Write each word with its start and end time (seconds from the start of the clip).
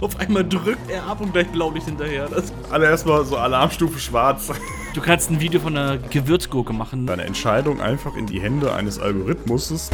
Auf 0.00 0.18
einmal 0.20 0.44
drückt 0.44 0.90
er 0.90 1.06
ab 1.06 1.20
und 1.20 1.32
gleich 1.32 1.48
Blaulicht 1.48 1.86
hinterher. 1.86 2.28
Das 2.28 2.52
Alle 2.70 2.86
erstmal 2.86 3.24
so 3.24 3.36
Alarmstufe 3.36 3.98
schwarz. 3.98 4.50
du 4.94 5.00
kannst 5.00 5.30
ein 5.30 5.40
Video 5.40 5.60
von 5.60 5.76
einer 5.76 5.98
Gewürzgurke 5.98 6.72
machen. 6.72 7.06
Deine 7.06 7.24
Entscheidung 7.24 7.80
einfach 7.80 8.16
in 8.16 8.26
die 8.26 8.40
Hände 8.40 8.72
eines 8.72 8.98
Algorithmuses. 8.98 9.90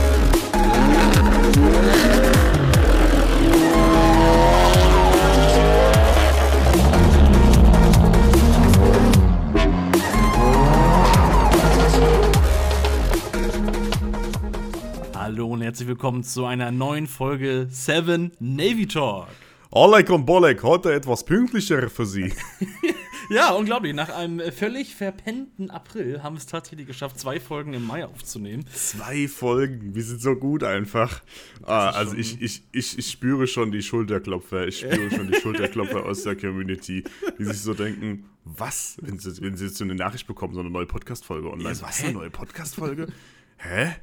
Herzlich 15.84 15.98
willkommen 15.98 16.24
zu 16.24 16.46
einer 16.46 16.70
neuen 16.70 17.06
Folge 17.06 17.66
7 17.68 18.32
Navy 18.40 18.86
Talk. 18.86 19.28
Oleg 19.70 20.08
und 20.08 20.24
Bolek, 20.24 20.62
heute 20.62 20.94
etwas 20.94 21.26
pünktlicher 21.26 21.90
für 21.90 22.06
Sie. 22.06 22.32
Ja, 23.30 23.52
unglaublich. 23.52 23.94
Nach 23.94 24.10
einem 24.10 24.40
völlig 24.52 24.94
verpennten 24.94 25.70
April 25.70 26.22
haben 26.22 26.34
wir 26.34 26.38
es 26.38 26.46
tatsächlich 26.46 26.86
geschafft, 26.86 27.18
zwei 27.18 27.40
Folgen 27.40 27.72
im 27.72 27.86
Mai 27.86 28.04
aufzunehmen. 28.04 28.66
Zwei 28.72 29.28
Folgen, 29.28 29.94
wir 29.94 30.02
sind 30.02 30.20
so 30.20 30.34
gut 30.36 30.62
einfach. 30.62 31.22
Ah, 31.62 31.90
also 31.90 32.16
ich, 32.16 32.40
ich, 32.42 32.62
ich, 32.72 32.98
ich 32.98 33.10
spüre 33.10 33.46
schon 33.46 33.72
die 33.72 33.82
Schulterklopfer, 33.82 34.66
ich 34.66 34.80
spüre 34.80 35.10
schon 35.10 35.30
die 35.30 35.40
Schulterklopfer 35.40 36.04
aus 36.04 36.22
der 36.22 36.36
Community, 36.36 37.04
die 37.38 37.44
sich 37.44 37.60
so 37.60 37.72
denken, 37.72 38.28
was, 38.44 38.96
wenn 39.00 39.18
sie, 39.18 39.40
wenn 39.40 39.56
sie 39.56 39.66
jetzt 39.66 39.78
so 39.78 39.84
eine 39.84 39.94
Nachricht 39.94 40.26
bekommen, 40.26 40.54
so 40.54 40.60
eine 40.60 40.70
neue 40.70 40.86
Podcast-Folge 40.86 41.50
online. 41.50 41.74
Ja, 41.74 41.82
was, 41.82 42.04
eine 42.04 42.12
neue 42.12 42.30
Podcast-Folge? 42.30 43.08
Hä? 43.56 43.94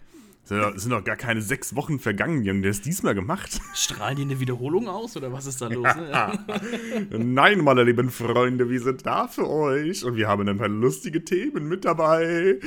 Doch, 0.51 0.77
sind 0.77 0.91
doch 0.91 1.03
gar 1.03 1.15
keine 1.15 1.41
sechs 1.41 1.75
Wochen 1.75 1.99
vergangen, 1.99 2.43
die 2.43 2.49
haben 2.49 2.61
das 2.61 2.81
diesmal 2.81 3.15
gemacht. 3.15 3.59
Strahlen 3.73 4.15
die 4.15 4.23
eine 4.23 4.39
Wiederholung 4.39 4.87
aus 4.87 5.17
oder 5.17 5.31
was 5.31 5.45
ist 5.45 5.61
da 5.61 5.67
los? 5.67 5.87
Ne? 5.95 7.17
Nein, 7.17 7.61
meine 7.63 7.83
lieben 7.83 8.09
Freunde, 8.09 8.69
wir 8.69 8.81
sind 8.81 9.05
da 9.05 9.27
für 9.27 9.49
euch 9.49 10.03
und 10.03 10.16
wir 10.16 10.27
haben 10.27 10.47
ein 10.47 10.58
paar 10.58 10.67
lustige 10.67 11.23
Themen 11.23 11.67
mit 11.67 11.85
dabei. 11.85 12.59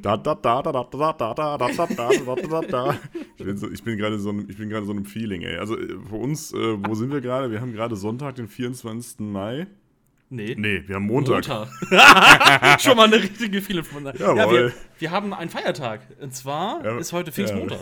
Da 0.00 0.16
da 0.16 0.34
da 0.34 0.62
da 0.62 0.72
da 0.72 0.84
da 0.84 1.12
da 1.12 1.34
da 1.34 1.56
da 1.56 1.56
da 1.56 1.86
da 1.86 2.34
da 2.34 2.60
da. 2.62 2.98
Ich 3.36 3.44
bin 3.44 3.56
so, 3.56 3.68
bin 3.86 3.96
gerade 3.96 4.18
so, 4.18 4.34
ich 4.48 4.56
bin 4.58 4.68
gerade 4.68 4.84
so 4.84 4.92
einem 4.92 5.06
Feeling, 5.06 5.42
ey. 5.42 5.56
Also 5.56 5.78
äh, 5.78 5.96
für 6.08 6.16
uns, 6.16 6.52
äh, 6.52 6.76
wo 6.86 6.94
sind 6.94 7.10
wir 7.10 7.20
gerade? 7.20 7.50
Wir 7.50 7.60
haben 7.60 7.72
gerade 7.72 7.96
Sonntag, 7.96 8.34
den 8.34 8.48
24. 8.48 9.20
Mai. 9.20 9.66
Nee. 10.28 10.54
Nee, 10.58 10.82
wir 10.86 10.96
haben 10.96 11.06
Montag. 11.06 11.46
Montag. 11.46 12.80
Schon 12.80 12.96
mal 12.96 13.04
eine 13.04 13.22
richtige 13.22 13.62
von 13.62 14.04
Ja, 14.06 14.34
Jawohl. 14.34 14.52
wir, 14.68 14.72
wir 14.98 15.10
haben 15.10 15.32
einen 15.32 15.50
Feiertag. 15.50 16.00
Und 16.20 16.34
zwar 16.34 16.84
Ja, 16.84 16.98
ist 16.98 17.12
heute 17.12 17.30
Pfingstmontag. 17.32 17.80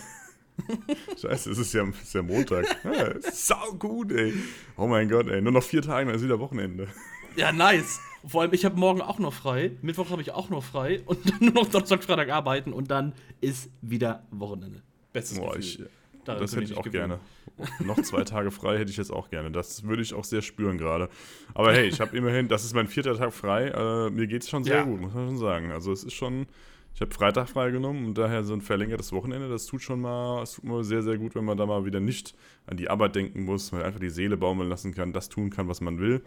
Scheiße, 1.20 1.51
es 1.51 1.59
ist 1.59 1.73
ja, 1.73 1.84
ist 1.89 2.14
ja 2.14 2.23
Montag. 2.23 2.64
Ja, 2.84 3.14
sau 3.33 3.73
gut, 3.78 4.12
ey. 4.12 4.34
Oh 4.77 4.86
mein 4.86 5.09
Gott, 5.09 5.28
ey. 5.28 5.41
Nur 5.41 5.53
noch 5.53 5.62
vier 5.62 5.83
Tage, 5.83 6.06
dann 6.06 6.14
ist 6.14 6.23
wieder 6.23 6.39
Wochenende. 6.39 6.89
Ja, 7.36 7.51
nice. 7.51 7.98
Vor 8.27 8.42
allem, 8.42 8.53
ich 8.53 8.64
habe 8.64 8.79
morgen 8.79 9.01
auch 9.01 9.19
noch 9.19 9.33
frei. 9.33 9.73
Mittwoch 9.83 10.11
habe 10.11 10.23
ich 10.23 10.31
auch 10.33 10.51
noch 10.51 10.62
frei. 10.62 11.03
Und 11.06 11.29
dann 11.29 11.39
nur 11.41 11.53
noch 11.53 11.67
Donnerstag, 11.67 12.05
Freitag 12.05 12.31
arbeiten. 12.31 12.73
Und 12.73 12.91
dann 12.91 13.12
ist 13.41 13.70
wieder 13.83 14.25
Wochenende. 14.31 14.83
Bestes 15.12 15.39
Boah, 15.39 15.55
Gefühl. 15.55 15.61
ich, 15.61 15.83
das 16.25 16.53
hätte 16.53 16.64
ich 16.64 16.77
auch 16.77 16.83
gewöhnen. 16.83 17.08
gerne. 17.08 17.20
Noch 17.84 18.00
zwei 18.02 18.24
Tage 18.24 18.50
frei 18.50 18.78
hätte 18.78 18.91
ich 18.91 18.97
jetzt 18.97 19.12
auch 19.12 19.30
gerne. 19.30 19.50
Das 19.50 19.84
würde 19.84 20.02
ich 20.02 20.14
auch 20.14 20.24
sehr 20.24 20.42
spüren 20.42 20.78
gerade. 20.78 21.08
Aber 21.55 21.72
hey, 21.72 21.86
ich 21.86 22.00
habe 22.00 22.16
immerhin, 22.16 22.48
das 22.48 22.64
ist 22.64 22.74
mein 22.74 22.88
vierter 22.88 23.16
Tag 23.16 23.33
frei. 23.33 23.69
Äh, 23.69 24.11
mir 24.11 24.27
geht 24.27 24.42
es 24.42 24.48
schon 24.50 24.64
sehr 24.64 24.77
Ja. 24.78 24.83
gut, 24.84 25.00
muss 25.00 25.14
man 25.14 25.28
schon 25.28 25.38
sagen. 25.38 25.70
Also 25.70 25.92
es 25.92 26.02
ist 26.05 26.14
schon, 26.14 26.46
ich 26.94 27.00
habe 27.00 27.12
Freitag 27.12 27.48
freigenommen 27.48 28.06
und 28.06 28.19
daher 28.19 28.42
so 28.42 28.55
ein 28.55 28.61
verlängertes 28.61 29.12
Wochenende. 29.12 29.48
Das 29.48 29.66
tut 29.66 29.83
schon 29.83 30.00
mal, 30.00 30.42
es 30.42 30.55
tut 30.55 30.64
mal 30.64 30.83
sehr, 30.83 31.02
sehr 31.02 31.16
gut, 31.16 31.34
wenn 31.34 31.44
man 31.44 31.56
da 31.56 31.66
mal 31.66 31.84
wieder 31.84 32.00
nicht 32.00 32.34
an 32.66 32.77
die 32.77 32.91
Arbeit 32.91 33.14
denken 33.14 33.44
muss, 33.44 33.70
man 33.72 33.83
einfach 33.83 34.00
die 34.00 34.11
Seele 34.11 34.36
baumeln 34.36 34.68
lassen 34.68 34.92
kann, 34.94 35.12
das 35.12 35.28
tun 35.28 35.50
kann, 35.50 35.68
was 35.68 35.80
man 35.80 35.98
will. 36.00 36.22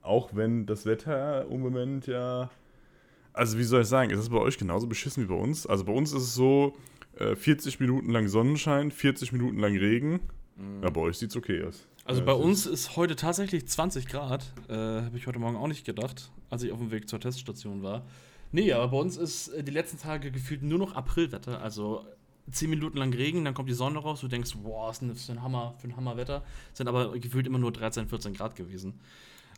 Auch 0.00 0.30
wenn 0.34 0.66
das 0.66 0.86
Wetter 0.86 1.46
im 1.50 1.60
Moment 1.60 2.06
ja 2.06 2.50
also 3.34 3.56
wie 3.58 3.64
soll 3.64 3.82
ich 3.82 3.88
sagen, 3.88 4.10
ist 4.10 4.18
es 4.20 4.28
bei 4.28 4.36
euch 4.38 4.58
genauso 4.58 4.86
beschissen 4.86 5.24
wie 5.24 5.28
bei 5.28 5.34
uns? 5.34 5.66
Also 5.66 5.84
bei 5.84 5.92
uns 5.92 6.12
ist 6.12 6.22
es 6.22 6.34
so, 6.34 6.76
äh, 7.18 7.34
40 7.34 7.80
Minuten 7.80 8.10
lang 8.10 8.28
Sonnenschein, 8.28 8.90
40 8.90 9.32
Minuten 9.32 9.58
lang 9.58 9.74
Regen. 9.76 10.20
Ja, 10.82 10.90
bei 10.90 11.00
euch 11.00 11.18
sieht's 11.18 11.36
okay 11.36 11.64
aus. 11.64 11.86
Also 12.04 12.20
Ja, 12.20 12.26
bei 12.26 12.32
uns 12.32 12.66
ist 12.66 12.96
heute 12.96 13.16
tatsächlich 13.16 13.66
20 13.66 14.06
Grad. 14.06 14.52
Äh, 14.68 14.74
Habe 14.74 15.16
ich 15.16 15.26
heute 15.26 15.38
Morgen 15.38 15.56
auch 15.56 15.68
nicht 15.68 15.84
gedacht, 15.84 16.30
als 16.50 16.62
ich 16.62 16.72
auf 16.72 16.78
dem 16.78 16.90
Weg 16.90 17.08
zur 17.08 17.20
Teststation 17.20 17.82
war. 17.82 18.04
Nee, 18.50 18.72
aber 18.72 18.88
bei 18.88 18.96
uns 18.98 19.16
ist 19.16 19.48
äh, 19.48 19.64
die 19.64 19.72
letzten 19.72 19.98
Tage 19.98 20.30
gefühlt 20.30 20.62
nur 20.62 20.78
noch 20.78 20.94
Aprilwetter. 20.94 21.62
Also 21.62 22.04
10 22.50 22.68
Minuten 22.70 22.98
lang 22.98 23.12
Regen, 23.14 23.44
dann 23.44 23.54
kommt 23.54 23.68
die 23.68 23.74
Sonne 23.74 23.98
raus. 23.98 24.20
Du 24.20 24.28
denkst, 24.28 24.56
boah, 24.62 24.90
ist 24.90 25.02
ein, 25.02 25.10
ist 25.10 25.30
ein 25.30 25.42
Hammer, 25.42 25.74
für 25.78 25.88
ein 25.88 25.96
Hammerwetter. 25.96 26.44
Sind 26.74 26.88
aber 26.88 27.18
gefühlt 27.18 27.46
immer 27.46 27.58
nur 27.58 27.72
13, 27.72 28.08
14 28.08 28.34
Grad 28.34 28.56
gewesen. 28.56 28.98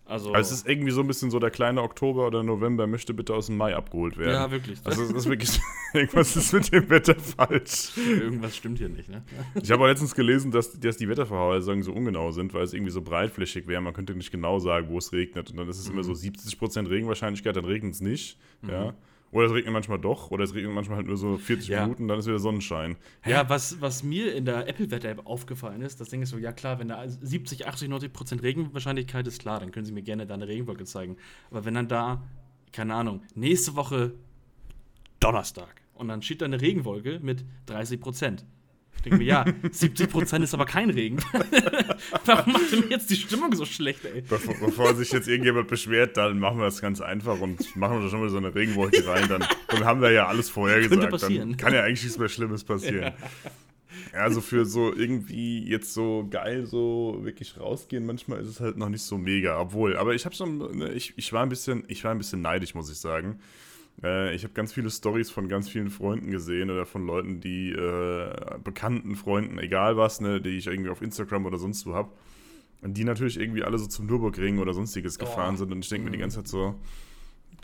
Also, 0.06 0.34
Also 0.34 0.52
es 0.52 0.60
ist 0.60 0.68
irgendwie 0.68 0.90
so 0.90 1.00
ein 1.00 1.06
bisschen 1.06 1.30
so, 1.30 1.38
der 1.38 1.50
kleine 1.50 1.82
Oktober 1.82 2.26
oder 2.26 2.42
November 2.42 2.86
möchte 2.86 3.14
bitte 3.14 3.34
aus 3.34 3.46
dem 3.46 3.56
Mai 3.56 3.74
abgeholt 3.74 4.18
werden. 4.18 4.32
ja, 4.32 4.50
wirklich. 4.50 4.78
Also 4.84 5.02
es 5.02 5.10
ist 5.10 5.28
wirklich, 5.28 5.58
irgendwas 5.94 6.36
ist 6.36 6.52
mit 6.52 6.70
dem 6.72 6.90
Wetter 6.90 7.14
falsch. 7.18 7.96
Irgendwas 7.96 8.54
stimmt 8.56 8.78
hier 8.78 8.90
nicht, 8.90 9.08
ne? 9.08 9.22
Ich 9.62 9.70
habe 9.70 9.82
auch 9.82 9.86
letztens 9.86 10.14
gelesen, 10.14 10.50
dass, 10.50 10.78
dass 10.78 10.98
die 10.98 11.08
Wettervorhersagen 11.08 11.82
so 11.82 11.92
ungenau 11.92 12.32
sind, 12.32 12.52
weil 12.52 12.64
es 12.64 12.74
irgendwie 12.74 12.92
so 12.92 13.00
breitflächig 13.00 13.66
wäre. 13.66 13.80
Man 13.80 13.94
könnte 13.94 14.14
nicht 14.14 14.30
genau 14.30 14.58
sagen, 14.58 14.88
wo 14.90 14.98
es 14.98 15.12
regnet. 15.12 15.50
Und 15.50 15.56
dann 15.56 15.68
ist 15.68 15.78
es 15.78 15.88
immer 15.88 16.02
so 16.02 16.12
70% 16.12 16.90
Regenwahrscheinlichkeit, 16.90 17.56
dann 17.56 17.64
regnet 17.64 17.94
es 17.94 18.00
nicht. 18.02 18.38
Ja. 18.68 18.94
Oder 19.34 19.46
es 19.46 19.52
regnet 19.52 19.72
manchmal 19.72 19.98
doch, 19.98 20.30
oder 20.30 20.44
es 20.44 20.54
regnet 20.54 20.72
manchmal 20.72 20.98
halt 20.98 21.08
nur 21.08 21.16
so 21.16 21.36
40 21.36 21.68
Ja. 21.68 21.82
Minuten, 21.82 22.06
dann 22.06 22.20
ist 22.20 22.26
wieder 22.28 22.38
Sonnenschein. 22.38 22.96
Ja, 23.26 23.48
was, 23.48 23.80
was 23.80 24.04
mir 24.04 24.32
in 24.32 24.44
der 24.44 24.68
Apple-Wetter-App 24.68 25.26
aufgefallen 25.26 25.82
ist, 25.82 26.00
das 26.00 26.08
Ding 26.08 26.22
ist 26.22 26.30
so, 26.30 26.38
ja 26.38 26.52
klar, 26.52 26.78
wenn 26.78 26.86
da 26.86 27.02
70, 27.08 27.66
80, 27.66 27.88
90 27.88 28.12
Prozent 28.12 28.42
Regenwahrscheinlichkeit 28.44 29.26
ist, 29.26 29.40
klar, 29.40 29.58
dann 29.58 29.72
können 29.72 29.86
Sie 29.86 29.92
mir 29.92 30.02
gerne 30.02 30.24
da 30.24 30.34
eine 30.34 30.46
Regenwolke 30.46 30.84
zeigen. 30.84 31.16
Aber 31.50 31.64
wenn 31.64 31.74
dann 31.74 31.88
da, 31.88 32.22
keine 32.70 32.94
Ahnung, 32.94 33.22
nächste 33.34 33.74
Woche 33.74 34.14
Donnerstag 35.18 35.82
und 35.94 36.06
dann 36.06 36.22
steht 36.22 36.40
da 36.40 36.44
eine 36.44 36.60
Regenwolke 36.60 37.18
mit 37.20 37.44
30 37.66 38.00
Prozent. 38.00 38.44
Denke 39.04 39.18
mir, 39.18 39.24
ja, 39.24 39.44
70 39.70 40.10
Prozent 40.10 40.44
ist 40.44 40.54
aber 40.54 40.64
kein 40.64 40.90
Regen. 40.90 41.18
Warum 42.24 42.52
macht 42.52 42.72
denn 42.72 42.84
jetzt 42.88 43.10
die 43.10 43.16
Stimmung 43.16 43.54
so 43.54 43.64
schlecht, 43.64 44.04
ey? 44.04 44.22
Bevor, 44.22 44.54
bevor 44.54 44.94
sich 44.94 45.12
jetzt 45.12 45.28
irgendjemand 45.28 45.68
beschwert, 45.68 46.16
dann 46.16 46.38
machen 46.38 46.58
wir 46.58 46.64
das 46.64 46.80
ganz 46.80 47.00
einfach 47.00 47.40
und 47.40 47.76
machen 47.76 48.00
da 48.02 48.08
schon 48.08 48.20
mal 48.20 48.30
so 48.30 48.38
eine 48.38 48.54
Regenwolke 48.54 49.06
rein. 49.06 49.28
Dann, 49.28 49.44
dann 49.68 49.84
haben 49.84 50.00
wir 50.00 50.10
ja 50.10 50.26
alles 50.26 50.48
vorher 50.48 50.80
Könnte 50.80 50.96
gesagt. 50.96 51.12
passieren. 51.12 51.50
Dann 51.50 51.56
kann 51.58 51.74
ja 51.74 51.82
eigentlich 51.82 52.02
nichts 52.02 52.18
mehr 52.18 52.28
Schlimmes 52.28 52.64
passieren. 52.64 53.12
Ja. 54.12 54.20
Also 54.20 54.40
für 54.40 54.64
so 54.64 54.94
irgendwie 54.94 55.66
jetzt 55.68 55.92
so 55.92 56.26
geil 56.30 56.66
so 56.66 57.20
wirklich 57.22 57.58
rausgehen, 57.58 58.06
manchmal 58.06 58.40
ist 58.40 58.48
es 58.48 58.60
halt 58.60 58.76
noch 58.76 58.88
nicht 58.88 59.02
so 59.02 59.18
mega, 59.18 59.58
obwohl. 59.58 59.96
Aber 59.96 60.14
ich 60.14 60.24
habe 60.24 60.34
schon, 60.34 60.58
ne, 60.78 60.92
ich, 60.92 61.14
ich 61.16 61.32
war 61.32 61.42
ein 61.42 61.48
bisschen, 61.48 61.84
ich 61.88 62.04
war 62.04 62.12
ein 62.12 62.18
bisschen 62.18 62.40
neidisch, 62.40 62.74
muss 62.74 62.90
ich 62.90 62.98
sagen. 62.98 63.40
Äh, 64.02 64.34
ich 64.34 64.44
habe 64.44 64.54
ganz 64.54 64.72
viele 64.72 64.90
Stories 64.90 65.30
von 65.30 65.48
ganz 65.48 65.68
vielen 65.68 65.90
Freunden 65.90 66.30
gesehen 66.30 66.70
oder 66.70 66.86
von 66.86 67.06
Leuten, 67.06 67.40
die 67.40 67.70
äh, 67.70 68.30
bekannten 68.62 69.14
Freunden, 69.16 69.58
egal 69.58 69.96
was, 69.96 70.20
ne, 70.20 70.40
die 70.40 70.50
ich 70.58 70.66
irgendwie 70.66 70.90
auf 70.90 71.02
Instagram 71.02 71.46
oder 71.46 71.58
sonst 71.58 71.86
wo 71.86 71.94
habe. 71.94 72.10
Die 72.82 73.04
natürlich 73.04 73.38
irgendwie 73.40 73.62
alle 73.62 73.78
so 73.78 73.86
zum 73.86 74.06
Nürburgring 74.06 74.58
oder 74.58 74.74
sonstiges 74.74 75.18
gefahren 75.18 75.54
Oh. 75.54 75.58
sind. 75.58 75.72
Und 75.72 75.82
ich 75.84 75.88
denke 75.88 76.04
mir 76.04 76.10
die 76.10 76.18
ganze 76.18 76.38
Zeit 76.38 76.48
so, 76.48 76.74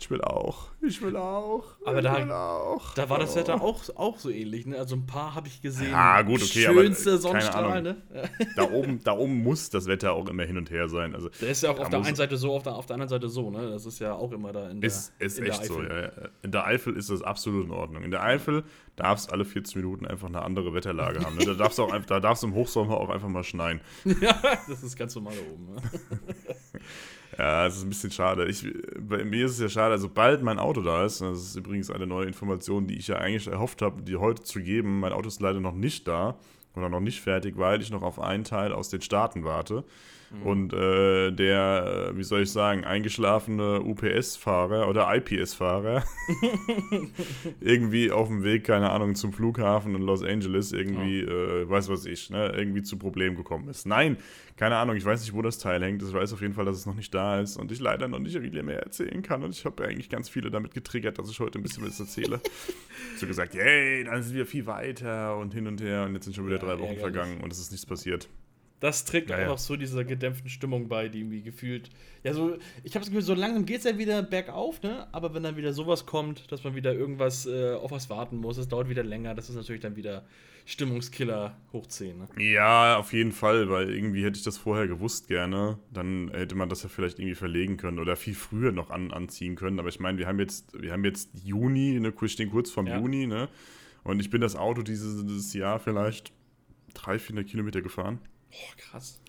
ich 0.01 0.09
will 0.09 0.21
auch, 0.23 0.69
ich 0.81 0.99
will 1.01 1.15
auch, 1.15 1.63
Aber 1.85 1.99
ich 1.99 2.03
da- 2.03 2.17
will 2.17 2.31
auch. 2.31 2.93
Da 2.95 3.07
war 3.09 3.19
das 3.19 3.33
Oh. 3.33 3.35
Wetter 3.35 3.61
auch, 3.61 3.81
auch 3.95 4.17
so 4.17 4.29
ähnlich, 4.31 4.65
ne? 4.65 4.77
Also 4.77 4.95
ein 4.95 5.05
paar 5.05 5.35
habe 5.35 5.47
ich 5.47 5.61
gesehen. 5.61 5.91
Ja, 5.91 6.23
gut, 6.23 6.41
okay, 6.41 6.63
Schönste 6.63 7.19
Sonnenstrahl, 7.19 7.83
ne? 7.83 7.97
Da 8.55 8.63
oben, 8.71 9.03
da 9.03 9.13
oben 9.13 9.43
muss 9.43 9.69
das 9.69 9.85
Wetter 9.85 10.13
auch 10.13 10.27
immer 10.27 10.43
hin 10.43 10.57
und 10.57 10.71
her 10.71 10.89
sein. 10.89 11.13
Also 11.13 11.29
Der 11.39 11.49
ist 11.49 11.61
ja 11.61 11.69
auch 11.69 11.79
auf 11.79 11.89
der 11.89 12.03
einen 12.03 12.15
Seite 12.15 12.35
so, 12.37 12.51
auf 12.53 12.63
der, 12.63 12.75
auf 12.75 12.87
der 12.87 12.95
anderen 12.95 13.09
Seite 13.09 13.29
so, 13.29 13.51
ne? 13.51 13.69
Das 13.69 13.85
ist 13.85 13.99
ja 13.99 14.13
auch 14.15 14.31
immer 14.31 14.51
da 14.51 14.69
in 14.71 14.81
der, 14.81 14.87
ist, 14.87 15.13
ist 15.19 15.37
in 15.37 15.45
der 15.45 15.53
echt 15.53 15.65
so. 15.65 15.79
Eifel. 15.79 16.11
Ja. 16.23 16.29
In 16.41 16.51
der 16.51 16.65
Eifel 16.65 16.97
ist 16.97 17.09
das 17.11 17.21
absolut 17.21 17.65
in 17.65 17.71
Ordnung. 17.71 18.01
In 18.03 18.09
der 18.11 18.23
Eifel 18.23 18.63
darf 18.95 19.19
es 19.19 19.29
alle 19.29 19.45
40 19.45 19.75
Minuten 19.75 20.07
einfach 20.07 20.27
eine 20.27 20.41
andere 20.41 20.73
Wetterlage 20.73 21.23
haben. 21.23 21.37
Ne? 21.37 21.45
Da 21.45 21.53
darf 21.53 21.73
es 21.73 21.79
auch 21.79 21.95
da 22.07 22.19
darf 22.19 22.37
es 22.37 22.43
im 22.43 22.55
Hochsommer 22.55 22.97
auch 22.97 23.09
einfach 23.09 23.29
mal 23.29 23.43
schneien. 23.43 23.81
Ja, 24.21 24.35
das 24.67 24.81
ist 24.83 24.97
ganz 24.97 25.13
normal 25.15 25.33
da 25.35 25.53
oben. 25.53 25.75
Ne? 25.75 25.81
Ja, 27.37 27.65
das 27.65 27.77
ist 27.77 27.83
ein 27.83 27.89
bisschen 27.89 28.11
schade. 28.11 28.45
Ich, 28.47 28.65
bei 28.99 29.23
mir 29.23 29.45
ist 29.45 29.53
es 29.53 29.59
ja 29.59 29.69
schade, 29.69 29.97
sobald 29.97 30.41
mein 30.43 30.59
Auto 30.59 30.81
da 30.81 31.05
ist, 31.05 31.21
das 31.21 31.39
ist 31.39 31.55
übrigens 31.55 31.89
eine 31.89 32.05
neue 32.05 32.27
Information, 32.27 32.87
die 32.87 32.97
ich 32.97 33.07
ja 33.07 33.17
eigentlich 33.17 33.47
erhofft 33.47 33.81
habe, 33.81 34.01
die 34.01 34.17
heute 34.17 34.43
zu 34.43 34.61
geben. 34.61 34.99
Mein 34.99 35.13
Auto 35.13 35.27
ist 35.27 35.41
leider 35.41 35.59
noch 35.59 35.75
nicht 35.75 36.07
da 36.07 36.35
oder 36.75 36.89
noch 36.89 36.99
nicht 36.99 37.21
fertig, 37.21 37.57
weil 37.57 37.81
ich 37.81 37.89
noch 37.89 38.01
auf 38.01 38.19
einen 38.19 38.43
Teil 38.43 38.73
aus 38.73 38.89
den 38.89 39.01
Staaten 39.01 39.43
warte. 39.43 39.83
Und 40.45 40.71
äh, 40.73 41.31
der, 41.31 42.11
äh, 42.11 42.17
wie 42.17 42.23
soll 42.23 42.43
ich 42.43 42.51
sagen, 42.51 42.85
eingeschlafene 42.85 43.81
UPS-Fahrer 43.81 44.87
oder 44.87 45.13
IPS-Fahrer 45.13 46.03
irgendwie 47.59 48.11
auf 48.11 48.29
dem 48.29 48.41
Weg, 48.41 48.63
keine 48.63 48.91
Ahnung, 48.91 49.15
zum 49.15 49.33
Flughafen 49.33 49.93
in 49.93 50.01
Los 50.01 50.23
Angeles 50.23 50.71
irgendwie, 50.71 51.19
äh, 51.19 51.69
weiß 51.69 51.89
was 51.89 52.05
ich, 52.05 52.29
ne, 52.29 52.53
irgendwie 52.55 52.81
zu 52.81 52.97
Problemen 52.97 53.35
gekommen 53.35 53.67
ist. 53.67 53.85
Nein, 53.85 54.17
keine 54.57 54.77
Ahnung, 54.77 54.95
ich 54.95 55.05
weiß 55.05 55.21
nicht, 55.21 55.33
wo 55.33 55.41
das 55.41 55.57
Teil 55.57 55.81
hängt. 55.83 56.01
Ich 56.01 56.13
weiß 56.13 56.33
auf 56.33 56.41
jeden 56.41 56.53
Fall, 56.53 56.65
dass 56.65 56.77
es 56.77 56.85
noch 56.85 56.95
nicht 56.95 57.13
da 57.13 57.39
ist 57.39 57.57
und 57.57 57.71
ich 57.71 57.79
leider 57.79 58.07
noch 58.07 58.19
nicht 58.19 58.37
viel 58.37 58.63
mehr 58.63 58.81
erzählen 58.81 59.21
kann. 59.21 59.43
Und 59.43 59.51
ich 59.51 59.65
habe 59.65 59.83
eigentlich 59.85 60.09
ganz 60.09 60.29
viele 60.29 60.51
damit 60.51 60.73
getriggert, 60.73 61.19
dass 61.19 61.29
ich 61.29 61.39
heute 61.39 61.59
ein 61.59 61.63
bisschen 61.63 61.85
was 61.85 61.99
erzähle. 61.99 62.41
so 63.17 63.27
gesagt, 63.27 63.53
yay, 63.53 64.03
dann 64.03 64.21
sind 64.23 64.35
wir 64.35 64.45
viel 64.45 64.65
weiter 64.65 65.37
und 65.37 65.53
hin 65.53 65.67
und 65.67 65.81
her 65.81 66.03
und 66.03 66.13
jetzt 66.13 66.25
sind 66.25 66.35
schon 66.35 66.47
wieder 66.47 66.59
drei 66.59 66.79
Wochen 66.79 66.95
ärgerlich. 66.95 66.99
vergangen 66.99 67.41
und 67.41 67.51
es 67.51 67.59
ist 67.59 67.71
nichts 67.71 67.85
passiert. 67.85 68.29
Das 68.81 69.05
trägt 69.05 69.29
Ja, 69.29 69.37
einfach 69.37 69.51
ja. 69.51 69.57
so 69.57 69.75
dieser 69.75 70.03
gedämpften 70.03 70.49
Stimmung 70.49 70.89
bei, 70.89 71.07
die 71.07 71.19
irgendwie 71.19 71.43
gefühlt. 71.43 71.89
Ja, 72.23 72.33
so, 72.33 72.57
ich 72.83 72.95
habe 72.95 73.01
das 73.05 73.09
Gefühl, 73.09 73.21
so 73.21 73.35
langsam 73.35 73.65
geht 73.65 73.77
es 73.77 73.83
ja 73.83 73.97
wieder 73.97 74.23
bergauf, 74.23 74.81
ne? 74.81 75.07
Aber 75.11 75.35
wenn 75.35 75.43
dann 75.43 75.55
wieder 75.55 75.71
sowas 75.71 76.07
kommt, 76.07 76.51
dass 76.51 76.63
man 76.63 76.73
wieder 76.75 76.91
irgendwas 76.91 77.45
äh, 77.45 77.73
auf 77.75 77.91
was 77.91 78.09
warten 78.09 78.37
muss, 78.37 78.57
es 78.57 78.67
dauert 78.67 78.89
wieder 78.89 79.03
länger, 79.03 79.35
das 79.35 79.49
ist 79.49 79.55
natürlich 79.55 79.81
dann 79.81 79.95
wieder 79.95 80.25
Stimmungskiller 80.65 81.55
hoch 81.73 81.85
10, 81.85 82.17
ne? 82.17 82.27
Ja, 82.39 82.97
auf 82.97 83.13
jeden 83.13 83.31
Fall, 83.31 83.69
weil 83.69 83.93
irgendwie 83.93 84.23
hätte 84.25 84.37
ich 84.37 84.43
das 84.43 84.57
vorher 84.57 84.87
gewusst 84.87 85.27
gerne. 85.27 85.77
Dann 85.93 86.31
hätte 86.33 86.55
man 86.55 86.67
das 86.67 86.81
ja 86.81 86.89
vielleicht 86.89 87.19
irgendwie 87.19 87.35
verlegen 87.35 87.77
können 87.77 87.99
oder 87.99 88.15
viel 88.15 88.33
früher 88.35 88.71
noch 88.71 88.89
an, 88.89 89.11
anziehen 89.11 89.55
können. 89.55 89.79
Aber 89.79 89.89
ich 89.89 89.99
meine, 89.99 90.17
wir 90.17 90.25
haben 90.25 90.39
jetzt, 90.39 90.73
wir 90.81 90.91
haben 90.91 91.05
jetzt 91.05 91.29
Juni, 91.43 91.99
ne, 91.99 92.11
wir 92.19 92.29
stehen 92.29 92.49
kurz 92.49 92.71
vorm 92.71 92.87
Ja. 92.87 92.97
Juni, 92.97 93.27
ne? 93.27 93.47
Und 94.03 94.19
ich 94.19 94.31
bin 94.31 94.41
das 94.41 94.55
Auto 94.55 94.81
dieses, 94.81 95.23
dieses 95.23 95.53
Jahr 95.53 95.79
vielleicht 95.79 96.31
300, 96.95 97.21
400 97.21 97.47
Kilometer 97.47 97.81
gefahren. 97.83 98.19
Boah, 98.51 98.75
krass. 98.77 99.21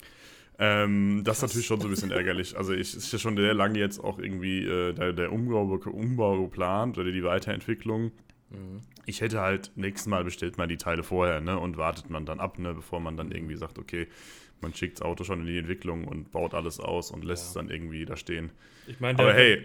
Ähm, 0.58 1.22
das 1.24 1.38
ist 1.38 1.42
natürlich 1.42 1.66
schon 1.66 1.80
so 1.80 1.88
ein 1.88 1.90
bisschen 1.90 2.10
ärgerlich. 2.10 2.56
Also 2.56 2.72
ich 2.72 2.94
ist 2.94 3.12
ja 3.12 3.18
schon 3.18 3.36
sehr 3.36 3.54
lange 3.54 3.78
jetzt 3.78 3.98
auch 3.98 4.18
irgendwie 4.18 4.64
äh, 4.64 4.92
der, 4.92 5.12
der 5.12 5.32
Umbau, 5.32 5.62
Umbau 5.62 6.42
geplant 6.42 6.98
oder 6.98 7.10
die 7.10 7.24
Weiterentwicklung. 7.24 8.12
Ich 9.06 9.22
hätte 9.22 9.40
halt 9.40 9.72
nächstes 9.76 10.06
Mal 10.08 10.24
bestellt 10.24 10.58
man 10.58 10.68
die 10.68 10.76
Teile 10.76 11.02
vorher, 11.02 11.40
ne? 11.40 11.58
Und 11.58 11.78
wartet 11.78 12.10
man 12.10 12.26
dann 12.26 12.38
ab, 12.38 12.58
ne, 12.58 12.74
bevor 12.74 13.00
man 13.00 13.16
dann 13.16 13.32
irgendwie 13.32 13.56
sagt, 13.56 13.78
okay, 13.78 14.08
man 14.60 14.74
schickt 14.74 14.98
das 15.00 15.02
Auto 15.06 15.24
schon 15.24 15.40
in 15.40 15.46
die 15.46 15.56
Entwicklung 15.56 16.06
und 16.06 16.30
baut 16.32 16.52
alles 16.52 16.78
aus 16.78 17.10
und 17.10 17.24
lässt 17.24 17.44
Ja. 17.44 17.48
es 17.48 17.54
dann 17.54 17.70
irgendwie 17.70 18.04
da 18.04 18.14
stehen. 18.16 18.52
Ich 18.86 19.00
meine, 19.00 19.18
Aber 19.18 19.32
hey, 19.32 19.64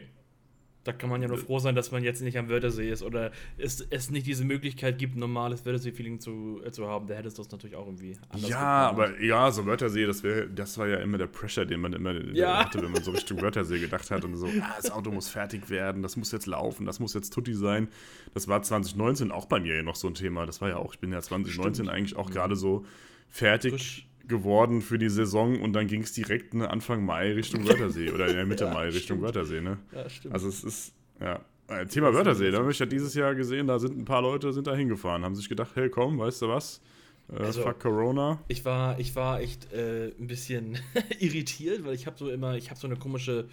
da 0.88 0.94
kann 0.94 1.10
man 1.10 1.22
ja 1.22 1.28
nur 1.28 1.38
froh 1.38 1.60
sein, 1.60 1.76
dass 1.76 1.92
man 1.92 2.04
jetzt 2.04 2.22
nicht 2.22 2.38
am 2.38 2.50
Wörthersee 2.50 2.90
ist 2.90 3.04
oder 3.04 3.32
es, 3.58 3.82
es 3.90 4.10
nicht 4.10 4.26
diese 4.26 4.46
Möglichkeit 4.46 4.98
gibt, 4.98 5.16
normales 5.18 5.66
Wörthersee-Feeling 5.66 6.20
zu, 6.20 6.62
äh, 6.66 6.72
zu 6.72 6.88
haben. 6.88 7.08
Da 7.08 7.16
hättest 7.16 7.38
du 7.38 7.42
es 7.42 7.52
natürlich 7.52 7.76
auch 7.76 7.86
irgendwie 7.86 8.18
anders 8.30 8.50
ja, 8.50 8.90
geplant. 8.90 9.14
aber 9.16 9.24
ja, 9.24 9.52
so 9.52 9.66
Wörthersee, 9.66 10.06
das 10.06 10.24
wäre, 10.24 10.48
das 10.48 10.78
war 10.78 10.88
ja 10.88 10.98
immer 10.98 11.18
der 11.18 11.28
Pressure, 11.28 11.66
den 11.66 11.82
man 11.82 11.94
immer 11.94 12.14
Ja. 12.34 12.66
hatte, 12.66 12.82
wenn 12.82 12.92
man 12.92 13.04
so 13.04 13.12
Richtung 13.12 13.42
Wörthersee 13.42 13.80
gedacht 13.80 14.10
hat 14.12 14.24
und 14.24 14.36
so, 14.38 14.48
ah, 14.62 14.74
das 14.78 14.90
Auto 14.92 15.12
muss 15.12 15.28
fertig 15.30 15.70
werden, 15.70 16.02
das 16.02 16.16
muss 16.16 16.32
jetzt 16.32 16.46
laufen, 16.46 16.86
das 16.86 17.00
muss 17.00 17.14
jetzt 17.14 17.34
Tutti 17.34 17.54
sein. 17.54 17.90
Das 18.34 18.48
war 18.48 18.62
2019 18.62 19.32
auch 19.32 19.46
bei 19.46 19.60
mir 19.60 19.76
ja 19.76 19.84
noch 19.84 19.96
so 19.96 20.08
ein 20.08 20.14
Thema. 20.14 20.46
Das 20.46 20.62
war 20.62 20.70
ja 20.70 20.78
auch, 20.78 20.94
ich 20.94 21.00
bin 21.00 21.12
ja 21.12 21.22
2019 21.22 21.74
Stimmt. 21.86 21.90
eigentlich 21.90 22.16
auch 22.16 22.30
gerade 22.32 22.56
so 22.56 22.86
fertig 23.30 23.72
Frisch. 23.74 24.08
Geworden 24.28 24.82
für 24.82 24.98
die 24.98 25.10
Saison 25.10 25.60
und 25.62 25.74
dann 25.74 25.88
ging 25.88 26.02
es 26.02 26.14
direkt 26.14 26.54
ne, 26.54 26.70
Anfang 26.70 27.06
Mai 27.06 27.34
Richtung 27.34 27.64
Wörthersee 27.68 28.12
oder 28.12 28.28
in 28.28 28.36
der 28.36 28.46
Mitte 28.46 28.66
Ja, 28.66 28.74
Mai 28.74 28.86
Richtung 28.86 29.02
stimmt. 29.18 29.22
Wörthersee, 29.24 29.62
ne? 29.62 29.78
Ja, 29.94 30.10
stimmt. 30.10 30.34
Also 30.34 30.48
es 30.50 30.64
ist, 30.64 30.94
ja. 31.20 31.40
Äh, 31.70 31.86
Thema 31.86 32.14
Wörthersee, 32.14 32.50
da 32.52 32.60
habe 32.60 32.72
ich 32.72 32.80
ja 32.80 32.86
dieses 32.86 33.14
Jahr 33.14 33.36
gesehen, 33.36 33.68
da 33.68 33.78
sind 33.78 33.98
ein 33.98 34.06
paar 34.06 34.22
Leute 34.22 34.54
sind 34.54 34.68
da 34.68 34.76
hingefahren, 34.76 35.24
haben 35.26 35.36
sich 35.36 35.50
gedacht, 35.50 35.72
hey 35.76 35.90
komm, 35.90 36.18
weißt 36.20 36.42
du 36.44 36.48
was? 36.48 36.82
Äh, 37.30 37.44
Also- 37.44 37.62
fuck 37.62 37.80
Corona. 37.80 38.40
Ich 38.48 38.64
war, 38.64 38.98
ich 39.00 39.16
war 39.18 39.42
echt 39.42 39.74
äh, 39.74 40.14
ein 40.18 40.28
bisschen 40.28 40.78
irritiert, 41.20 41.86
weil 41.86 41.94
ich 41.94 42.08
habe 42.08 42.18
so 42.18 42.30
immer, 42.30 42.56
ich 42.56 42.70
habe 42.70 42.80
so 42.80 42.88
eine 42.88 42.96
komische 42.96 43.50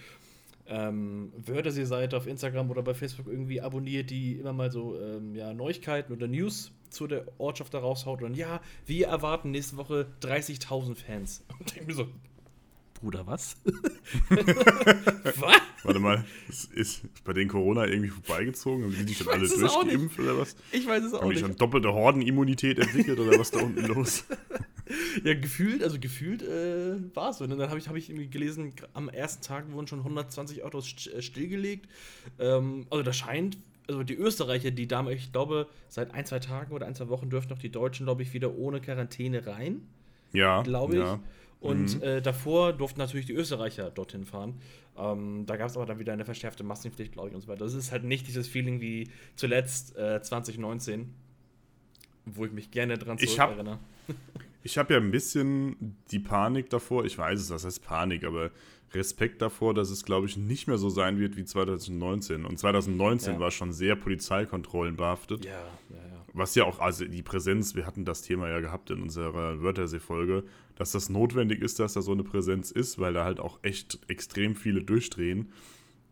ähm, 0.66 1.32
Wörthersee-Seite 1.36 2.16
auf 2.16 2.26
Instagram 2.26 2.70
oder 2.70 2.82
bei 2.82 2.94
Facebook 2.94 3.26
irgendwie 3.26 3.60
abonniert, 3.60 4.10
die 4.10 4.38
immer 4.38 4.52
mal 4.52 4.70
so 4.70 4.98
ähm, 4.98 5.34
ja, 5.34 5.52
Neuigkeiten 5.52 6.12
oder 6.12 6.26
News 6.26 6.72
zu 6.90 7.06
der 7.06 7.26
Ortschaft 7.38 7.74
da 7.74 7.80
raushaut 7.80 8.22
und 8.22 8.36
ja, 8.36 8.60
wir 8.86 9.08
erwarten 9.08 9.50
nächste 9.50 9.76
Woche 9.76 10.06
30.000 10.22 10.94
Fans. 10.94 11.44
Und 11.58 11.76
ich 11.76 11.84
mir 11.84 11.94
so, 11.94 12.06
Bruder, 12.94 13.26
was? 13.26 13.56
was? 14.30 15.60
Warte 15.82 15.98
mal, 16.00 16.24
ist, 16.48 16.72
ist 16.72 17.02
bei 17.24 17.32
den 17.34 17.48
Corona 17.48 17.86
irgendwie 17.86 18.08
vorbeigezogen? 18.10 18.84
Haben 18.84 18.94
die 18.96 19.04
die 19.04 19.14
schon 19.14 19.28
alle 19.28 19.46
durchgeimpft 19.46 20.18
oder 20.18 20.38
was? 20.38 20.56
Ich 20.72 20.86
weiß 20.86 21.04
es 21.04 21.12
auch 21.12 21.20
Haben 21.20 21.28
die 21.30 21.34
nicht. 21.36 21.44
schon 21.44 21.56
doppelte 21.56 21.92
Hordenimmunität 21.92 22.78
entwickelt 22.78 23.18
oder 23.18 23.38
was 23.38 23.50
da 23.50 23.60
unten 23.60 23.84
los? 23.86 24.24
Ja, 25.24 25.34
gefühlt, 25.34 25.82
also 25.82 25.98
gefühlt 25.98 26.42
äh, 26.42 26.94
war 27.14 27.30
es 27.30 27.38
so. 27.38 27.44
Und 27.44 27.50
dann 27.50 27.68
habe 27.68 27.78
ich, 27.78 27.88
hab 27.88 27.96
ich 27.96 28.08
irgendwie 28.08 28.28
gelesen, 28.28 28.72
am 28.94 29.08
ersten 29.08 29.42
Tag 29.42 29.70
wurden 29.72 29.86
schon 29.86 29.98
120 30.00 30.62
Autos 30.62 30.86
st 30.86 31.08
äh, 31.12 31.20
stillgelegt. 31.22 31.86
Ähm, 32.38 32.86
also 32.90 33.02
das 33.02 33.16
scheint, 33.16 33.58
also 33.88 34.02
die 34.02 34.14
Österreicher, 34.14 34.70
die 34.70 34.86
Dame, 34.88 35.12
ich 35.12 35.32
glaube, 35.32 35.68
seit 35.88 36.14
ein, 36.14 36.24
zwei 36.24 36.38
Tagen 36.38 36.72
oder 36.72 36.86
ein, 36.86 36.94
zwei 36.94 37.08
Wochen 37.08 37.28
dürfen 37.28 37.48
noch 37.50 37.58
die 37.58 37.70
Deutschen, 37.70 38.06
glaube 38.06 38.22
ich, 38.22 38.32
wieder 38.32 38.54
ohne 38.56 38.80
Quarantäne 38.80 39.46
rein, 39.46 39.82
Ja, 40.32 40.62
glaube 40.62 40.94
ich. 40.94 41.00
ja. 41.00 41.20
Und 41.64 41.96
Mhm. 41.96 42.02
äh, 42.02 42.20
davor 42.20 42.74
durften 42.74 42.98
natürlich 43.00 43.24
die 43.26 43.32
Österreicher 43.32 43.90
dorthin 43.90 44.24
fahren. 44.24 44.60
Ähm, 44.98 45.44
da 45.46 45.56
gab 45.56 45.70
es 45.70 45.76
aber 45.76 45.86
dann 45.86 45.98
wieder 45.98 46.12
eine 46.12 46.24
verschärfte 46.26 46.62
Massenpflicht, 46.62 47.12
glaube 47.12 47.30
ich, 47.30 47.34
und 47.34 47.40
so 47.40 47.48
weiter. 47.48 47.64
Das 47.64 47.72
ist 47.72 47.90
halt 47.90 48.04
nicht 48.04 48.26
dieses 48.28 48.46
Feeling 48.46 48.80
wie 48.82 49.08
zuletzt 49.36 49.96
äh, 49.96 50.20
2019, 50.20 51.14
wo 52.26 52.44
ich 52.44 52.52
mich 52.52 52.70
gerne 52.70 52.98
dran 52.98 53.16
Ich 53.20 53.38
hab- 53.38 53.48
zurückerinnere. 53.50 53.78
Ich 54.66 54.78
habe 54.78 54.94
ja 54.94 54.98
ein 55.00 55.10
bisschen 55.10 55.94
die 56.10 56.18
Panik 56.18 56.70
davor, 56.70 57.04
ich 57.04 57.18
weiß 57.18 57.38
es, 57.38 57.48
das 57.48 57.66
heißt 57.66 57.82
Panik, 57.84 58.24
aber 58.24 58.50
Respekt 58.94 59.42
davor, 59.42 59.74
dass 59.74 59.90
es, 59.90 60.06
glaube 60.06 60.26
ich, 60.26 60.38
nicht 60.38 60.68
mehr 60.68 60.78
so 60.78 60.88
sein 60.88 61.18
wird 61.18 61.36
wie 61.36 61.44
2019. 61.44 62.46
Und 62.46 62.58
2019 62.58 63.34
Ja. 63.34 63.40
war 63.40 63.50
schon 63.50 63.74
sehr 63.74 63.94
Polizeikontrollen 63.94 64.96
behaftet. 64.96 65.44
Ja, 65.44 65.50
ja, 65.50 65.96
ja. 65.96 66.24
Was 66.32 66.54
ja 66.54 66.64
auch, 66.64 66.78
also 66.78 67.04
die 67.04 67.20
Präsenz, 67.22 67.74
wir 67.74 67.84
hatten 67.86 68.06
das 68.06 68.22
Thema 68.22 68.48
ja 68.48 68.60
gehabt 68.60 68.88
in 68.90 69.02
unserer 69.02 69.60
Wörthersee-Folge, 69.60 70.44
dass 70.76 70.92
das 70.92 71.08
notwendig 71.08 71.62
ist, 71.62 71.78
dass 71.78 71.94
da 71.94 72.02
so 72.02 72.12
eine 72.12 72.24
Präsenz 72.24 72.70
ist, 72.70 72.98
weil 72.98 73.12
da 73.12 73.24
halt 73.24 73.40
auch 73.40 73.58
echt 73.62 73.98
extrem 74.08 74.54
viele 74.54 74.82
durchdrehen. 74.82 75.52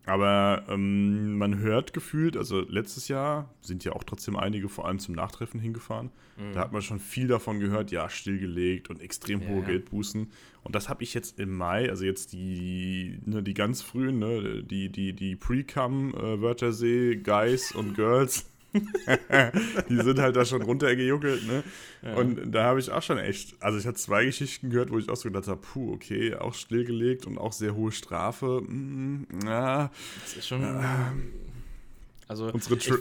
Aber 0.04 0.64
ähm, 0.68 1.38
man 1.38 1.58
hört 1.60 1.92
gefühlt, 1.92 2.36
also 2.36 2.60
letztes 2.60 3.06
Jahr 3.06 3.54
sind 3.60 3.84
ja 3.84 3.92
auch 3.92 4.02
trotzdem 4.02 4.36
einige 4.36 4.68
vor 4.68 4.86
allem 4.86 4.98
zum 4.98 5.14
Nachtreffen 5.14 5.60
hingefahren. 5.60 6.10
Da 6.54 6.60
hat 6.60 6.72
man 6.72 6.82
schon 6.82 6.98
viel 6.98 7.28
davon 7.28 7.60
gehört, 7.60 7.92
ja, 7.92 8.08
stillgelegt 8.08 8.90
und 8.90 9.00
extrem 9.00 9.42
Ja, 9.42 9.48
hohe 9.48 9.60
ja. 9.60 9.66
Geldbußen. 9.66 10.28
Und 10.64 10.74
das 10.74 10.88
habe 10.88 11.04
ich 11.04 11.14
jetzt 11.14 11.38
im 11.38 11.56
Mai, 11.56 11.88
also 11.88 12.04
jetzt 12.04 12.32
die, 12.32 13.20
ne, 13.26 13.42
die 13.42 13.54
ganz 13.54 13.82
frühen, 13.82 14.18
ne, 14.18 14.64
die, 14.64 14.88
die, 14.88 15.12
die 15.12 15.36
Pre-Cum, 15.36 16.14
äh, 16.14 17.16
Guys 17.16 17.72
und 17.72 17.94
Girls, 17.94 18.50
die 19.88 19.96
sind 19.96 20.18
halt 20.18 20.36
da 20.36 20.44
schon 20.44 20.62
runtergejuckelt, 20.62 21.46
ne? 21.46 21.62
Ja. 22.02 22.14
Und 22.14 22.52
da 22.52 22.64
habe 22.64 22.80
ich 22.80 22.90
auch 22.90 23.02
schon 23.02 23.18
echt, 23.18 23.54
also 23.62 23.78
ich 23.78 23.86
hatte 23.86 23.98
zwei 23.98 24.24
Geschichten 24.24 24.70
gehört, 24.70 24.90
wo 24.90 24.98
ich 24.98 25.08
auch 25.08 25.16
so 25.16 25.28
gedacht 25.28 25.46
habe, 25.46 25.60
puh, 25.60 25.92
okay, 25.92 26.34
auch 26.34 26.54
stillgelegt 26.54 27.26
und 27.26 27.38
auch 27.38 27.52
sehr 27.52 27.74
hohe 27.74 27.92
Strafe. 27.92 28.62
Mm, 28.66 29.26
ja, 29.44 29.90
Das 30.22 30.36
ist 30.36 30.48
schon. 30.48 30.62
Also, 32.28 32.50
unsere, 32.50 32.78
Tra 32.78 32.96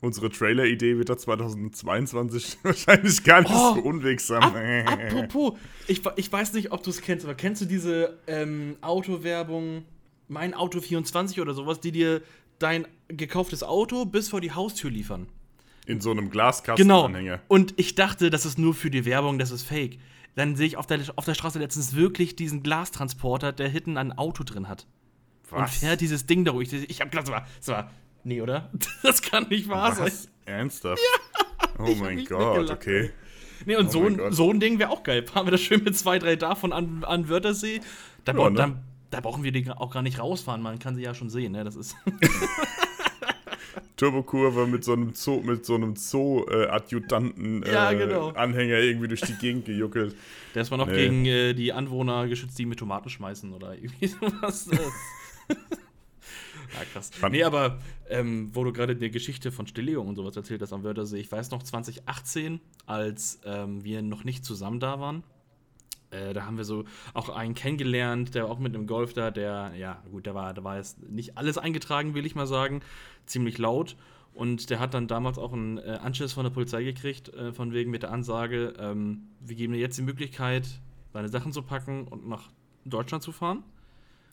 unsere 0.00 0.30
Trailer-Idee 0.30 0.96
wird 0.96 1.10
da 1.10 1.16
2022 1.18 2.58
wahrscheinlich 2.62 3.22
gar 3.22 3.42
nicht 3.42 3.52
Oh, 3.54 3.74
so 3.74 3.80
unwegsam. 3.82 4.42
Ap 4.42 4.88
apropos, 4.88 5.58
ich, 5.86 6.00
ich 6.16 6.32
weiß 6.32 6.54
nicht, 6.54 6.72
ob 6.72 6.82
du 6.82 6.90
es 6.90 7.02
kennst, 7.02 7.24
aber 7.26 7.34
kennst 7.34 7.60
du 7.62 7.66
diese 7.66 8.18
ähm, 8.26 8.76
Autowerbung, 8.80 9.84
mein 10.28 10.54
Auto 10.54 10.80
24 10.80 11.40
oder 11.40 11.54
sowas, 11.54 11.80
die 11.80 11.92
dir 11.92 12.22
dein 12.60 12.86
gekauftes 13.08 13.62
Auto 13.64 14.04
bis 14.04 14.28
vor 14.28 14.40
die 14.40 14.52
Haustür 14.52 14.90
liefern? 14.90 15.26
In 15.86 16.00
so 16.00 16.10
einem 16.12 16.26
Genau. 16.26 16.30
Glaskastenanhänger. 16.32 17.40
Und 17.48 17.74
ich 17.76 17.94
dachte, 17.96 18.30
das 18.30 18.46
ist 18.46 18.58
nur 18.58 18.74
für 18.74 18.90
die 18.90 19.04
Werbung, 19.04 19.38
das 19.38 19.50
ist 19.50 19.64
fake. 19.64 19.98
Dann 20.36 20.54
sehe 20.54 20.66
ich 20.68 20.76
auf 20.76 20.86
der, 20.86 21.00
auf 21.16 21.24
der 21.24 21.34
Straße 21.34 21.58
letztens 21.58 21.96
wirklich 21.96 22.36
diesen 22.36 22.62
Glastransporter, 22.62 23.52
der 23.52 23.68
hinten 23.68 23.96
ein 23.96 24.12
Auto 24.16 24.44
drin 24.44 24.68
hat. 24.68 24.86
Und 25.50 25.62
Was? 25.62 25.78
fährt 25.78 26.00
dieses 26.00 26.26
Ding 26.26 26.44
da 26.44 26.52
ruhig. 26.52 26.72
Ich 26.72 27.00
hab 27.00 27.10
gedacht, 27.10 27.26
das 27.26 27.34
war, 27.34 27.46
das 27.58 27.68
war. 27.68 27.90
Nee, 28.22 28.40
oder? 28.40 28.70
Das 29.02 29.20
kann 29.22 29.48
nicht 29.48 29.68
wahr 29.68 29.94
sein. 29.96 30.06
Was? 30.06 30.28
Ernsthaft? 30.44 31.02
Oh 31.78 31.86
Ich 31.86 31.94
hab 31.96 32.04
mein 32.04 32.24
Gott, 32.24 32.70
okay. 32.70 33.10
Nee, 33.66 33.76
und 33.76 33.88
Oh 33.88 33.90
so, 33.90 34.04
ein, 34.06 34.32
so 34.32 34.50
ein 34.50 34.60
Ding 34.60 34.78
wäre 34.78 34.90
auch 34.90 35.02
geil. 35.02 35.26
Fahren 35.26 35.46
wir 35.46 35.50
das 35.50 35.60
schön 35.60 35.82
mit 35.82 35.96
zwei, 35.96 36.18
drei 36.18 36.36
davon 36.36 36.72
an, 36.72 37.02
an 37.04 37.28
Wörthersee. 37.28 37.80
Da, 38.24 38.32
Ja, 38.32 38.50
ne? 38.50 38.56
da, 38.56 38.82
da 39.10 39.20
brauchen 39.20 39.42
wir 39.42 39.52
die 39.52 39.68
auch 39.70 39.90
gar 39.92 40.02
nicht 40.02 40.18
rausfahren. 40.18 40.62
Man 40.62 40.78
kann 40.78 40.94
sie 40.94 41.02
ja 41.02 41.14
schon 41.14 41.30
sehen, 41.30 41.52
ne? 41.52 41.64
Das 41.64 41.76
ist. 41.76 41.96
Turbokurve 43.96 44.66
mit 44.66 44.82
so 44.82 44.94
einem 44.94 45.12
Zoo, 45.14 45.42
mit 45.42 45.66
so 45.66 45.74
einem 45.74 45.94
Zoo-Adjutanten 45.94 47.62
äh, 47.64 47.72
Ja, 47.72 47.92
genau. 47.92 48.30
Anhänger 48.30 48.78
irgendwie 48.78 49.08
durch 49.08 49.20
die 49.20 49.34
Gegend 49.34 49.66
gejuckelt. 49.66 50.16
Der 50.54 50.62
ist 50.62 50.70
mal 50.70 50.78
noch 50.78 50.86
Nee. 50.86 50.96
gegen 50.96 51.26
äh, 51.26 51.52
die 51.52 51.72
Anwohner 51.72 52.26
geschützt, 52.26 52.58
die 52.58 52.64
mit 52.66 52.78
Tomaten 52.78 53.10
schmeißen 53.10 53.52
oder 53.52 53.74
irgendwie 53.74 54.06
sowas. 54.08 54.68
Ja, 56.72 56.84
krass. 56.92 57.10
Fand- 57.12 57.32
Nee, 57.34 57.42
aber 57.42 57.80
ähm, 58.08 58.50
wo 58.54 58.62
du 58.62 58.72
gerade 58.72 58.94
die 58.94 59.10
Geschichte 59.10 59.50
von 59.50 59.66
Stilllegung 59.66 60.06
und 60.06 60.14
sowas 60.14 60.36
erzählt 60.36 60.62
hast 60.62 60.72
am 60.72 60.84
Wörthersee, 60.84 61.18
ich 61.18 61.30
weiß 61.30 61.50
noch 61.50 61.64
2018, 61.64 62.60
als 62.86 63.40
ähm, 63.44 63.82
wir 63.82 64.02
noch 64.02 64.22
nicht 64.22 64.44
zusammen 64.44 64.78
da 64.78 65.00
waren. 65.00 65.24
Äh, 66.10 66.32
da 66.34 66.44
haben 66.44 66.56
wir 66.56 66.64
so 66.64 66.84
auch 67.14 67.28
einen 67.28 67.54
kennengelernt, 67.54 68.34
der 68.34 68.46
auch 68.46 68.58
mit 68.58 68.74
einem 68.74 68.86
Golf 68.86 69.12
da, 69.12 69.30
der, 69.30 69.72
ja, 69.76 70.02
gut, 70.10 70.26
der 70.26 70.34
war, 70.34 70.54
da 70.54 70.64
war 70.64 70.76
jetzt 70.76 71.02
nicht 71.08 71.38
alles 71.38 71.58
eingetragen, 71.58 72.14
will 72.14 72.26
ich 72.26 72.34
mal 72.34 72.46
sagen, 72.46 72.80
ziemlich 73.26 73.58
laut. 73.58 73.96
Und 74.32 74.70
der 74.70 74.78
hat 74.78 74.94
dann 74.94 75.08
damals 75.08 75.38
auch 75.38 75.52
einen 75.52 75.78
äh, 75.78 75.98
Anschiss 76.02 76.32
von 76.32 76.44
der 76.44 76.50
Polizei 76.50 76.84
gekriegt, 76.84 77.28
äh, 77.34 77.52
von 77.52 77.72
wegen 77.72 77.90
mit 77.90 78.02
der 78.02 78.12
Ansage, 78.12 78.74
ähm, 78.78 79.28
wir 79.40 79.56
geben 79.56 79.72
dir 79.72 79.80
jetzt 79.80 79.98
die 79.98 80.02
Möglichkeit, 80.02 80.68
deine 81.12 81.28
Sachen 81.28 81.52
zu 81.52 81.62
packen 81.62 82.06
und 82.06 82.28
nach 82.28 82.50
Deutschland 82.84 83.22
zu 83.22 83.32
fahren. 83.32 83.64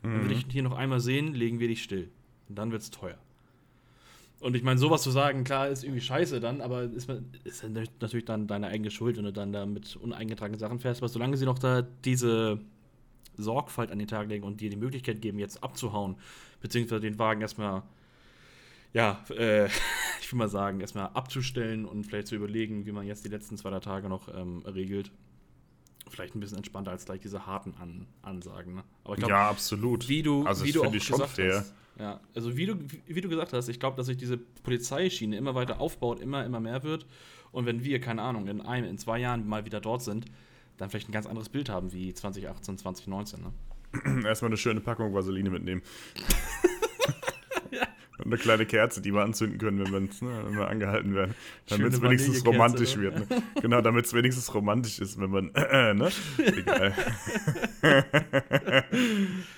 Wenn 0.04 0.30
wir 0.30 0.36
dich 0.36 0.46
hier 0.50 0.64
noch 0.64 0.78
einmal 0.78 1.00
sehen, 1.00 1.34
legen 1.34 1.60
wir 1.60 1.68
dich 1.68 1.84
still. 1.84 2.10
Und 2.48 2.58
dann 2.58 2.72
wird's 2.72 2.92
teuer. 2.92 3.18
Und 4.40 4.56
ich 4.56 4.64
meine, 4.64 4.78
sowas 4.78 5.02
zu 5.02 5.10
sagen, 5.10 5.44
klar, 5.44 5.68
ist 5.68 5.84
irgendwie 5.84 6.02
scheiße 6.02 6.40
dann, 6.40 6.62
aber 6.62 6.84
ist, 6.84 7.10
ist 7.44 7.64
natürlich 8.00 8.26
dann 8.26 8.46
deine 8.46 8.68
eigene 8.68 8.92
Schuld, 8.92 9.18
wenn 9.18 9.24
du 9.24 9.34
dann 9.34 9.52
da 9.52 9.66
mit 9.66 9.96
uneingetragenen 9.96 10.60
Sachen 10.60 10.80
fährst. 10.80 11.02
Aber 11.02 11.10
solange 11.10 11.38
sie 11.38 11.46
noch 11.46 11.58
da 11.58 11.82
diese 11.82 12.60
Sorgfalt 13.36 13.92
an 13.92 13.98
den 13.98 14.08
Tag 14.08 14.30
legen 14.30 14.44
und 14.44 14.62
dir 14.62 14.70
die 14.70 14.76
Möglichkeit 14.76 15.22
geben, 15.22 15.40
jetzt 15.40 15.64
abzuhauen, 15.64 16.18
beziehungsweise 16.62 17.02
den 17.02 17.18
Wagen 17.18 17.42
erstmal, 17.42 17.82
ja, 18.94 19.24
äh, 19.36 19.66
ich 20.22 20.32
will 20.32 20.38
mal 20.38 20.50
sagen, 20.50 20.82
erstmal 20.82 21.08
abzustellen 21.08 21.86
und 21.86 22.06
vielleicht 22.06 22.28
zu 22.28 22.36
überlegen, 22.36 22.86
wie 22.86 22.92
man 22.92 23.08
jetzt 23.08 23.26
die 23.26 23.30
letzten 23.30 23.58
zwei, 23.58 23.72
drei 23.72 23.80
Tage 23.80 24.08
noch 24.08 24.28
ähm, 24.36 24.64
regelt. 24.66 25.12
Vielleicht 26.10 26.36
ein 26.36 26.40
bisschen 26.40 26.58
entspannter 26.58 26.92
als 26.92 27.06
gleich 27.06 27.20
diese 27.20 27.48
harten 27.48 27.74
An 27.76 28.08
Ansagen. 28.22 28.76
Ne? 28.76 28.84
Aber 29.04 29.16
ich 29.16 29.20
glaub, 29.20 29.30
ja, 29.30 29.50
absolut. 29.50 30.08
Wie 30.08 30.22
du, 30.22 30.46
also 30.46 30.64
wie 30.64 30.72
du 30.72 30.84
auch 30.84 30.94
schon 30.94 31.28
fair. 31.28 31.60
hast. 31.60 31.74
Ja, 32.00 32.20
also 32.36 32.56
wie 32.56 32.68
du, 32.68 32.76
wie, 33.08 33.22
du 33.22 33.30
gesagt 33.30 33.54
hast, 33.54 33.70
ich 33.70 33.80
glaube, 33.80 33.98
dass 33.98 34.06
sich 34.06 34.18
diese 34.18 34.38
Polizeischiene 34.38 35.36
immer 35.36 35.56
weiter 35.56 35.82
aufbaut, 35.82 36.20
immer, 36.20 36.46
immer 36.46 36.60
mehr 36.60 36.84
wird. 36.84 37.08
Und 37.52 37.66
wenn 37.66 37.84
wir, 37.84 38.00
keine 38.00 38.22
Ahnung, 38.22 38.48
in 38.48 38.62
einem, 38.62 38.88
in 38.88 38.98
zwei 38.98 39.18
Jahren 39.18 39.48
mal 39.48 39.66
wieder 39.66 39.80
dort 39.82 40.04
sind, 40.04 40.26
dann 40.78 40.90
vielleicht 40.90 41.10
ein 41.10 41.12
ganz 41.12 41.26
anderes 41.26 41.50
Bild 41.50 41.70
haben 41.70 41.92
wie 41.92 42.14
2018, 42.14 42.78
2019. 42.78 43.42
Ne? 43.42 44.26
Erstmal 44.28 44.50
eine 44.50 44.58
schöne 44.58 44.80
Packung 44.80 45.14
Vaseline 45.14 45.50
mitnehmen. 45.50 45.82
ja. 47.72 47.88
Und 48.20 48.28
eine 48.28 48.38
kleine 48.38 48.66
Kerze, 48.66 49.02
die 49.02 49.12
wir 49.12 49.22
anzünden 49.22 49.60
können, 49.60 49.80
wenn, 49.92 50.06
ne, 50.06 50.44
wenn 50.46 50.58
wir 50.58 50.68
angehalten 50.68 51.16
werden. 51.16 51.36
Damit 51.68 51.94
es 51.94 52.02
wenigstens 52.02 52.46
romantisch 52.46 52.98
wird. 52.98 53.30
Ne? 53.30 53.44
Genau, 53.62 53.82
damit 53.82 54.06
es 54.06 54.14
wenigstens 54.14 54.54
romantisch 54.54 55.00
ist, 55.00 55.20
wenn 55.20 55.30
man. 55.30 55.52
Äh, 55.54 55.94
ne? 55.96 56.10
Egal. 56.38 56.94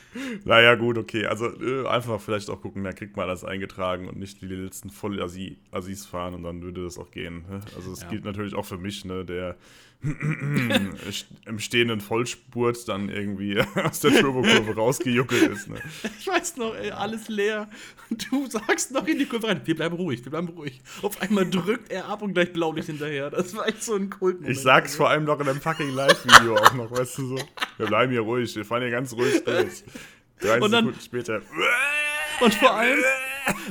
naja, 0.50 0.74
gut, 0.74 0.98
okay. 0.98 1.28
Also 1.28 1.46
äh, 1.62 1.88
einfach 1.88 2.20
vielleicht 2.20 2.50
auch 2.50 2.60
gucken, 2.60 2.84
da 2.84 2.92
kriegt 2.92 3.16
man 3.16 3.30
alles 3.30 3.44
eingetragen 3.44 4.08
und 4.08 4.18
nicht 4.18 4.42
die 4.42 4.48
letzten 4.48 4.90
Voll-Assis 4.90 6.08
fahren 6.08 6.34
und 6.34 6.42
dann 6.42 6.64
würde 6.64 6.84
das 6.84 6.98
auch 6.98 7.12
gehen. 7.12 7.46
Ne? 7.48 7.62
Also 7.76 7.92
es 7.92 8.02
ja. 8.02 8.10
gilt 8.10 8.26
natürlich 8.26 8.56
auch 8.56 8.66
für 8.66 8.80
mich, 8.80 9.06
ne, 9.06 9.24
der 9.24 9.58
im 11.46 11.60
stehenden 11.60 12.02
Vollspurt 12.02 12.88
dann 12.88 13.10
irgendwie 13.10 13.62
aus 13.84 14.00
der 14.00 14.20
Turbokurve 14.20 14.74
rausgejuckelt 14.74 15.52
ist. 15.52 15.70
Ne? 15.70 15.76
Ich 16.20 16.26
weiß 16.26 16.58
noch, 16.58 16.74
ey, 16.74 16.90
alles 16.90 17.30
leer. 17.30 17.70
Und 18.10 18.32
du 18.32 18.48
sagst 18.48 18.92
noch 18.92 19.06
in 19.06 19.20
die 19.20 19.26
Kurve 19.26 19.50
rein, 19.50 19.62
wir 19.66 19.76
bleiben 19.76 19.98
ruhig, 19.98 20.26
wir 20.26 20.32
bleiben 20.32 20.48
ruhig. 20.48 20.82
Auf 21.04 21.22
einmal 21.22 21.48
drückt 21.48 21.92
er 21.92 22.08
ab 22.08 22.24
und 22.24 22.34
gleich 22.34 22.52
Blaulicht 22.52 22.88
hinterher. 22.88 23.30
Das 23.30 23.56
war 23.56 23.68
echt 23.68 23.84
so 23.84 23.94
ein 23.94 24.10
Kult. 24.10 24.38
Ich 24.48 24.62
sag's 24.62 24.96
vor 24.96 25.12
allem 25.12 25.26
noch 25.26 25.40
in 25.42 25.48
einem 25.48 25.62
fucking 25.62 25.94
Live-Video 25.94 26.56
auch 26.56 26.74
noch, 26.74 26.90
weißt 26.90 27.20
du 27.20 27.38
so. 27.38 27.40
Wir 27.78 27.86
bleiben 27.86 28.12
hier 28.12 28.22
ruhig, 28.22 28.56
wir 28.56 28.66
fahren 28.66 28.82
hier 28.82 28.92
ganz 28.92 29.14
ruhig 29.14 29.44
durch. 29.44 29.84
30 30.40 30.62
und 30.64 30.72
dann, 30.72 30.86
Sekunden 30.86 31.02
später. 31.02 31.42
Und 32.42 32.56
vor 32.56 32.74
allem, 32.74 33.00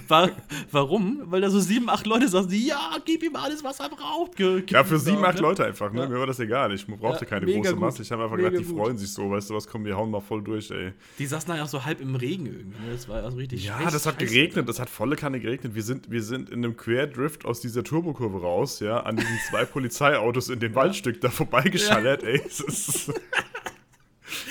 war, 0.06 0.30
warum? 0.70 1.22
Weil 1.26 1.40
da 1.40 1.50
so 1.50 1.60
sieben, 1.60 1.88
acht 1.88 2.06
Leute 2.06 2.28
saßen, 2.28 2.50
ja, 2.52 2.96
gib 3.04 3.22
ihm 3.22 3.36
alles, 3.36 3.62
was 3.62 3.80
er 3.80 3.88
braucht. 3.88 4.38
Ja, 4.70 4.84
für 4.84 4.98
sieben, 4.98 5.24
acht 5.24 5.36
ne? 5.36 5.40
Leute 5.42 5.64
einfach, 5.64 5.92
ne? 5.92 6.02
Ja. 6.02 6.08
Mir 6.08 6.18
war 6.18 6.26
das 6.26 6.40
egal. 6.40 6.72
Ich 6.74 6.86
brauchte 6.86 7.24
ja, 7.24 7.30
keine 7.30 7.46
große 7.46 7.72
gut. 7.72 7.80
Masse. 7.80 8.02
Ich 8.02 8.12
habe 8.12 8.24
einfach 8.24 8.36
mega 8.36 8.50
gedacht, 8.50 8.64
die 8.64 8.72
gut. 8.72 8.82
freuen 8.82 8.98
sich 8.98 9.12
so, 9.12 9.30
weißt 9.30 9.50
du 9.50 9.54
was, 9.54 9.66
komm, 9.66 9.84
wir 9.84 9.96
hauen 9.96 10.10
mal 10.10 10.20
voll 10.20 10.42
durch, 10.42 10.70
ey. 10.70 10.92
Die 11.18 11.26
saßen 11.26 11.48
dann 11.52 11.60
auch 11.60 11.68
so 11.68 11.84
halb 11.84 12.00
im 12.00 12.14
Regen 12.14 12.46
irgendwie, 12.46 12.86
ne? 12.86 12.92
Das 12.92 13.08
war 13.08 13.22
also 13.22 13.36
richtig 13.36 13.64
Ja, 13.64 13.90
das 13.90 14.06
hat 14.06 14.18
geregnet, 14.18 14.68
das 14.68 14.80
hat 14.80 14.90
volle 14.90 15.16
Kanne 15.16 15.40
geregnet. 15.40 15.74
Wir 15.74 15.82
sind, 15.82 16.10
wir 16.10 16.22
sind 16.22 16.50
in 16.50 16.64
einem 16.64 16.76
Querdrift 16.76 17.44
aus 17.44 17.60
dieser 17.60 17.84
Turbokurve 17.84 18.40
raus, 18.40 18.80
ja, 18.80 19.00
an 19.00 19.16
diesen 19.16 19.38
zwei 19.48 19.64
Polizeiautos 19.78 20.48
in 20.48 20.60
dem 20.60 20.74
Waldstück 20.74 21.20
da 21.20 21.30
vorbeigeschallert, 21.30 22.22
ey. 22.22 22.42
Es 22.46 22.60
ist 22.60 23.12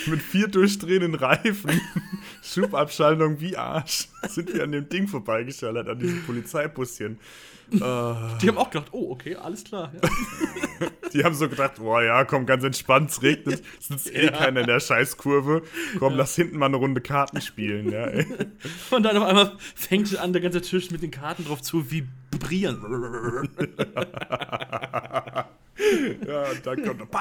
mit 0.08 0.22
vier 0.22 0.48
durchdrehenden 0.48 1.16
Reifen, 1.16 1.82
Schubabschaltung 2.44 3.40
wie 3.40 3.58
Arsch, 3.58 4.08
sind 4.28 4.54
wir 4.54 4.64
an 4.64 4.72
dem 4.72 4.90
Ding 4.90 5.08
vorbeigeschallert, 5.08 5.88
an 5.88 6.00
diesem 6.00 6.24
Polizeibusschen. 6.24 7.20
Die 7.70 7.82
haben 7.82 8.58
auch 8.58 8.70
gedacht, 8.70 8.90
oh, 8.92 9.12
okay, 9.12 9.36
alles 9.36 9.64
klar. 9.66 9.92
Ja. 10.02 10.10
Die 11.14 11.24
haben 11.24 11.36
so 11.36 11.48
gedacht, 11.50 11.76
boah, 11.78 12.04
ja, 12.04 12.26
komm, 12.26 12.46
ganz 12.46 12.64
entspannt, 12.64 13.10
es 13.12 13.22
regnet, 13.22 13.64
es 13.80 13.88
sitzt 13.88 14.14
eh 14.14 14.26
ja. 14.26 14.32
keiner 14.32 14.62
in 14.62 14.68
der 14.68 14.80
Scheißkurve. 14.80 15.64
Komm, 16.00 16.14
ja. 16.14 16.20
lass 16.20 16.36
hinten 16.36 16.58
mal 16.58 16.68
eine 16.68 16.78
Runde 16.78 17.02
Karten 17.02 17.42
spielen, 17.42 17.92
ja, 17.92 18.06
ey. 18.06 18.26
Und 18.92 19.04
dann 19.04 19.18
auf 19.18 19.24
einmal 19.24 19.54
fängt 19.76 20.18
an, 20.18 20.34
der 20.34 20.42
ganze 20.42 20.62
Tisch 20.62 20.92
mit 20.92 21.02
den 21.02 21.12
Karten 21.12 21.46
drauf 21.46 21.62
zu 21.62 21.90
vibrieren. 21.90 22.82
ja, 26.28 26.44
und 26.52 26.66
dann 26.66 26.84
kommt 26.84 27.12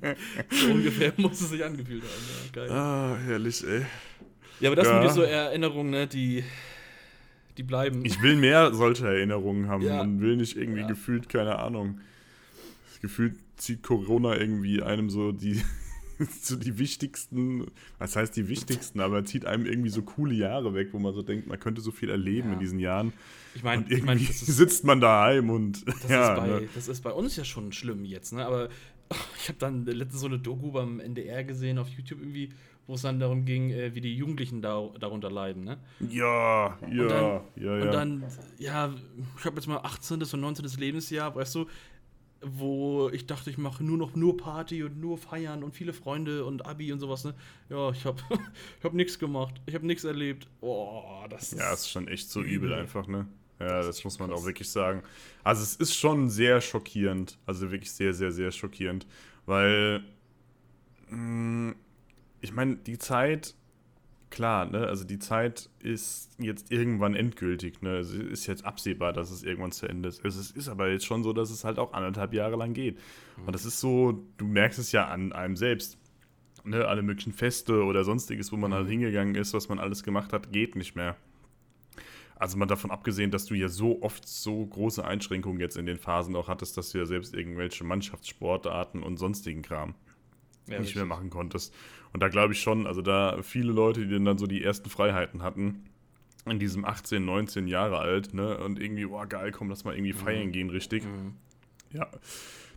so 0.50 0.70
ungefähr 0.70 1.12
muss 1.16 1.40
es 1.40 1.50
sich 1.50 1.64
angefühlt 1.64 2.02
haben. 2.02 2.10
Ja, 2.54 2.66
geil. 2.66 2.70
Ah, 2.70 3.16
herrlich, 3.24 3.66
ey. 3.66 3.84
Ja, 4.60 4.68
aber 4.68 4.76
das 4.76 4.86
ja. 4.86 5.02
sind 5.02 5.14
so 5.14 5.22
Erinnerungen, 5.22 5.90
ne, 5.90 6.06
die, 6.06 6.44
die 7.56 7.62
bleiben. 7.62 8.04
Ich 8.04 8.22
will 8.22 8.36
mehr 8.36 8.72
solcher 8.72 9.08
Erinnerungen 9.08 9.68
haben 9.68 9.82
ja. 9.82 10.00
und 10.00 10.20
will 10.20 10.36
nicht 10.36 10.56
irgendwie 10.56 10.82
ja. 10.82 10.86
gefühlt, 10.86 11.28
keine 11.28 11.58
Ahnung. 11.58 12.00
Gefühlt 13.00 13.34
zieht 13.56 13.82
Corona 13.82 14.36
irgendwie 14.36 14.82
einem 14.82 15.10
so 15.10 15.32
die, 15.32 15.60
so 16.40 16.56
die 16.56 16.78
wichtigsten, 16.78 17.66
was 17.98 18.16
heißt 18.16 18.36
die 18.36 18.48
wichtigsten, 18.48 19.00
aber 19.00 19.24
zieht 19.24 19.46
einem 19.46 19.66
irgendwie 19.66 19.90
so 19.90 20.02
coole 20.02 20.34
Jahre 20.34 20.74
weg, 20.74 20.88
wo 20.92 20.98
man 20.98 21.12
so 21.12 21.22
denkt, 21.22 21.46
man 21.46 21.58
könnte 21.58 21.80
so 21.80 21.90
viel 21.90 22.10
erleben 22.10 22.48
ja. 22.48 22.54
in 22.54 22.60
diesen 22.60 22.78
Jahren. 22.78 23.12
Ich 23.54 23.62
meine, 23.62 23.82
irgendwie 23.88 24.24
ich 24.24 24.28
mein, 24.28 24.46
sitzt 24.46 24.84
man 24.84 25.00
daheim 25.00 25.50
und. 25.50 25.86
Das, 25.86 26.02
ja, 26.08 26.34
ist 26.34 26.40
bei, 26.40 26.46
ne? 26.46 26.68
das 26.74 26.88
ist 26.88 27.02
bei 27.02 27.12
uns 27.12 27.36
ja 27.36 27.44
schon 27.44 27.72
schlimm 27.72 28.04
jetzt, 28.04 28.32
ne? 28.32 28.46
Aber 28.46 28.68
ich 29.38 29.48
habe 29.48 29.58
dann 29.58 29.84
letztens 29.84 30.20
so 30.20 30.26
eine 30.26 30.38
Doku 30.38 30.72
beim 30.72 31.00
NDR 31.00 31.44
gesehen 31.44 31.78
auf 31.78 31.88
YouTube 31.88 32.20
irgendwie, 32.20 32.50
wo 32.86 32.94
es 32.94 33.02
dann 33.02 33.20
darum 33.20 33.44
ging, 33.44 33.70
äh, 33.70 33.94
wie 33.94 34.00
die 34.00 34.14
Jugendlichen 34.14 34.62
da, 34.62 34.88
darunter 34.98 35.30
leiden, 35.30 35.64
ne? 35.64 35.78
Ja, 36.00 36.78
ja, 36.90 37.06
dann, 37.06 37.40
ja, 37.56 37.78
ja. 37.78 37.84
Und 37.84 37.92
dann, 37.92 38.24
ja, 38.58 38.94
ich 39.38 39.44
habe 39.44 39.56
jetzt 39.56 39.66
mal 39.66 39.78
18. 39.78 40.22
und 40.22 40.40
19. 40.40 40.66
Lebensjahr, 40.78 41.34
weißt 41.34 41.54
du, 41.54 41.66
wo 42.44 43.08
ich 43.10 43.26
dachte, 43.26 43.50
ich 43.50 43.58
mache 43.58 43.84
nur 43.84 43.96
noch 43.96 44.16
nur 44.16 44.36
Party 44.36 44.82
und 44.82 45.00
nur 45.00 45.16
feiern 45.16 45.62
und 45.62 45.74
viele 45.74 45.92
Freunde 45.92 46.44
und 46.44 46.66
Abi 46.66 46.92
und 46.92 46.98
sowas, 46.98 47.24
ne? 47.24 47.34
Ja, 47.68 47.90
ich 47.90 48.04
habe 48.04 48.20
ich 48.78 48.84
hab 48.84 48.94
nichts 48.94 49.18
gemacht, 49.18 49.60
ich 49.66 49.74
habe 49.74 49.86
nichts 49.86 50.04
erlebt. 50.04 50.48
Boah, 50.60 51.26
das 51.28 51.52
ist 51.52 51.58
Ja, 51.60 51.72
ist 51.72 51.88
schon 51.88 52.08
echt 52.08 52.30
so 52.30 52.40
übel, 52.40 52.70
übel 52.70 52.74
einfach, 52.74 53.06
ne? 53.06 53.26
Ja, 53.62 53.82
das, 53.82 54.04
muss 54.04 54.18
man 54.18 54.32
auch 54.32 54.44
wirklich 54.44 54.70
sagen. 54.70 55.02
Also 55.44 55.62
es 55.62 55.76
ist 55.76 55.94
schon 55.94 56.30
sehr 56.30 56.60
schockierend. 56.60 57.38
Also 57.46 57.70
wirklich 57.70 57.92
sehr, 57.92 58.12
sehr, 58.14 58.32
sehr 58.32 58.50
schockierend. 58.50 59.06
Weil, 59.46 60.02
mh, 61.08 61.16
mm, 61.16 61.74
ich 62.40 62.52
meine, 62.52 62.76
die 62.76 62.98
Zeit, 62.98 63.54
klar, 64.30 64.66
ne, 64.66 64.86
also 64.86 65.04
die 65.04 65.18
Zeit 65.20 65.70
ist 65.78 66.30
jetzt 66.38 66.72
irgendwann 66.72 67.14
endgültig, 67.14 67.82
ne? 67.82 67.98
Es 67.98 68.12
ist 68.12 68.46
jetzt 68.46 68.64
absehbar, 68.64 69.12
dass 69.12 69.30
es 69.30 69.44
irgendwann 69.44 69.70
zu 69.70 69.86
Ende 69.86 70.08
ist. 70.08 70.24
Es 70.24 70.50
ist 70.50 70.68
aber 70.68 70.90
jetzt 70.90 71.06
schon 71.06 71.22
so, 71.22 71.32
dass 71.32 71.50
es 71.50 71.64
halt 71.64 71.78
auch 71.78 71.92
anderthalb 71.92 72.34
Jahre 72.34 72.56
lang 72.56 72.74
geht. 72.74 72.98
Mhm. 73.36 73.46
Und 73.46 73.54
das 73.54 73.64
ist 73.64 73.78
so, 73.78 74.24
du 74.38 74.46
merkst 74.46 74.78
es 74.78 74.90
ja 74.90 75.06
an 75.06 75.32
einem 75.32 75.56
selbst. 75.56 75.98
Ne, 76.64 76.86
alle 76.86 77.02
möglichen 77.02 77.32
Feste 77.32 77.82
oder 77.82 78.04
sonstiges, 78.04 78.52
wo 78.52 78.56
man 78.56 78.72
halt 78.72 78.86
mhm. 78.86 78.90
hingegangen 78.90 79.34
ist, 79.34 79.52
was 79.52 79.68
man 79.68 79.80
alles 79.80 80.02
gemacht 80.02 80.32
hat, 80.32 80.52
geht 80.52 80.76
nicht 80.76 80.94
mehr. 80.94 81.16
Also 82.42 82.58
mal 82.58 82.66
davon 82.66 82.90
abgesehen, 82.90 83.30
dass 83.30 83.46
du 83.46 83.54
ja 83.54 83.68
so 83.68 84.02
oft 84.02 84.26
so 84.26 84.66
große 84.66 85.04
Einschränkungen 85.04 85.60
jetzt 85.60 85.76
in 85.76 85.86
den 85.86 85.96
Phasen 85.96 86.34
auch 86.34 86.48
hattest, 86.48 86.76
dass 86.76 86.90
du 86.90 86.98
ja 86.98 87.06
selbst 87.06 87.34
irgendwelche 87.34 87.84
Mannschaftssportarten 87.84 89.04
und 89.04 89.16
sonstigen 89.16 89.62
Kram 89.62 89.94
ja, 90.66 90.80
nicht 90.80 90.96
mehr 90.96 91.04
machen 91.04 91.30
konntest. 91.30 91.72
Und 92.12 92.20
da 92.20 92.26
glaube 92.26 92.52
ich 92.52 92.60
schon, 92.60 92.88
also 92.88 93.00
da 93.00 93.40
viele 93.42 93.70
Leute, 93.70 94.08
die 94.08 94.24
dann 94.24 94.38
so 94.38 94.48
die 94.48 94.60
ersten 94.60 94.90
Freiheiten 94.90 95.44
hatten, 95.44 95.84
in 96.44 96.58
diesem 96.58 96.84
18, 96.84 97.24
19 97.24 97.68
Jahre 97.68 97.98
alt, 97.98 98.34
ne, 98.34 98.58
und 98.58 98.80
irgendwie, 98.80 99.06
boah, 99.06 99.24
geil, 99.24 99.52
komm, 99.52 99.70
lass 99.70 99.84
mal 99.84 99.94
irgendwie 99.94 100.12
feiern 100.12 100.48
mhm. 100.48 100.52
gehen, 100.52 100.70
richtig. 100.70 101.04
Mhm. 101.04 101.36
Ja. 101.92 102.08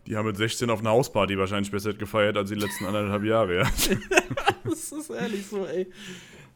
Die 0.06 0.16
haben 0.16 0.26
mit 0.26 0.36
16 0.36 0.70
auf 0.70 0.78
einer 0.78 0.90
Hausparty 0.90 1.36
wahrscheinlich 1.38 1.72
besser 1.72 1.92
gefeiert 1.92 2.36
als 2.36 2.50
die 2.50 2.54
letzten 2.54 2.84
anderthalb 2.84 3.24
Jahre, 3.24 3.56
ja. 3.56 3.64
das 4.64 4.92
ist 4.92 5.10
ehrlich 5.10 5.44
so, 5.44 5.66
ey. 5.66 5.88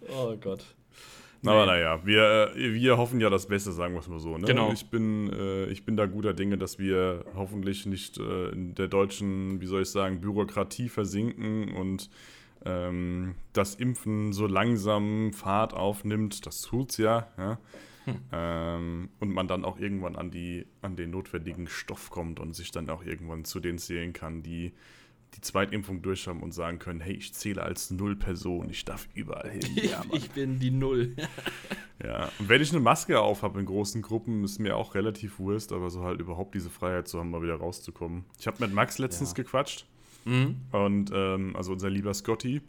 Oh 0.08 0.36
Gott. 0.36 0.64
Aber 1.44 1.66
naja, 1.66 2.04
wir, 2.04 2.52
wir 2.54 2.98
hoffen 2.98 3.20
ja 3.20 3.30
das 3.30 3.46
Beste, 3.46 3.72
sagen 3.72 3.94
wir 3.94 4.00
es 4.00 4.08
mal 4.08 4.20
so. 4.20 4.36
Ne? 4.36 4.46
Genau. 4.46 4.72
Ich 4.72 4.90
bin, 4.90 5.32
äh, 5.32 5.66
ich 5.66 5.84
bin 5.84 5.96
da 5.96 6.06
guter 6.06 6.34
Dinge, 6.34 6.58
dass 6.58 6.78
wir 6.78 7.24
hoffentlich 7.34 7.86
nicht 7.86 8.18
äh, 8.18 8.50
in 8.50 8.74
der 8.74 8.88
deutschen, 8.88 9.60
wie 9.60 9.66
soll 9.66 9.82
ich 9.82 9.90
sagen, 9.90 10.20
Bürokratie 10.20 10.88
versinken 10.88 11.72
und 11.74 12.10
ähm, 12.64 13.36
das 13.52 13.74
Impfen 13.74 14.32
so 14.32 14.46
langsam 14.46 15.32
Fahrt 15.32 15.72
aufnimmt. 15.72 16.44
Das 16.46 16.60
tut's 16.60 16.98
ja. 16.98 17.28
ja? 17.38 17.58
Hm. 18.04 18.16
Ähm, 18.32 19.08
und 19.18 19.32
man 19.32 19.48
dann 19.48 19.64
auch 19.64 19.78
irgendwann 19.78 20.16
an, 20.16 20.30
die, 20.30 20.66
an 20.82 20.96
den 20.96 21.10
notwendigen 21.10 21.68
Stoff 21.68 22.10
kommt 22.10 22.38
und 22.38 22.54
sich 22.54 22.70
dann 22.70 22.88
auch 22.90 23.04
irgendwann 23.04 23.44
zu 23.44 23.60
denen 23.60 23.78
zählen 23.78 24.12
kann, 24.12 24.42
die 24.42 24.72
die 25.36 25.40
Zweitimpfung 25.40 26.02
durch 26.02 26.26
haben 26.26 26.42
und 26.42 26.52
sagen 26.52 26.78
können, 26.78 27.00
hey, 27.00 27.14
ich 27.14 27.32
zähle 27.34 27.62
als 27.62 27.90
Null-Person, 27.90 28.68
ich 28.70 28.84
darf 28.84 29.08
überall 29.14 29.50
hin. 29.50 29.60
Ja, 29.90 30.04
ich 30.12 30.30
bin 30.30 30.58
die 30.58 30.70
Null. 30.70 31.16
ja, 32.04 32.30
und 32.38 32.48
wenn 32.48 32.60
ich 32.60 32.70
eine 32.70 32.80
Maske 32.80 33.20
auf 33.20 33.42
habe 33.42 33.60
in 33.60 33.66
großen 33.66 34.02
Gruppen, 34.02 34.44
ist 34.44 34.58
mir 34.58 34.76
auch 34.76 34.94
relativ 34.94 35.38
Wurst, 35.38 35.72
aber 35.72 35.90
so 35.90 36.02
halt 36.02 36.20
überhaupt 36.20 36.54
diese 36.54 36.70
Freiheit 36.70 37.08
zu 37.08 37.18
haben, 37.18 37.30
mal 37.30 37.42
wieder 37.42 37.56
rauszukommen. 37.56 38.24
Ich 38.38 38.46
habe 38.46 38.58
mit 38.60 38.72
Max 38.72 38.98
letztens 38.98 39.30
ja. 39.30 39.36
gequatscht 39.36 39.86
mhm. 40.24 40.56
und 40.72 41.10
ähm, 41.14 41.56
also 41.56 41.72
unser 41.72 41.90
lieber 41.90 42.12
Scotty 42.12 42.60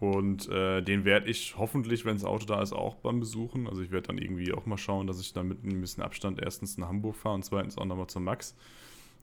Und 0.00 0.48
äh, 0.48 0.82
den 0.82 1.04
werde 1.04 1.30
ich 1.30 1.56
hoffentlich, 1.56 2.04
wenn 2.04 2.14
das 2.14 2.24
Auto 2.24 2.46
da 2.46 2.60
ist, 2.62 2.72
auch 2.72 2.96
beim 2.96 3.20
besuchen. 3.20 3.68
Also 3.68 3.82
ich 3.82 3.90
werde 3.90 4.08
dann 4.08 4.18
irgendwie 4.18 4.52
auch 4.52 4.66
mal 4.66 4.76
schauen, 4.76 5.06
dass 5.06 5.20
ich 5.20 5.32
dann 5.32 5.48
mit 5.48 5.64
ein 5.64 5.80
bisschen 5.80 6.02
Abstand 6.02 6.40
erstens 6.40 6.78
nach 6.78 6.88
Hamburg 6.88 7.16
fahre 7.16 7.36
und 7.36 7.44
zweitens 7.44 7.78
auch 7.78 7.84
nochmal 7.84 8.08
zum 8.08 8.24
Max. 8.24 8.54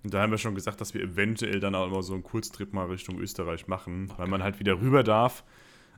Und 0.03 0.13
da 0.13 0.21
haben 0.21 0.31
wir 0.31 0.37
schon 0.37 0.55
gesagt, 0.55 0.81
dass 0.81 0.93
wir 0.93 1.01
eventuell 1.01 1.59
dann 1.59 1.75
auch 1.75 1.87
immer 1.87 2.01
so 2.01 2.13
einen 2.13 2.23
Kurztrip 2.23 2.73
mal 2.73 2.87
Richtung 2.87 3.19
Österreich 3.19 3.67
machen, 3.67 4.07
okay. 4.09 4.19
weil 4.19 4.27
man 4.27 4.43
halt 4.43 4.59
wieder 4.59 4.81
rüber 4.81 5.03
darf. 5.03 5.43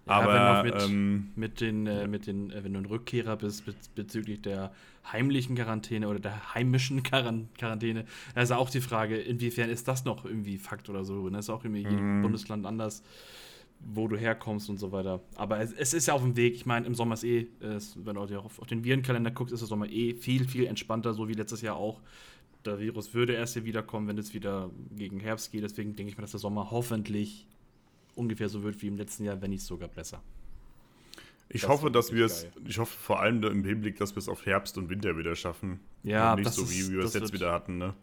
Ja, 0.06 0.20
aber 0.20 0.64
mit, 0.64 0.76
ähm, 0.84 1.32
mit, 1.36 1.62
den, 1.62 1.88
äh, 1.88 2.08
mit 2.08 2.28
den, 2.28 2.52
äh, 2.52 2.62
wenn 2.64 2.74
du 2.74 2.80
ein 2.80 2.86
Rückkehrer 2.86 3.38
bist 3.38 3.66
bez 3.66 3.88
bezüglich 3.88 4.42
der 4.42 4.74
heimlichen 5.10 5.56
Quarantäne 5.56 6.10
oder 6.10 6.20
der 6.20 6.54
heimischen 6.54 7.04
Quarantäne, 7.58 8.06
da 8.36 8.42
ist 8.42 8.52
auch 8.52 8.70
die 8.70 8.82
Frage, 8.82 9.16
inwiefern 9.18 9.70
ist 9.70 9.88
das 9.88 10.04
noch 10.04 10.26
irgendwie 10.26 10.58
Fakt 10.58 10.90
oder 10.90 11.06
so. 11.06 11.22
Und 11.22 11.34
das 11.34 11.46
ist 11.46 11.50
auch 11.50 11.64
irgendwie 11.64 11.86
mhm. 11.86 12.22
Bundesland 12.22 12.66
anders 12.66 13.04
wo 13.86 14.08
du 14.08 14.18
herkommst 14.18 14.70
und 14.70 14.80
so 14.80 14.92
weiter. 14.92 15.22
Aber 15.36 15.60
es, 15.60 15.74
es 15.74 15.94
ist 15.94 16.08
ja 16.08 16.14
auf 16.14 16.22
dem 16.22 16.36
Weg. 16.36 16.56
Ich 16.56 16.66
meine, 16.66 16.86
im 16.86 16.96
Sommer 16.96 17.16
ist 17.16 17.24
eh, 17.24 17.48
es, 17.60 17.98
wenn 18.04 18.16
du 18.16 18.22
auf, 18.22 18.60
auf, 18.60 18.68
den 18.68 18.84
Virenkalender 18.84 19.32
guckst, 19.32 19.54
ist 19.54 19.60
der 19.60 19.68
Sommer 19.68 19.90
eh 19.90 20.14
viel, 20.14 20.48
viel 20.48 20.66
entspannter, 20.66 21.14
so 21.14 21.28
wie 21.28 21.34
letztes 21.34 21.62
Jahr 21.62 21.76
auch. 21.76 22.02
Der 22.66 22.80
Virus 22.80 23.14
würde 23.14 23.34
erst 23.34 23.54
hier 23.54 23.66
wiederkommen, 23.66 24.08
wenn 24.08 24.18
es 24.18 24.34
wieder 24.34 24.72
gegen 24.96 25.20
Herbst 25.20 25.52
geht. 25.52 25.64
Deswegen 25.64 25.96
denke 25.96 26.12
ich 26.12 26.18
mir, 26.18 26.22
dass 26.22 26.32
der 26.32 26.40
Sommer 26.40 26.72
hoffentlich 26.72 27.48
ungefähr 28.16 28.50
so 28.50 28.64
wird 28.64 28.82
wie 28.82 28.88
im 28.88 28.98
letzten 28.98 29.26
Jahr, 29.26 29.42
wenn 29.42 29.50
nicht 29.50 29.64
sogar 29.64 29.90
besser. 29.90 30.22
Ich 31.50 31.62
das 31.62 31.70
hoffe, 31.70 31.92
dass 31.92 32.12
wir 32.12 32.26
es, 32.26 32.48
ich 32.66 32.80
hoffe 32.80 32.98
vor 32.98 33.20
allem 33.20 33.44
im 33.44 33.64
Hinblick, 33.64 33.98
dass 33.98 34.16
wir 34.16 34.20
es 34.20 34.30
auf 34.30 34.46
Herbst 34.46 34.78
und 34.78 34.90
Winter 34.90 35.18
wieder 35.18 35.36
schaffen. 35.36 35.82
Ja, 36.02 36.34
und 36.34 36.40
nicht 36.40 36.52
so 36.52 36.70
wie, 36.70 36.90
wie 36.90 36.94
wir 36.94 37.04
es 37.04 37.14
jetzt 37.14 37.34
wieder 37.34 37.52
hatten, 37.52 37.78
ne? 37.78 37.94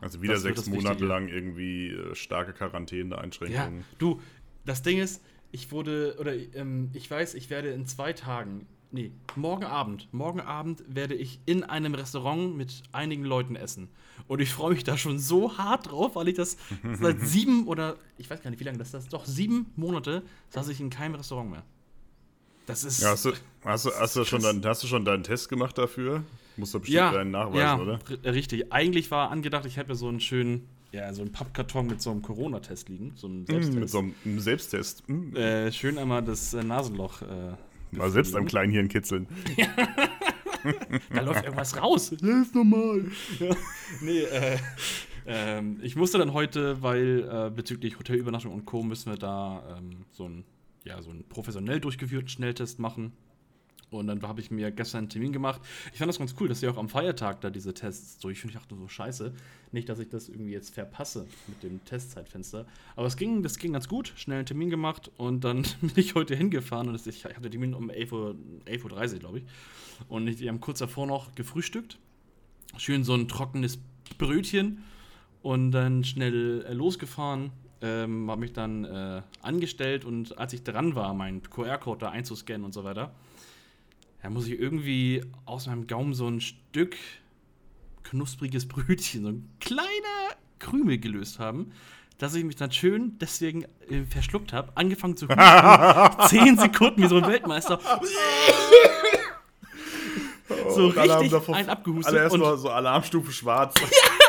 Also 0.00 0.22
wieder 0.22 0.36
sechs 0.36 0.66
Monate 0.66 1.04
lang 1.04 1.28
irgendwie 1.28 1.88
äh, 1.88 2.14
starke 2.14 2.52
Quarantäne-Einschränkungen. 2.52 3.78
Ja, 3.78 3.84
du, 3.98 4.20
das 4.64 4.82
Ding 4.82 4.98
ist, 4.98 5.22
ich 5.50 5.72
wurde, 5.72 6.16
oder 6.20 6.34
ähm, 6.54 6.90
ich 6.92 7.10
weiß, 7.10 7.34
ich 7.34 7.50
werde 7.50 7.70
in 7.70 7.86
zwei 7.86 8.12
Tagen, 8.12 8.66
nee, 8.92 9.12
morgen 9.36 9.64
Abend, 9.64 10.08
morgen 10.12 10.40
Abend 10.40 10.82
werde 10.88 11.14
ich 11.14 11.40
in 11.46 11.64
einem 11.64 11.94
Restaurant 11.94 12.56
mit 12.56 12.82
einigen 12.92 13.24
Leuten 13.24 13.56
essen. 13.56 13.88
Und 14.28 14.40
ich 14.40 14.52
freue 14.52 14.74
mich 14.74 14.84
da 14.84 14.96
schon 14.96 15.18
so 15.18 15.58
hart 15.58 15.90
drauf, 15.90 16.16
weil 16.16 16.28
ich 16.28 16.34
das 16.34 16.56
seit 17.00 17.20
sieben 17.20 17.66
oder, 17.66 17.96
ich 18.18 18.28
weiß 18.28 18.42
gar 18.42 18.50
nicht, 18.50 18.60
wie 18.60 18.64
lange 18.64 18.78
das 18.78 18.94
ist, 18.94 19.12
doch 19.12 19.24
sieben 19.24 19.66
Monate 19.76 20.22
saß 20.50 20.68
ich 20.68 20.80
in 20.80 20.90
keinem 20.90 21.14
Restaurant 21.14 21.50
mehr. 21.50 21.64
Das 22.66 22.84
ist. 22.84 23.02
Ja, 23.02 23.10
hast, 23.10 23.24
du, 23.24 23.32
hast, 23.64 23.86
du, 23.86 23.90
hast, 23.98 24.16
du 24.16 24.24
schon 24.24 24.42
dein, 24.42 24.64
hast 24.64 24.82
du 24.82 24.86
schon 24.86 25.04
deinen 25.04 25.24
Test 25.24 25.48
gemacht 25.48 25.76
dafür? 25.76 26.22
Musst 26.56 26.74
du 26.74 26.80
bestimmt 26.80 26.96
ja, 26.96 27.12
deinen 27.12 27.30
nachweisen, 27.32 27.58
ja, 27.58 27.78
oder? 27.78 28.00
Richtig. 28.24 28.72
Eigentlich 28.72 29.10
war 29.10 29.30
angedacht, 29.30 29.66
ich 29.66 29.76
hätte 29.76 29.88
mir 29.88 29.96
so 29.96 30.08
einen 30.08 30.20
schönen 30.20 30.68
ja, 30.92 31.12
so 31.14 31.22
ein 31.22 31.30
Pappkarton 31.30 31.86
mit 31.86 32.02
so 32.02 32.10
einem 32.10 32.20
Corona-Test 32.22 32.88
liegen. 32.88 33.12
So 33.14 33.28
einem 33.28 33.46
Selbsttest. 33.46 33.76
Mm, 33.76 33.78
mit 33.78 33.90
so 33.90 33.98
einem 33.98 34.40
Selbsttest. 34.40 35.08
Mm. 35.08 35.36
Äh, 35.36 35.72
schön 35.72 35.98
einmal 35.98 36.22
das 36.22 36.52
äh, 36.52 36.64
Nasenloch. 36.64 37.22
Äh, 37.22 37.54
Mal 37.92 38.10
selbst 38.10 38.34
am 38.36 38.46
kleinen 38.46 38.72
Hirn 38.72 38.88
kitzeln. 38.88 39.26
da 41.12 41.20
läuft 41.22 41.44
irgendwas 41.44 41.80
raus. 41.80 42.10
Das 42.10 42.22
ist 42.22 42.54
normal. 42.54 43.04
Ja. 43.38 43.56
Nee, 44.00 44.20
äh, 44.20 44.58
ähm, 45.26 45.78
ich 45.82 45.96
musste 45.96 46.18
dann 46.18 46.32
heute, 46.32 46.82
weil 46.82 47.28
äh, 47.30 47.50
bezüglich 47.50 47.98
Hotelübernachtung 47.98 48.52
und 48.52 48.64
Co. 48.64 48.82
müssen 48.82 49.10
wir 49.10 49.18
da 49.18 49.76
ähm, 49.78 50.04
so 50.10 50.28
ein 50.28 50.44
ja, 50.84 51.02
so 51.02 51.10
einen 51.10 51.24
professionell 51.28 51.80
durchgeführten 51.80 52.28
Schnelltest 52.28 52.78
machen. 52.78 53.12
Und 53.90 54.06
dann 54.06 54.22
habe 54.22 54.40
ich 54.40 54.50
mir 54.50 54.70
gestern 54.70 54.98
einen 54.98 55.08
Termin 55.08 55.32
gemacht. 55.32 55.60
Ich 55.92 55.98
fand 55.98 56.08
das 56.08 56.18
ganz 56.18 56.34
cool, 56.40 56.48
dass 56.48 56.60
sie 56.60 56.68
auch 56.68 56.76
am 56.76 56.88
Feiertag 56.88 57.40
da 57.40 57.50
diese 57.50 57.74
Tests 57.74 58.18
durchführen. 58.18 58.50
Ich 58.50 58.56
dachte 58.56 58.76
so, 58.76 58.86
scheiße. 58.86 59.32
Nicht, 59.72 59.88
dass 59.88 59.98
ich 59.98 60.08
das 60.08 60.28
irgendwie 60.28 60.52
jetzt 60.52 60.74
verpasse 60.74 61.26
mit 61.48 61.62
dem 61.62 61.84
Testzeitfenster. 61.84 62.66
Aber 62.96 63.06
es 63.06 63.16
ging, 63.16 63.42
das 63.42 63.58
ging 63.58 63.72
ganz 63.72 63.88
gut. 63.88 64.12
Schnell 64.16 64.38
einen 64.38 64.46
Termin 64.46 64.70
gemacht 64.70 65.10
und 65.16 65.42
dann 65.44 65.62
bin 65.80 65.92
ich 65.96 66.14
heute 66.14 66.34
hingefahren 66.34 66.88
und 66.88 67.06
ich 67.06 67.24
hatte 67.24 67.40
den 67.40 67.50
Termin 67.50 67.74
um 67.74 67.90
11.30 67.90 68.12
Uhr, 68.12 68.36
11 68.64 68.84
Uhr 68.84 69.18
glaube 69.18 69.38
ich. 69.38 69.44
Und 70.08 70.26
ich, 70.28 70.36
die 70.36 70.48
haben 70.48 70.60
kurz 70.60 70.78
davor 70.78 71.06
noch 71.06 71.34
gefrühstückt. 71.34 71.98
Schön 72.76 73.02
so 73.02 73.14
ein 73.14 73.26
trockenes 73.26 73.80
Brötchen 74.18 74.84
und 75.42 75.72
dann 75.72 76.04
schnell 76.04 76.64
äh, 76.64 76.72
losgefahren. 76.72 77.50
Ähm, 77.82 78.30
habe 78.30 78.42
mich 78.42 78.52
dann 78.52 78.84
äh, 78.84 79.22
angestellt 79.40 80.04
und 80.04 80.36
als 80.36 80.52
ich 80.52 80.62
dran 80.62 80.94
war, 80.94 81.14
meinen 81.14 81.42
QR-Code 81.42 82.00
da 82.00 82.10
einzuscannen 82.10 82.64
und 82.64 82.74
so 82.74 82.84
weiter, 82.84 83.14
da 84.22 84.30
muss 84.30 84.46
ich 84.46 84.58
irgendwie 84.58 85.22
aus 85.46 85.66
meinem 85.66 85.86
Gaumen 85.86 86.14
so 86.14 86.26
ein 86.28 86.40
Stück 86.40 86.96
knuspriges 88.02 88.66
Brötchen, 88.68 89.22
so 89.22 89.28
ein 89.28 89.48
kleiner 89.60 90.36
Krümel 90.58 90.98
gelöst 90.98 91.38
haben, 91.38 91.72
dass 92.18 92.34
ich 92.34 92.44
mich 92.44 92.56
dann 92.56 92.70
schön 92.70 93.16
deswegen 93.18 93.64
äh, 93.88 94.04
verschluckt 94.08 94.52
habe, 94.52 94.72
angefangen 94.74 95.16
zu 95.16 95.26
husten, 95.26 96.28
zehn 96.28 96.58
Sekunden 96.58 97.02
wie 97.02 97.08
so 97.08 97.16
ein 97.16 97.26
Weltmeister. 97.26 97.80
Oh, 100.48 100.70
so 100.70 100.88
richtig 100.88 101.30
davor, 101.30 101.56
ein 101.56 101.68
abgehustet. 101.68 102.12
Alle 102.12 102.24
erstmal 102.24 102.58
so 102.58 102.68
Alarmstufe 102.68 103.32
schwarz. 103.32 103.74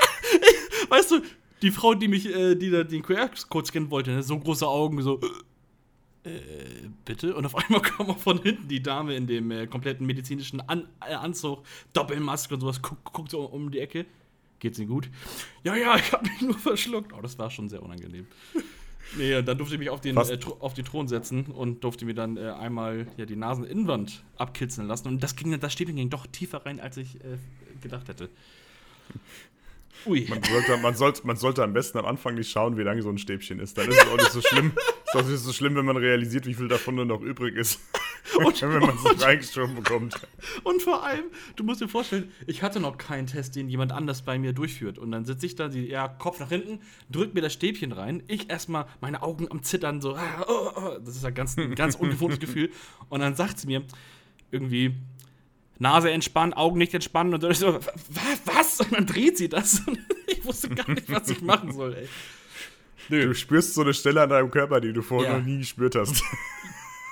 weißt 0.90 1.12
du, 1.12 1.22
die 1.62 1.72
Frau, 1.72 1.94
die 1.94 2.08
mich, 2.08 2.28
äh, 2.28 2.56
die 2.56 2.70
da 2.70 2.84
den 2.84 3.02
QR-Code 3.02 3.68
scannen 3.68 3.92
wollte, 3.92 4.12
ne, 4.12 4.24
so 4.24 4.40
große 4.40 4.68
Augen, 4.68 5.02
so 5.02 5.20
äh, 6.24 6.90
bitte? 7.06 7.36
Und 7.36 7.46
auf 7.46 7.56
einmal 7.56 7.82
kam 7.82 8.10
auch 8.10 8.18
von 8.18 8.42
hinten 8.42 8.68
die 8.68 8.82
Dame 8.82 9.16
in 9.16 9.28
dem 9.28 9.52
äh, 9.52 9.68
kompletten 9.68 10.06
medizinischen 10.06 10.62
An 10.62 10.88
äh, 11.08 11.14
Anzug, 11.14 11.64
Doppelmaske 11.94 12.54
und 12.54 12.62
sowas, 12.62 12.82
guckt, 12.82 13.04
guckt 13.06 13.32
so 13.32 13.42
um 13.42 13.72
die 13.72 13.80
Ecke. 13.80 14.06
Geht's 14.60 14.78
Ihnen 14.78 14.90
gut? 14.90 15.10
Ja, 15.64 15.76
ja, 15.76 15.96
ich 15.96 16.12
habe 16.12 16.28
mich 16.28 16.42
nur 16.42 16.58
verschluckt. 16.58 17.14
Oh, 17.14 17.22
das 17.22 17.38
war 17.40 17.50
schon 17.50 17.70
sehr 17.70 17.82
unangenehm. 17.82 18.28
Nee, 19.18 19.36
und 19.36 19.46
dann 19.46 19.58
durfte 19.58 19.76
ich 19.76 19.80
mich 19.80 19.90
auf 19.90 20.00
den, 20.00 20.16
äh, 20.16 20.40
auf 20.60 20.74
den 20.74 20.86
Thron 20.86 21.08
setzen 21.08 21.48
und 21.48 21.84
durfte 21.84 22.06
mir 22.06 22.14
dann 22.14 22.38
äh, 22.38 22.52
einmal 22.52 23.08
ja, 23.18 23.26
die 23.26 23.36
Naseninnenwand 23.36 24.24
abkitzeln 24.38 24.88
lassen. 24.88 25.10
Und 25.10 25.22
das, 25.22 25.36
ging, 25.36 25.60
das 25.60 25.74
Stäbchen 25.74 25.98
ging 25.98 26.10
doch 26.10 26.28
tiefer 26.28 26.66
rein, 26.66 26.80
als 26.80 26.96
ich 26.96 27.16
äh, 27.16 27.38
gedacht 27.82 28.08
hätte. 28.08 28.30
Ui. 30.06 30.26
Man 30.30 30.44
sollte, 30.44 30.78
man, 30.78 30.96
sollte, 30.96 31.28
man 31.28 31.36
sollte 31.36 31.64
am 31.64 31.74
besten 31.74 31.98
am 32.00 32.06
Anfang 32.06 32.36
nicht 32.36 32.50
schauen, 32.50 32.78
wie 32.78 32.82
lange 32.82 33.02
so 33.02 33.10
ein 33.10 33.18
Stäbchen 33.18 33.60
ist. 33.60 33.78
Dann 33.78 33.90
ist 33.90 33.98
es 34.02 34.08
auch 34.08 34.18
nicht 34.18 34.32
so 34.32 34.42
schlimm. 34.42 34.72
ist 35.06 35.16
auch 35.16 35.28
nicht 35.28 35.40
so 35.40 35.54
schlimm, 35.54 35.76
wenn 35.76 35.86
man 35.86 35.98
realisiert, 35.98 36.46
wie 36.46 36.54
viel 36.54 36.68
davon 36.68 36.96
nur 36.96 37.06
noch 37.06 37.22
übrig 37.22 37.56
ist. 37.56 37.80
Und, 38.38 38.62
wenn 38.62 38.80
man 38.80 38.96
es 38.96 39.22
reingeschoben 39.24 39.76
bekommt. 39.76 40.16
Und 40.64 40.82
vor 40.82 41.04
allem, 41.04 41.26
du 41.56 41.64
musst 41.64 41.82
dir 41.82 41.88
vorstellen, 41.88 42.32
ich 42.48 42.64
hatte 42.64 42.80
noch 42.80 42.98
keinen 42.98 43.28
Test, 43.28 43.56
den 43.56 43.70
jemand 43.70 43.92
anders 43.92 44.22
bei 44.22 44.38
mir 44.38 44.54
durchführt. 44.54 44.98
Und 44.98 45.12
dann 45.12 45.26
sitze 45.26 45.46
ich 45.46 45.56
da, 45.56 45.68
die, 45.68 45.88
ja, 45.88 46.08
Kopf 46.08 46.40
nach 46.40 46.50
hinten, 46.50 46.80
drückt 47.10 47.34
mir 47.34 47.42
das 47.42 47.54
Stäbchen 47.54 47.92
rein. 47.92 48.24
Ich 48.28 48.50
erstmal 48.50 48.86
meine 49.02 49.22
Augen 49.22 49.48
am 49.50 49.64
Zittern, 49.64 50.02
so, 50.02 50.16
ah, 50.16 50.46
oh, 50.48 50.72
oh. 50.76 50.98
das 51.04 51.16
ist 51.16 51.26
ein 51.26 51.34
ganz, 51.34 51.58
ein 51.58 51.76
ganz 51.76 51.96
ungewohntes 51.96 52.40
Gefühl. 52.40 52.72
Und 53.10 53.22
dann 53.22 53.36
sagt 53.36 53.60
sie 53.60 53.68
mir 53.68 53.84
irgendwie, 54.52 54.96
Nase 55.82 56.12
entspannen, 56.12 56.54
Augen 56.54 56.78
nicht 56.78 56.94
entspannen 56.94 57.34
und 57.34 57.42
dann 57.42 57.54
so, 57.56 57.80
was? 58.46 58.80
Und 58.82 58.94
dann 58.94 59.08
dreht 59.08 59.38
sie 59.38 59.50
das. 59.50 59.82
ich 60.28 60.46
wusste 60.46 60.70
gar 60.70 60.90
nicht, 60.90 61.12
was 61.12 61.30
ich 61.30 61.42
machen 61.42 61.74
soll, 61.74 61.96
ey. 61.96 62.08
Nö. 63.10 63.26
Du 63.26 63.34
spürst 63.34 63.74
so 63.74 63.82
eine 63.82 63.94
Stelle 63.94 64.22
an 64.22 64.30
deinem 64.30 64.52
Körper, 64.52 64.80
die 64.80 64.94
du 64.94 65.02
vorher 65.02 65.32
ja. 65.32 65.38
noch 65.40 65.46
nie 65.46 65.58
gespürt 65.58 65.96
hast. 65.96 66.24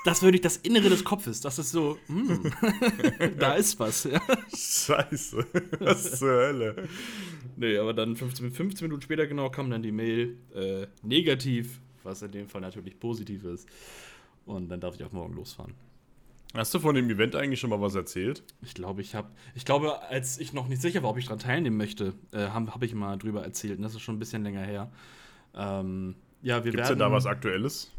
Das 0.06 0.22
würde 0.22 0.36
ich 0.36 0.42
das 0.42 0.58
Innere 0.58 0.88
des 0.88 1.04
Kopfes. 1.04 1.42
Das 1.42 1.60
ist 1.60 1.72
so, 1.72 1.98
mm, 2.08 2.48
da 3.40 3.56
ist 3.56 3.80
was. 3.80 4.06
Ja. 4.06 4.22
Scheiße. 4.56 5.46
Was 5.80 6.20
zur 6.20 6.30
Hölle. 6.30 6.88
Nee, 7.58 7.78
aber 7.78 7.94
dann 7.94 8.16
15, 8.16 8.52
15 8.52 8.86
Minuten 8.86 9.02
später 9.02 9.28
genau 9.28 9.50
kam 9.50 9.70
dann 9.70 9.84
die 9.84 9.92
Mail 9.92 10.38
äh, 10.56 10.88
negativ, 11.02 11.82
was 12.04 12.22
in 12.22 12.32
dem 12.32 12.48
Fall 12.48 12.62
natürlich 12.62 12.98
positiv 12.98 13.44
ist. 13.44 13.68
Und 14.46 14.70
dann 14.70 14.80
darf 14.80 14.96
ich 14.96 15.04
auch 15.04 15.12
morgen 15.12 15.34
losfahren. 15.34 15.74
Hast 16.56 16.74
du 16.74 16.80
von 16.80 16.96
dem 16.96 17.10
Event 17.10 17.36
eigentlich 17.36 17.60
schon 17.60 17.70
mal 17.70 17.80
was 17.80 17.94
erzählt? 17.94 18.44
Ich 18.64 18.74
glaube, 18.74 19.02
ich 19.02 19.14
habe, 19.14 19.30
ich 19.54 19.66
glaube, 19.66 20.02
als 20.04 20.40
ich 20.40 20.52
noch 20.52 20.68
nicht 20.68 20.82
sicher 20.82 21.04
war, 21.04 21.12
ob 21.12 21.18
ich 21.18 21.26
daran 21.26 21.40
teilnehmen 21.40 21.78
möchte, 21.78 22.16
äh, 22.32 22.48
habe 22.48 22.74
hab 22.74 22.82
ich 22.82 22.96
mal 22.96 23.18
drüber 23.18 23.44
erzählt. 23.44 23.78
Und 23.78 23.84
das 23.84 23.94
ist 23.94 24.02
schon 24.02 24.16
ein 24.16 24.20
bisschen 24.20 24.44
länger 24.44 24.62
her. 24.62 24.92
Ähm, 25.54 26.16
ja, 26.42 26.64
wir 26.64 26.72
Gibt's 26.72 26.90
werden. 26.90 27.00
denn 27.00 27.08
da 27.08 27.12
was 27.12 27.28
Aktuelles? 27.28 27.92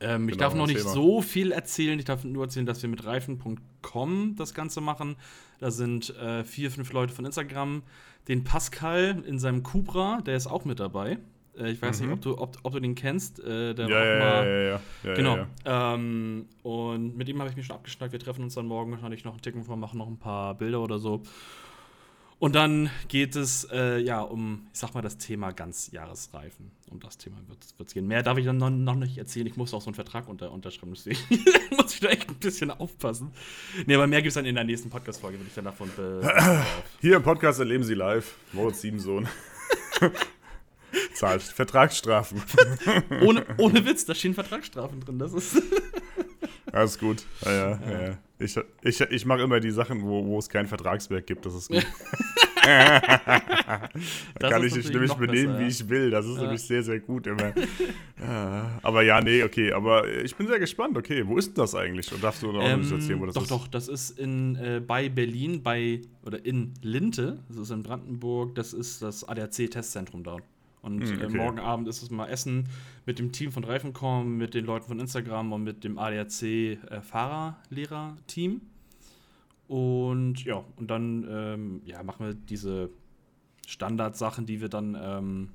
Ähm, 0.00 0.28
ich 0.28 0.34
genau, 0.34 0.44
darf 0.44 0.54
noch 0.54 0.66
nicht 0.66 0.78
Thema. 0.78 0.90
so 0.90 1.22
viel 1.22 1.50
erzählen. 1.50 1.98
Ich 1.98 2.04
darf 2.04 2.24
nur 2.24 2.44
erzählen, 2.44 2.66
dass 2.66 2.82
wir 2.82 2.90
mit 2.90 3.04
Reifen.com 3.04 4.34
das 4.36 4.52
Ganze 4.52 4.82
machen. 4.82 5.16
Da 5.60 5.70
sind 5.70 6.14
äh, 6.16 6.44
vier, 6.44 6.70
fünf 6.70 6.92
Leute 6.92 7.14
von 7.14 7.24
Instagram. 7.24 7.82
Den 8.28 8.44
Pascal 8.44 9.22
in 9.26 9.38
seinem 9.38 9.62
Cupra, 9.62 10.20
der 10.20 10.36
ist 10.36 10.46
auch 10.46 10.64
mit 10.66 10.78
dabei. 10.78 11.18
Äh, 11.58 11.70
ich 11.70 11.82
weiß 11.82 12.00
mhm. 12.00 12.06
nicht, 12.06 12.14
ob 12.14 12.22
du, 12.22 12.38
ob, 12.38 12.58
ob, 12.62 12.72
du 12.72 12.80
den 12.80 12.94
kennst. 12.94 13.40
Äh, 13.40 13.74
der 13.74 13.88
ja, 13.88 14.04
ja, 14.04 14.18
mal, 14.18 14.46
ja, 14.46 14.60
ja, 14.60 14.80
ja, 15.04 15.14
Genau. 15.14 15.46
Ähm, 15.64 16.46
und 16.62 17.16
mit 17.16 17.28
ihm 17.28 17.38
habe 17.40 17.50
ich 17.50 17.56
mich 17.56 17.66
schon 17.66 17.76
abgeschnackt. 17.76 18.12
Wir 18.12 18.20
treffen 18.20 18.44
uns 18.44 18.54
dann 18.54 18.66
morgen 18.66 18.92
wahrscheinlich 18.92 19.24
noch 19.24 19.32
einen 19.32 19.42
Ticken 19.42 19.64
vor, 19.64 19.76
machen 19.76 19.98
noch 19.98 20.08
ein 20.08 20.18
paar 20.18 20.54
Bilder 20.54 20.80
oder 20.80 20.98
so. 20.98 21.22
Und 22.40 22.54
dann 22.54 22.90
geht 23.08 23.36
es 23.36 23.66
äh, 23.72 23.98
ja 23.98 24.20
um, 24.20 24.66
ich 24.72 24.80
sag 24.80 24.92
mal, 24.92 25.00
das 25.00 25.16
Thema 25.16 25.52
Ganzjahresreifen. 25.52 26.72
Um 26.90 27.00
das 27.00 27.16
Thema 27.16 27.36
wird 27.48 27.64
es 27.88 27.94
gehen. 27.94 28.06
Mehr 28.06 28.22
darf 28.22 28.36
ich 28.36 28.44
dann 28.44 28.58
noch, 28.58 28.70
noch, 28.70 28.96
nicht 28.96 29.16
erzählen. 29.16 29.46
Ich 29.46 29.56
muss 29.56 29.72
auch 29.72 29.80
so 29.80 29.86
einen 29.86 29.94
Vertrag 29.94 30.28
unter, 30.28 30.52
unterschreiben, 30.52 30.92
deswegen 30.94 31.18
muss 31.76 31.94
ich 31.94 32.00
da 32.00 32.08
echt 32.08 32.28
ein 32.28 32.34
bisschen 32.34 32.70
aufpassen. 32.70 33.32
Nee, 33.86 33.94
aber 33.94 34.06
mehr 34.06 34.20
gibt 34.20 34.28
es 34.28 34.34
dann 34.34 34.44
in 34.44 34.56
der 34.56 34.64
nächsten 34.64 34.90
Podcast-Folge, 34.90 35.38
würde 35.38 35.48
ich 35.48 35.54
dann 35.54 35.64
davon. 35.64 35.90
Hier 37.00 37.16
im 37.16 37.22
Podcast 37.22 37.60
erleben 37.60 37.84
Sie 37.84 37.94
live 37.94 38.36
Moritz 38.52 38.80
Siebensohn. 38.80 39.28
zahlt 41.14 41.42
Vertragsstrafen. 41.42 42.42
ohne, 43.22 43.44
ohne 43.58 43.84
Witz, 43.84 44.04
da 44.04 44.14
stehen 44.14 44.34
Vertragsstrafen 44.34 45.00
drin. 45.00 45.18
Das 45.18 45.32
ist. 45.32 45.60
Alles 46.72 46.98
gut. 46.98 47.24
Ja, 47.44 47.52
ja, 47.52 48.02
ja. 48.02 48.18
Ich, 48.38 48.58
ich, 48.82 49.00
ich 49.00 49.26
mache 49.26 49.42
immer 49.42 49.60
die 49.60 49.70
Sachen, 49.70 50.02
wo, 50.02 50.26
wo 50.26 50.38
es 50.38 50.48
kein 50.48 50.66
Vertragswerk 50.66 51.26
gibt. 51.26 51.46
Das 51.46 51.54
ist 51.54 51.68
gut. 51.68 51.86
da 52.64 53.00
das 54.38 54.50
kann 54.50 54.64
ich 54.64 54.74
mich 54.74 54.90
nämlich 54.90 55.14
benehmen, 55.14 55.52
besser, 55.52 55.60
wie 55.60 55.68
ich 55.68 55.88
will. 55.88 56.10
Das 56.10 56.26
ist 56.26 56.38
nämlich 56.38 56.62
sehr, 56.62 56.82
sehr 56.82 56.98
gut 56.98 57.28
immer. 57.28 57.52
aber 58.82 59.02
ja, 59.02 59.20
nee, 59.20 59.44
okay. 59.44 59.72
Aber 59.72 60.08
ich 60.08 60.34
bin 60.34 60.48
sehr 60.48 60.58
gespannt. 60.58 60.96
Okay, 60.96 61.24
wo 61.26 61.36
ist 61.38 61.48
denn 61.48 61.62
das 61.62 61.76
eigentlich? 61.76 62.12
Und 62.12 62.24
darfst 62.24 62.42
du 62.42 62.50
noch 62.50 62.64
ähm, 62.64 62.80
erzählen, 62.80 63.20
wo 63.20 63.26
das 63.26 63.34
doch, 63.34 63.42
ist? 63.42 63.50
Doch, 63.50 63.64
doch. 63.64 63.68
Das 63.68 63.86
ist 63.86 64.18
in, 64.18 64.56
äh, 64.56 64.82
bei 64.84 65.08
Berlin, 65.08 65.62
bei, 65.62 66.00
oder 66.24 66.44
in 66.44 66.74
Linte. 66.82 67.38
Das 67.48 67.58
ist 67.58 67.70
in 67.70 67.84
Brandenburg. 67.84 68.56
Das 68.56 68.72
ist 68.72 69.00
das 69.00 69.28
ADAC-Testzentrum 69.28 70.24
dort. 70.24 70.42
Und 70.84 71.02
äh, 71.02 71.14
okay. 71.14 71.24
äh, 71.24 71.28
morgen 71.30 71.58
Abend 71.58 71.88
ist 71.88 72.02
es 72.02 72.10
mal 72.10 72.26
Essen 72.26 72.68
mit 73.06 73.18
dem 73.18 73.32
Team 73.32 73.50
von 73.50 73.64
Reifencom, 73.64 74.36
mit 74.36 74.52
den 74.52 74.66
Leuten 74.66 74.86
von 74.86 75.00
Instagram 75.00 75.50
und 75.52 75.64
mit 75.64 75.82
dem 75.82 75.98
ADAC-Fahrerlehrer-Team. 75.98 78.52
Äh, 78.52 79.72
und 79.72 80.44
ja, 80.44 80.62
und 80.76 80.90
dann 80.90 81.26
ähm, 81.28 81.80
ja, 81.86 82.02
machen 82.02 82.26
wir 82.26 82.34
diese 82.34 82.90
Standardsachen, 83.66 84.44
die 84.44 84.60
wir 84.60 84.68
dann, 84.68 84.94
ähm, 85.00 85.52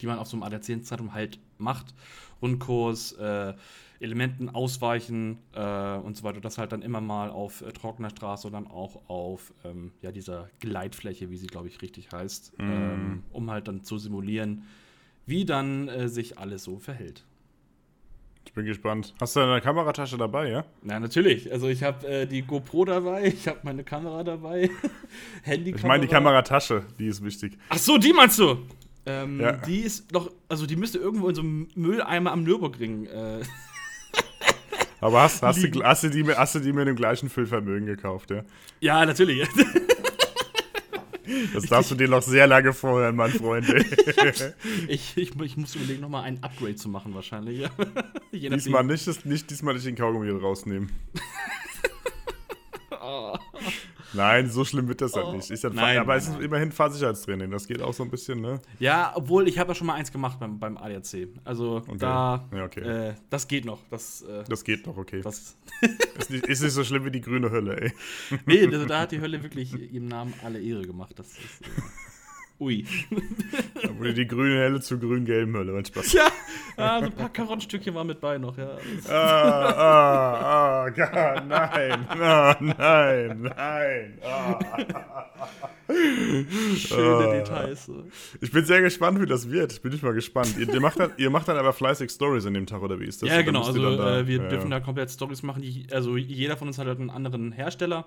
die 0.00 0.06
man 0.06 0.18
auf 0.18 0.26
so 0.26 0.36
einem 0.36 0.44
ADAC-Zeitung 0.44 1.12
halt 1.12 1.38
macht. 1.58 1.94
Rundkurs, 2.42 3.12
äh, 3.12 3.54
Elementen 4.00 4.48
ausweichen 4.48 5.38
äh, 5.54 5.96
und 5.96 6.16
so 6.16 6.22
weiter. 6.24 6.40
Das 6.40 6.58
halt 6.58 6.72
dann 6.72 6.82
immer 6.82 7.00
mal 7.00 7.30
auf 7.30 7.62
äh, 7.62 7.72
trockener 7.72 8.10
Straße 8.10 8.46
und 8.46 8.52
dann 8.52 8.66
auch 8.66 9.08
auf 9.08 9.52
ähm, 9.64 9.92
ja, 10.02 10.12
dieser 10.12 10.50
Gleitfläche, 10.60 11.30
wie 11.30 11.36
sie, 11.36 11.46
glaube 11.46 11.68
ich, 11.68 11.80
richtig 11.82 12.12
heißt, 12.12 12.58
mm. 12.58 12.62
ähm, 12.62 13.22
um 13.32 13.50
halt 13.50 13.68
dann 13.68 13.84
zu 13.84 13.98
simulieren, 13.98 14.64
wie 15.24 15.44
dann 15.44 15.88
äh, 15.88 16.08
sich 16.08 16.38
alles 16.38 16.64
so 16.64 16.78
verhält. 16.78 17.24
Ich 18.44 18.52
bin 18.52 18.64
gespannt. 18.64 19.12
Hast 19.20 19.34
du 19.34 19.40
deine 19.40 19.60
Kameratasche 19.60 20.16
dabei, 20.16 20.48
ja? 20.50 20.64
Ja, 20.84 21.00
natürlich. 21.00 21.52
Also 21.52 21.68
ich 21.68 21.82
habe 21.82 22.06
äh, 22.06 22.26
die 22.26 22.42
GoPro 22.42 22.84
dabei, 22.84 23.24
ich 23.26 23.48
habe 23.48 23.58
meine 23.64 23.82
Kamera 23.82 24.22
dabei, 24.22 24.70
Handy. 25.42 25.74
Ich 25.74 25.82
meine 25.82 26.06
die 26.06 26.08
Kameratasche, 26.08 26.84
die 26.98 27.06
ist 27.06 27.24
wichtig. 27.24 27.58
Ach 27.68 27.78
so, 27.78 27.98
die 27.98 28.12
meinst 28.12 28.38
du? 28.38 28.58
Ähm, 29.06 29.40
ja. 29.40 29.52
Die 29.52 29.80
ist 29.80 30.12
noch, 30.12 30.30
also 30.48 30.66
die 30.66 30.76
müsste 30.76 30.98
irgendwo 30.98 31.28
in 31.28 31.34
so 31.34 31.42
einem 31.42 31.68
Mülleimer 31.74 32.32
am 32.32 32.42
Nürburgring. 32.42 33.06
Äh, 33.06 33.42
Aber 35.00 35.22
hast, 35.22 35.42
hast, 35.42 35.62
du, 35.62 35.82
hast, 35.82 36.02
du 36.04 36.10
die, 36.10 36.24
hast 36.26 36.54
du 36.56 36.58
die 36.58 36.72
mit 36.72 36.88
dem 36.88 36.96
gleichen 36.96 37.28
Füllvermögen 37.28 37.86
gekauft, 37.86 38.30
ja? 38.30 38.42
Ja, 38.80 39.06
natürlich. 39.06 39.46
Das 41.52 41.64
darfst 41.64 41.90
du 41.90 41.94
dir 41.94 42.08
noch 42.08 42.22
sehr 42.22 42.46
lange 42.46 42.72
vorhören, 42.72 43.16
mein 43.16 43.30
Freund. 43.30 43.66
ich, 44.88 45.16
ich, 45.16 45.40
ich, 45.40 45.56
muss 45.56 45.74
überlegen, 45.74 46.00
nochmal 46.00 46.24
ein 46.24 46.42
Upgrade 46.42 46.76
zu 46.76 46.88
machen, 46.88 47.14
wahrscheinlich. 47.14 47.68
diesmal 48.32 48.84
nicht, 48.84 49.26
nicht, 49.26 49.50
diesmal 49.50 49.74
nicht 49.74 49.86
den 49.86 49.96
Kaugummi 49.96 50.30
rausnehmen. 50.30 50.90
oh. 53.02 53.36
Nein, 54.16 54.50
so 54.50 54.64
schlimm 54.64 54.88
wird 54.88 55.00
das 55.00 55.14
halt 55.14 55.26
oh. 55.26 55.32
halt 55.32 55.50
nicht. 55.50 55.62
Ja 55.62 55.70
nein, 55.70 55.98
aber 55.98 56.16
es 56.16 56.28
ist 56.28 56.40
immerhin 56.40 56.72
Fahrsicherheitstraining. 56.72 57.50
Das 57.50 57.66
geht 57.66 57.82
auch 57.82 57.94
so 57.94 58.02
ein 58.02 58.10
bisschen, 58.10 58.40
ne? 58.40 58.60
Ja, 58.78 59.12
obwohl 59.14 59.48
ich 59.48 59.58
habe 59.58 59.70
ja 59.70 59.74
schon 59.74 59.86
mal 59.86 59.94
eins 59.94 60.10
gemacht 60.10 60.38
beim, 60.40 60.58
beim 60.58 60.76
ADAC. 60.76 61.28
Also 61.44 61.76
okay. 61.76 61.96
da, 61.98 62.48
ja, 62.54 62.64
okay. 62.64 62.80
äh, 62.80 63.14
das 63.30 63.46
geht 63.46 63.64
noch. 63.64 63.80
Das, 63.90 64.22
äh, 64.22 64.44
das 64.48 64.64
geht 64.64 64.86
noch, 64.86 64.96
okay. 64.96 65.20
Das 65.22 65.56
ist, 66.18 66.30
nicht, 66.30 66.46
ist 66.46 66.62
nicht 66.62 66.72
so 66.72 66.84
schlimm 66.84 67.04
wie 67.04 67.10
die 67.10 67.20
grüne 67.20 67.50
Hölle, 67.50 67.80
ey. 67.80 67.92
Nee, 68.46 68.66
also 68.66 68.86
da 68.86 69.00
hat 69.00 69.12
die 69.12 69.20
Hölle 69.20 69.42
wirklich 69.42 69.72
ihrem 69.74 70.08
Namen 70.08 70.34
alle 70.44 70.60
Ehre 70.60 70.82
gemacht. 70.82 71.18
Das 71.18 71.28
ist, 71.28 71.62
äh, 71.62 71.64
Ui. 72.58 72.86
Da 73.82 73.98
wurde 73.98 74.14
die 74.14 74.26
grüne 74.26 74.58
Helle 74.58 74.80
zur 74.80 74.98
grün-gelben 74.98 75.54
Hölle. 75.54 75.72
Mein 75.72 75.84
Spaß. 75.84 76.14
Ja, 76.14 76.28
ah, 76.78 77.00
so 77.00 77.06
ein 77.06 77.12
paar 77.12 77.28
Karottenstückchen 77.28 77.94
waren 77.94 78.06
mit 78.06 78.20
bei 78.20 78.38
noch, 78.38 78.56
ja. 78.56 78.78
Ah, 79.08 79.12
ah, 79.12 80.84
ah, 80.84 80.88
Gott, 80.88 81.46
nein. 81.46 82.06
Ah, 82.08 82.56
nein, 82.60 83.42
nein. 83.42 84.18
Ah. 84.24 84.58
Schöne 86.76 87.26
ah. 87.26 87.32
Details. 87.32 87.90
Ich 88.40 88.50
bin 88.50 88.64
sehr 88.64 88.80
gespannt, 88.80 89.20
wie 89.20 89.26
das 89.26 89.50
wird. 89.50 89.82
Bin 89.82 89.92
ich 89.92 90.02
mal 90.02 90.14
gespannt. 90.14 90.56
Ihr, 90.58 90.72
ihr, 90.72 90.80
macht, 90.80 90.98
dann, 90.98 91.12
ihr 91.18 91.28
macht 91.28 91.48
dann 91.48 91.58
aber 91.58 91.74
fleißig 91.74 92.10
Stories 92.10 92.46
an 92.46 92.54
dem 92.54 92.66
Tag, 92.66 92.80
oder 92.80 92.98
wie 92.98 93.04
ist 93.04 93.22
das? 93.22 93.28
Ja, 93.28 93.42
genau. 93.42 93.64
Also, 93.64 93.96
da, 93.96 94.26
wir 94.26 94.38
ja, 94.38 94.48
dürfen 94.48 94.70
ja. 94.70 94.78
da 94.78 94.84
komplett 94.84 95.10
Stories 95.10 95.42
machen. 95.42 95.60
Die, 95.60 95.86
also, 95.92 96.16
jeder 96.16 96.56
von 96.56 96.68
uns 96.68 96.78
hat 96.78 96.86
halt 96.86 97.00
einen 97.00 97.10
anderen 97.10 97.52
Hersteller. 97.52 98.06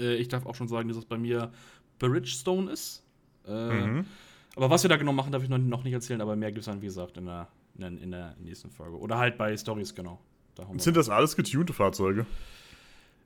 Äh, 0.00 0.14
ich 0.14 0.28
darf 0.28 0.46
auch 0.46 0.54
schon 0.54 0.68
sagen, 0.68 0.88
dass 0.88 0.96
es 0.96 1.04
bei 1.04 1.18
mir 1.18 1.52
Bridgestone 1.98 2.72
ist. 2.72 3.04
Äh, 3.46 3.86
mhm. 3.86 4.06
Aber 4.56 4.70
was 4.70 4.82
wir 4.82 4.88
da 4.88 4.96
genau 4.96 5.12
machen, 5.12 5.32
darf 5.32 5.42
ich 5.42 5.48
noch, 5.48 5.58
noch 5.58 5.84
nicht 5.84 5.92
erzählen, 5.92 6.20
aber 6.20 6.36
mehr 6.36 6.50
gibt 6.50 6.60
es 6.60 6.66
dann, 6.66 6.82
wie 6.82 6.86
gesagt, 6.86 7.16
in 7.16 7.26
der, 7.26 7.48
in, 7.78 7.98
in 7.98 8.10
der 8.10 8.34
nächsten 8.38 8.70
Folge. 8.70 8.98
Oder 8.98 9.18
halt 9.18 9.38
bei 9.38 9.56
Stories, 9.56 9.94
genau. 9.94 10.20
Da 10.54 10.66
Sind 10.76 10.96
das 10.96 11.08
alles 11.08 11.36
getunte 11.36 11.72
Fahrzeuge? 11.72 12.26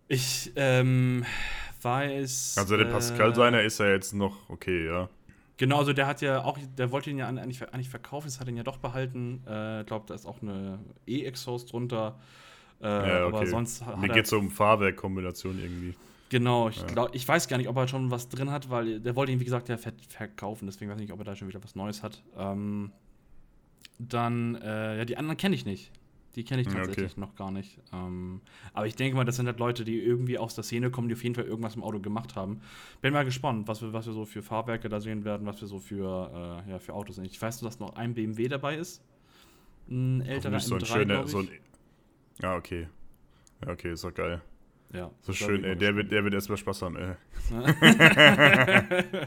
Ich 0.08 0.52
ähm, 0.56 1.24
weiß. 1.80 2.56
Also 2.58 2.76
der 2.76 2.84
Pascal 2.86 3.32
äh, 3.32 3.34
seiner 3.34 3.62
ist 3.62 3.78
ja 3.78 3.88
jetzt 3.88 4.12
noch 4.12 4.48
okay, 4.48 4.86
ja. 4.86 5.08
Genau, 5.56 5.78
also 5.78 5.92
der 5.92 6.06
hat 6.06 6.20
ja 6.20 6.42
auch, 6.42 6.58
der 6.76 6.90
wollte 6.90 7.10
ihn 7.10 7.18
ja 7.18 7.28
eigentlich, 7.28 7.62
eigentlich 7.72 7.88
verkaufen, 7.88 8.26
das 8.26 8.40
hat 8.40 8.48
ihn 8.48 8.56
ja 8.56 8.64
doch 8.64 8.78
behalten. 8.78 9.40
Ich 9.44 9.50
äh, 9.50 9.84
glaube, 9.84 10.04
da 10.08 10.14
ist 10.14 10.26
auch 10.26 10.42
eine 10.42 10.80
E-Exhaust 11.06 11.72
drunter. 11.72 12.18
Äh, 12.82 12.86
ja, 12.86 13.26
okay. 13.26 13.36
Aber 13.36 13.46
sonst 13.46 13.84
Mir 13.96 14.08
geht 14.08 14.26
es 14.26 14.32
um 14.32 14.50
Fahrwerkkombination 14.50 15.58
irgendwie. 15.60 15.94
Genau, 16.34 16.68
ich, 16.68 16.84
glaub, 16.88 17.14
ich 17.14 17.28
weiß 17.28 17.46
gar 17.46 17.58
nicht, 17.58 17.68
ob 17.68 17.76
er 17.76 17.86
schon 17.86 18.10
was 18.10 18.28
drin 18.28 18.50
hat, 18.50 18.68
weil 18.68 18.98
der 18.98 19.14
wollte 19.14 19.30
ihn, 19.30 19.38
wie 19.38 19.44
gesagt, 19.44 19.68
ja 19.68 19.76
verkaufen, 19.76 20.66
deswegen 20.66 20.90
weiß 20.90 20.96
ich 20.96 21.02
nicht, 21.02 21.12
ob 21.12 21.20
er 21.20 21.24
da 21.24 21.36
schon 21.36 21.46
wieder 21.46 21.62
was 21.62 21.76
Neues 21.76 22.02
hat. 22.02 22.24
Ähm, 22.36 22.90
dann, 24.00 24.56
äh, 24.56 24.98
ja, 24.98 25.04
die 25.04 25.16
anderen 25.16 25.36
kenne 25.36 25.54
ich 25.54 25.64
nicht. 25.64 25.92
Die 26.34 26.42
kenne 26.42 26.62
ich 26.62 26.66
tatsächlich 26.66 27.12
okay. 27.12 27.20
noch 27.20 27.36
gar 27.36 27.52
nicht. 27.52 27.78
Ähm, 27.92 28.40
aber 28.72 28.88
ich 28.88 28.96
denke 28.96 29.16
mal, 29.16 29.22
das 29.22 29.36
sind 29.36 29.46
halt 29.46 29.60
Leute, 29.60 29.84
die 29.84 30.00
irgendwie 30.00 30.36
aus 30.36 30.56
der 30.56 30.64
Szene 30.64 30.90
kommen, 30.90 31.06
die 31.06 31.14
auf 31.14 31.22
jeden 31.22 31.36
Fall 31.36 31.44
irgendwas 31.44 31.76
im 31.76 31.84
Auto 31.84 32.00
gemacht 32.00 32.34
haben. 32.34 32.62
Bin 33.00 33.12
mal 33.12 33.24
gespannt, 33.24 33.68
was 33.68 33.80
wir, 33.80 33.92
was 33.92 34.06
wir 34.06 34.12
so 34.12 34.24
für 34.24 34.42
Fahrwerke 34.42 34.88
da 34.88 35.00
sehen 35.00 35.24
werden, 35.24 35.46
was 35.46 35.60
wir 35.60 35.68
so 35.68 35.78
für, 35.78 36.64
äh, 36.66 36.70
ja, 36.72 36.78
für 36.80 36.94
Autos 36.94 37.14
sehen. 37.14 37.26
Ich 37.26 37.40
weiß 37.40 37.62
nur, 37.62 37.70
dass 37.70 37.78
noch 37.78 37.94
ein 37.94 38.12
BMW 38.12 38.48
dabei 38.48 38.74
ist. 38.76 39.04
Ein 39.88 40.22
älterer 40.22 40.56
M3, 40.56 40.60
so 40.60 40.74
ein 40.74 40.84
schöner, 40.84 41.28
so 41.28 41.38
ein, 41.38 41.48
Ja, 42.42 42.56
okay. 42.56 42.88
Ja, 43.64 43.70
okay, 43.70 43.92
ist 43.92 44.02
doch 44.02 44.12
geil. 44.12 44.42
Ja, 44.94 45.10
so 45.22 45.32
schön, 45.32 45.64
ey. 45.64 45.74
Der 45.74 45.96
wird, 45.96 46.12
der 46.12 46.22
wird 46.22 46.34
erstmal 46.34 46.56
Spaß 46.56 46.82
haben, 46.82 46.96
ey. 46.96 47.14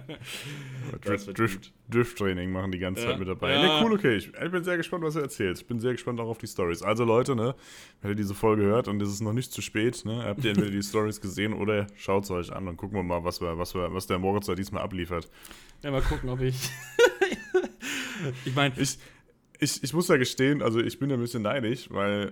Drift, 1.02 1.38
Drift, 1.38 1.74
Drift, 1.90 2.18
Training 2.18 2.54
machen 2.54 2.72
die 2.72 2.80
ganze 2.80 3.02
ja. 3.02 3.10
Zeit 3.10 3.20
mit 3.20 3.28
dabei. 3.28 3.52
Ja. 3.52 3.62
Nee, 3.62 3.84
cool, 3.84 3.92
okay. 3.94 4.16
Ich, 4.16 4.28
ich, 4.34 4.52
bin 4.52 4.64
sehr 4.64 4.78
gespannt, 4.78 5.04
was 5.04 5.18
er 5.18 5.24
erzählt. 5.24 5.58
Ich 5.58 5.68
bin 5.68 5.82
sehr 5.82 5.92
gespannt 5.92 6.22
auch 6.22 6.30
auf 6.30 6.38
die 6.38 6.48
Stories. 6.48 6.84
Also, 6.84 7.04
Leute, 7.04 7.36
ne, 7.36 7.54
wenn 8.02 8.12
ihr 8.12 8.16
diese 8.16 8.34
Folge 8.34 8.64
hört 8.64 8.88
und 8.88 9.02
es 9.02 9.10
ist 9.10 9.20
noch 9.20 9.34
nicht 9.34 9.52
zu 9.52 9.62
spät, 9.62 10.06
ne, 10.06 10.24
habt 10.24 10.46
ihr 10.46 10.52
entweder 10.52 10.72
die 10.72 10.84
Stories 10.84 11.20
gesehen 11.20 11.52
oder 11.52 11.88
schaut 11.98 12.24
es 12.24 12.32
euch 12.32 12.54
an 12.54 12.70
und 12.70 12.78
gucken 12.78 12.98
wir 12.98 13.04
mal, 13.04 13.26
was, 13.26 13.42
wir, 13.42 13.58
was, 13.58 13.76
wir, 13.76 13.94
was 13.94 14.08
der 14.08 14.20
Moritz 14.20 14.46
da 14.46 14.56
diesmal 14.56 14.84
abliefert. 14.84 15.30
Ja, 15.84 15.92
mal 15.92 16.02
gucken, 16.02 16.30
ob 16.30 16.40
ich. 16.40 16.70
ich 18.46 18.56
meine. 18.56 18.74
Ich, 18.78 18.98
ich, 19.60 19.84
ich 19.84 19.94
muss 19.94 20.08
ja 20.08 20.16
gestehen, 20.16 20.62
also 20.62 20.80
ich 20.80 20.98
bin 20.98 21.12
ein 21.12 21.20
bisschen 21.20 21.44
neidisch, 21.44 21.90
weil 21.92 22.32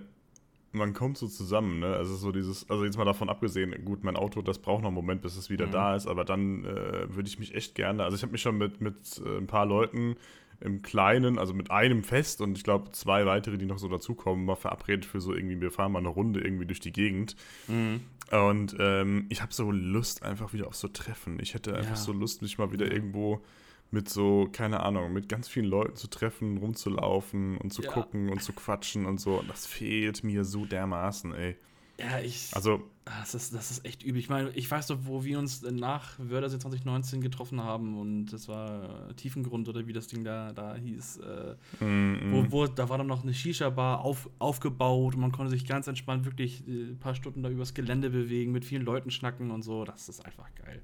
man 0.76 0.94
kommt 0.94 1.18
so 1.18 1.26
zusammen, 1.26 1.80
ne? 1.80 1.94
Also 1.94 2.14
so 2.14 2.32
dieses, 2.32 2.68
also 2.70 2.84
jetzt 2.84 2.96
mal 2.96 3.04
davon 3.04 3.28
abgesehen, 3.28 3.74
gut, 3.84 4.04
mein 4.04 4.16
Auto, 4.16 4.42
das 4.42 4.58
braucht 4.58 4.82
noch 4.82 4.88
einen 4.88 4.94
Moment, 4.94 5.22
bis 5.22 5.36
es 5.36 5.50
wieder 5.50 5.66
mhm. 5.66 5.72
da 5.72 5.96
ist, 5.96 6.06
aber 6.06 6.24
dann 6.24 6.64
äh, 6.64 7.14
würde 7.14 7.28
ich 7.28 7.38
mich 7.38 7.54
echt 7.54 7.74
gerne, 7.74 8.04
also 8.04 8.16
ich 8.16 8.22
habe 8.22 8.32
mich 8.32 8.42
schon 8.42 8.58
mit, 8.58 8.80
mit 8.80 9.20
äh, 9.24 9.38
ein 9.38 9.46
paar 9.46 9.66
Leuten 9.66 10.16
im 10.60 10.82
Kleinen, 10.82 11.38
also 11.38 11.52
mit 11.52 11.70
einem 11.70 12.02
Fest 12.02 12.40
und 12.40 12.56
ich 12.56 12.64
glaube 12.64 12.92
zwei 12.92 13.26
weitere, 13.26 13.58
die 13.58 13.66
noch 13.66 13.78
so 13.78 13.88
dazukommen, 13.88 14.44
mal 14.44 14.56
verabredet 14.56 15.04
für 15.04 15.20
so 15.20 15.34
irgendwie, 15.34 15.60
wir 15.60 15.70
fahren 15.70 15.92
mal 15.92 15.98
eine 15.98 16.08
Runde 16.08 16.40
irgendwie 16.40 16.66
durch 16.66 16.80
die 16.80 16.92
Gegend. 16.92 17.36
Mhm. 17.68 18.00
Und 18.30 18.74
ähm, 18.80 19.26
ich 19.28 19.42
habe 19.42 19.52
so 19.52 19.70
Lust 19.70 20.22
einfach 20.22 20.52
wieder 20.52 20.66
auf 20.66 20.74
so 20.74 20.88
Treffen. 20.88 21.38
Ich 21.40 21.54
hätte 21.54 21.76
einfach 21.76 21.90
ja. 21.90 21.96
so 21.96 22.12
Lust, 22.12 22.42
mich 22.42 22.58
mal 22.58 22.72
wieder 22.72 22.90
irgendwo 22.90 23.42
mit 23.90 24.08
so, 24.08 24.48
keine 24.52 24.80
Ahnung, 24.80 25.12
mit 25.12 25.28
ganz 25.28 25.48
vielen 25.48 25.66
Leuten 25.66 25.96
zu 25.96 26.08
treffen, 26.08 26.58
rumzulaufen 26.58 27.56
und 27.58 27.72
zu 27.72 27.82
ja. 27.82 27.92
gucken 27.92 28.30
und 28.30 28.42
zu 28.42 28.52
quatschen 28.52 29.06
und 29.06 29.20
so. 29.20 29.38
Und 29.38 29.48
das 29.48 29.66
fehlt 29.66 30.24
mir 30.24 30.44
so 30.44 30.64
dermaßen, 30.64 31.34
ey. 31.34 31.56
Ja, 31.98 32.20
ich. 32.20 32.50
Also. 32.54 32.82
Ah, 33.08 33.20
das 33.20 33.36
ist, 33.36 33.54
das 33.54 33.70
ist 33.70 33.86
echt 33.86 34.02
übel. 34.02 34.18
Ich 34.18 34.28
meine, 34.28 34.50
ich 34.50 34.68
weiß 34.68 34.88
doch, 34.88 34.98
wo 35.02 35.24
wir 35.24 35.38
uns 35.38 35.62
nach 35.62 36.18
Wörthersee 36.18 36.58
2019 36.58 37.20
getroffen 37.20 37.62
haben 37.62 37.96
und 37.96 38.26
das 38.26 38.48
war 38.48 39.14
Tiefengrund 39.14 39.68
oder 39.68 39.86
wie 39.86 39.92
das 39.92 40.08
Ding 40.08 40.24
da, 40.24 40.52
da 40.52 40.74
hieß. 40.74 41.18
Äh, 41.18 41.84
mm, 41.84 42.32
Wo, 42.32 42.50
wo, 42.50 42.66
da 42.66 42.88
war 42.88 42.98
dann 42.98 43.06
noch 43.06 43.22
eine 43.22 43.32
Shisha-Bar 43.32 44.00
auf, 44.00 44.28
aufgebaut 44.40 45.14
und 45.14 45.20
man 45.20 45.30
konnte 45.30 45.50
sich 45.50 45.66
ganz 45.66 45.86
entspannt 45.86 46.24
wirklich 46.24 46.66
äh, 46.66 46.90
ein 46.90 46.98
paar 46.98 47.14
Stunden 47.14 47.44
da 47.44 47.48
übers 47.48 47.74
Gelände 47.74 48.10
bewegen, 48.10 48.50
mit 48.50 48.64
vielen 48.64 48.82
Leuten 48.82 49.12
schnacken 49.12 49.52
und 49.52 49.62
so. 49.62 49.84
Das 49.84 50.08
ist 50.08 50.26
einfach 50.26 50.52
geil. 50.56 50.82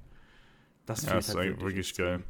Das, 0.85 1.05
ja, 1.05 1.15
das 1.15 1.27
ist 1.27 1.35
halt 1.35 1.59
wirklich 1.61 1.93
geil. 1.93 2.23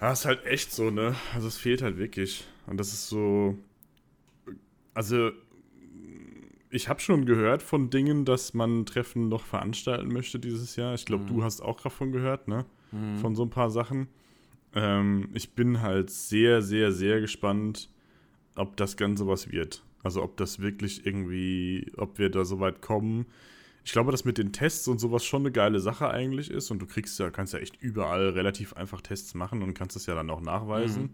Ja, 0.00 0.12
ist 0.12 0.24
halt 0.24 0.44
echt 0.44 0.72
so, 0.72 0.90
ne? 0.90 1.14
Also 1.34 1.48
es 1.48 1.56
fehlt 1.56 1.82
halt 1.82 1.96
wirklich. 1.96 2.46
Und 2.66 2.78
das 2.78 2.92
ist 2.92 3.08
so. 3.08 3.56
Also, 4.92 5.30
ich 6.70 6.88
habe 6.88 7.00
schon 7.00 7.26
gehört 7.26 7.62
von 7.62 7.90
Dingen, 7.90 8.24
dass 8.24 8.54
man 8.54 8.86
Treffen 8.86 9.28
noch 9.28 9.44
veranstalten 9.44 10.12
möchte 10.12 10.38
dieses 10.38 10.76
Jahr. 10.76 10.94
Ich 10.94 11.04
glaube, 11.04 11.24
mhm. 11.24 11.28
du 11.28 11.44
hast 11.44 11.60
auch 11.60 11.80
davon 11.80 12.12
gehört, 12.12 12.48
ne? 12.48 12.64
Mhm. 12.92 13.18
Von 13.18 13.34
so 13.34 13.44
ein 13.44 13.50
paar 13.50 13.70
Sachen. 13.70 14.08
Ähm, 14.74 15.28
ich 15.34 15.54
bin 15.54 15.80
halt 15.82 16.10
sehr, 16.10 16.62
sehr, 16.62 16.92
sehr 16.92 17.20
gespannt, 17.20 17.88
ob 18.56 18.76
das 18.76 18.96
Ganze 18.96 19.26
was 19.26 19.52
wird. 19.52 19.82
Also 20.02 20.22
ob 20.22 20.36
das 20.36 20.58
wirklich 20.58 21.06
irgendwie, 21.06 21.90
ob 21.96 22.18
wir 22.18 22.28
da 22.28 22.44
so 22.44 22.60
weit 22.60 22.82
kommen. 22.82 23.26
Ich 23.84 23.92
glaube, 23.92 24.10
dass 24.10 24.24
mit 24.24 24.38
den 24.38 24.52
Tests 24.52 24.88
und 24.88 24.98
sowas 24.98 25.24
schon 25.24 25.42
eine 25.42 25.52
geile 25.52 25.78
Sache 25.78 26.08
eigentlich 26.08 26.50
ist. 26.50 26.70
Und 26.70 26.80
du 26.80 26.86
kriegst 26.86 27.18
ja, 27.18 27.30
kannst 27.30 27.52
ja 27.52 27.58
echt 27.58 27.80
überall 27.80 28.30
relativ 28.30 28.72
einfach 28.72 29.02
Tests 29.02 29.34
machen 29.34 29.62
und 29.62 29.74
kannst 29.74 29.94
es 29.94 30.06
ja 30.06 30.14
dann 30.14 30.30
auch 30.30 30.40
nachweisen. 30.40 31.02
Mhm. 31.02 31.10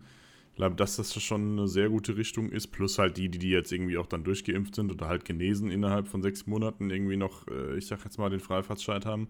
Ich 0.52 0.56
glaube, 0.56 0.76
dass 0.76 0.96
das 0.96 1.20
schon 1.20 1.58
eine 1.58 1.68
sehr 1.68 1.88
gute 1.88 2.16
Richtung 2.16 2.50
ist. 2.50 2.68
Plus 2.68 2.98
halt 2.98 3.16
die, 3.16 3.28
die, 3.28 3.38
die 3.38 3.50
jetzt 3.50 3.72
irgendwie 3.72 3.98
auch 3.98 4.06
dann 4.06 4.22
durchgeimpft 4.22 4.76
sind 4.76 4.92
oder 4.92 5.08
halt 5.08 5.24
genesen 5.24 5.70
innerhalb 5.70 6.06
von 6.06 6.22
sechs 6.22 6.46
Monaten 6.46 6.90
irgendwie 6.90 7.16
noch, 7.16 7.48
äh, 7.48 7.76
ich 7.76 7.86
sag 7.86 8.04
jetzt 8.04 8.18
mal, 8.18 8.30
den 8.30 8.40
Freifahrtscheid 8.40 9.04
haben. 9.04 9.28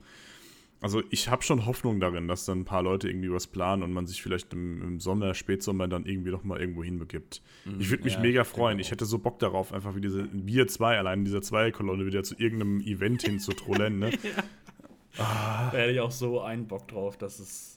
Also 0.83 1.03
ich 1.11 1.29
habe 1.29 1.43
schon 1.43 1.67
Hoffnung 1.67 2.01
darin, 2.01 2.27
dass 2.27 2.47
dann 2.47 2.61
ein 2.61 2.65
paar 2.65 2.83
Leute 2.83 3.09
irgendwie 3.09 3.31
was 3.31 3.47
planen 3.47 3.83
und 3.83 3.93
man 3.93 4.07
sich 4.07 4.23
vielleicht 4.23 4.53
im, 4.55 4.83
im 4.83 5.01
Sommer, 5.01 5.35
Spätsommer 5.35 5.89
dann 5.89 6.07
irgendwie 6.07 6.31
noch 6.31 6.43
mal 6.43 6.59
irgendwo 6.59 6.83
hinbegibt. 6.83 7.43
Mhm, 7.67 7.81
ich 7.81 7.91
würde 7.91 8.05
mich 8.05 8.15
ja, 8.15 8.21
mega 8.21 8.45
freuen. 8.45 8.79
Ich 8.79 8.91
hätte 8.91 9.05
so 9.05 9.19
Bock 9.19 9.39
darauf, 9.41 9.75
einfach 9.75 9.95
wie 9.95 10.01
diese, 10.01 10.29
wir 10.33 10.69
zwei, 10.69 10.97
allein 10.97 11.21
in 11.21 11.25
dieser 11.27 11.43
Zweierkolonne 11.43 12.07
wieder 12.07 12.23
zu 12.23 12.35
irgendeinem 12.39 12.81
Event 12.81 13.23
hinzutrollen. 13.27 13.99
Ne? 13.99 14.11
ja. 14.11 15.23
ah. 15.23 15.71
Da 15.71 15.79
hätte 15.79 15.93
ich 15.93 16.01
auch 16.01 16.11
so 16.11 16.41
einen 16.41 16.67
Bock 16.67 16.89
drauf, 16.89 17.19
dass 17.19 17.41
es 17.41 17.77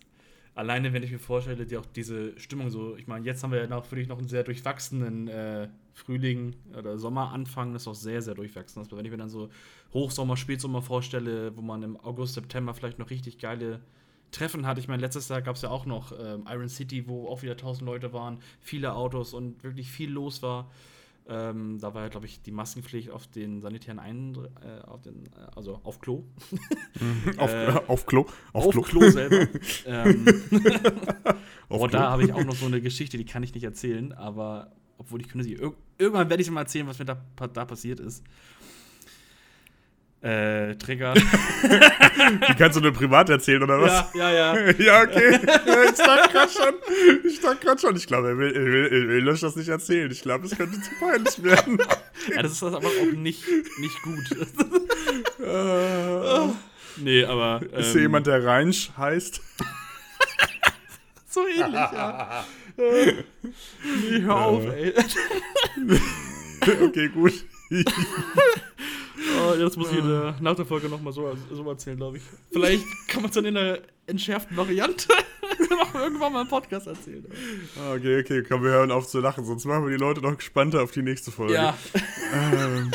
alleine, 0.56 0.94
wenn 0.94 1.04
ich 1.04 1.12
mir 1.12 1.20
vorstelle, 1.20 1.66
die 1.66 1.78
auch 1.78 1.86
diese 1.86 2.40
Stimmung 2.40 2.70
so, 2.70 2.96
ich 2.96 3.08
meine, 3.08 3.26
jetzt 3.26 3.44
haben 3.44 3.52
wir 3.52 3.60
ja 3.60 3.68
noch 3.68 3.90
wirklich 3.92 4.08
noch 4.08 4.20
einen 4.20 4.28
sehr 4.28 4.44
durchwachsenen 4.44 5.28
äh, 5.28 5.68
Frühling 5.94 6.56
oder 6.78 6.98
Sommeranfang, 6.98 7.74
das 7.74 7.84
ist 7.84 7.88
auch 7.88 7.96
sehr, 7.96 8.22
sehr 8.22 8.36
durchwachsen. 8.36 8.80
Also 8.82 8.98
wenn 8.98 9.06
ich 9.06 9.12
mir 9.12 9.18
dann 9.18 9.30
so 9.30 9.50
Hochsommer, 9.94 10.38
Spätsommer 10.38 10.82
vorstelle, 10.82 11.56
wo 11.58 11.62
man 11.62 11.84
im 11.84 12.00
August, 12.00 12.36
September 12.36 12.74
vielleicht 12.74 13.00
noch 13.00 13.10
richtig 13.10 13.40
geile 13.40 13.82
Treffen 14.32 14.66
hat. 14.66 14.80
Ich 14.80 14.88
meine, 14.88 15.02
letztes 15.02 15.30
Jahr 15.30 15.42
gab 15.42 15.56
es 15.56 15.62
ja 15.62 15.70
auch 15.70 15.86
noch 15.86 16.12
ähm, 16.20 16.46
Iron 16.50 16.70
City, 16.70 17.08
wo 17.08 17.28
auch 17.28 17.44
wieder 17.44 17.54
1000 17.54 17.86
Leute 17.86 18.14
waren, 18.14 18.40
viele 18.60 18.94
Autos 18.96 19.34
und 19.34 19.64
wirklich 19.64 19.92
viel 19.92 20.12
los 20.12 20.42
war. 20.42 20.72
Ähm, 21.28 21.80
da 21.80 21.94
war 21.94 22.04
ja, 22.04 22.10
glaube 22.10 22.26
ich, 22.26 22.42
die 22.42 22.52
Maskenpflicht 22.52 23.10
auf 23.10 23.28
den 23.28 23.62
sanitären 23.62 23.98
Ein 24.00 24.36
äh, 24.36 24.82
auf 24.86 25.02
den, 25.02 25.26
äh, 25.28 25.56
also 25.56 25.80
auf 25.84 26.02
Klo. 26.02 26.24
Mhm. 27.00 27.34
auf, 27.40 27.54
äh, 27.54 27.68
auf, 27.88 28.06
Klo. 28.06 28.26
Auf, 28.52 28.66
auf 28.66 28.72
Klo. 28.72 28.82
Klo 28.82 29.10
selber. 29.10 29.48
ähm, 29.86 30.26
auf 31.70 31.82
oh, 31.82 31.88
da 31.88 32.12
habe 32.12 32.26
ich 32.26 32.34
auch 32.34 32.44
noch 32.44 32.56
so 32.56 32.66
eine 32.66 32.82
Geschichte, 32.82 33.18
die 33.18 33.26
kann 33.26 33.44
ich 33.44 33.54
nicht 33.54 33.64
erzählen, 33.64 34.12
aber 34.12 34.74
obwohl 34.98 35.22
ich 35.22 35.30
könnte 35.30 35.46
sie. 35.46 35.54
Ir 35.54 35.74
irgendwann 35.98 36.30
werde 36.30 36.44
ich 36.44 36.52
mal 36.52 36.62
erzählen, 36.62 36.88
was 36.88 37.00
mir 37.00 37.06
da, 37.06 37.18
da 37.48 37.66
passiert 37.66 38.00
ist. 38.00 38.24
Äh, 40.24 40.76
Trigger. 40.76 41.14
Die 42.48 42.54
kannst 42.58 42.78
du 42.78 42.82
nur 42.82 42.94
privat 42.94 43.30
erzählen, 43.30 43.62
oder 43.62 43.82
was? 43.82 44.06
Ja, 44.14 44.32
ja, 44.32 44.56
ja. 44.58 44.72
ja, 44.78 45.02
okay. 45.02 45.34
Ich 45.34 45.98
dachte 45.98 46.32
gerade 46.32 46.52
schon. 46.52 46.74
Ich 47.26 47.42
dachte 47.42 47.58
gerade 47.58 47.82
schon. 47.82 47.96
Ich 47.98 48.08
glaube, 48.08 48.30
er 48.30 48.38
will, 48.38 48.56
er, 48.56 48.66
will, 48.66 48.86
er 48.86 49.08
will 49.10 49.30
euch 49.30 49.42
das 49.42 49.58
nicht 49.58 49.68
erzählen. 49.68 50.10
Ich 50.10 50.22
glaube, 50.22 50.46
es 50.46 50.56
könnte 50.56 50.80
zu 50.80 50.92
peinlich 50.98 51.44
werden. 51.44 51.78
Ja, 52.34 52.42
das 52.42 52.54
ist 52.54 52.62
das 52.62 52.74
aber 52.74 52.88
auch 52.88 53.14
nicht, 53.18 53.44
nicht 53.80 54.02
gut. 54.02 54.48
Uh, 55.42 56.54
nee, 56.96 57.26
aber. 57.26 57.60
Ähm, 57.62 57.80
ist 57.80 57.88
hier 57.88 57.96
ähm, 57.96 58.02
jemand, 58.04 58.26
der 58.26 58.46
Reinsch 58.46 58.92
heißt? 58.98 59.42
so 61.28 61.42
ähnlich, 61.48 61.74
ja. 61.74 62.46
nee, 62.78 64.22
hör 64.22 64.36
auf, 64.36 64.64
ey. 64.68 64.94
okay, 66.82 67.10
gut. 67.10 67.34
Oh, 69.16 69.54
das 69.58 69.78
muss 69.78 69.92
ich 69.92 70.00
in 70.00 70.08
der, 70.08 70.36
nach 70.42 70.56
der 70.56 70.66
Folge 70.66 70.90
nochmal 70.90 71.14
so, 71.14 71.36
so 71.52 71.70
erzählen, 71.70 71.98
glaube 71.98 72.18
ich. 72.18 72.24
Vielleicht 72.52 72.86
kann 73.08 73.22
man 73.22 73.30
es 73.30 73.36
dann 73.36 73.46
in 73.46 73.58
einer 73.58 73.80
entschärften 74.08 74.58
Variante 74.58 75.08
noch 75.70 75.96
irgendwann 75.96 76.34
mal 76.34 76.42
im 76.42 76.48
Podcast 76.48 76.88
erzählen. 76.88 77.26
Ah, 77.80 77.94
okay, 77.94 78.20
okay, 78.20 78.44
komm, 78.48 78.64
wir 78.64 78.72
hören 78.72 78.92
auf 78.92 79.08
zu 79.08 79.20
lachen, 79.20 79.46
sonst 79.46 79.66
machen 79.66 79.86
wir 79.86 79.92
die 79.92 80.02
Leute 80.04 80.22
noch 80.22 80.36
gespannter 80.36 80.82
auf 80.82 80.92
die 80.92 81.04
nächste 81.04 81.32
Folge. 81.32 81.54
Ja. 81.54 81.78
Ähm 82.34 82.92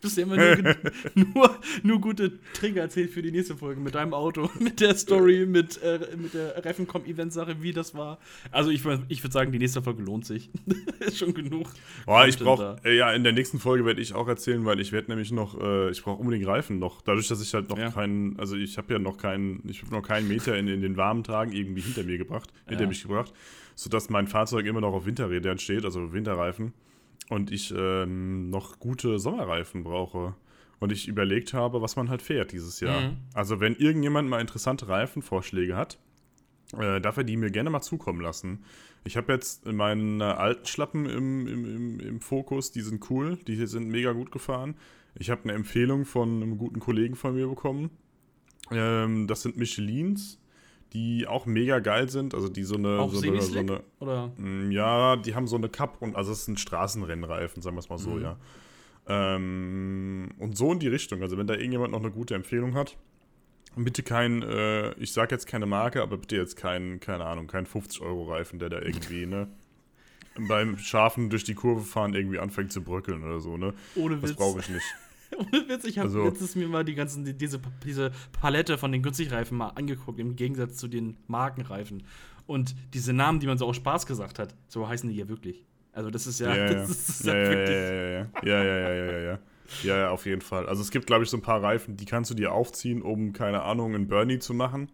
bisher 0.00 0.24
immer 0.24 0.36
nur, 0.36 0.76
nur, 1.34 1.58
nur, 1.82 2.00
gute 2.00 2.38
Trigger 2.54 2.82
erzählt 2.82 3.10
für 3.10 3.22
die 3.22 3.30
nächste 3.30 3.56
Folge 3.56 3.80
mit 3.80 3.94
deinem 3.94 4.14
Auto, 4.14 4.50
mit 4.58 4.80
der 4.80 4.94
Story, 4.94 5.46
mit, 5.46 5.82
äh, 5.82 6.00
mit 6.16 6.34
der 6.34 6.64
Reffencom-Event-Sache, 6.64 7.62
wie 7.62 7.72
das 7.72 7.94
war. 7.94 8.18
Also 8.50 8.70
ich, 8.70 8.84
ich 9.08 9.22
würde 9.22 9.32
sagen, 9.32 9.52
die 9.52 9.58
nächste 9.58 9.82
Folge 9.82 10.02
lohnt 10.02 10.26
sich. 10.26 10.50
ist 11.00 11.18
schon 11.18 11.34
genug. 11.34 11.68
Boah, 12.06 12.26
ich 12.26 12.38
brauche, 12.38 12.76
äh, 12.84 12.96
ja, 12.96 13.12
in 13.12 13.24
der 13.24 13.32
nächsten 13.32 13.58
Folge 13.58 13.84
werde 13.84 14.00
ich 14.00 14.14
auch 14.14 14.28
erzählen, 14.28 14.64
weil 14.64 14.80
ich 14.80 14.92
werde 14.92 15.10
nämlich 15.10 15.32
noch, 15.32 15.60
äh, 15.60 15.90
ich 15.90 16.02
brauche 16.02 16.20
unbedingt 16.20 16.46
Reifen 16.46 16.78
noch. 16.78 17.02
Dadurch, 17.02 17.28
dass 17.28 17.42
ich 17.42 17.52
halt 17.54 17.68
noch 17.68 17.78
ja. 17.78 17.90
keinen, 17.90 18.38
also 18.38 18.56
ich 18.56 18.78
habe 18.78 18.92
ja 18.92 18.98
noch 18.98 19.18
keinen, 19.18 19.62
ich 19.68 19.82
habe 19.82 19.92
noch 19.94 20.02
keinen 20.02 20.28
Meter 20.28 20.56
in, 20.56 20.68
in 20.68 20.80
den 20.80 20.96
warmen 20.96 21.24
Tagen 21.24 21.52
irgendwie 21.52 21.80
hinter 21.80 22.04
mir 22.04 22.18
gebracht, 22.18 22.50
hinter 22.66 22.84
ja. 22.84 22.88
mich 22.88 23.02
gebracht, 23.02 23.32
sodass 23.74 24.10
mein 24.10 24.26
Fahrzeug 24.26 24.66
immer 24.66 24.80
noch 24.80 24.92
auf 24.92 25.06
Winterrädern 25.06 25.58
steht, 25.58 25.84
also 25.84 26.12
Winterreifen 26.12 26.72
und 27.30 27.50
ich 27.50 27.72
ähm, 27.74 28.50
noch 28.50 28.78
gute 28.80 29.18
Sommerreifen 29.18 29.84
brauche 29.84 30.34
und 30.80 30.90
ich 30.90 31.08
überlegt 31.08 31.54
habe, 31.54 31.80
was 31.80 31.96
man 31.96 32.10
halt 32.10 32.22
fährt 32.22 32.52
dieses 32.52 32.80
Jahr. 32.80 33.00
Mhm. 33.00 33.16
Also 33.32 33.60
wenn 33.60 33.76
irgendjemand 33.76 34.28
mal 34.28 34.40
interessante 34.40 34.88
Reifenvorschläge 34.88 35.76
hat, 35.76 35.98
äh, 36.78 37.00
darf 37.00 37.16
er 37.16 37.24
die 37.24 37.36
mir 37.36 37.50
gerne 37.50 37.70
mal 37.70 37.80
zukommen 37.80 38.20
lassen. 38.20 38.64
Ich 39.04 39.16
habe 39.16 39.32
jetzt 39.32 39.64
meine 39.64 40.36
alten 40.38 40.66
Schlappen 40.66 41.06
im, 41.06 41.46
im, 41.46 41.64
im, 41.64 42.00
im, 42.00 42.20
Fokus, 42.20 42.72
die 42.72 42.82
sind 42.82 43.08
cool, 43.10 43.36
die 43.46 43.64
sind 43.66 43.88
mega 43.88 44.12
gut 44.12 44.32
gefahren. 44.32 44.74
Ich 45.14 45.30
habe 45.30 45.44
eine 45.44 45.52
Empfehlung 45.52 46.04
von 46.04 46.42
einem 46.42 46.58
guten 46.58 46.80
Kollegen 46.80 47.14
von 47.14 47.34
mir 47.34 47.46
bekommen. 47.46 47.90
Ähm, 48.72 49.28
das 49.28 49.42
sind 49.42 49.56
Michelins 49.56 50.39
die 50.92 51.26
auch 51.26 51.46
mega 51.46 51.78
geil 51.78 52.08
sind. 52.08 52.34
Also 52.34 52.48
die 52.48 52.64
so 52.64 52.76
eine. 52.76 52.98
Auch 52.98 53.12
so 53.12 53.26
eine, 53.26 53.40
so 53.40 53.58
eine 53.58 53.82
oder? 54.00 54.32
Mm, 54.36 54.70
ja, 54.70 55.16
die 55.16 55.34
haben 55.34 55.46
so 55.46 55.56
eine 55.56 55.68
Cup 55.68 55.98
und 56.00 56.16
also 56.16 56.32
es 56.32 56.44
sind 56.44 56.58
Straßenrennreifen, 56.58 57.62
sagen 57.62 57.76
wir 57.76 57.80
es 57.80 57.88
mal 57.88 57.98
so, 57.98 58.10
mhm. 58.10 58.22
ja. 58.22 58.36
Ähm, 59.08 60.30
und 60.38 60.56
so 60.56 60.72
in 60.72 60.78
die 60.78 60.88
Richtung. 60.88 61.22
Also 61.22 61.38
wenn 61.38 61.46
da 61.46 61.54
irgendjemand 61.54 61.92
noch 61.92 62.00
eine 62.00 62.10
gute 62.10 62.34
Empfehlung 62.34 62.74
hat, 62.74 62.96
bitte 63.76 64.02
kein, 64.02 64.42
äh, 64.42 64.92
ich 64.94 65.12
sag 65.12 65.30
jetzt 65.30 65.46
keine 65.46 65.66
Marke, 65.66 66.02
aber 66.02 66.16
bitte 66.16 66.36
jetzt 66.36 66.56
kein, 66.56 67.00
keine 67.00 67.24
Ahnung, 67.24 67.46
kein 67.46 67.66
50-Euro-Reifen, 67.66 68.58
der 68.58 68.68
da 68.68 68.78
irgendwie, 68.82 69.26
ne? 69.26 69.48
beim 70.38 70.78
scharfen 70.78 71.30
durch 71.30 71.44
die 71.44 71.54
Kurve 71.54 71.82
fahren 71.82 72.14
irgendwie 72.14 72.38
anfängt 72.38 72.72
zu 72.72 72.82
bröckeln 72.82 73.24
oder 73.24 73.40
so, 73.40 73.56
ne? 73.56 73.74
Ohne 73.96 74.22
Witz. 74.22 74.30
Das 74.30 74.36
brauche 74.36 74.60
ich 74.60 74.68
nicht. 74.68 74.84
Ohne 75.36 75.68
Witz, 75.68 75.84
ich 75.84 75.98
habe 75.98 76.08
also, 76.08 76.24
letztens 76.24 76.56
mir 76.56 76.68
mal 76.68 76.84
die 76.84 76.94
ganzen, 76.94 77.24
die, 77.24 77.36
diese, 77.36 77.60
diese 77.84 78.10
Palette 78.32 78.78
von 78.78 78.92
den 78.92 79.02
Günstigreifen 79.02 79.56
mal 79.56 79.68
angeguckt, 79.68 80.18
im 80.18 80.36
Gegensatz 80.36 80.76
zu 80.76 80.88
den 80.88 81.16
Markenreifen. 81.28 82.02
Und 82.46 82.74
diese 82.94 83.12
Namen, 83.12 83.40
die 83.40 83.46
man 83.46 83.58
so 83.58 83.66
aus 83.66 83.76
Spaß 83.76 84.06
gesagt 84.06 84.38
hat, 84.38 84.54
so 84.68 84.88
heißen 84.88 85.08
die 85.08 85.16
ja 85.16 85.28
wirklich. 85.28 85.64
Also 85.92 86.10
das 86.10 86.26
ist 86.26 86.40
ja, 86.40 86.54
ja, 86.54 86.64
ist 86.82 87.24
ja, 87.24 87.36
ja, 87.36 87.48
wirklich. 87.48 87.76
Ja, 87.76 88.62
ja, 88.62 88.64
ja, 88.64 88.64
ja, 88.64 88.64
ja, 88.64 88.94
ja, 88.94 89.04
ja, 89.04 89.18
ja. 89.18 89.38
Ja, 89.84 89.96
ja, 89.96 90.10
auf 90.10 90.26
jeden 90.26 90.40
Fall. 90.40 90.66
Also 90.66 90.82
es 90.82 90.90
gibt, 90.90 91.06
glaube 91.06 91.22
ich, 91.22 91.30
so 91.30 91.36
ein 91.36 91.42
paar 91.42 91.62
Reifen, 91.62 91.96
die 91.96 92.04
kannst 92.04 92.30
du 92.30 92.34
dir 92.34 92.52
aufziehen, 92.52 93.02
um, 93.02 93.32
keine 93.32 93.62
Ahnung, 93.62 93.94
einen 93.94 94.08
Bernie 94.08 94.40
zu 94.40 94.52
machen. 94.52 94.90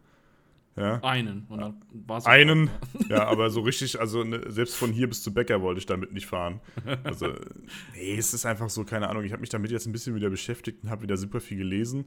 Ja. 0.77 1.03
Einen. 1.03 1.47
Und 1.49 1.61
dann 1.61 1.83
war's 2.07 2.27
Einen. 2.27 2.71
Ja, 3.09 3.27
aber 3.29 3.51
so 3.51 3.61
richtig, 3.61 3.99
also 4.01 4.25
ne, 4.25 4.43
selbst 4.49 4.77
von 4.77 4.93
hier 4.93 5.09
bis 5.09 5.23
zu 5.23 5.33
Bäcker 5.33 5.63
wollte 5.63 5.79
ich 5.79 5.87
damit 5.87 6.13
nicht 6.13 6.27
fahren. 6.27 6.61
Also, 7.05 7.35
nee, 7.95 8.17
es 8.17 8.35
ist 8.35 8.45
einfach 8.45 8.69
so, 8.69 8.85
keine 8.85 9.09
Ahnung. 9.09 9.25
Ich 9.25 9.33
habe 9.33 9.41
mich 9.41 9.49
damit 9.49 9.71
jetzt 9.71 9.87
ein 9.87 9.93
bisschen 9.93 10.15
wieder 10.15 10.29
beschäftigt 10.29 10.83
und 10.83 10.91
habe 10.91 11.03
wieder 11.03 11.17
super 11.17 11.41
viel 11.41 11.59
gelesen. 11.59 12.07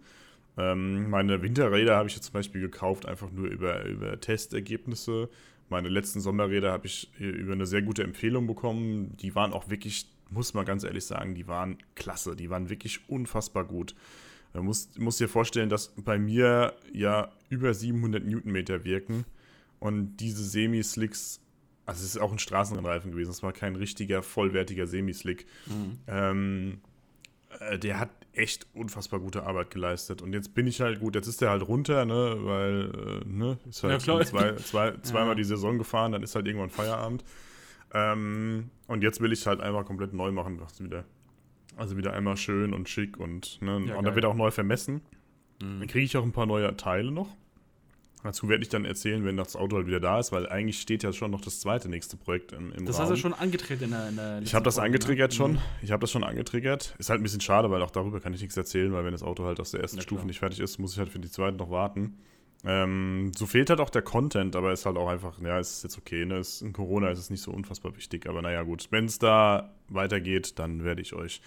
Ähm, 0.57 1.09
meine 1.09 1.41
Winterräder 1.41 1.95
habe 1.95 2.09
ich 2.09 2.15
jetzt 2.15 2.25
zum 2.25 2.33
Beispiel 2.33 2.61
gekauft, 2.61 3.05
einfach 3.05 3.31
nur 3.31 3.47
über, 3.47 3.85
über 3.85 4.19
Testergebnisse. 4.19 5.29
Meine 5.69 5.89
letzten 5.89 6.19
Sommerräder 6.19 6.71
habe 6.71 6.87
ich 6.87 7.11
über 7.19 7.53
eine 7.53 7.65
sehr 7.65 7.81
gute 7.81 8.03
Empfehlung 8.03 8.45
bekommen. 8.47 9.15
Die 9.17 9.35
waren 9.35 9.53
auch 9.53 9.69
wirklich, 9.69 10.07
muss 10.29 10.53
man 10.53 10.65
ganz 10.65 10.83
ehrlich 10.83 11.05
sagen, 11.05 11.33
die 11.35 11.47
waren 11.47 11.77
klasse. 11.95 12.35
Die 12.35 12.49
waren 12.49 12.69
wirklich 12.69 13.07
unfassbar 13.07 13.63
gut. 13.65 13.95
Du 14.53 14.63
musst, 14.63 14.97
musst 14.99 15.19
dir 15.19 15.29
vorstellen, 15.29 15.69
dass 15.69 15.93
bei 15.95 16.17
mir 16.17 16.73
ja 16.91 17.31
über 17.49 17.73
700 17.73 18.25
Newtonmeter 18.25 18.83
wirken 18.83 19.25
und 19.79 20.17
diese 20.17 20.43
Semi-Slicks, 20.43 21.41
also 21.85 21.99
es 22.03 22.15
ist 22.15 22.17
auch 22.21 22.31
ein 22.31 22.39
Straßenrennreifen 22.39 23.11
gewesen, 23.11 23.31
es 23.31 23.43
war 23.43 23.53
kein 23.53 23.75
richtiger, 23.75 24.23
vollwertiger 24.23 24.87
Semi-Slick. 24.87 25.45
Mhm. 25.67 25.99
Ähm, 26.07 26.81
äh, 27.59 27.77
der 27.77 27.99
hat 27.99 28.09
echt 28.33 28.67
unfassbar 28.73 29.19
gute 29.19 29.43
Arbeit 29.43 29.69
geleistet. 29.71 30.21
Und 30.21 30.33
jetzt 30.33 30.53
bin 30.53 30.67
ich 30.67 30.81
halt, 30.81 30.99
gut, 30.99 31.15
jetzt 31.15 31.27
ist 31.27 31.41
der 31.41 31.49
halt 31.49 31.67
runter, 31.67 32.05
ne, 32.05 32.37
weil, 32.39 33.21
äh, 33.25 33.27
ne, 33.27 33.57
ist 33.69 33.83
halt 33.83 34.05
ja, 34.05 34.19
zwei, 34.21 34.55
zwei, 34.55 34.91
zweimal 35.01 35.29
ja. 35.29 35.35
die 35.35 35.43
Saison 35.43 35.77
gefahren, 35.77 36.11
dann 36.11 36.23
ist 36.23 36.35
halt 36.35 36.47
irgendwann 36.47 36.69
Feierabend. 36.69 37.23
Ähm, 37.93 38.69
und 38.87 39.03
jetzt 39.03 39.19
will 39.19 39.31
ich 39.31 39.39
es 39.39 39.47
halt 39.47 39.61
einfach 39.61 39.85
komplett 39.85 40.13
neu 40.13 40.31
machen, 40.31 40.59
was 40.59 40.81
wieder 40.83 41.05
also 41.79 41.97
wieder 41.97 42.13
einmal 42.13 42.37
schön 42.37 42.73
und 42.73 42.89
schick 42.89 43.17
und, 43.17 43.61
ne, 43.61 43.81
ja, 43.87 43.95
und 43.95 44.05
dann 44.05 44.15
wird 44.15 44.25
auch 44.25 44.35
neu 44.35 44.51
vermessen. 44.51 45.01
Mhm. 45.61 45.79
Dann 45.79 45.87
kriege 45.87 46.05
ich 46.05 46.15
auch 46.17 46.23
ein 46.23 46.31
paar 46.31 46.45
neue 46.45 46.75
Teile 46.77 47.11
noch. 47.11 47.29
Dazu 48.23 48.49
werde 48.49 48.63
ich 48.63 48.69
dann 48.69 48.83
erzählen, 48.83 49.23
wenn 49.23 49.37
das 49.37 49.55
Auto 49.55 49.77
halt 49.77 49.87
wieder 49.87 50.01
da 50.01 50.19
ist, 50.19 50.33
weil 50.33 50.47
eigentlich 50.49 50.81
steht 50.81 51.03
ja 51.03 51.13
schon 51.13 51.31
noch 51.31 51.39
das 51.39 51.61
zweite 51.61 51.87
nächste 51.87 52.17
Projekt 52.17 52.51
im, 52.51 52.73
im 52.73 52.85
Das 52.85 52.97
Raum. 52.97 53.03
hast 53.03 53.11
du 53.11 53.15
schon 53.15 53.33
angetriggert 53.33 53.83
in 53.83 53.91
der, 53.91 54.09
in 54.09 54.15
der 54.17 54.41
Ich 54.41 54.53
habe 54.53 54.65
das 54.65 54.75
Folge, 54.75 54.87
angetriggert 54.87 55.31
ne? 55.31 55.35
schon. 55.37 55.51
Mhm. 55.53 55.59
Ich 55.81 55.91
habe 55.91 56.01
das 56.01 56.11
schon 56.11 56.25
angetriggert. 56.25 56.95
Ist 56.97 57.09
halt 57.09 57.21
ein 57.21 57.23
bisschen 57.23 57.39
schade, 57.39 57.71
weil 57.71 57.81
auch 57.81 57.91
darüber 57.91 58.19
kann 58.19 58.33
ich 58.33 58.41
nichts 58.41 58.57
erzählen, 58.57 58.91
weil 58.91 59.05
wenn 59.05 59.13
das 59.13 59.23
Auto 59.23 59.45
halt 59.45 59.61
aus 59.61 59.71
der 59.71 59.79
ersten 59.79 59.97
ja, 59.97 60.03
Stufe 60.03 60.25
nicht 60.27 60.39
fertig 60.39 60.59
ist, 60.59 60.79
muss 60.79 60.93
ich 60.93 60.99
halt 60.99 61.09
für 61.09 61.19
die 61.19 61.31
zweite 61.31 61.55
noch 61.55 61.69
warten. 61.71 62.17
Ähm, 62.65 63.31
so 63.35 63.45
fehlt 63.45 63.69
halt 63.69 63.79
auch 63.79 63.89
der 63.89 64.01
Content, 64.01 64.55
aber 64.55 64.73
ist 64.73 64.85
halt 64.85 64.97
auch 64.97 65.07
einfach, 65.07 65.39
ja, 65.41 65.59
ist 65.59 65.83
jetzt 65.83 65.97
okay. 65.97 66.25
Ne? 66.25 66.39
Ist, 66.39 66.61
in 66.61 66.73
Corona 66.73 67.09
ist 67.09 67.19
es 67.19 67.29
nicht 67.29 67.41
so 67.41 67.51
unfassbar 67.51 67.95
wichtig, 67.95 68.27
aber 68.27 68.41
naja, 68.41 68.63
gut. 68.63 68.87
Wenn 68.91 69.05
es 69.05 69.17
da 69.19 69.73
weitergeht, 69.87 70.59
dann 70.59 70.83
werde 70.83 71.01
ich 71.01 71.13
euch 71.13 71.41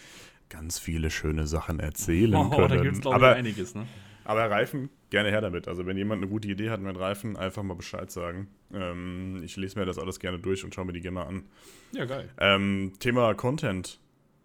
ganz 0.49 0.79
viele 0.79 1.11
schöne 1.11 1.47
Sachen 1.47 1.81
erzählen 1.81 2.35
oh, 2.35 2.51
können. 2.51 2.69
Da 2.69 2.83
gibt's, 2.83 3.01
glaube 3.01 3.19
ich, 3.19 3.25
einiges, 3.25 3.75
ne? 3.75 3.87
Aber 4.25 4.49
Reifen, 4.51 4.89
gerne 5.11 5.31
her 5.31 5.41
damit. 5.41 5.67
Also, 5.69 5.85
wenn 5.85 5.97
jemand 5.97 6.23
eine 6.23 6.31
gute 6.31 6.49
Idee 6.49 6.71
hat 6.71 6.81
mit 6.81 6.99
Reifen, 6.99 7.37
einfach 7.37 7.63
mal 7.63 7.75
Bescheid 7.75 8.11
sagen. 8.11 8.49
Ähm, 8.73 9.43
ich 9.45 9.57
lese 9.57 9.79
mir 9.79 9.85
das 9.85 9.99
alles 9.99 10.21
gerne 10.21 10.39
durch 10.39 10.65
und 10.65 10.75
schaue 10.75 10.85
mir 10.87 10.93
die 10.93 11.01
gerne 11.01 11.15
mal 11.17 11.27
an. 11.27 11.45
Ja, 11.93 12.05
geil. 12.05 12.31
Ähm, 12.39 12.93
Thema 13.01 13.35
Content. 13.35 13.99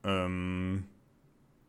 Ähm, 0.04 0.86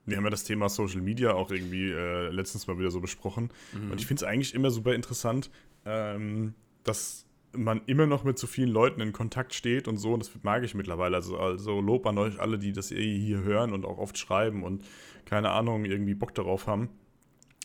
wir 0.09 0.16
haben 0.16 0.25
ja 0.25 0.31
das 0.31 0.44
Thema 0.44 0.68
Social 0.68 1.01
Media 1.01 1.33
auch 1.33 1.51
irgendwie 1.51 1.90
äh, 1.90 2.29
letztens 2.31 2.66
mal 2.66 2.79
wieder 2.79 2.90
so 2.90 3.01
besprochen. 3.01 3.51
Mhm. 3.73 3.90
Und 3.92 4.01
ich 4.01 4.07
finde 4.07 4.25
es 4.25 4.29
eigentlich 4.29 4.55
immer 4.55 4.71
super 4.71 4.94
interessant, 4.94 5.51
ähm, 5.85 6.55
dass 6.85 7.27
man 7.53 7.81
immer 7.87 8.07
noch 8.07 8.25
mit 8.25 8.38
so 8.38 8.47
vielen 8.47 8.68
Leuten 8.68 9.01
in 9.01 9.12
Kontakt 9.12 9.55
steht 9.55 9.88
und 9.88 9.97
so. 9.97 10.12
Und 10.12 10.21
das 10.21 10.31
mag 10.42 10.64
ich 10.64 10.75
mittlerweile. 10.75 11.16
Also, 11.16 11.38
also 11.38 11.81
Lob 11.81 12.07
an 12.07 12.18
euch 12.18 12.38
alle, 12.40 12.59
die 12.59 12.73
das 12.73 12.88
hier 12.88 13.42
hören 13.42 13.73
und 13.73 13.85
auch 13.85 13.99
oft 13.99 14.18
schreiben 14.18 14.62
und 14.62 14.85
keine 15.25 15.51
Ahnung, 15.51 15.85
irgendwie 15.85 16.14
Bock 16.14 16.35
darauf 16.35 16.66
haben. 16.66 16.88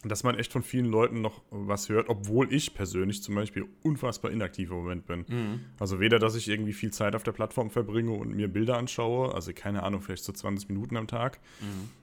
Dass 0.06 0.24
man 0.24 0.38
echt 0.38 0.52
von 0.52 0.64
vielen 0.64 0.88
Leuten 0.88 1.22
noch 1.22 1.42
was 1.50 1.88
hört, 1.88 2.10
obwohl 2.10 2.54
ich 2.54 2.74
persönlich 2.74 3.24
zum 3.24 3.36
Beispiel 3.36 3.66
unfassbar 3.84 4.32
inaktiv 4.32 4.70
im 4.70 4.78
Moment 4.78 5.06
bin. 5.06 5.26
Mhm. 5.28 5.60
Also 5.80 6.02
weder, 6.02 6.20
dass 6.20 6.36
ich 6.36 6.50
irgendwie 6.50 6.74
viel 6.74 6.92
Zeit 6.92 7.16
auf 7.16 7.24
der 7.24 7.32
Plattform 7.32 7.70
verbringe 7.70 8.12
und 8.12 8.36
mir 8.36 8.50
Bilder 8.50 8.78
anschaue, 8.78 9.34
also 9.34 9.54
keine 9.54 9.84
Ahnung, 9.84 10.02
vielleicht 10.02 10.26
so 10.26 10.34
20 10.34 10.68
Minuten 10.68 10.98
am 10.98 11.08
Tag. 11.08 11.40
Mhm 11.62 12.03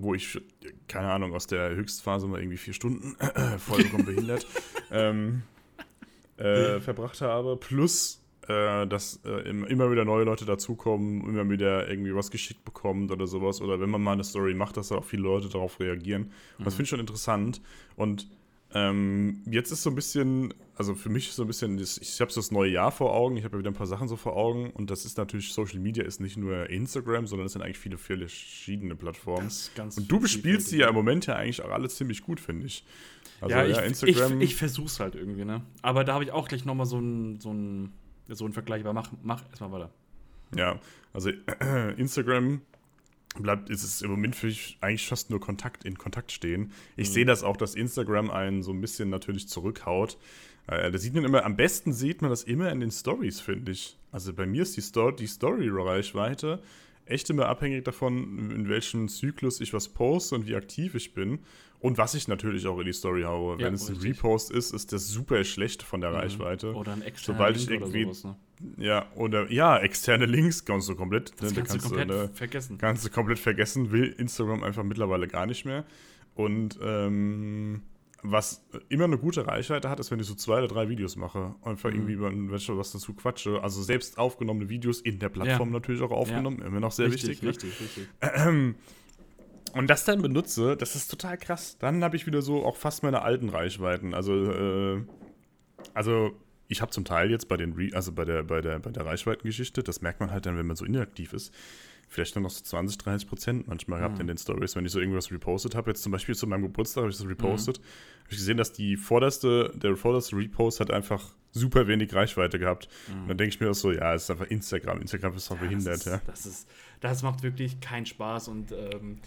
wo 0.00 0.14
ich, 0.14 0.40
keine 0.88 1.10
Ahnung, 1.10 1.34
aus 1.34 1.46
der 1.46 1.70
Höchstphase 1.70 2.26
mal 2.26 2.40
irgendwie 2.40 2.58
vier 2.58 2.74
Stunden 2.74 3.16
vollkommen 3.58 4.04
behindert 4.04 4.46
ähm, 4.90 5.42
äh, 6.36 6.80
verbracht 6.80 7.20
habe. 7.20 7.56
Plus, 7.56 8.22
äh, 8.48 8.86
dass 8.86 9.20
äh, 9.24 9.48
immer 9.48 9.90
wieder 9.90 10.04
neue 10.04 10.24
Leute 10.24 10.44
dazukommen, 10.44 11.22
immer 11.28 11.48
wieder 11.50 11.88
irgendwie 11.88 12.14
was 12.14 12.30
geschickt 12.30 12.64
bekommt 12.64 13.10
oder 13.10 13.26
sowas. 13.26 13.60
Oder 13.60 13.80
wenn 13.80 13.90
man 13.90 14.02
mal 14.02 14.12
eine 14.12 14.24
Story 14.24 14.54
macht, 14.54 14.76
dass 14.76 14.88
da 14.88 14.96
auch 14.96 15.04
viele 15.04 15.22
Leute 15.22 15.48
darauf 15.48 15.80
reagieren. 15.80 16.22
Und 16.24 16.60
mhm. 16.60 16.64
das 16.64 16.74
finde 16.74 16.84
ich 16.84 16.90
schon 16.90 17.00
interessant. 17.00 17.60
Und 17.96 18.28
ähm, 18.76 19.42
jetzt 19.46 19.70
ist 19.72 19.82
so 19.82 19.88
ein 19.90 19.94
bisschen, 19.94 20.52
also 20.76 20.94
für 20.94 21.08
mich 21.08 21.32
so 21.32 21.44
ein 21.44 21.46
bisschen, 21.46 21.78
ich 21.78 22.20
habe 22.20 22.30
so 22.30 22.40
das 22.40 22.50
neue 22.50 22.70
Jahr 22.70 22.92
vor 22.92 23.14
Augen, 23.14 23.38
ich 23.38 23.44
habe 23.44 23.56
ja 23.56 23.60
wieder 23.60 23.70
ein 23.70 23.74
paar 23.74 23.86
Sachen 23.86 24.06
so 24.06 24.16
vor 24.16 24.36
Augen 24.36 24.70
und 24.70 24.90
das 24.90 25.06
ist 25.06 25.16
natürlich, 25.16 25.54
Social 25.54 25.78
Media 25.78 26.04
ist 26.04 26.20
nicht 26.20 26.36
nur 26.36 26.68
Instagram, 26.68 27.26
sondern 27.26 27.46
es 27.46 27.54
sind 27.54 27.62
eigentlich 27.62 27.78
viele, 27.78 27.96
viele 27.96 28.28
verschiedene 28.28 28.94
Plattformen. 28.94 29.50
und 29.96 30.12
du 30.12 30.20
bespielst 30.20 30.72
die 30.72 30.76
ja 30.76 30.90
im 30.90 30.94
Moment 30.94 31.24
ja 31.24 31.36
eigentlich 31.36 31.62
auch 31.62 31.70
alle 31.70 31.88
ziemlich 31.88 32.22
gut, 32.22 32.38
finde 32.38 32.66
ich. 32.66 32.84
Also, 33.40 33.56
ja, 33.56 33.64
ich, 33.64 33.76
ja, 33.76 33.82
Instagram. 33.82 34.40
Ich, 34.42 34.50
ich 34.50 34.56
versuch's 34.56 35.00
halt 35.00 35.14
irgendwie, 35.14 35.46
ne? 35.46 35.62
Aber 35.80 36.04
da 36.04 36.12
habe 36.12 36.24
ich 36.24 36.32
auch 36.32 36.46
gleich 36.46 36.66
nochmal 36.66 36.86
so 36.86 36.98
einen 36.98 37.40
so 37.40 37.54
so 38.28 38.44
einen 38.44 38.52
Vergleich, 38.52 38.82
aber 38.82 38.92
mach, 38.92 39.10
mach 39.22 39.48
erstmal 39.48 39.72
weiter. 39.72 39.90
Ja, 40.54 40.80
also 41.14 41.30
Instagram 41.96 42.60
bleibt, 43.42 43.70
ist 43.70 43.82
es 43.82 44.02
im 44.02 44.10
Moment 44.10 44.36
für 44.36 44.46
mich 44.46 44.78
eigentlich 44.80 45.06
fast 45.06 45.30
nur 45.30 45.40
Kontakt 45.40 45.84
in 45.84 45.98
Kontakt 45.98 46.32
stehen. 46.32 46.72
Ich 46.96 47.08
mhm. 47.08 47.12
sehe 47.12 47.24
das 47.24 47.42
auch, 47.42 47.56
dass 47.56 47.74
Instagram 47.74 48.30
einen 48.30 48.62
so 48.62 48.72
ein 48.72 48.80
bisschen 48.80 49.10
natürlich 49.10 49.48
zurückhaut. 49.48 50.18
Äh, 50.66 50.90
da 50.90 50.98
sieht 50.98 51.14
man 51.14 51.24
immer, 51.24 51.44
am 51.44 51.56
besten 51.56 51.92
sieht 51.92 52.22
man 52.22 52.30
das 52.30 52.42
immer 52.42 52.70
in 52.70 52.80
den 52.80 52.90
Stories, 52.90 53.40
finde 53.40 53.72
ich. 53.72 53.96
Also 54.10 54.32
bei 54.32 54.46
mir 54.46 54.62
ist 54.62 54.76
die, 54.76 54.82
Sto 54.82 55.10
die 55.10 55.26
Story-Reichweite 55.26 56.60
echt 57.06 57.30
immer 57.30 57.46
abhängig 57.46 57.84
davon, 57.84 58.50
in 58.50 58.68
welchem 58.68 59.08
Zyklus 59.08 59.60
ich 59.60 59.72
was 59.72 59.88
poste 59.88 60.34
und 60.34 60.46
wie 60.46 60.56
aktiv 60.56 60.94
ich 60.94 61.14
bin. 61.14 61.40
Und 61.78 61.98
was 61.98 62.14
ich 62.14 62.26
natürlich 62.26 62.66
auch 62.66 62.78
in 62.78 62.86
die 62.86 62.92
Story 62.92 63.22
haue. 63.22 63.58
Ja, 63.58 63.66
Wenn 63.66 63.74
es 63.74 63.88
ein 63.88 63.96
Repost 63.96 64.50
ist, 64.50 64.72
ist 64.72 64.92
das 64.92 65.08
super 65.08 65.44
schlecht 65.44 65.82
von 65.82 66.00
der 66.00 66.10
mhm. 66.10 66.16
Reichweite. 66.16 66.74
Oder 66.74 66.92
ein 66.92 67.02
externer 67.02 67.50
Link 67.50 67.70
irgendwie, 67.70 68.04
sowas, 68.04 68.24
ne? 68.24 68.36
Ja, 68.78 69.06
oder 69.14 69.50
ja, 69.52 69.78
externe 69.78 70.24
Links 70.24 70.64
kannst 70.64 70.88
du 70.88 70.96
komplett, 70.96 71.34
das 71.40 71.50
ne, 71.50 71.58
kannst, 71.58 71.72
kannst, 71.72 71.84
du 71.84 71.88
komplett 71.90 72.08
ne, 72.08 72.30
vergessen. 72.32 72.78
Kannst 72.78 73.04
du 73.04 73.10
komplett 73.10 73.38
vergessen, 73.38 73.92
will 73.92 74.14
Instagram 74.16 74.62
einfach 74.62 74.82
mittlerweile 74.82 75.28
gar 75.28 75.46
nicht 75.46 75.66
mehr. 75.66 75.84
Und 76.34 76.78
ähm, 76.82 77.82
was 78.22 78.64
immer 78.88 79.04
eine 79.04 79.18
gute 79.18 79.46
Reichweite 79.46 79.88
hat, 79.88 80.00
ist, 80.00 80.10
wenn 80.10 80.20
ich 80.20 80.26
so 80.26 80.34
zwei 80.34 80.58
oder 80.58 80.68
drei 80.68 80.88
Videos 80.88 81.16
mache. 81.16 81.54
Einfach 81.62 81.90
mhm. 81.90 82.08
irgendwie 82.08 82.48
was 82.48 82.92
dazu 82.92 83.14
quatsche. 83.14 83.62
Also 83.62 83.82
selbst 83.82 84.18
aufgenommene 84.18 84.68
Videos 84.68 85.00
in 85.00 85.18
der 85.18 85.28
Plattform 85.28 85.68
ja. 85.68 85.74
natürlich 85.74 86.02
auch 86.02 86.10
aufgenommen. 86.10 86.58
Ja. 86.60 86.66
Immer 86.66 86.80
noch 86.80 86.92
sehr 86.92 87.06
richtig, 87.06 87.42
wichtig. 87.42 87.64
Richtig, 87.64 87.80
ne? 87.80 87.86
richtig. 87.86 88.46
Ähm, 88.46 88.74
und 89.74 89.88
das 89.88 90.04
dann 90.04 90.22
benutze, 90.22 90.76
das 90.76 90.96
ist 90.96 91.08
total 91.08 91.36
krass. 91.36 91.76
Dann 91.78 92.02
habe 92.02 92.16
ich 92.16 92.26
wieder 92.26 92.40
so 92.40 92.64
auch 92.64 92.76
fast 92.76 93.02
meine 93.02 93.22
alten 93.22 93.50
Reichweiten. 93.50 94.14
Also, 94.14 94.32
äh, 94.50 95.04
also 95.92 96.32
ich 96.68 96.80
habe 96.80 96.90
zum 96.90 97.04
Teil 97.04 97.30
jetzt 97.30 97.48
bei 97.48 97.56
den 97.56 97.74
Re 97.74 97.90
also 97.92 98.12
bei 98.12 98.24
der, 98.24 98.42
bei 98.42 98.60
der, 98.60 98.78
bei 98.78 98.90
der 98.90 99.04
Reichweitengeschichte, 99.04 99.82
das 99.82 100.00
merkt 100.00 100.20
man 100.20 100.30
halt 100.30 100.46
dann, 100.46 100.56
wenn 100.56 100.66
man 100.66 100.76
so 100.76 100.84
inaktiv 100.84 101.32
ist, 101.32 101.52
vielleicht 102.08 102.34
nur 102.36 102.42
noch 102.42 102.50
so 102.50 102.62
20, 102.62 102.98
30 102.98 103.28
Prozent 103.28 103.68
manchmal 103.68 103.98
gehabt 103.98 104.16
mhm. 104.16 104.22
in 104.22 104.26
den 104.28 104.38
Stories, 104.38 104.76
wenn 104.76 104.86
ich 104.86 104.92
so 104.92 105.00
irgendwas 105.00 105.30
repostet 105.30 105.74
habe. 105.74 105.90
Jetzt 105.90 106.02
zum 106.02 106.12
Beispiel 106.12 106.34
zu 106.34 106.46
meinem 106.46 106.62
Geburtstag 106.62 107.02
habe 107.02 107.10
ich 107.10 107.18
das 107.18 107.26
repostet. 107.26 107.78
Mhm. 107.78 107.82
Habe 107.82 108.30
ich 108.30 108.36
gesehen, 108.36 108.56
dass 108.56 108.72
die 108.72 108.96
vorderste, 108.96 109.72
der 109.74 109.96
vorderste 109.96 110.36
Repost 110.36 110.80
hat 110.80 110.90
einfach 110.90 111.34
super 111.52 111.86
wenig 111.86 112.14
Reichweite 112.14 112.58
gehabt. 112.58 112.88
Mhm. 113.08 113.22
Und 113.22 113.28
dann 113.28 113.38
denke 113.38 113.54
ich 113.54 113.60
mir 113.60 113.70
auch 113.70 113.74
so, 113.74 113.92
ja, 113.92 114.14
es 114.14 114.24
ist 114.24 114.30
einfach 114.30 114.46
Instagram. 114.46 115.00
Instagram 115.00 115.34
ist 115.34 115.50
doch 115.50 115.56
ja, 115.56 115.62
behindert, 115.62 115.94
das 115.94 116.06
ist, 116.06 116.12
ja. 116.12 116.20
Das, 116.26 116.46
ist, 116.46 116.68
das 117.00 117.22
macht 117.22 117.42
wirklich 117.42 117.80
keinen 117.80 118.06
Spaß 118.06 118.48
und 118.48 118.72
ähm, 118.72 119.18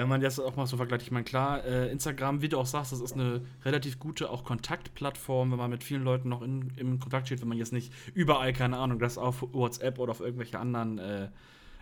wenn 0.00 0.08
man 0.08 0.22
das 0.22 0.40
auch 0.40 0.56
mal 0.56 0.64
so 0.64 0.78
vergleicht, 0.78 1.02
ich 1.02 1.10
meine, 1.10 1.24
klar, 1.24 1.62
äh, 1.62 1.90
Instagram, 1.90 2.40
wie 2.40 2.48
du 2.48 2.58
auch 2.58 2.64
sagst, 2.64 2.90
das 2.90 3.00
ist 3.00 3.12
eine 3.12 3.42
relativ 3.66 3.98
gute 3.98 4.30
auch 4.30 4.44
Kontaktplattform, 4.44 5.50
wenn 5.50 5.58
man 5.58 5.68
mit 5.68 5.84
vielen 5.84 6.04
Leuten 6.04 6.30
noch 6.30 6.40
in, 6.40 6.72
in 6.76 6.98
Kontakt 6.98 7.26
steht, 7.26 7.42
wenn 7.42 7.48
man 7.48 7.58
jetzt 7.58 7.74
nicht 7.74 7.92
überall, 8.14 8.54
keine 8.54 8.78
Ahnung, 8.78 8.98
das 8.98 9.18
auf 9.18 9.42
WhatsApp 9.52 9.98
oder 9.98 10.12
auf 10.12 10.20
irgendwelche 10.20 10.58
anderen 10.58 10.98
äh, 10.98 11.28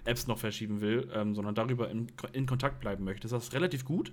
Apps 0.05 0.27
noch 0.27 0.39
verschieben 0.39 0.81
will, 0.81 1.09
ähm, 1.15 1.35
sondern 1.35 1.55
darüber 1.55 1.91
in, 1.91 2.09
in, 2.33 2.47
Kontakt 2.47 2.81
bleiben 2.81 3.05
möchte. 3.05 3.29
Das 3.29 3.45
ist 3.45 3.53
relativ 3.53 3.85
gut, 3.85 4.13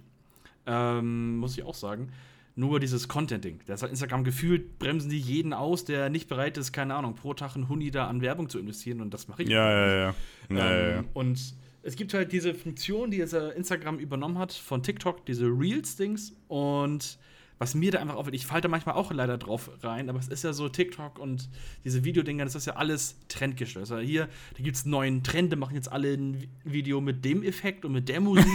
ähm, 0.65 1.37
muss 1.37 1.57
ich 1.57 1.63
auch 1.63 1.75
sagen. 1.75 2.11
Nur 2.57 2.79
dieses 2.79 3.09
Content-Ding. 3.09 3.59
Das 3.65 3.83
hat 3.83 3.89
Instagram 3.89 4.23
gefühlt, 4.23 4.79
bremsen 4.79 5.09
die 5.09 5.19
jeden 5.19 5.51
aus, 5.51 5.83
der 5.83 6.09
nicht 6.09 6.29
bereit 6.29 6.57
ist, 6.57 6.71
keine 6.71 6.95
Ahnung, 6.95 7.15
pro 7.15 7.33
Tag 7.33 7.55
ein 7.55 7.67
Huni 7.67 7.91
da 7.91 8.07
an 8.07 8.21
Werbung 8.21 8.47
zu 8.47 8.59
investieren 8.59 9.01
und 9.01 9.13
das 9.13 9.27
mache 9.27 9.43
ich. 9.43 9.49
Ja, 9.49 9.69
ja, 9.69 9.87
ja. 9.87 9.95
ja, 9.95 10.15
ähm, 10.49 10.57
ja, 10.57 10.89
ja. 10.89 11.03
Und 11.13 11.55
es 11.83 11.95
gibt 11.95 12.13
halt 12.13 12.31
diese 12.31 12.53
Funktion, 12.53 13.11
die 13.11 13.17
jetzt 13.17 13.33
Instagram 13.33 13.99
übernommen 13.99 14.39
hat 14.39 14.53
von 14.53 14.81
TikTok, 14.81 15.25
diese 15.25 15.45
Reels-Dings. 15.45 16.33
Und 16.47 17.19
was 17.57 17.73
mir 17.73 17.91
da 17.91 17.99
einfach 17.99 18.15
auffällt, 18.15 18.35
ich 18.35 18.45
falle 18.45 18.61
da 18.61 18.67
manchmal 18.67 18.95
auch 18.95 19.11
leider 19.11 19.37
drauf 19.37 19.69
rein, 19.81 20.09
aber 20.09 20.19
es 20.19 20.27
ist 20.27 20.43
ja 20.43 20.51
so 20.51 20.67
TikTok 20.67 21.19
und 21.19 21.49
diese 21.85 22.03
Videodinger, 22.03 22.43
das 22.43 22.55
ist 22.55 22.67
ja 22.67 22.75
alles 22.75 23.15
trendgestellt. 23.29 23.89
Also 23.89 23.99
hier, 23.99 24.27
da 24.57 24.63
gibt 24.63 24.75
es 24.75 24.85
neuen 24.85 25.23
Trend, 25.23 25.53
da 25.53 25.55
machen 25.55 25.75
jetzt 25.75 25.89
alle 25.91 26.13
ein 26.13 26.47
Video 26.65 26.99
mit 26.99 27.23
dem 27.23 27.43
Effekt 27.43 27.85
und 27.85 27.93
mit 27.93 28.09
der 28.09 28.19
Musik. 28.19 28.45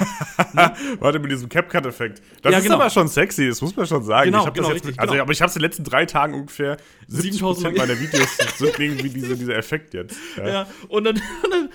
ne? 0.53 0.75
Warte, 1.01 1.19
mit 1.19 1.31
diesem 1.31 1.49
CapCut-Effekt. 1.49 2.21
Das 2.43 2.53
ja, 2.53 2.59
ist 2.59 2.65
genau. 2.65 2.77
aber 2.77 2.91
schon 2.91 3.09
sexy, 3.09 3.49
das 3.49 3.63
muss 3.63 3.75
man 3.75 3.87
schon 3.87 4.03
sagen. 4.03 4.31
Genau, 4.31 4.47
ich 4.47 4.53
genau, 4.53 4.69
das 4.69 4.77
jetzt, 4.77 4.87
richtig, 4.87 5.01
also, 5.01 5.13
genau. 5.13 5.23
Aber 5.23 5.33
ich 5.33 5.41
habe 5.41 5.49
es 5.49 5.57
in 5.57 5.61
den 5.61 5.69
letzten 5.69 5.85
drei 5.85 6.05
Tagen 6.05 6.35
ungefähr 6.35 6.77
70% 7.11 7.79
meiner 7.79 7.99
Videos 7.99 8.37
sind 8.59 8.79
irgendwie 8.79 9.09
diese, 9.09 9.37
dieser 9.37 9.57
Effekt 9.57 9.95
jetzt. 9.95 10.17
Ja, 10.37 10.49
ja 10.49 10.67
und, 10.89 11.05
dann, 11.05 11.21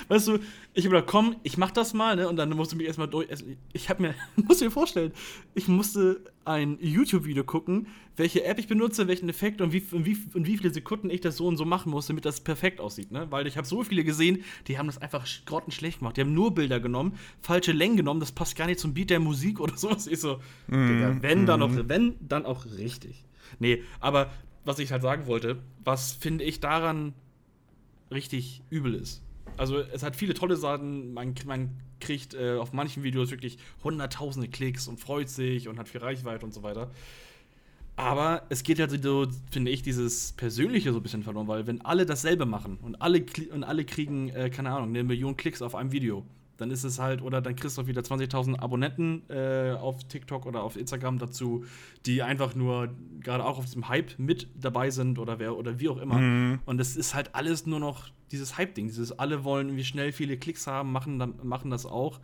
weißt 0.09 0.27
du, 0.27 0.39
ich 0.77 0.85
habe 0.85 0.95
gedacht, 0.95 1.09
komm, 1.09 1.37
ich 1.43 1.57
mach 1.57 1.71
das 1.71 1.93
mal, 1.93 2.17
ne? 2.17 2.27
Und 2.27 2.35
dann 2.35 2.49
musste 2.49 2.75
ich 2.75 2.79
mich 2.79 2.87
erstmal 2.87 3.07
durch. 3.07 3.29
Ich 3.71 3.89
habe 3.89 4.01
mir, 4.01 4.15
muss 4.35 4.59
dir 4.59 4.69
vorstellen, 4.69 5.13
ich 5.53 5.69
musste 5.69 6.21
ein 6.43 6.77
YouTube-Video 6.81 7.45
gucken, 7.45 7.87
welche 8.17 8.43
App 8.43 8.59
ich 8.59 8.67
benutze, 8.67 9.07
welchen 9.07 9.29
Effekt 9.29 9.61
und 9.61 9.71
wie, 9.71 9.81
und, 9.91 10.05
wie, 10.05 10.17
und 10.33 10.45
wie 10.45 10.57
viele 10.57 10.73
Sekunden 10.73 11.09
ich 11.09 11.21
das 11.21 11.37
so 11.37 11.47
und 11.47 11.55
so 11.55 11.63
machen 11.63 11.91
muss, 11.91 12.07
damit 12.07 12.25
das 12.25 12.41
perfekt 12.41 12.81
aussieht. 12.81 13.09
Ne? 13.09 13.27
Weil 13.31 13.47
ich 13.47 13.55
habe 13.55 13.65
so 13.65 13.83
viele 13.83 14.03
gesehen, 14.03 14.43
die 14.67 14.77
haben 14.77 14.87
das 14.87 14.97
einfach 14.97 15.25
grottenschlecht 15.45 15.99
gemacht. 15.99 16.17
Die 16.17 16.21
haben 16.21 16.33
nur 16.33 16.53
Bilder 16.53 16.81
genommen, 16.81 17.17
falsche 17.39 17.71
Längen 17.71 17.95
genommen, 17.95 18.19
das 18.19 18.33
passt 18.33 18.57
gar 18.57 18.67
nicht 18.67 18.79
zum 18.79 18.93
Beat 18.93 19.09
der 19.09 19.21
Musik 19.21 19.61
oder 19.61 19.77
sowas. 19.77 20.07
Ich 20.07 20.19
so, 20.19 20.39
mm, 20.67 20.87
Digga, 20.87 21.17
wenn 21.21 21.43
mm. 21.43 21.45
dann 21.45 21.61
auch, 21.61 21.71
wenn, 21.73 22.15
dann 22.19 22.45
auch 22.45 22.65
richtig. 22.77 23.23
Nee, 23.59 23.81
aber 24.01 24.29
was 24.65 24.79
ich 24.79 24.91
halt 24.91 25.03
sagen 25.03 25.25
wollte, 25.25 25.61
was 25.85 26.11
finde 26.11 26.43
ich 26.43 26.59
daran 26.59 27.13
richtig 28.11 28.61
übel 28.69 28.93
ist. 28.93 29.24
Also 29.57 29.79
es 29.79 30.03
hat 30.03 30.15
viele 30.15 30.33
tolle 30.33 30.55
Sachen, 30.55 31.13
man, 31.13 31.35
man 31.45 31.69
kriegt 31.99 32.33
äh, 32.33 32.57
auf 32.57 32.73
manchen 32.73 33.03
Videos 33.03 33.31
wirklich 33.31 33.57
hunderttausende 33.83 34.47
Klicks 34.47 34.87
und 34.87 34.99
freut 34.99 35.29
sich 35.29 35.67
und 35.67 35.79
hat 35.79 35.87
viel 35.87 36.01
Reichweite 36.01 36.45
und 36.45 36.53
so 36.53 36.63
weiter. 36.63 36.91
Aber 37.97 38.43
es 38.49 38.63
geht 38.63 38.77
ja 38.77 38.89
so, 38.89 39.27
finde 39.49 39.71
ich, 39.71 39.81
dieses 39.81 40.33
Persönliche 40.33 40.91
so 40.91 40.99
ein 40.99 41.03
bisschen 41.03 41.23
verloren, 41.23 41.47
weil 41.47 41.65
wenn 41.65 41.81
alle 41.81 42.05
dasselbe 42.05 42.45
machen 42.45 42.77
und 42.81 43.01
alle, 43.01 43.25
und 43.53 43.63
alle 43.63 43.85
kriegen, 43.85 44.29
äh, 44.29 44.49
keine 44.49 44.71
Ahnung, 44.71 44.89
eine 44.89 45.03
Million 45.03 45.37
Klicks 45.37 45.61
auf 45.61 45.75
einem 45.75 45.93
Video, 45.93 46.25
dann 46.57 46.71
ist 46.71 46.83
es 46.83 46.99
halt, 46.99 47.21
oder 47.21 47.41
dann 47.41 47.55
kriegst 47.55 47.77
du 47.77 47.81
auch 47.81 47.87
wieder 47.87 48.01
20.000 48.01 48.59
Abonnenten 48.59 49.23
äh, 49.29 49.75
auf 49.79 50.03
TikTok 50.05 50.45
oder 50.45 50.63
auf 50.63 50.77
Instagram 50.77 51.19
dazu, 51.19 51.65
die 52.05 52.21
einfach 52.21 52.55
nur 52.55 52.89
gerade 53.19 53.45
auch 53.45 53.57
auf 53.57 53.65
diesem 53.65 53.87
Hype 53.87 54.17
mit 54.17 54.47
dabei 54.59 54.89
sind 54.89 55.19
oder 55.19 55.39
wer 55.39 55.57
oder 55.57 55.79
wie 55.79 55.89
auch 55.89 55.97
immer. 55.97 56.15
Mhm. 56.15 56.59
Und 56.65 56.79
es 56.79 56.95
ist 56.95 57.13
halt 57.13 57.33
alles 57.33 57.65
nur 57.65 57.79
noch 57.79 58.09
dieses 58.31 58.57
Hype-Ding, 58.57 58.87
dieses 58.87 59.17
alle 59.17 59.43
wollen 59.43 59.67
irgendwie 59.67 59.85
schnell 59.85 60.11
viele 60.11 60.37
Klicks 60.37 60.67
haben, 60.67 60.91
machen, 60.91 61.19
dann, 61.19 61.35
machen 61.43 61.69
das 61.69 61.85
auch. 61.85 62.19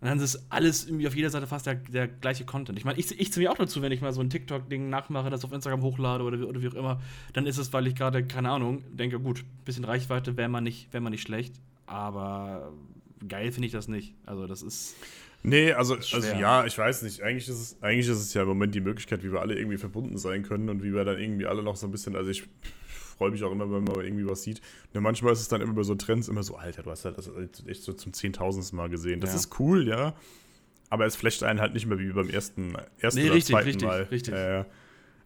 Und 0.00 0.08
dann 0.08 0.18
ist 0.18 0.46
alles 0.48 0.86
irgendwie 0.86 1.06
auf 1.06 1.14
jeder 1.14 1.30
Seite 1.30 1.46
fast 1.46 1.66
der, 1.66 1.76
der 1.76 2.08
gleiche 2.08 2.44
Content. 2.44 2.76
Ich 2.76 2.84
meine, 2.84 2.98
ich, 2.98 3.20
ich 3.20 3.32
ziehe 3.32 3.46
mir 3.46 3.52
auch 3.52 3.56
dazu, 3.56 3.82
wenn 3.82 3.92
ich 3.92 4.00
mal 4.00 4.12
so 4.12 4.20
ein 4.20 4.30
TikTok-Ding 4.30 4.90
nachmache, 4.90 5.30
das 5.30 5.44
auf 5.44 5.52
Instagram 5.52 5.82
hochlade 5.82 6.24
oder, 6.24 6.44
oder 6.46 6.60
wie 6.60 6.68
auch 6.68 6.74
immer, 6.74 7.00
dann 7.34 7.46
ist 7.46 7.56
es, 7.58 7.72
weil 7.72 7.86
ich 7.86 7.94
gerade, 7.94 8.26
keine 8.26 8.50
Ahnung, 8.50 8.82
denke, 8.92 9.20
gut, 9.20 9.40
ein 9.40 9.64
bisschen 9.64 9.84
Reichweite 9.84 10.36
wäre 10.36 10.48
man, 10.48 10.64
nicht, 10.64 10.92
wär 10.92 11.00
man 11.00 11.12
nicht 11.12 11.22
schlecht, 11.22 11.54
aber 11.86 12.72
geil 13.28 13.52
finde 13.52 13.66
ich 13.66 13.72
das 13.72 13.88
nicht. 13.88 14.14
Also, 14.26 14.46
das 14.48 14.62
ist. 14.62 14.96
Nee, 15.44 15.72
also, 15.72 15.94
also 15.94 16.18
ja, 16.18 16.64
ich 16.66 16.76
weiß 16.76 17.02
nicht. 17.02 17.22
Eigentlich 17.22 17.48
ist, 17.48 17.60
es, 17.60 17.82
eigentlich 17.82 18.08
ist 18.08 18.18
es 18.18 18.34
ja 18.34 18.42
im 18.42 18.48
Moment 18.48 18.74
die 18.74 18.80
Möglichkeit, 18.80 19.24
wie 19.24 19.32
wir 19.32 19.40
alle 19.40 19.56
irgendwie 19.56 19.78
verbunden 19.78 20.18
sein 20.18 20.42
können 20.42 20.68
und 20.68 20.82
wie 20.82 20.92
wir 20.92 21.04
dann 21.04 21.18
irgendwie 21.18 21.46
alle 21.46 21.62
noch 21.62 21.76
so 21.76 21.86
ein 21.86 21.90
bisschen, 21.92 22.14
also 22.14 22.30
ich 22.30 22.44
freue 23.22 23.30
mich 23.30 23.44
auch 23.44 23.52
immer, 23.52 23.70
wenn 23.70 23.84
man 23.84 24.04
irgendwie 24.04 24.26
was 24.26 24.42
sieht. 24.42 24.60
Und 24.92 25.00
manchmal 25.00 25.32
ist 25.32 25.40
es 25.40 25.48
dann 25.48 25.60
immer 25.60 25.74
bei 25.74 25.84
so 25.84 25.94
Trends 25.94 26.26
immer 26.26 26.42
so, 26.42 26.56
Alter, 26.56 26.82
du 26.82 26.90
hast 26.90 27.04
halt 27.04 27.16
das 27.16 27.30
echt 27.68 27.84
so 27.84 27.92
zum 27.92 28.12
zehntausendsten 28.12 28.76
Mal 28.76 28.88
gesehen. 28.88 29.20
Das 29.20 29.30
ja. 29.30 29.36
ist 29.36 29.60
cool, 29.60 29.86
ja. 29.86 30.14
Aber 30.90 31.06
es 31.06 31.14
flächt 31.14 31.44
einen 31.44 31.60
halt 31.60 31.72
nicht 31.72 31.86
mehr 31.86 32.00
wie 32.00 32.10
beim 32.12 32.28
ersten, 32.28 32.74
ersten 32.98 33.20
nee, 33.20 33.26
oder 33.26 33.36
richtig, 33.36 33.54
zweiten 33.54 33.66
richtig, 33.68 33.88
Mal. 33.88 34.02
Richtig. 34.10 34.34
Äh, 34.34 34.64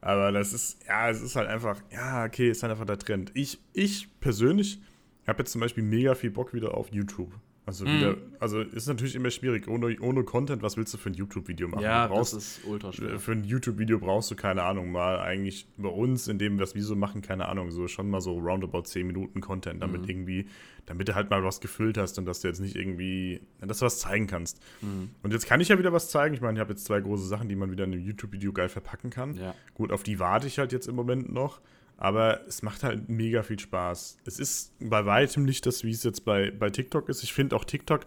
aber 0.02 0.30
das 0.30 0.52
ist, 0.52 0.86
ja, 0.86 1.08
es 1.08 1.22
ist 1.22 1.36
halt 1.36 1.48
einfach, 1.48 1.80
ja, 1.90 2.26
okay, 2.26 2.50
ist 2.50 2.62
halt 2.62 2.70
einfach 2.70 2.84
der 2.84 2.98
Trend. 2.98 3.30
Ich, 3.32 3.60
ich 3.72 4.08
persönlich 4.20 4.78
habe 5.26 5.38
jetzt 5.38 5.52
zum 5.52 5.62
Beispiel 5.62 5.82
mega 5.82 6.14
viel 6.14 6.30
Bock 6.30 6.52
wieder 6.52 6.74
auf 6.74 6.92
YouTube. 6.92 7.32
Also 7.66 7.84
mhm. 7.84 7.96
wieder, 7.96 8.16
also 8.38 8.60
ist 8.60 8.86
natürlich 8.86 9.16
immer 9.16 9.30
schwierig. 9.30 9.66
Ohne, 9.66 9.98
ohne 10.00 10.22
Content, 10.22 10.62
was 10.62 10.76
willst 10.76 10.94
du 10.94 10.98
für 10.98 11.10
ein 11.10 11.14
YouTube-Video 11.14 11.66
machen? 11.66 11.82
Ja, 11.82 12.06
brauchst, 12.06 12.32
das 12.32 12.58
ist 12.58 12.64
ultra 12.64 12.92
schwer. 12.92 13.18
Für 13.18 13.32
ein 13.32 13.42
YouTube-Video 13.42 13.98
brauchst 13.98 14.30
du, 14.30 14.36
keine 14.36 14.62
Ahnung, 14.62 14.92
mal 14.92 15.18
eigentlich 15.18 15.66
bei 15.76 15.88
uns, 15.88 16.28
in 16.28 16.38
dem 16.38 16.54
wir 16.54 16.60
das 16.60 16.76
Wieso 16.76 16.94
machen, 16.94 17.22
keine 17.22 17.48
Ahnung, 17.48 17.72
so 17.72 17.88
schon 17.88 18.08
mal 18.08 18.20
so 18.20 18.38
roundabout 18.38 18.82
10 18.82 19.04
Minuten 19.04 19.40
Content, 19.40 19.82
damit 19.82 20.02
mhm. 20.02 20.08
irgendwie, 20.08 20.46
damit 20.86 21.08
du 21.08 21.16
halt 21.16 21.28
mal 21.28 21.42
was 21.42 21.60
gefüllt 21.60 21.98
hast 21.98 22.16
und 22.20 22.24
dass 22.24 22.40
du 22.40 22.46
jetzt 22.46 22.60
nicht 22.60 22.76
irgendwie, 22.76 23.40
dass 23.60 23.80
du 23.80 23.86
was 23.86 23.98
zeigen 23.98 24.28
kannst. 24.28 24.62
Mhm. 24.80 25.10
Und 25.24 25.32
jetzt 25.32 25.46
kann 25.48 25.60
ich 25.60 25.66
ja 25.66 25.76
wieder 25.76 25.92
was 25.92 26.08
zeigen. 26.08 26.36
Ich 26.36 26.40
meine, 26.40 26.56
ich 26.56 26.60
habe 26.60 26.72
jetzt 26.72 26.84
zwei 26.84 27.00
große 27.00 27.26
Sachen, 27.26 27.48
die 27.48 27.56
man 27.56 27.72
wieder 27.72 27.82
in 27.82 27.92
einem 27.92 28.02
YouTube-Video 28.02 28.52
geil 28.52 28.68
verpacken 28.68 29.10
kann. 29.10 29.34
Ja. 29.34 29.56
Gut, 29.74 29.90
auf 29.90 30.04
die 30.04 30.20
warte 30.20 30.46
ich 30.46 30.60
halt 30.60 30.70
jetzt 30.70 30.86
im 30.86 30.94
Moment 30.94 31.32
noch. 31.32 31.60
Aber 31.96 32.46
es 32.46 32.62
macht 32.62 32.82
halt 32.82 33.08
mega 33.08 33.42
viel 33.42 33.58
Spaß. 33.58 34.18
Es 34.26 34.38
ist 34.38 34.72
bei 34.80 35.06
weitem 35.06 35.44
nicht 35.44 35.64
das, 35.64 35.82
wie 35.82 35.90
es 35.90 36.04
jetzt 36.04 36.24
bei, 36.24 36.50
bei 36.50 36.68
TikTok 36.70 37.08
ist. 37.08 37.22
Ich 37.22 37.32
finde 37.32 37.56
auch 37.56 37.64
TikTok 37.64 38.06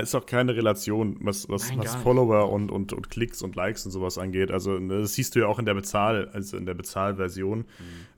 ist 0.00 0.14
auch 0.14 0.26
keine 0.26 0.54
Relation, 0.54 1.16
was, 1.20 1.48
was, 1.48 1.70
Nein, 1.70 1.80
was 1.80 1.94
Follower 1.96 2.50
und, 2.50 2.70
und, 2.70 2.92
und 2.92 3.10
Klicks 3.10 3.42
und 3.42 3.56
Likes 3.56 3.86
und 3.86 3.92
sowas 3.92 4.18
angeht. 4.18 4.50
Also 4.50 4.78
ne, 4.78 5.00
das 5.00 5.14
siehst 5.14 5.34
du 5.34 5.40
ja 5.40 5.46
auch 5.46 5.58
in 5.58 5.64
der 5.64 5.74
Bezahl, 5.74 6.28
also 6.28 6.56
in 6.56 6.66
der 6.66 6.74
Bezahlversion. 6.74 7.60
Mhm. 7.60 7.64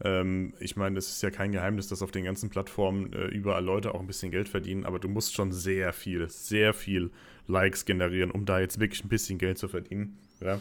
Ähm, 0.02 0.54
ich 0.60 0.76
meine, 0.76 0.98
es 0.98 1.08
ist 1.08 1.22
ja 1.22 1.30
kein 1.30 1.52
Geheimnis, 1.52 1.88
dass 1.88 2.02
auf 2.02 2.10
den 2.10 2.24
ganzen 2.24 2.50
Plattformen 2.50 3.12
äh, 3.12 3.26
überall 3.26 3.64
Leute 3.64 3.94
auch 3.94 4.00
ein 4.00 4.06
bisschen 4.06 4.30
Geld 4.30 4.48
verdienen, 4.48 4.84
aber 4.84 4.98
du 4.98 5.08
musst 5.08 5.34
schon 5.34 5.52
sehr 5.52 5.92
viel, 5.92 6.28
sehr 6.28 6.74
viel 6.74 7.10
Likes 7.46 7.84
generieren, 7.84 8.30
um 8.30 8.44
da 8.44 8.60
jetzt 8.60 8.80
wirklich 8.80 9.04
ein 9.04 9.08
bisschen 9.08 9.38
Geld 9.38 9.58
zu 9.58 9.68
verdienen. 9.68 10.18
Ja. 10.40 10.60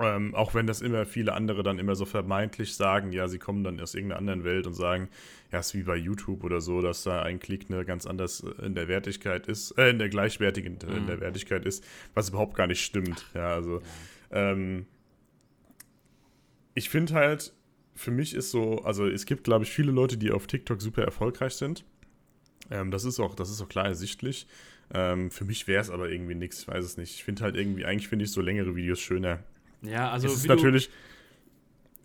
Ähm, 0.00 0.32
auch 0.36 0.54
wenn 0.54 0.68
das 0.68 0.80
immer 0.80 1.06
viele 1.06 1.32
andere 1.32 1.64
dann 1.64 1.80
immer 1.80 1.96
so 1.96 2.04
vermeintlich 2.04 2.74
sagen, 2.74 3.10
ja, 3.10 3.26
sie 3.26 3.40
kommen 3.40 3.64
dann 3.64 3.80
aus 3.80 3.94
irgendeiner 3.94 4.20
anderen 4.20 4.44
Welt 4.44 4.66
und 4.68 4.74
sagen, 4.74 5.08
ja, 5.50 5.58
es 5.58 5.68
ist 5.68 5.74
wie 5.74 5.82
bei 5.82 5.96
YouTube 5.96 6.44
oder 6.44 6.60
so, 6.60 6.80
dass 6.80 7.02
da 7.02 7.22
ein 7.22 7.40
Klick 7.40 7.66
eine 7.68 7.84
ganz 7.84 8.06
anders 8.06 8.44
in 8.62 8.76
der 8.76 8.86
Wertigkeit 8.86 9.48
ist, 9.48 9.72
äh, 9.72 9.90
in 9.90 9.98
der 9.98 10.08
gleichwertigen 10.08 10.78
mhm. 10.86 10.96
in 10.96 11.06
der 11.08 11.20
Wertigkeit 11.20 11.64
ist, 11.64 11.84
was 12.14 12.28
überhaupt 12.28 12.54
gar 12.54 12.68
nicht 12.68 12.84
stimmt. 12.84 13.26
Ja, 13.34 13.48
also 13.48 13.82
ähm, 14.30 14.86
ich 16.74 16.90
finde 16.90 17.14
halt, 17.14 17.52
für 17.96 18.12
mich 18.12 18.34
ist 18.34 18.52
so, 18.52 18.84
also 18.84 19.08
es 19.08 19.26
gibt, 19.26 19.42
glaube 19.42 19.64
ich, 19.64 19.70
viele 19.70 19.90
Leute, 19.90 20.16
die 20.16 20.30
auf 20.30 20.46
TikTok 20.46 20.80
super 20.80 21.02
erfolgreich 21.02 21.54
sind. 21.54 21.84
Ähm, 22.70 22.92
das 22.92 23.04
ist 23.04 23.18
auch, 23.18 23.34
das 23.34 23.50
ist 23.50 23.60
auch 23.60 23.68
klar 23.68 23.86
ersichtlich. 23.86 24.46
Ähm, 24.94 25.32
für 25.32 25.44
mich 25.44 25.66
wäre 25.66 25.82
es 25.82 25.90
aber 25.90 26.08
irgendwie 26.08 26.36
nichts, 26.36 26.60
ich 26.60 26.68
weiß 26.68 26.84
es 26.84 26.96
nicht. 26.96 27.14
Ich 27.14 27.24
finde 27.24 27.42
halt 27.42 27.56
irgendwie, 27.56 27.84
eigentlich 27.84 28.06
finde 28.06 28.24
ich 28.24 28.30
so 28.30 28.40
längere 28.40 28.76
Videos 28.76 29.00
schöner. 29.00 29.42
Ja, 29.82 30.10
also. 30.10 30.28
Es 30.28 30.34
ist 30.34 30.46
natürlich. 30.46 30.90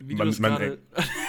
Man, 0.05 0.35
man, 0.39 0.77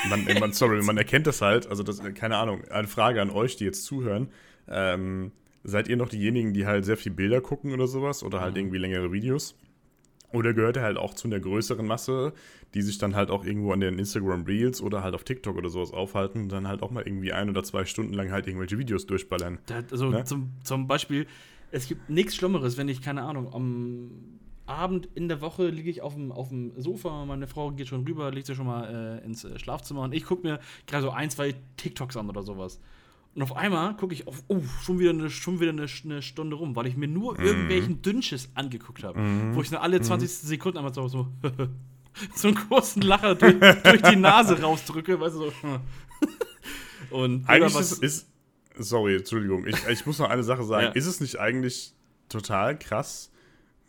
man, 0.08 0.38
man, 0.40 0.52
sorry, 0.52 0.82
man 0.82 0.96
erkennt 0.96 1.28
das 1.28 1.40
halt. 1.40 1.68
Also, 1.68 1.82
das, 1.82 2.02
keine 2.14 2.38
Ahnung. 2.38 2.64
Eine 2.70 2.88
Frage 2.88 3.22
an 3.22 3.30
euch, 3.30 3.56
die 3.56 3.64
jetzt 3.64 3.84
zuhören. 3.84 4.28
Ähm, 4.68 5.30
seid 5.62 5.88
ihr 5.88 5.96
noch 5.96 6.08
diejenigen, 6.08 6.54
die 6.54 6.66
halt 6.66 6.84
sehr 6.84 6.96
viel 6.96 7.12
Bilder 7.12 7.40
gucken 7.40 7.72
oder 7.72 7.86
sowas? 7.86 8.22
Oder 8.24 8.40
halt 8.40 8.54
mhm. 8.54 8.60
irgendwie 8.60 8.78
längere 8.78 9.12
Videos? 9.12 9.56
Oder 10.34 10.52
gehört 10.52 10.76
er 10.76 10.82
halt 10.82 10.96
auch 10.96 11.14
zu 11.14 11.28
einer 11.28 11.38
größeren 11.38 11.86
Masse, 11.86 12.32
die 12.74 12.82
sich 12.82 12.98
dann 12.98 13.14
halt 13.14 13.30
auch 13.30 13.44
irgendwo 13.44 13.72
an 13.72 13.78
den 13.78 14.00
Instagram 14.00 14.42
Reels 14.42 14.82
oder 14.82 15.04
halt 15.04 15.14
auf 15.14 15.22
TikTok 15.22 15.56
oder 15.56 15.68
sowas 15.68 15.92
aufhalten 15.92 16.42
und 16.42 16.48
dann 16.50 16.66
halt 16.66 16.82
auch 16.82 16.90
mal 16.90 17.06
irgendwie 17.06 17.32
ein 17.32 17.48
oder 17.48 17.62
zwei 17.62 17.84
Stunden 17.84 18.14
lang 18.14 18.32
halt 18.32 18.48
irgendwelche 18.48 18.76
Videos 18.76 19.06
durchballern? 19.06 19.60
Also 19.92 20.10
ne? 20.10 20.24
zum, 20.24 20.50
zum 20.64 20.88
Beispiel, 20.88 21.26
es 21.70 21.86
gibt 21.86 22.10
nichts 22.10 22.34
Schlimmeres, 22.34 22.76
wenn 22.76 22.88
ich, 22.88 23.00
keine 23.00 23.22
Ahnung, 23.22 23.54
am 23.54 24.10
Abend 24.66 25.08
in 25.14 25.28
der 25.28 25.40
Woche 25.40 25.68
liege 25.68 25.90
ich 25.90 26.00
auf 26.00 26.14
dem, 26.14 26.32
auf 26.32 26.48
dem 26.48 26.72
Sofa, 26.80 27.24
meine 27.26 27.46
Frau 27.46 27.70
geht 27.70 27.88
schon 27.88 28.06
rüber, 28.06 28.30
legt 28.30 28.46
sich 28.46 28.56
schon 28.56 28.66
mal 28.66 29.20
äh, 29.22 29.24
ins 29.24 29.44
äh, 29.44 29.58
Schlafzimmer 29.58 30.02
und 30.02 30.14
ich 30.14 30.24
gucke 30.24 30.46
mir 30.46 30.60
gerade 30.86 31.02
so 31.02 31.10
ein, 31.10 31.30
zwei 31.30 31.54
TikToks 31.76 32.16
an 32.16 32.28
oder 32.28 32.42
sowas. 32.42 32.80
Und 33.34 33.42
auf 33.42 33.56
einmal 33.56 33.96
gucke 33.96 34.14
ich 34.14 34.28
auf, 34.28 34.42
oh, 34.46 34.60
schon 34.82 34.98
wieder, 35.00 35.10
eine, 35.10 35.28
schon 35.28 35.60
wieder 35.60 35.70
eine, 35.70 35.86
eine 36.04 36.22
Stunde 36.22 36.56
rum, 36.56 36.76
weil 36.76 36.86
ich 36.86 36.96
mir 36.96 37.08
nur 37.08 37.38
mhm. 37.38 37.44
irgendwelchen 37.44 38.02
Dünnschiss 38.02 38.48
angeguckt 38.54 39.02
habe. 39.02 39.18
Mhm. 39.18 39.54
Wo 39.54 39.62
ich 39.62 39.70
nur 39.70 39.82
alle 39.82 40.00
20 40.00 40.28
mhm. 40.28 40.46
Sekunden 40.46 40.78
einmal 40.78 40.94
so, 40.94 41.08
so, 41.08 41.26
so 42.34 42.48
einen 42.48 42.56
kurzen 42.68 43.02
Lacher 43.02 43.34
durch, 43.34 43.58
durch, 43.58 44.02
die 44.02 44.16
Nase 44.16 44.60
rausdrücke, 44.60 45.18
weißt 45.18 45.34
du, 45.34 45.40
so. 45.40 45.52
und 47.10 47.48
eigentlich 47.48 47.74
was, 47.74 47.92
ist, 47.92 48.02
ist, 48.02 48.28
sorry, 48.78 49.16
Entschuldigung, 49.16 49.66
ich, 49.66 49.76
ich 49.88 50.06
muss 50.06 50.18
noch 50.20 50.30
eine 50.30 50.44
Sache 50.44 50.62
sagen. 50.62 50.86
Ja. 50.86 50.92
Ist 50.92 51.06
es 51.06 51.20
nicht 51.20 51.40
eigentlich 51.40 51.92
total 52.28 52.78
krass, 52.78 53.32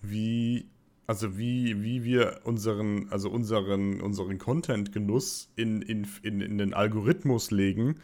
wie, 0.09 0.67
also 1.07 1.37
wie, 1.37 1.83
wie 1.83 2.03
wir 2.03 2.41
unseren, 2.43 3.11
also 3.11 3.29
unseren, 3.29 4.01
unseren 4.01 4.37
Content-Genuss 4.37 5.49
in, 5.55 5.81
in, 5.81 6.07
in, 6.23 6.41
in 6.41 6.57
den 6.57 6.73
Algorithmus 6.73 7.51
legen, 7.51 7.95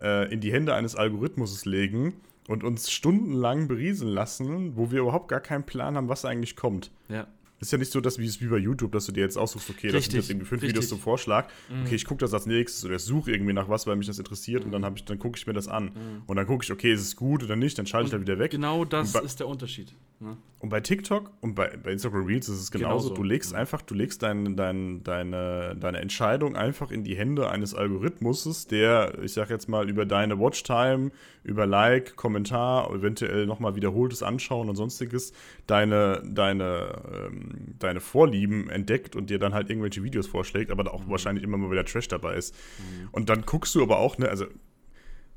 ja. 0.00 0.22
äh, 0.22 0.32
in 0.32 0.40
die 0.40 0.52
Hände 0.52 0.74
eines 0.74 0.96
Algorithmus 0.96 1.64
legen 1.64 2.14
und 2.48 2.64
uns 2.64 2.90
stundenlang 2.90 3.68
berieseln 3.68 4.10
lassen, 4.10 4.76
wo 4.76 4.90
wir 4.90 5.00
überhaupt 5.00 5.28
gar 5.28 5.40
keinen 5.40 5.64
Plan 5.64 5.96
haben, 5.96 6.08
was 6.08 6.24
eigentlich 6.24 6.56
kommt. 6.56 6.90
Ja. 7.08 7.26
Ist 7.60 7.72
ja 7.72 7.78
nicht 7.78 7.90
so, 7.90 8.00
dass 8.00 8.18
wie 8.18 8.26
es 8.26 8.40
wie 8.40 8.46
bei 8.46 8.58
YouTube, 8.58 8.92
dass 8.92 9.06
du 9.06 9.12
dir 9.12 9.22
jetzt 9.22 9.36
aussuchst, 9.36 9.68
okay, 9.68 9.90
das 9.90 10.04
sind 10.04 10.14
jetzt 10.14 10.30
irgendwie 10.30 10.46
fünf 10.46 10.62
richtig. 10.62 10.76
Videos 10.76 10.88
zum 10.88 11.00
Vorschlag. 11.00 11.48
Mhm. 11.68 11.82
Okay, 11.82 11.96
ich 11.96 12.04
gucke 12.04 12.20
das 12.20 12.32
als 12.32 12.46
nächstes 12.46 12.84
oder 12.84 12.96
ich 12.96 13.02
suche 13.02 13.32
irgendwie 13.32 13.52
nach 13.52 13.68
was, 13.68 13.86
weil 13.86 13.96
mich 13.96 14.06
das 14.06 14.18
interessiert 14.18 14.64
mhm. 14.64 14.74
und 14.74 14.82
dann, 14.82 14.94
dann 15.04 15.18
gucke 15.18 15.36
ich 15.36 15.46
mir 15.46 15.54
das 15.54 15.66
an. 15.66 15.86
Mhm. 15.86 16.22
Und 16.26 16.36
dann 16.36 16.46
gucke 16.46 16.64
ich, 16.64 16.70
okay, 16.70 16.92
ist 16.92 17.00
es 17.00 17.16
gut 17.16 17.42
oder 17.42 17.56
nicht, 17.56 17.76
dann 17.76 17.86
schalte 17.86 18.06
ich 18.06 18.12
da 18.12 18.20
wieder 18.20 18.38
weg. 18.38 18.52
Genau 18.52 18.84
das 18.84 19.14
ist 19.14 19.40
der 19.40 19.48
Unterschied. 19.48 19.92
Ja. 20.20 20.36
Und 20.60 20.70
bei 20.70 20.80
TikTok 20.80 21.30
und 21.40 21.54
bei, 21.54 21.76
bei 21.76 21.92
Instagram 21.92 22.26
Reels 22.26 22.48
ist 22.48 22.60
es 22.60 22.70
genauso. 22.70 23.08
genauso. 23.08 23.14
Du 23.14 23.22
legst 23.22 23.52
mhm. 23.52 23.58
einfach, 23.58 23.82
du 23.82 23.94
legst 23.94 24.22
dein, 24.22 24.56
dein, 24.56 25.02
deine, 25.04 25.76
deine 25.78 25.98
Entscheidung 25.98 26.56
einfach 26.56 26.90
in 26.90 27.04
die 27.04 27.16
Hände 27.16 27.50
eines 27.50 27.74
Algorithmuses, 27.74 28.66
der, 28.66 29.18
ich 29.22 29.32
sag 29.32 29.50
jetzt 29.50 29.68
mal, 29.68 29.88
über 29.88 30.06
deine 30.06 30.38
Watchtime, 30.38 31.10
über 31.48 31.66
Like, 31.66 32.16
Kommentar, 32.16 32.92
eventuell 32.94 33.46
nochmal 33.46 33.74
wiederholtes 33.74 34.22
Anschauen 34.22 34.68
und 34.68 34.76
sonstiges, 34.76 35.32
deine, 35.66 36.22
deine, 36.24 37.02
ähm, 37.12 37.74
deine 37.78 38.00
Vorlieben 38.00 38.70
entdeckt 38.70 39.16
und 39.16 39.30
dir 39.30 39.38
dann 39.38 39.54
halt 39.54 39.70
irgendwelche 39.70 40.02
Videos 40.02 40.26
vorschlägt, 40.26 40.70
aber 40.70 40.92
auch 40.92 41.04
mhm. 41.04 41.10
wahrscheinlich 41.10 41.44
immer 41.44 41.56
mal 41.56 41.70
wieder 41.70 41.84
Trash 41.84 42.08
dabei 42.08 42.36
ist. 42.36 42.54
Mhm. 42.78 43.08
Und 43.12 43.28
dann 43.28 43.42
guckst 43.42 43.74
du 43.74 43.82
aber 43.82 43.98
auch, 43.98 44.18
ne, 44.18 44.28
also 44.28 44.46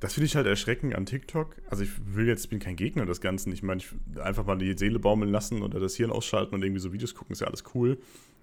das 0.02 0.16
finde 0.16 0.26
ich 0.26 0.36
halt 0.36 0.48
erschreckend 0.48 0.96
an 0.96 1.06
TikTok. 1.06 1.56
Also 1.70 1.84
ich 1.84 1.92
will 2.06 2.28
jetzt, 2.28 2.46
ich 2.46 2.50
bin 2.50 2.60
kein 2.60 2.76
Gegner 2.76 3.06
des 3.06 3.22
Ganzen. 3.22 3.54
Ich 3.54 3.62
meine, 3.62 3.82
ich 3.82 4.20
einfach 4.20 4.46
mal 4.46 4.58
die 4.58 4.76
Seele 4.76 4.98
baumeln 4.98 5.32
lassen 5.32 5.62
oder 5.62 5.80
das 5.80 5.96
Hirn 5.96 6.12
ausschalten 6.12 6.56
und 6.56 6.64
irgendwie 6.64 6.82
so 6.82 6.92
Videos 6.92 7.14
gucken, 7.14 7.34
ist 7.34 7.42
ja 7.42 7.48
alles 7.48 7.64
cool. 7.76 8.00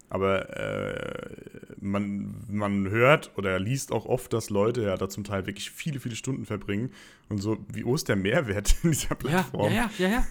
Aber 0.09 0.57
äh, 0.57 1.35
man, 1.79 2.35
man 2.49 2.89
hört 2.89 3.31
oder 3.37 3.59
liest 3.59 3.91
auch 3.91 4.05
oft, 4.05 4.33
dass 4.33 4.49
Leute 4.49 4.83
ja 4.83 4.97
da 4.97 5.07
zum 5.07 5.23
Teil 5.23 5.45
wirklich 5.45 5.69
viele, 5.69 5.99
viele 5.99 6.15
Stunden 6.15 6.45
verbringen. 6.45 6.91
Und 7.29 7.39
so, 7.39 7.57
wie 7.71 7.85
wo 7.85 7.95
ist 7.95 8.09
der 8.09 8.15
Mehrwert 8.15 8.75
in 8.83 8.91
dieser 8.91 9.15
Plattform? 9.15 9.71
Ja, 9.71 9.89
ja, 9.97 10.07
ja, 10.07 10.09
ja. 10.09 10.27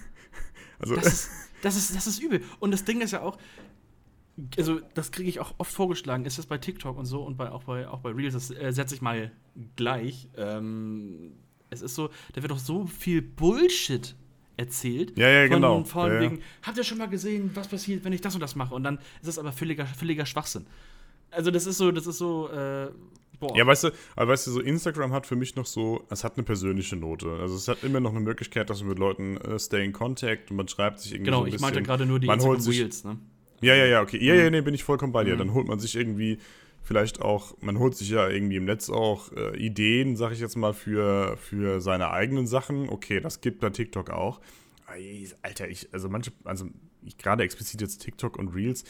Also, 0.79 0.95
das, 0.95 1.07
ist, 1.07 1.29
das, 1.61 1.75
ist, 1.75 1.95
das 1.95 2.07
ist 2.07 2.21
übel. 2.21 2.43
Und 2.59 2.71
das 2.71 2.83
Ding 2.85 3.01
ist 3.01 3.11
ja 3.11 3.21
auch, 3.21 3.37
also 4.57 4.79
das 4.93 5.11
kriege 5.11 5.29
ich 5.29 5.39
auch 5.39 5.53
oft 5.57 5.71
vorgeschlagen, 5.71 6.25
ist 6.25 6.37
das 6.37 6.45
bei 6.45 6.57
TikTok 6.57 6.97
und 6.97 7.05
so 7.05 7.23
und 7.23 7.37
bei, 7.37 7.51
auch, 7.51 7.63
bei, 7.63 7.87
auch 7.87 7.99
bei 7.99 8.11
Reels, 8.11 8.33
das 8.33 8.51
äh, 8.51 8.71
setze 8.71 8.95
ich 8.95 9.01
mal 9.01 9.31
gleich. 9.75 10.29
Ähm, 10.37 11.33
es 11.69 11.81
ist 11.81 11.95
so, 11.95 12.09
da 12.33 12.41
wird 12.41 12.51
doch 12.51 12.59
so 12.59 12.85
viel 12.85 13.21
Bullshit 13.21 14.15
erzählt. 14.59 15.17
Ja, 15.17 15.29
ja, 15.29 15.47
von, 15.47 15.55
genau. 15.55 15.83
Von 15.83 16.11
ja, 16.11 16.21
wegen, 16.21 16.37
ja. 16.37 16.43
habt 16.63 16.77
ihr 16.77 16.83
schon 16.83 16.97
mal 16.97 17.07
gesehen, 17.07 17.51
was 17.53 17.67
passiert, 17.67 18.03
wenn 18.03 18.13
ich 18.13 18.21
das 18.21 18.35
und 18.35 18.41
das 18.41 18.55
mache? 18.55 18.75
Und 18.75 18.83
dann 18.83 18.97
ist 19.21 19.27
das 19.27 19.39
aber 19.39 19.51
völliger, 19.51 19.85
völliger 19.85 20.25
Schwachsinn. 20.25 20.65
Also 21.31 21.49
das 21.49 21.65
ist 21.65 21.77
so, 21.77 21.91
das 21.91 22.07
ist 22.07 22.17
so, 22.17 22.49
äh, 22.49 22.89
boah. 23.39 23.55
Ja, 23.55 23.65
weißt 23.65 23.85
du, 23.85 23.91
aber 24.15 24.31
weißt 24.31 24.47
du, 24.47 24.51
so 24.51 24.59
Instagram 24.59 25.13
hat 25.13 25.25
für 25.25 25.35
mich 25.35 25.55
noch 25.55 25.65
so, 25.65 26.05
es 26.09 26.23
hat 26.23 26.37
eine 26.37 26.43
persönliche 26.43 26.95
Note. 26.95 27.29
Also 27.39 27.55
es 27.55 27.67
hat 27.67 27.83
immer 27.83 27.99
noch 27.99 28.11
eine 28.11 28.19
Möglichkeit, 28.19 28.69
dass 28.69 28.81
man 28.81 28.89
mit 28.89 28.99
Leuten 28.99 29.37
äh, 29.37 29.57
stay 29.57 29.85
in 29.85 29.93
contact 29.93 30.51
und 30.51 30.57
man 30.57 30.67
schreibt 30.67 30.99
sich 30.99 31.13
irgendwie 31.13 31.25
Genau, 31.25 31.39
so 31.39 31.45
ein 31.45 31.53
ich 31.53 31.59
meinte 31.61 31.81
gerade 31.81 32.05
nur 32.05 32.19
die 32.19 32.27
man 32.27 32.39
Instagram 32.39 32.67
Reels, 32.67 33.03
ne? 33.03 33.17
Ja, 33.61 33.75
ja, 33.75 33.85
ja, 33.85 34.01
okay. 34.01 34.23
Ja, 34.23 34.35
ja, 34.35 34.45
mhm. 34.45 34.51
nee, 34.51 34.61
bin 34.61 34.73
ich 34.73 34.83
vollkommen 34.83 35.11
bei 35.11 35.23
dir. 35.23 35.35
Dann 35.35 35.47
mhm. 35.47 35.53
holt 35.53 35.67
man 35.67 35.79
sich 35.79 35.95
irgendwie 35.95 36.39
vielleicht 36.81 37.21
auch, 37.21 37.55
man 37.61 37.79
holt 37.79 37.95
sich 37.95 38.09
ja 38.09 38.27
irgendwie 38.27 38.57
im 38.57 38.65
Netz 38.65 38.89
auch 38.89 39.31
äh, 39.33 39.57
Ideen, 39.57 40.15
sag 40.15 40.31
ich 40.31 40.39
jetzt 40.39 40.55
mal, 40.55 40.73
für, 40.73 41.37
für 41.37 41.81
seine 41.81 42.11
eigenen 42.11 42.47
Sachen. 42.47 42.89
Okay, 42.89 43.19
das 43.19 43.41
gibt 43.41 43.59
bei 43.59 43.69
TikTok 43.69 44.09
auch. 44.09 44.39
Alter, 45.43 45.69
ich, 45.69 45.89
also 45.93 46.09
manche, 46.09 46.31
also 46.43 46.65
ich 47.03 47.17
gerade 47.17 47.43
explizit 47.43 47.81
jetzt 47.81 47.99
TikTok 47.99 48.37
und 48.37 48.49
Reels, 48.49 48.83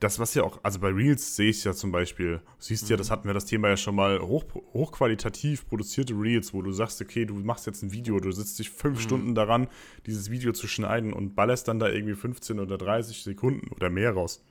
das, 0.00 0.18
was 0.18 0.34
ja 0.34 0.42
auch, 0.42 0.60
also 0.62 0.78
bei 0.80 0.90
Reels 0.90 1.36
sehe 1.36 1.48
ich 1.48 1.64
ja 1.64 1.72
zum 1.72 1.90
Beispiel, 1.90 2.42
siehst 2.58 2.84
mhm. 2.84 2.90
ja, 2.90 2.96
das 2.98 3.10
hatten 3.10 3.26
wir 3.26 3.34
das 3.34 3.46
Thema 3.46 3.68
ja 3.68 3.76
schon 3.78 3.94
mal, 3.94 4.20
hoch, 4.20 4.44
hochqualitativ 4.74 5.66
produzierte 5.66 6.12
Reels, 6.12 6.52
wo 6.52 6.60
du 6.60 6.70
sagst, 6.70 7.00
okay, 7.00 7.24
du 7.24 7.34
machst 7.34 7.66
jetzt 7.66 7.82
ein 7.82 7.92
Video, 7.92 8.20
du 8.20 8.30
sitzt 8.30 8.58
dich 8.58 8.70
fünf 8.70 8.98
mhm. 8.98 9.02
Stunden 9.02 9.34
daran, 9.34 9.68
dieses 10.04 10.30
Video 10.30 10.52
zu 10.52 10.68
schneiden 10.68 11.14
und 11.14 11.34
ballerst 11.34 11.68
dann 11.68 11.78
da 11.78 11.88
irgendwie 11.88 12.14
15 12.14 12.60
oder 12.60 12.76
30 12.76 13.22
Sekunden 13.22 13.68
oder 13.68 13.88
mehr 13.88 14.12
raus. 14.12 14.44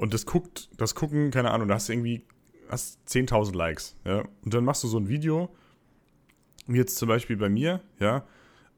Und 0.00 0.14
das 0.14 0.24
guckt, 0.24 0.70
das 0.78 0.94
gucken, 0.94 1.30
keine 1.30 1.50
Ahnung, 1.50 1.68
da 1.68 1.74
hast 1.74 1.90
du 1.90 1.92
irgendwie 1.92 2.22
hast 2.70 2.98
10.000 3.06 3.54
Likes, 3.54 3.96
ja, 4.06 4.24
und 4.42 4.54
dann 4.54 4.64
machst 4.64 4.82
du 4.82 4.88
so 4.88 4.98
ein 4.98 5.10
Video, 5.10 5.54
wie 6.66 6.78
jetzt 6.78 6.96
zum 6.96 7.06
Beispiel 7.06 7.36
bei 7.36 7.50
mir, 7.50 7.82
ja, 7.98 8.24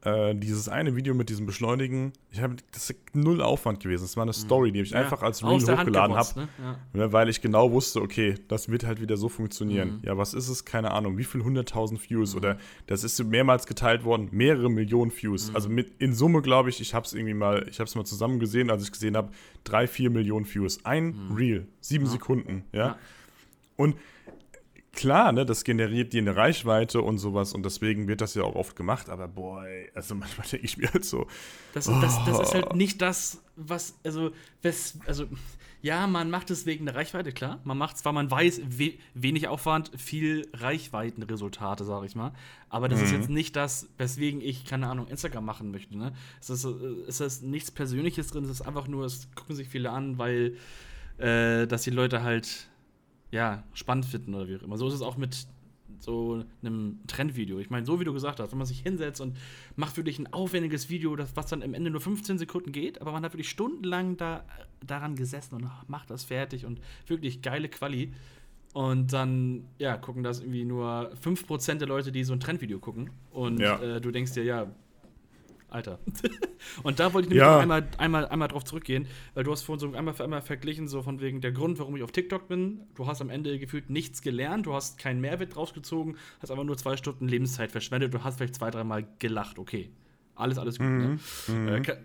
äh, 0.05 0.35
dieses 0.35 0.67
eine 0.67 0.95
Video 0.95 1.13
mit 1.13 1.29
diesem 1.29 1.45
Beschleunigen, 1.45 2.11
ich 2.29 2.41
habe 2.41 2.57
das 2.71 2.89
ist 2.89 3.15
null 3.15 3.41
Aufwand 3.41 3.79
gewesen. 3.79 4.03
Das 4.03 4.17
war 4.17 4.23
eine 4.23 4.31
mhm. 4.31 4.33
Story, 4.33 4.71
die 4.71 4.81
ich 4.81 4.89
ja, 4.89 4.99
einfach 4.99 5.21
als 5.21 5.43
Reel 5.43 5.61
hochgeladen 5.61 6.15
habe, 6.15 6.39
ne? 6.41 6.49
ja. 6.61 6.79
Ne, 6.93 7.13
weil 7.13 7.29
ich 7.29 7.41
genau 7.41 7.71
wusste, 7.71 8.01
okay, 8.01 8.35
das 8.49 8.69
wird 8.69 8.85
halt 8.85 8.99
wieder 8.99 9.15
so 9.15 9.29
funktionieren. 9.29 9.99
Mhm. 9.99 10.01
Ja, 10.03 10.17
was 10.17 10.33
ist 10.33 10.49
es? 10.49 10.65
Keine 10.65 10.91
Ahnung, 10.91 11.17
wie 11.17 11.23
viel 11.23 11.43
hunderttausend 11.43 12.09
Views 12.09 12.33
mhm. 12.33 12.37
oder 12.37 12.57
das 12.87 13.03
ist 13.03 13.23
mehrmals 13.23 13.65
geteilt 13.65 14.03
worden, 14.03 14.27
mehrere 14.31 14.69
Millionen 14.69 15.11
Views. 15.11 15.49
Mhm. 15.49 15.55
Also 15.55 15.69
mit 15.69 15.91
in 15.99 16.13
Summe 16.13 16.41
glaube 16.41 16.69
ich, 16.69 16.81
ich 16.81 16.93
habe 16.93 17.05
es 17.05 17.13
irgendwie 17.13 17.33
mal, 17.33 17.65
ich 17.69 17.79
habe 17.79 17.87
es 17.87 17.95
mal 17.95 18.05
zusammen 18.05 18.39
gesehen, 18.39 18.69
als 18.69 18.83
ich 18.83 18.91
gesehen 18.91 19.15
habe, 19.15 19.31
drei, 19.63 19.87
vier 19.87 20.09
Millionen 20.09 20.45
Views. 20.45 20.83
Ein 20.83 21.29
mhm. 21.29 21.35
Reel, 21.35 21.67
sieben 21.79 22.05
ja. 22.05 22.11
Sekunden, 22.11 22.65
ja. 22.73 22.97
Und 23.77 23.95
klar, 24.93 25.31
ne, 25.31 25.45
das 25.45 25.63
generiert 25.63 26.13
dir 26.13 26.21
eine 26.21 26.35
Reichweite 26.35 27.01
und 27.01 27.17
sowas 27.17 27.53
und 27.53 27.63
deswegen 27.63 28.07
wird 28.07 28.21
das 28.21 28.35
ja 28.35 28.43
auch 28.43 28.55
oft 28.55 28.75
gemacht, 28.75 29.09
aber 29.09 29.27
boah, 29.27 29.65
also 29.93 30.15
manchmal 30.15 30.47
denke 30.47 30.65
ich 30.65 30.77
mir 30.77 30.91
halt 30.93 31.03
so. 31.03 31.27
Das, 31.73 31.89
oh. 31.89 31.99
das, 31.99 32.23
das, 32.25 32.39
ist 32.39 32.53
halt 32.53 32.67
oh. 32.71 32.75
nicht 32.75 33.01
das, 33.01 33.43
was, 33.55 33.99
also, 34.03 34.31
was, 34.61 34.97
also, 35.05 35.25
ja, 35.81 36.07
man 36.07 36.29
macht 36.29 36.49
es 36.49 36.65
wegen 36.65 36.85
der 36.85 36.95
Reichweite, 36.95 37.33
klar. 37.33 37.59
Man 37.65 37.77
macht 37.77 37.97
es, 37.97 38.05
weil 38.05 38.13
man 38.13 38.31
weiß, 38.31 38.61
we 38.69 38.93
wenig 39.15 39.49
Aufwand, 39.49 39.91
viel 39.97 40.47
Reichweitenresultate, 40.53 41.83
sage 41.83 42.05
ich 42.05 42.15
mal. 42.15 42.31
Aber 42.69 42.87
das 42.87 42.99
mhm. 42.99 43.05
ist 43.05 43.11
jetzt 43.11 43.29
nicht 43.29 43.55
das, 43.57 43.89
weswegen 43.97 44.39
ich, 44.39 44.63
keine 44.63 44.87
Ahnung, 44.87 45.07
Instagram 45.07 45.43
machen 45.43 45.71
möchte, 45.71 45.97
ne? 45.97 46.13
Es 46.39 46.49
ist, 46.49 46.63
es 46.63 47.19
ist 47.19 47.43
nichts 47.43 47.69
Persönliches 47.69 48.27
drin, 48.27 48.45
es 48.45 48.51
ist 48.51 48.61
einfach 48.61 48.87
nur, 48.87 49.05
es 49.05 49.27
gucken 49.35 49.57
sich 49.57 49.67
viele 49.67 49.89
an, 49.89 50.17
weil, 50.17 50.55
äh, 51.17 51.67
dass 51.67 51.81
die 51.81 51.89
Leute 51.89 52.23
halt 52.23 52.69
ja, 53.33 53.63
spannend 53.73 54.05
finden 54.05 54.35
oder 54.35 54.47
wie 54.47 54.55
auch 54.55 54.61
immer. 54.61 54.77
So 54.77 54.87
ist 54.87 54.93
es 54.93 55.01
auch 55.01 55.17
mit 55.17 55.47
so 55.99 56.43
einem 56.61 56.99
Trendvideo. 57.07 57.57
Ich 57.59 57.71
meine, 57.71 57.85
so 57.85 57.99
wie 57.99 58.03
du 58.03 58.13
gesagt 58.13 58.39
hast, 58.39 58.51
wenn 58.51 58.59
man 58.59 58.67
sich 58.67 58.81
hinsetzt 58.81 59.21
und 59.21 59.37
macht 59.75 59.97
wirklich 59.97 60.19
ein 60.19 60.31
aufwendiges 60.31 60.89
Video, 60.89 61.15
das, 61.15 61.35
was 61.35 61.47
dann 61.47 61.63
am 61.63 61.73
Ende 61.73 61.89
nur 61.89 61.99
15 61.99 62.37
Sekunden 62.37 62.71
geht, 62.71 63.01
aber 63.01 63.11
man 63.11 63.23
hat 63.23 63.33
wirklich 63.33 63.49
stundenlang 63.49 64.17
da, 64.17 64.45
daran 64.85 65.15
gesessen 65.15 65.55
und 65.55 65.69
macht 65.87 66.11
das 66.11 66.23
fertig 66.25 66.65
und 66.65 66.79
wirklich 67.07 67.41
geile 67.41 67.69
Quali. 67.69 68.13
Und 68.73 69.13
dann, 69.13 69.65
ja, 69.79 69.97
gucken 69.97 70.23
das 70.23 70.39
irgendwie 70.39 70.65
nur 70.65 71.11
5% 71.23 71.75
der 71.75 71.87
Leute, 71.87 72.11
die 72.11 72.23
so 72.23 72.33
ein 72.33 72.39
Trendvideo 72.39 72.79
gucken. 72.79 73.09
Und 73.31 73.59
ja. 73.59 73.79
äh, 73.79 74.01
du 74.01 74.11
denkst 74.11 74.33
dir, 74.33 74.43
ja, 74.43 74.67
Alter. 75.73 75.99
und 76.83 76.99
da 76.99 77.13
wollte 77.13 77.27
ich 77.27 77.29
nämlich 77.29 77.47
ja. 77.47 77.59
einmal, 77.59 77.87
einmal, 77.97 78.27
einmal 78.27 78.47
drauf 78.47 78.63
zurückgehen, 78.63 79.07
weil 79.33 79.43
du 79.43 79.51
hast 79.51 79.63
vorhin 79.63 79.79
so 79.79 79.97
einmal 79.97 80.13
für 80.13 80.23
einmal 80.23 80.41
verglichen, 80.41 80.87
so 80.87 81.01
von 81.01 81.19
wegen 81.19 81.41
der 81.41 81.51
Grund, 81.51 81.79
warum 81.79 81.95
ich 81.95 82.03
auf 82.03 82.11
TikTok 82.11 82.47
bin. 82.47 82.81
Du 82.95 83.07
hast 83.07 83.21
am 83.21 83.29
Ende 83.29 83.57
gefühlt 83.59 83.89
nichts 83.89 84.21
gelernt, 84.21 84.65
du 84.65 84.73
hast 84.73 84.97
keinen 84.97 85.21
Mehrwert 85.21 85.55
draus 85.55 85.73
gezogen, 85.73 86.17
hast 86.41 86.51
aber 86.51 86.63
nur 86.63 86.77
zwei 86.77 86.95
Stunden 86.97 87.27
Lebenszeit 87.27 87.71
verschwendet, 87.71 88.13
du 88.13 88.23
hast 88.23 88.37
vielleicht 88.37 88.55
zwei, 88.55 88.69
dreimal 88.69 89.05
gelacht, 89.19 89.59
okay. 89.59 89.89
Alles, 90.35 90.57
alles 90.57 90.77
gut, 90.77 90.87
mhm. 90.87 91.19
ne? 91.47 91.55
Mhm. 91.55 91.67
Äh, 91.67 91.97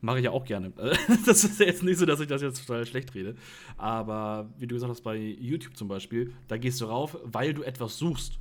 Mache 0.00 0.18
ich 0.18 0.24
ja 0.24 0.30
auch 0.30 0.44
gerne. 0.44 0.72
das 1.26 1.44
ist 1.44 1.58
jetzt 1.58 1.82
nicht 1.82 1.98
so, 1.98 2.06
dass 2.06 2.20
ich 2.20 2.28
das 2.28 2.40
jetzt 2.40 2.64
total 2.64 2.86
schlecht 2.86 3.14
rede. 3.14 3.34
Aber 3.76 4.48
wie 4.58 4.66
du 4.66 4.76
gesagt 4.76 4.90
hast, 4.90 5.00
bei 5.00 5.16
YouTube 5.16 5.76
zum 5.76 5.88
Beispiel, 5.88 6.32
da 6.46 6.56
gehst 6.56 6.80
du 6.80 6.84
rauf, 6.84 7.18
weil 7.24 7.52
du 7.52 7.62
etwas 7.62 7.98
suchst. 7.98 8.38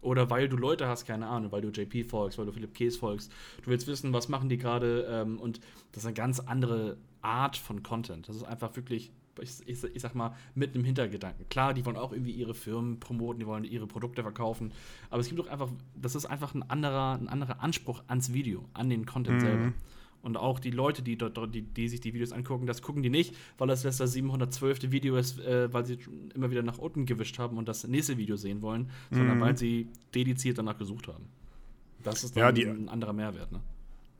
Oder 0.00 0.30
weil 0.30 0.48
du 0.48 0.56
Leute 0.56 0.86
hast, 0.86 1.06
keine 1.06 1.26
Ahnung, 1.26 1.52
weil 1.52 1.60
du 1.60 1.68
JP 1.68 2.04
folgst, 2.08 2.38
weil 2.38 2.46
du 2.46 2.52
Philipp 2.52 2.74
Kees 2.74 2.96
folgst. 2.96 3.32
Du 3.62 3.70
willst 3.70 3.86
wissen, 3.86 4.12
was 4.12 4.28
machen 4.28 4.48
die 4.48 4.58
gerade. 4.58 5.06
Ähm, 5.10 5.38
und 5.38 5.60
das 5.92 6.02
ist 6.02 6.06
eine 6.06 6.14
ganz 6.14 6.40
andere 6.40 6.96
Art 7.20 7.56
von 7.56 7.82
Content. 7.82 8.28
Das 8.28 8.36
ist 8.36 8.44
einfach 8.44 8.76
wirklich, 8.76 9.10
ich, 9.40 9.50
ich, 9.66 9.84
ich, 9.84 10.02
sag 10.02 10.14
mal, 10.14 10.34
mit 10.54 10.74
einem 10.74 10.84
Hintergedanken. 10.84 11.48
Klar, 11.48 11.74
die 11.74 11.84
wollen 11.84 11.96
auch 11.96 12.12
irgendwie 12.12 12.32
ihre 12.32 12.54
Firmen 12.54 13.00
promoten, 13.00 13.40
die 13.40 13.46
wollen 13.46 13.64
ihre 13.64 13.86
Produkte 13.86 14.22
verkaufen. 14.22 14.72
Aber 15.10 15.20
es 15.20 15.28
gibt 15.28 15.40
doch 15.40 15.48
einfach, 15.48 15.68
das 15.96 16.14
ist 16.14 16.26
einfach 16.26 16.54
ein 16.54 16.68
anderer, 16.68 17.14
ein 17.14 17.28
anderer 17.28 17.62
Anspruch 17.62 18.02
ans 18.06 18.32
Video, 18.32 18.64
an 18.74 18.88
den 18.90 19.04
Content 19.06 19.42
mhm. 19.42 19.46
selber. 19.46 19.72
Und 20.22 20.36
auch 20.36 20.58
die 20.58 20.70
Leute, 20.70 21.02
die, 21.02 21.16
dort, 21.16 21.54
die, 21.54 21.62
die 21.62 21.88
sich 21.88 22.00
die 22.00 22.12
Videos 22.12 22.32
angucken, 22.32 22.66
das 22.66 22.82
gucken 22.82 23.02
die 23.02 23.10
nicht, 23.10 23.34
weil 23.56 23.68
das 23.68 23.82
das 23.82 23.98
712. 23.98 24.90
Video 24.90 25.16
ist, 25.16 25.38
äh, 25.40 25.72
weil 25.72 25.86
sie 25.86 25.98
immer 26.34 26.50
wieder 26.50 26.62
nach 26.62 26.78
unten 26.78 27.06
gewischt 27.06 27.38
haben 27.38 27.56
und 27.56 27.68
das 27.68 27.86
nächste 27.86 28.18
Video 28.18 28.36
sehen 28.36 28.60
wollen, 28.60 28.90
mhm. 29.10 29.16
sondern 29.16 29.40
weil 29.40 29.56
sie 29.56 29.88
dediziert 30.14 30.58
danach 30.58 30.76
gesucht 30.76 31.08
haben. 31.08 31.26
Das 32.02 32.24
ist 32.24 32.36
dann 32.36 32.42
ja, 32.42 32.52
die, 32.52 32.66
ein 32.66 32.88
anderer 32.88 33.12
Mehrwert, 33.12 33.52
ne? 33.52 33.60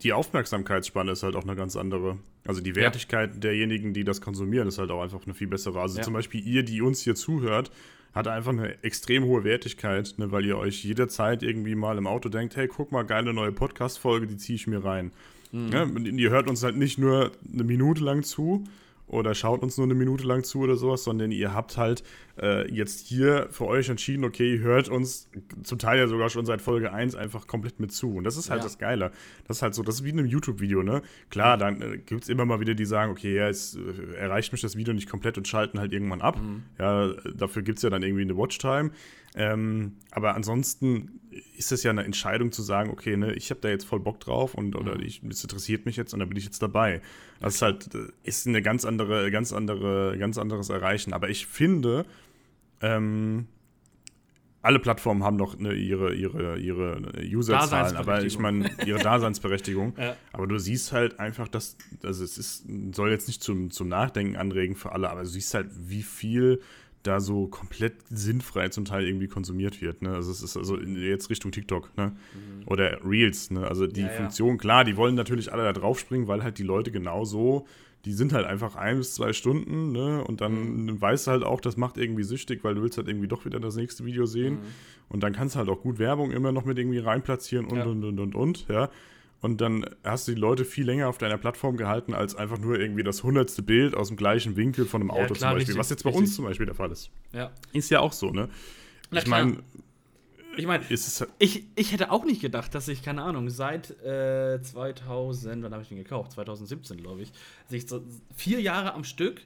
Die 0.02 0.12
Aufmerksamkeitsspanne 0.12 1.10
ist 1.10 1.24
halt 1.24 1.34
auch 1.34 1.42
eine 1.42 1.56
ganz 1.56 1.74
andere. 1.74 2.18
Also 2.46 2.60
die 2.60 2.76
Wertigkeit 2.76 3.34
ja. 3.34 3.40
derjenigen, 3.40 3.94
die 3.94 4.04
das 4.04 4.20
konsumieren, 4.20 4.68
ist 4.68 4.78
halt 4.78 4.92
auch 4.92 5.02
einfach 5.02 5.24
eine 5.24 5.34
viel 5.34 5.48
bessere. 5.48 5.80
Also 5.80 5.98
ja. 5.98 6.04
zum 6.04 6.14
Beispiel 6.14 6.46
ihr, 6.46 6.62
die 6.62 6.80
uns 6.82 7.00
hier 7.00 7.16
zuhört, 7.16 7.72
hat 8.14 8.28
einfach 8.28 8.52
eine 8.52 8.82
extrem 8.84 9.24
hohe 9.24 9.42
Wertigkeit, 9.44 10.14
ne, 10.18 10.30
weil 10.30 10.44
ihr 10.44 10.56
euch 10.56 10.84
jederzeit 10.84 11.42
irgendwie 11.42 11.74
mal 11.74 11.98
im 11.98 12.06
Auto 12.06 12.28
denkt, 12.28 12.56
hey, 12.56 12.68
guck 12.68 12.92
mal, 12.92 13.02
geile 13.02 13.34
neue 13.34 13.52
Podcast-Folge, 13.52 14.28
die 14.28 14.36
ziehe 14.36 14.56
ich 14.56 14.66
mir 14.66 14.84
rein. 14.84 15.10
Mhm. 15.52 15.72
Ja, 15.72 15.84
ihr 15.84 16.30
hört 16.30 16.48
uns 16.48 16.62
halt 16.62 16.76
nicht 16.76 16.98
nur 16.98 17.32
eine 17.52 17.64
Minute 17.64 18.02
lang 18.02 18.22
zu 18.22 18.64
oder 19.08 19.34
schaut 19.34 19.62
uns 19.62 19.76
nur 19.78 19.86
eine 19.86 19.94
Minute 19.94 20.24
lang 20.24 20.44
zu 20.44 20.60
oder 20.60 20.76
sowas, 20.76 21.02
sondern 21.02 21.32
ihr 21.32 21.54
habt 21.54 21.76
halt 21.76 22.02
äh, 22.40 22.70
jetzt 22.70 23.06
hier 23.06 23.48
für 23.50 23.66
euch 23.66 23.88
entschieden, 23.88 24.24
okay, 24.24 24.56
ihr 24.56 24.60
hört 24.60 24.88
uns 24.88 25.30
zum 25.62 25.78
Teil 25.78 25.98
ja 25.98 26.06
sogar 26.06 26.28
schon 26.28 26.44
seit 26.44 26.60
Folge 26.60 26.92
1 26.92 27.14
einfach 27.14 27.46
komplett 27.46 27.80
mit 27.80 27.90
zu. 27.90 28.14
Und 28.16 28.24
das 28.24 28.36
ist 28.36 28.50
halt 28.50 28.60
ja. 28.60 28.64
das 28.64 28.78
Geile. 28.78 29.10
Das 29.46 29.58
ist 29.58 29.62
halt 29.62 29.74
so, 29.74 29.82
das 29.82 29.96
ist 29.96 30.04
wie 30.04 30.10
in 30.10 30.18
einem 30.18 30.28
YouTube-Video, 30.28 30.82
ne? 30.82 31.02
Klar, 31.30 31.56
dann 31.56 31.80
äh, 31.80 31.98
gibt 31.98 32.24
es 32.24 32.28
immer 32.28 32.44
mal 32.44 32.60
wieder, 32.60 32.74
die 32.74 32.84
sagen, 32.84 33.10
okay, 33.10 33.34
ja, 33.34 33.48
es 33.48 33.76
äh, 33.76 34.16
erreicht 34.16 34.52
mich 34.52 34.60
das 34.60 34.76
Video 34.76 34.92
nicht 34.92 35.08
komplett 35.08 35.38
und 35.38 35.48
schalten 35.48 35.80
halt 35.80 35.92
irgendwann 35.92 36.20
ab. 36.20 36.40
Mhm. 36.40 36.64
Ja, 36.78 37.08
dafür 37.34 37.62
gibt 37.62 37.78
es 37.78 37.82
ja 37.82 37.90
dann 37.90 38.02
irgendwie 38.02 38.22
eine 38.22 38.36
Watchtime. 38.36 38.90
Ähm, 39.34 39.96
aber 40.10 40.34
ansonsten 40.34 41.20
ist 41.56 41.72
es 41.72 41.82
ja 41.82 41.90
eine 41.90 42.04
Entscheidung 42.04 42.52
zu 42.52 42.62
sagen, 42.62 42.90
okay, 42.90 43.16
ne, 43.16 43.34
ich 43.34 43.50
habe 43.50 43.60
da 43.60 43.68
jetzt 43.68 43.84
voll 43.84 44.00
Bock 44.00 44.20
drauf 44.20 44.54
und 44.54 44.74
oder 44.74 44.96
mhm. 44.96 45.02
ich, 45.02 45.20
das 45.22 45.42
interessiert 45.42 45.86
mich 45.86 45.96
jetzt 45.96 46.12
und 46.12 46.20
da 46.20 46.26
bin 46.26 46.36
ich 46.36 46.44
jetzt 46.44 46.62
dabei. 46.62 47.00
Das 47.40 47.56
ist 47.56 47.62
halt 47.62 47.88
ist 48.22 48.46
eine 48.46 48.62
ganz 48.62 48.84
andere, 48.84 49.30
ganz 49.30 49.52
andere, 49.52 50.16
ganz 50.18 50.38
anderes 50.38 50.70
Erreichen. 50.70 51.12
Aber 51.12 51.28
ich 51.28 51.46
finde, 51.46 52.06
ähm, 52.80 53.46
alle 54.60 54.80
Plattformen 54.80 55.22
haben 55.22 55.38
doch 55.38 55.56
ne, 55.56 55.72
ihre, 55.74 56.14
ihre, 56.14 56.58
ihre 56.58 57.00
Userzahlen, 57.32 57.96
aber 57.96 58.24
ich 58.24 58.38
meine, 58.38 58.70
ihre 58.84 58.98
Daseinsberechtigung. 58.98 59.94
ja. 59.98 60.16
Aber 60.32 60.46
du 60.46 60.58
siehst 60.58 60.92
halt 60.92 61.20
einfach, 61.20 61.48
dass, 61.48 61.76
also 62.02 62.24
es 62.24 62.38
ist, 62.38 62.66
soll 62.92 63.10
jetzt 63.10 63.28
nicht 63.28 63.42
zum, 63.42 63.70
zum 63.70 63.88
Nachdenken 63.88 64.36
anregen 64.36 64.74
für 64.74 64.92
alle, 64.92 65.10
aber 65.10 65.22
du 65.22 65.28
siehst 65.28 65.54
halt, 65.54 65.68
wie 65.72 66.02
viel 66.02 66.60
da 67.02 67.20
so 67.20 67.46
komplett 67.46 67.94
sinnfrei 68.10 68.68
zum 68.68 68.84
Teil 68.84 69.06
irgendwie 69.06 69.28
konsumiert 69.28 69.80
wird. 69.80 70.02
Ne? 70.02 70.10
Also 70.10 70.30
es 70.30 70.42
ist 70.42 70.56
also 70.56 70.78
jetzt 70.78 71.30
Richtung 71.30 71.52
TikTok 71.52 71.96
ne? 71.96 72.12
Mhm. 72.34 72.66
oder 72.66 73.04
Reels. 73.04 73.50
Ne? 73.50 73.66
Also 73.66 73.86
die 73.86 74.02
ja, 74.02 74.08
Funktion, 74.08 74.50
ja. 74.50 74.56
klar, 74.56 74.84
die 74.84 74.96
wollen 74.96 75.14
natürlich 75.14 75.52
alle 75.52 75.62
da 75.62 75.72
drauf 75.72 75.98
springen, 75.98 76.26
weil 76.26 76.42
halt 76.42 76.58
die 76.58 76.64
Leute 76.64 76.90
genauso, 76.90 77.66
die 78.04 78.12
sind 78.12 78.32
halt 78.32 78.46
einfach 78.46 78.76
ein 78.76 78.98
bis 78.98 79.14
zwei 79.14 79.32
Stunden 79.32 79.92
ne? 79.92 80.24
und 80.24 80.40
dann 80.40 80.86
mhm. 80.86 81.00
weißt 81.00 81.26
du 81.26 81.30
halt 81.30 81.44
auch, 81.44 81.60
das 81.60 81.76
macht 81.76 81.96
irgendwie 81.96 82.24
süchtig, 82.24 82.64
weil 82.64 82.74
du 82.74 82.82
willst 82.82 82.98
halt 82.98 83.08
irgendwie 83.08 83.28
doch 83.28 83.44
wieder 83.44 83.60
das 83.60 83.76
nächste 83.76 84.04
Video 84.04 84.26
sehen 84.26 84.54
mhm. 84.54 84.60
und 85.08 85.22
dann 85.22 85.32
kannst 85.32 85.54
du 85.54 85.60
halt 85.60 85.68
auch 85.68 85.80
gut 85.80 85.98
Werbung 85.98 86.32
immer 86.32 86.52
noch 86.52 86.64
mit 86.64 86.78
irgendwie 86.78 86.98
reinplatzieren 86.98 87.66
und, 87.66 87.78
ja. 87.78 87.84
und, 87.84 88.04
und, 88.04 88.18
und, 88.18 88.34
und, 88.34 88.68
ja. 88.68 88.90
Und 89.40 89.60
dann 89.60 89.86
hast 90.02 90.26
du 90.26 90.34
die 90.34 90.40
Leute 90.40 90.64
viel 90.64 90.84
länger 90.84 91.08
auf 91.08 91.18
deiner 91.18 91.38
Plattform 91.38 91.76
gehalten, 91.76 92.12
als 92.12 92.34
einfach 92.34 92.58
nur 92.58 92.78
irgendwie 92.78 93.04
das 93.04 93.22
hundertste 93.22 93.62
Bild 93.62 93.94
aus 93.94 94.08
dem 94.08 94.16
gleichen 94.16 94.56
Winkel 94.56 94.84
von 94.84 95.00
einem 95.00 95.10
ja, 95.10 95.16
Auto 95.16 95.34
klar, 95.34 95.50
zum 95.50 95.58
Beispiel. 95.58 95.58
Richtig, 95.58 95.78
was 95.78 95.90
jetzt 95.90 96.02
bei 96.02 96.10
richtig. 96.10 96.26
uns 96.26 96.34
zum 96.34 96.44
Beispiel 96.44 96.66
der 96.66 96.74
Fall 96.74 96.90
ist. 96.90 97.10
Ja. 97.32 97.52
Ist 97.72 97.90
ja 97.90 98.00
auch 98.00 98.12
so, 98.12 98.30
ne? 98.30 98.48
Na, 99.10 99.20
ich 99.20 99.26
meine. 99.26 99.58
Ich 100.56 100.66
meine, 100.66 100.82
ich, 101.38 101.64
ich 101.76 101.92
hätte 101.92 102.10
auch 102.10 102.24
nicht 102.24 102.40
gedacht, 102.40 102.74
dass 102.74 102.88
ich, 102.88 103.04
keine 103.04 103.22
Ahnung, 103.22 103.48
seit 103.48 103.90
äh, 104.02 104.60
2000, 104.60 105.62
wann 105.62 105.72
habe 105.72 105.84
ich 105.84 105.88
den 105.88 105.98
gekauft? 105.98 106.32
2017, 106.32 106.96
glaube 106.96 107.22
ich. 107.22 107.30
Dass 107.66 107.74
ich 107.74 107.88
so 107.88 108.02
vier 108.34 108.60
Jahre 108.60 108.92
am 108.94 109.04
Stück, 109.04 109.42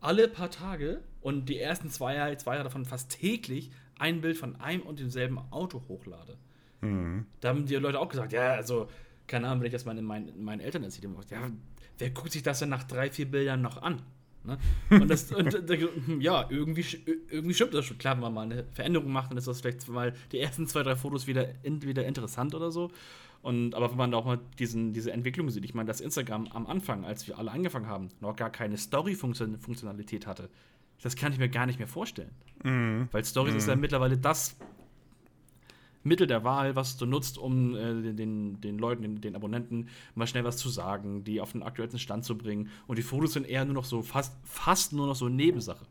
alle 0.00 0.26
paar 0.26 0.50
Tage 0.50 1.00
und 1.20 1.48
die 1.48 1.60
ersten 1.60 1.90
zwei 1.90 2.16
Jahre, 2.16 2.36
zwei 2.38 2.54
Jahre 2.54 2.64
davon 2.64 2.84
fast 2.84 3.10
täglich 3.20 3.70
ein 4.00 4.20
Bild 4.20 4.36
von 4.36 4.56
einem 4.56 4.82
und 4.82 4.98
demselben 4.98 5.38
Auto 5.52 5.82
hochlade. 5.86 6.36
Mhm. 6.80 7.26
Da 7.40 7.50
haben 7.50 7.66
die 7.66 7.76
Leute 7.76 8.00
auch 8.00 8.08
gesagt, 8.08 8.32
ja, 8.32 8.54
also 8.54 8.88
keine 9.28 9.46
Ahnung, 9.46 9.60
wenn 9.60 9.66
ich 9.66 9.72
das 9.72 9.84
mal 9.84 9.96
in 9.96 10.04
meinen, 10.04 10.28
in 10.28 10.42
meinen 10.42 10.60
Eltern 10.60 10.82
erzähle, 10.82 11.14
ja, 11.30 11.50
wer 11.98 12.10
guckt 12.10 12.32
sich 12.32 12.42
das 12.42 12.58
denn 12.58 12.68
nach 12.68 12.84
drei, 12.84 13.10
vier 13.10 13.30
Bildern 13.30 13.62
noch 13.62 13.80
an? 13.82 14.02
Ne? 14.44 14.58
Und, 14.90 15.08
das, 15.08 15.30
und 15.30 15.52
ja, 16.20 16.46
irgendwie, 16.48 16.84
irgendwie 17.30 17.54
stimmt 17.54 17.74
das 17.74 17.84
schon. 17.84 17.98
Klar, 17.98 18.14
wenn 18.14 18.22
man 18.22 18.34
mal 18.34 18.42
eine 18.42 18.64
Veränderung 18.72 19.12
macht, 19.12 19.30
dann 19.30 19.38
ist 19.38 19.46
das 19.46 19.60
vielleicht 19.60 19.86
mal 19.88 20.14
die 20.32 20.40
ersten 20.40 20.66
zwei, 20.66 20.82
drei 20.82 20.96
Fotos 20.96 21.26
wieder, 21.26 21.48
wieder 21.62 22.06
interessant 22.06 22.54
oder 22.54 22.70
so. 22.70 22.90
Und, 23.42 23.74
aber 23.74 23.90
wenn 23.90 23.98
man 23.98 24.10
da 24.10 24.18
auch 24.18 24.24
mal 24.24 24.40
diesen, 24.58 24.92
diese 24.92 25.12
Entwicklung 25.12 25.48
sieht, 25.50 25.64
ich 25.64 25.74
meine, 25.74 25.86
dass 25.86 26.00
Instagram 26.00 26.48
am 26.48 26.66
Anfang, 26.66 27.04
als 27.04 27.28
wir 27.28 27.38
alle 27.38 27.50
angefangen 27.50 27.86
haben, 27.86 28.08
noch 28.20 28.34
gar 28.34 28.50
keine 28.50 28.76
Story-Funktionalität 28.76 30.26
hatte, 30.26 30.48
das 31.02 31.14
kann 31.14 31.32
ich 31.32 31.38
mir 31.38 31.48
gar 31.48 31.66
nicht 31.66 31.78
mehr 31.78 31.86
vorstellen. 31.86 32.30
Mhm. 32.64 33.08
Weil 33.12 33.24
Stories 33.24 33.52
mhm. 33.52 33.58
ist 33.58 33.68
ja 33.68 33.76
mittlerweile 33.76 34.18
das 34.18 34.56
Mittel 36.02 36.26
der 36.26 36.44
Wahl, 36.44 36.76
was 36.76 36.96
du 36.96 37.06
nutzt, 37.06 37.38
um 37.38 37.74
äh, 37.74 38.12
den, 38.12 38.60
den 38.60 38.78
Leuten, 38.78 39.02
den, 39.02 39.20
den, 39.20 39.36
Abonnenten 39.36 39.88
mal 40.14 40.26
schnell 40.26 40.44
was 40.44 40.56
zu 40.56 40.68
sagen, 40.68 41.24
die 41.24 41.40
auf 41.40 41.52
den 41.52 41.62
aktuellen 41.62 41.98
Stand 41.98 42.24
zu 42.24 42.36
bringen. 42.36 42.68
Und 42.86 42.98
die 42.98 43.02
Fotos 43.02 43.32
sind 43.32 43.48
eher 43.48 43.64
nur 43.64 43.74
noch 43.74 43.84
so, 43.84 44.02
fast, 44.02 44.36
fast 44.44 44.92
nur 44.92 45.06
noch 45.06 45.16
so 45.16 45.28
Nebensache. 45.28 45.84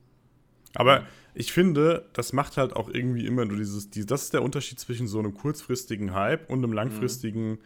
Aber 0.76 1.06
ich 1.34 1.52
finde, 1.52 2.08
das 2.14 2.34
macht 2.34 2.58
halt 2.58 2.76
auch 2.76 2.90
irgendwie 2.90 3.26
immer 3.26 3.46
nur 3.46 3.58
dieses, 3.58 3.90
dieses, 3.90 4.08
das 4.08 4.24
ist 4.24 4.34
der 4.34 4.44
Unterschied 4.44 4.80
zwischen 4.80 5.08
so 5.08 5.20
einem 5.20 5.34
kurzfristigen 5.34 6.14
Hype 6.14 6.50
und 6.50 6.64
einem 6.64 6.74
langfristigen, 6.74 7.52
mhm. 7.52 7.60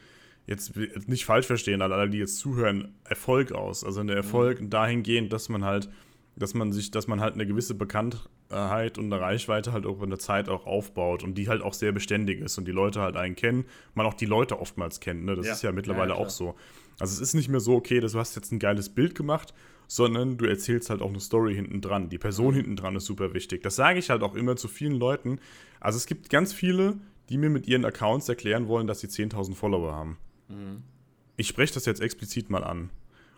jetzt 0.48 0.74
nicht 1.08 1.26
falsch 1.26 1.48
verstehen, 1.48 1.82
alle, 1.82 2.10
die 2.10 2.20
jetzt 2.20 2.38
zuhören, 2.38 2.96
Erfolg 3.04 3.52
aus. 3.52 3.84
Also 3.84 4.04
der 4.04 4.16
Erfolg 4.16 4.62
mhm. 4.62 4.70
dahingehend, 4.70 5.34
dass 5.34 5.50
man 5.50 5.66
halt, 5.66 5.90
dass 6.36 6.54
man 6.54 6.72
sich, 6.72 6.92
dass 6.92 7.08
man 7.08 7.22
halt 7.22 7.34
eine 7.34 7.46
gewisse 7.46 7.76
Bekanntheit 8.52 8.98
und 8.98 9.12
eine 9.12 9.22
Reichweite 9.22 9.72
halt 9.72 9.86
auch 9.86 10.02
in 10.02 10.10
der 10.10 10.20
Zeit 10.20 10.50
auch 10.50 10.66
aufbaut 10.66 11.24
und 11.24 11.36
die 11.36 11.48
halt 11.48 11.62
auch 11.62 11.74
sehr 11.74 11.92
beständig 11.92 12.42
ist 12.42 12.58
und 12.58 12.66
die 12.66 12.72
Leute 12.72 13.02
halt 13.02 13.16
einen 13.16 13.36
kennen, 13.36 13.66
man 13.96 14.06
auch 14.06 14.14
die 14.14 14.26
Leute 14.26 14.60
oftmals 14.60 15.00
kennt, 15.00 15.26
ne? 15.26 15.36
Das 15.36 15.46
ja. 15.46 15.54
ist 15.54 15.62
ja 15.64 15.72
mittlerweile 15.72 16.12
ja, 16.12 16.16
auch 16.16 16.30
so. 16.30 16.56
Also 17.00 17.14
es 17.14 17.22
ist 17.22 17.34
nicht 17.34 17.50
mehr 17.50 17.60
so, 17.60 17.76
okay, 17.76 18.00
du 18.00 18.08
hast 18.14 18.36
jetzt 18.36 18.52
ein 18.52 18.60
geiles 18.60 18.90
Bild 18.90 19.16
gemacht 19.16 19.54
sondern 19.92 20.38
du 20.38 20.46
erzählst 20.46 20.90
halt 20.90 21.02
auch 21.02 21.10
eine 21.10 21.20
Story 21.20 21.54
hinten 21.54 21.82
dran. 21.82 22.08
Die 22.08 22.18
Person 22.18 22.54
hinten 22.54 22.78
dran 22.78 22.96
ist 22.96 23.04
super 23.04 23.34
wichtig. 23.34 23.62
Das 23.62 23.76
sage 23.76 24.00
ich 24.00 24.10
halt 24.10 24.24
auch 24.24 24.36
immer 24.36 24.56
zu 24.56 24.70
vielen 24.70 24.94
Leuten. 24.94 25.42
Also 25.82 25.98
es 25.98 26.06
gibt 26.06 26.30
ganz 26.30 26.54
viele, 26.54 26.96
die 27.28 27.38
mir 27.38 27.50
mit 27.50 27.68
ihren 27.68 27.84
Accounts 27.84 28.30
erklären 28.30 28.70
wollen, 28.70 28.88
dass 28.88 29.02
sie 29.02 29.08
10.000 29.08 29.54
Follower 29.54 29.92
haben. 29.92 30.18
Mhm. 30.48 30.84
Ich 31.36 31.50
spreche 31.50 31.74
das 31.74 31.86
jetzt 31.86 32.00
explizit 32.00 32.50
mal 32.50 32.64
an. 32.64 32.90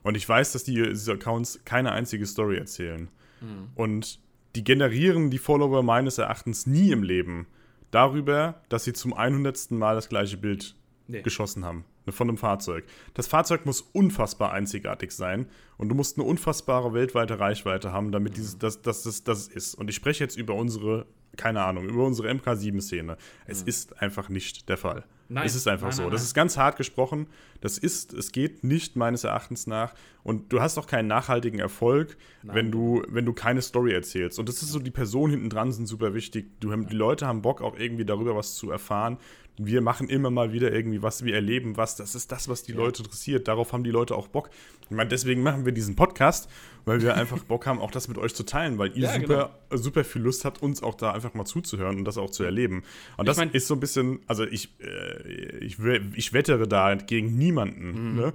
Und 0.04 0.16
ich 0.16 0.30
weiß, 0.30 0.52
dass 0.52 0.64
die, 0.64 0.76
diese 0.76 1.14
Accounts 1.14 1.60
keine 1.66 1.92
einzige 1.92 2.28
Story 2.28 2.58
erzählen. 2.58 3.10
Mhm. 3.42 3.70
Und 3.74 4.20
die 4.56 4.64
generieren 4.64 5.30
die 5.30 5.38
Follower 5.38 5.84
meines 5.84 6.18
Erachtens 6.18 6.68
nie 6.68 6.92
im 6.92 7.04
Leben 7.04 7.48
darüber, 7.92 8.62
dass 8.70 8.84
sie 8.84 8.94
zum 8.94 9.14
100. 9.14 9.72
Mal 9.72 9.96
das 9.96 10.10
gleiche 10.10 10.38
Bild 10.38 10.76
nee. 11.08 11.22
geschossen 11.22 11.66
haben 11.66 11.86
von 12.12 12.28
einem 12.28 12.38
Fahrzeug. 12.38 12.86
Das 13.14 13.28
Fahrzeug 13.28 13.66
muss 13.66 13.82
unfassbar 13.82 14.52
einzigartig 14.52 15.12
sein 15.12 15.48
und 15.78 15.90
du 15.90 15.96
musst 15.96 16.18
eine 16.18 16.28
unfassbare 16.28 16.94
weltweite 16.94 17.40
Reichweite 17.40 17.94
haben, 17.94 18.12
damit 18.12 18.36
dieses, 18.36 18.58
das, 18.58 18.82
das, 18.82 19.04
das, 19.04 19.24
das 19.24 19.48
ist. 19.48 19.76
Und 19.76 19.90
ich 19.90 19.96
spreche 19.96 20.24
jetzt 20.24 20.38
über 20.38 20.56
unsere, 20.56 21.06
keine 21.38 21.64
Ahnung, 21.64 21.88
über 21.88 22.06
unsere 22.06 22.30
MK7-Szene. 22.30 23.18
Es 23.46 23.62
mhm. 23.62 23.68
ist 23.70 24.02
einfach 24.02 24.30
nicht 24.30 24.68
der 24.68 24.78
Fall. 24.78 25.06
Nein. 25.34 25.48
Es 25.48 25.56
ist 25.56 25.68
einfach 25.68 25.88
nein, 25.88 25.96
so. 25.96 26.04
Nein, 26.04 26.12
das 26.12 26.22
ist 26.22 26.36
ganz 26.36 26.58
hart 26.58 26.78
gesprochen. 26.78 27.26
Das 27.60 27.80
ist, 27.80 28.14
es 28.14 28.32
geht 28.32 28.64
nicht 28.64 28.96
meines 28.96 29.24
Erachtens 29.24 29.66
nach. 29.66 29.96
Und 30.22 30.54
du 30.54 30.62
hast 30.62 30.78
auch 30.78 30.86
keinen 30.86 31.08
nachhaltigen 31.08 31.60
Erfolg, 31.60 32.18
wenn 32.44 32.72
du, 32.72 33.02
wenn 33.08 33.26
du 33.26 33.34
keine 33.34 33.64
Story 33.64 33.94
erzählst. 33.94 34.38
Und 34.38 34.48
das 34.48 34.62
ist 34.62 34.72
so, 34.72 34.80
die 34.80 34.92
Personen 34.92 35.32
hinten 35.32 35.50
dran 35.50 35.72
sind 35.72 35.88
super 35.88 36.14
wichtig. 36.14 36.60
Du, 36.60 36.74
die 36.76 36.96
Leute 36.96 37.26
haben 37.26 37.42
Bock, 37.42 37.62
auch 37.62 37.78
irgendwie 37.78 38.06
darüber 38.06 38.36
was 38.36 38.56
zu 38.56 38.70
erfahren 38.70 39.18
wir 39.58 39.82
machen 39.82 40.10
immer 40.10 40.32
mal 40.32 40.52
wieder 40.52 40.72
irgendwie 40.72 41.04
was, 41.04 41.24
wir 41.24 41.36
erleben 41.36 41.78
was. 41.78 41.96
Das 41.96 42.16
ist 42.16 42.32
das, 42.32 42.50
was 42.50 42.64
die 42.64 42.72
ja. 42.72 42.80
Leute 42.80 43.04
interessiert. 43.04 43.48
Darauf 43.48 43.72
haben 43.72 43.84
die 43.84 43.92
Leute 43.92 44.16
auch 44.16 44.28
Bock. 44.28 44.50
Ich 44.90 44.92
meine, 44.92 45.10
deswegen 45.10 45.44
machen 45.44 45.66
wir 45.66 45.72
diesen 45.72 45.96
Podcast, 45.96 46.50
weil 46.86 47.02
wir 47.02 47.16
einfach 47.16 47.40
Bock 47.44 47.66
haben, 47.68 47.80
auch 47.80 47.92
das 47.92 48.08
mit 48.08 48.18
euch 48.18 48.34
zu 48.34 48.44
teilen, 48.44 48.78
weil 48.80 48.98
ihr 48.98 49.04
ja, 49.04 49.14
super, 49.14 49.52
genau. 49.70 49.82
super 49.82 50.04
viel 50.04 50.24
Lust 50.24 50.44
habt, 50.46 50.62
uns 50.62 50.82
auch 50.82 50.96
da 50.96 51.12
einfach 51.12 51.34
mal 51.36 51.46
zuzuhören 51.46 51.98
und 51.98 52.06
das 52.06 52.18
auch 52.18 52.32
zu 52.32 52.44
erleben. 52.44 52.84
Und 53.18 53.28
das 53.28 53.38
ich 53.38 53.46
mein, 53.46 53.52
ist 53.52 53.68
so 53.68 53.76
ein 53.76 53.80
bisschen, 53.80 54.22
also 54.28 54.44
ich, 54.44 54.70
äh, 54.80 55.23
ich, 55.26 55.80
ich 55.80 56.34
wettere 56.34 56.68
da 56.68 56.96
gegen 56.96 57.38
niemanden. 57.38 58.12
Mhm. 58.12 58.16
Ne? 58.16 58.34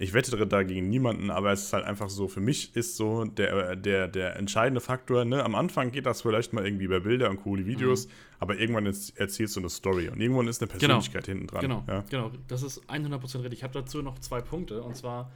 ich 0.00 0.14
wettere 0.14 0.46
da 0.46 0.62
gegen 0.62 0.88
niemanden, 0.88 1.30
aber 1.30 1.52
es 1.52 1.64
ist 1.64 1.72
halt 1.74 1.84
einfach 1.84 2.08
so, 2.08 2.26
für 2.26 2.40
mich 2.40 2.74
ist 2.74 2.96
so 2.96 3.26
der, 3.26 3.76
der, 3.76 4.08
der 4.08 4.36
entscheidende 4.36 4.80
Faktor, 4.80 5.26
ne, 5.26 5.44
am 5.44 5.54
Anfang 5.54 5.92
geht 5.92 6.06
das 6.06 6.22
vielleicht 6.22 6.54
mal 6.54 6.64
irgendwie 6.64 6.86
über 6.86 7.00
Bilder 7.00 7.28
und 7.28 7.42
coole 7.42 7.66
Videos, 7.66 8.06
mhm. 8.06 8.12
aber 8.38 8.58
irgendwann 8.58 8.86
ist, 8.86 9.10
erzählst 9.18 9.56
du 9.56 9.60
eine 9.60 9.68
Story 9.68 10.08
und 10.08 10.18
irgendwann 10.18 10.48
ist 10.48 10.62
eine 10.62 10.68
genau. 10.68 10.94
Persönlichkeit 10.94 11.26
genau. 11.26 11.38
hinten 11.38 11.52
dran. 11.52 11.60
Genau, 11.60 11.84
ja? 11.86 12.04
genau, 12.08 12.30
das 12.48 12.62
ist 12.62 12.82
100% 12.88 13.22
richtig. 13.42 13.52
Ich 13.52 13.62
habe 13.62 13.74
dazu 13.74 14.00
noch 14.00 14.18
zwei 14.20 14.40
Punkte 14.40 14.82
und 14.82 14.96
zwar 14.96 15.30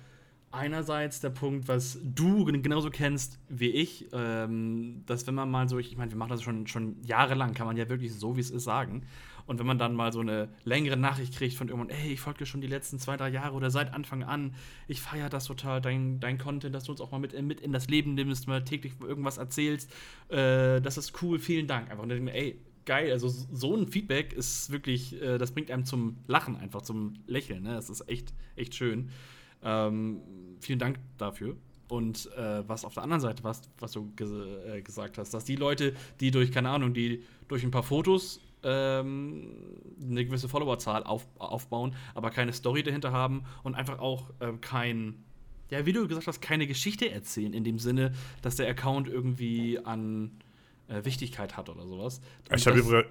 einerseits 0.51 1.20
der 1.20 1.30
Punkt, 1.30 1.68
was 1.68 1.99
du 2.03 2.47
genauso 2.47 2.88
kennst 2.88 3.38
wie 3.51 3.70
ich, 3.70 4.07
ähm, 4.14 5.03
dass 5.05 5.26
wenn 5.26 5.34
man 5.34 5.51
mal 5.51 5.68
so, 5.68 5.78
ich 5.78 5.95
meine, 5.99 6.11
wir 6.11 6.16
machen 6.16 6.30
das 6.30 6.42
schon, 6.42 6.66
schon 6.68 6.97
jahrelang, 7.03 7.53
kann 7.53 7.66
man 7.66 7.76
ja 7.76 7.90
wirklich 7.90 8.14
so, 8.14 8.36
wie 8.36 8.40
es 8.40 8.51
ist, 8.51 8.64
sagen. 8.64 9.03
Und 9.47 9.59
wenn 9.59 9.66
man 9.66 9.78
dann 9.78 9.95
mal 9.95 10.12
so 10.12 10.20
eine 10.20 10.49
längere 10.64 10.97
Nachricht 10.97 11.36
kriegt 11.36 11.55
von 11.55 11.68
irgendwann, 11.68 11.90
ey, 11.90 12.12
ich 12.12 12.20
folge 12.20 12.40
dir 12.40 12.47
schon 12.47 12.61
die 12.61 12.66
letzten 12.66 12.99
zwei, 12.99 13.16
drei 13.16 13.28
Jahre 13.28 13.55
oder 13.55 13.70
seit 13.70 13.92
Anfang 13.92 14.22
an, 14.22 14.55
ich 14.88 15.01
feiere 15.01 15.28
das 15.28 15.45
total, 15.45 15.80
dein, 15.80 16.20
dein 16.20 16.38
Content, 16.38 16.74
dass 16.74 16.84
du 16.84 16.92
uns 16.92 17.01
auch 17.01 17.11
mal 17.11 17.18
mit, 17.18 17.40
mit 17.42 17.61
in 17.61 17.72
das 17.72 17.88
Leben 17.88 18.14
nimmst, 18.14 18.49
mal 18.49 18.64
täglich 18.64 18.95
irgendwas 19.01 19.38
erzählst, 19.38 19.90
äh, 20.28 20.80
das 20.80 20.97
ist 20.97 21.22
cool, 21.22 21.38
vielen 21.38 21.66
Dank. 21.66 21.90
Einfach 21.90 22.03
und 22.03 22.09
dann 22.09 22.24
denke 22.24 22.30
ich 22.30 22.34
mir, 22.34 22.40
ey, 22.40 22.61
geil, 22.84 23.12
also 23.12 23.28
so 23.28 23.76
ein 23.76 23.88
Feedback 23.88 24.32
ist 24.32 24.70
wirklich, 24.70 25.20
äh, 25.20 25.38
das 25.38 25.53
bringt 25.53 25.70
einem 25.70 25.84
zum 25.84 26.16
Lachen 26.26 26.57
einfach, 26.57 26.82
zum 26.82 27.14
Lächeln, 27.26 27.62
ne? 27.62 27.74
Das 27.74 27.90
ist 27.90 28.09
echt, 28.09 28.34
echt 28.57 28.74
schön. 28.74 29.11
Ähm, 29.62 30.20
vielen 30.61 30.78
Dank 30.78 30.99
dafür. 31.18 31.57
Und 31.88 32.30
äh, 32.36 32.66
was 32.66 32.84
auf 32.84 32.95
der 32.95 33.03
anderen 33.03 33.20
Seite, 33.20 33.45
was, 33.45 33.62
was 33.78 33.92
du 33.92 34.11
ges 34.16 34.30
äh, 34.30 34.82
gesagt 34.82 35.18
hast, 35.18 35.34
dass 35.34 35.45
die 35.45 35.57
Leute, 35.57 35.95
die 36.20 36.30
durch, 36.30 36.51
keine 36.51 36.70
Ahnung, 36.70 36.95
die 36.95 37.22
durch 37.49 37.62
ein 37.62 37.70
paar 37.70 37.82
Fotos 37.82 38.40
ähm, 38.65 39.47
eine 40.01 40.25
gewisse 40.25 40.49
Followerzahl 40.49 41.05
auf, 41.05 41.27
aufbauen, 41.39 41.95
aber 42.15 42.31
keine 42.31 42.53
Story 42.53 42.83
dahinter 42.83 43.12
haben 43.12 43.45
und 43.62 43.75
einfach 43.75 43.99
auch 43.99 44.31
ähm, 44.41 44.61
kein, 44.61 45.25
ja, 45.71 45.87
wie 45.87 45.93
du 45.93 46.07
gesagt 46.09 46.27
hast, 46.27 46.41
keine 46.41 46.67
Geschichte 46.67 47.11
erzählen, 47.11 47.53
in 47.53 47.65
dem 47.65 47.79
Sinne, 47.79 48.12
dass 48.43 48.57
der 48.57 48.69
Account 48.69 49.09
irgendwie 49.09 49.79
an 49.85 50.33
äh, 50.89 51.05
Wichtigkeit 51.05 51.57
hat 51.57 51.69
oder 51.69 51.87
sowas. 51.87 52.21
Und 52.51 52.59
ich 52.59 52.67
habe 52.67 52.79
übrigens, 52.79 53.07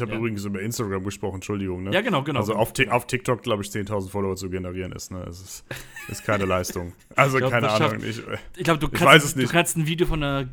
hab 0.00 0.08
ja. 0.08 0.16
übrigens 0.16 0.44
über 0.44 0.60
Instagram 0.60 1.04
gesprochen, 1.04 1.36
Entschuldigung. 1.36 1.84
Ne? 1.84 1.92
Ja, 1.92 2.00
genau, 2.00 2.22
genau. 2.22 2.40
Also 2.40 2.54
auf, 2.54 2.72
auf 2.90 3.06
TikTok, 3.06 3.42
glaube 3.42 3.62
ich, 3.62 3.68
10.000 3.70 4.08
Follower 4.08 4.36
zu 4.36 4.50
generieren 4.50 4.92
ist, 4.92 5.10
ne? 5.10 5.22
Es 5.28 5.40
ist, 5.40 5.64
ist 6.08 6.24
keine 6.24 6.44
Leistung. 6.46 6.92
Also 7.14 7.36
ich 7.36 7.40
glaub, 7.40 7.52
keine 7.52 7.68
Ahnung. 7.70 8.00
Schafft, 8.00 8.04
ich, 8.04 8.22
ich 8.56 8.64
glaube, 8.64 8.80
du, 8.80 8.88
kannst, 8.88 9.36
du 9.36 9.46
kannst 9.46 9.76
ein 9.76 9.86
Video 9.86 10.06
von 10.06 10.22
einer 10.22 10.48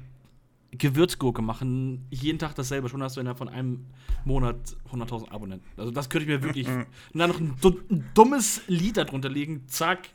Gewürzgurke 0.72 1.42
machen, 1.42 2.06
jeden 2.12 2.38
Tag 2.38 2.56
dasselbe, 2.56 2.90
schon 2.90 3.02
hast 3.02 3.18
du 3.18 3.22
innerhalb 3.22 3.40
von 3.40 3.50
einem 3.50 3.88
Monat 4.24 4.78
100.000 4.92 5.32
Abonnenten. 5.32 5.68
Also 5.78 5.92
das 5.92 6.10
könnte 6.10 6.24
ich 6.24 6.30
mir 6.30 6.44
wirklich. 6.44 6.68
und 6.68 6.88
dann 7.14 7.30
noch 7.30 7.40
ein, 7.40 7.56
ein, 7.90 8.06
dummes 8.14 8.62
Lied 8.68 8.98
darunter 8.98 9.30
legen, 9.30 9.64
zack, 9.68 10.10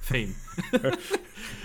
Fame. 0.00 0.34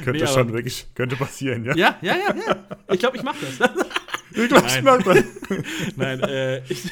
könnte 0.04 0.24
nee, 0.24 0.28
schon 0.28 0.52
wirklich, 0.54 0.88
könnte 0.96 1.16
passieren, 1.16 1.66
ja? 1.66 1.76
Ja, 1.76 1.98
ja, 2.02 2.16
ja, 2.16 2.36
ja. 2.36 2.66
Ich 2.92 3.00
glaube, 3.00 3.18
ich 3.18 3.24
mache 3.24 3.38
das. 3.46 3.70
ich 4.32 4.48
glaube, 4.48 4.68
ich 4.68 4.82
mache 4.82 5.04
das. 5.04 5.24
Nein, 5.96 6.22
äh, 6.22 6.64
ich. 6.68 6.90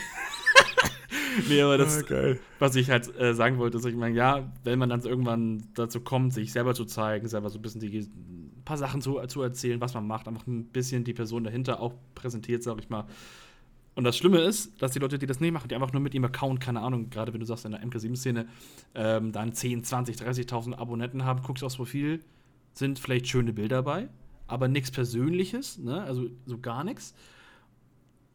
nee, 1.48 1.62
aber 1.62 1.78
das, 1.78 2.04
ah, 2.12 2.36
was 2.60 2.76
ich 2.76 2.90
halt 2.90 3.16
äh, 3.20 3.34
sagen 3.34 3.58
wollte, 3.58 3.78
ist, 3.78 3.86
ich 3.86 3.96
meine, 3.96 4.16
ja, 4.16 4.52
wenn 4.64 4.78
man 4.78 4.90
dann 4.90 5.02
irgendwann 5.02 5.64
dazu 5.74 6.02
kommt, 6.02 6.34
sich 6.34 6.52
selber 6.52 6.76
zu 6.76 6.86
zeigen, 6.86 7.28
selber 7.28 7.50
so 7.50 7.58
ein 7.58 7.62
bisschen 7.64 7.82
die 7.82 8.08
paar 8.70 8.78
Sachen 8.78 9.02
zu, 9.02 9.20
zu 9.26 9.42
erzählen, 9.42 9.82
was 9.82 9.96
man 9.96 10.06
macht, 10.06 10.28
einfach 10.28 10.46
ein 10.46 10.66
bisschen 10.66 11.04
die 11.04 11.16
Person 11.16 11.44
dahinter 11.44 11.80
auch 11.80 11.96
präsentiert, 12.14 12.62
sag 12.62 12.78
ich 12.80 12.88
mal. 12.90 13.06
Und 13.96 14.04
das 14.04 14.16
Schlimme 14.16 14.38
ist, 14.38 14.80
dass 14.80 14.92
die 14.92 15.00
Leute, 15.00 15.18
die 15.18 15.26
das 15.26 15.40
nicht 15.40 15.52
machen, 15.52 15.68
die 15.68 15.76
einfach 15.76 15.92
nur 15.92 16.02
mit 16.02 16.14
ihrem 16.14 16.26
Account, 16.26 16.62
keine 16.62 16.82
Ahnung, 16.82 17.10
gerade 17.10 17.34
wenn 17.34 17.40
du 17.40 17.48
sagst, 17.48 17.66
in 17.66 17.72
der 17.72 17.84
MK7-Szene, 17.84 18.48
ähm, 18.94 19.32
dann 19.32 19.54
10, 19.54 19.84
20, 19.84 20.18
30.000 20.18 20.76
Abonnenten 20.76 21.26
haben, 21.26 21.42
guckst 21.42 21.64
aufs 21.64 21.78
Profil, 21.78 22.24
sind 22.74 23.00
vielleicht 23.00 23.28
schöne 23.28 23.54
Bilder 23.54 23.78
dabei, 23.78 24.08
aber 24.46 24.68
nichts 24.68 24.92
Persönliches, 24.92 25.80
ne? 25.80 26.04
also 26.04 26.28
so 26.46 26.60
gar 26.60 26.84
nichts. 26.84 27.16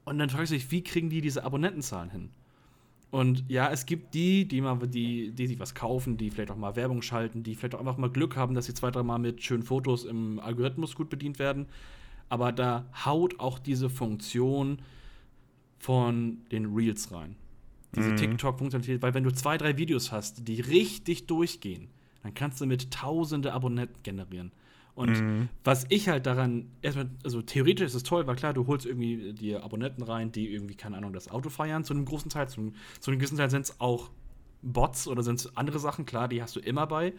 Und 0.05 0.19
dann 0.19 0.31
fragst 0.31 0.51
du 0.51 0.57
dich, 0.57 0.69
wie 0.73 0.83
kriegen 0.83 1.11
die 1.11 1.21
diese 1.21 1.45
Abonnentenzahlen 1.45 2.11
hin? 2.11 2.31
Und 3.15 3.45
ja, 3.47 3.71
es 3.71 3.87
gibt 3.87 4.13
die, 4.15 4.49
die, 4.49 4.61
mal, 4.61 4.77
die, 4.89 5.31
die 5.31 5.47
sich 5.47 5.61
was 5.61 5.77
kaufen, 5.77 6.17
die 6.17 6.33
vielleicht 6.33 6.51
auch 6.51 6.57
mal 6.57 6.75
Werbung 6.75 7.01
schalten, 7.01 7.45
die 7.45 7.55
vielleicht 7.55 7.77
auch 7.77 7.79
einfach 7.79 7.97
mal 7.97 8.11
Glück 8.11 8.35
haben, 8.35 8.57
dass 8.57 8.67
sie 8.67 8.75
zwei, 8.75 8.91
dreimal 8.91 9.21
mit 9.21 9.41
schönen 9.41 9.63
Fotos 9.63 10.05
im 10.05 10.41
Algorithmus 10.41 10.97
gut 10.97 11.11
bedient 11.11 11.39
werden. 11.39 11.67
Aber 12.29 12.51
da 12.51 12.87
haut 13.05 13.39
auch 13.39 13.61
diese 13.61 13.89
Funktion 13.89 14.83
von 15.79 16.39
den 16.51 16.75
Reels 16.75 17.13
rein. 17.13 17.37
Diese 17.95 18.11
mhm. 18.11 18.17
TikTok-Funktionalität, 18.17 19.01
weil 19.01 19.15
wenn 19.15 19.23
du 19.23 19.33
zwei, 19.33 19.59
drei 19.59 19.79
Videos 19.79 20.11
hast, 20.11 20.49
die 20.49 20.61
richtig 20.61 21.29
durchgehen, 21.29 21.87
dann 22.25 22.35
kannst 22.35 22.61
du 22.61 22.67
mit 22.67 22.91
tausende 22.91 23.53
Abonnenten 23.53 24.03
generieren. 24.03 24.51
Und 24.95 25.21
mhm. 25.21 25.49
was 25.65 25.87
ich 25.89 26.09
halt 26.09 26.27
daran, 26.27 26.71
erstmal, 26.81 27.11
also 27.25 27.43
theoretisch 27.43 27.87
ist 27.87 27.95
es 27.95 28.03
toll, 28.05 28.27
weil 28.27 28.37
klar, 28.37 28.55
du 28.55 28.67
holst 28.67 28.87
irgendwie 28.87 29.33
die 29.33 29.57
Abonnenten 29.57 30.03
rein, 30.05 30.31
die 30.31 30.53
irgendwie, 30.53 30.77
keine 30.77 30.97
Ahnung, 30.97 31.13
das 31.13 31.29
Auto 31.31 31.51
feiern, 31.51 31.85
zu 31.85 31.95
einem 31.95 32.05
großen 32.05 32.31
Teil. 32.31 32.49
Zu 32.49 32.61
einem, 32.61 32.75
zu 33.01 33.11
einem 33.11 33.19
gewissen 33.19 33.37
Teil 33.37 33.51
sind 33.51 33.63
es 33.63 33.81
auch 33.81 34.11
Bots 34.63 35.09
oder 35.09 35.23
sind 35.23 35.41
es 35.41 35.57
andere 35.57 35.79
Sachen, 35.81 36.07
klar, 36.07 36.29
die 36.29 36.43
hast 36.43 36.55
du 36.55 36.61
immer 36.61 36.87
bei. 36.87 37.13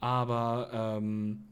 Aber 0.00 0.70
ähm, 0.72 1.44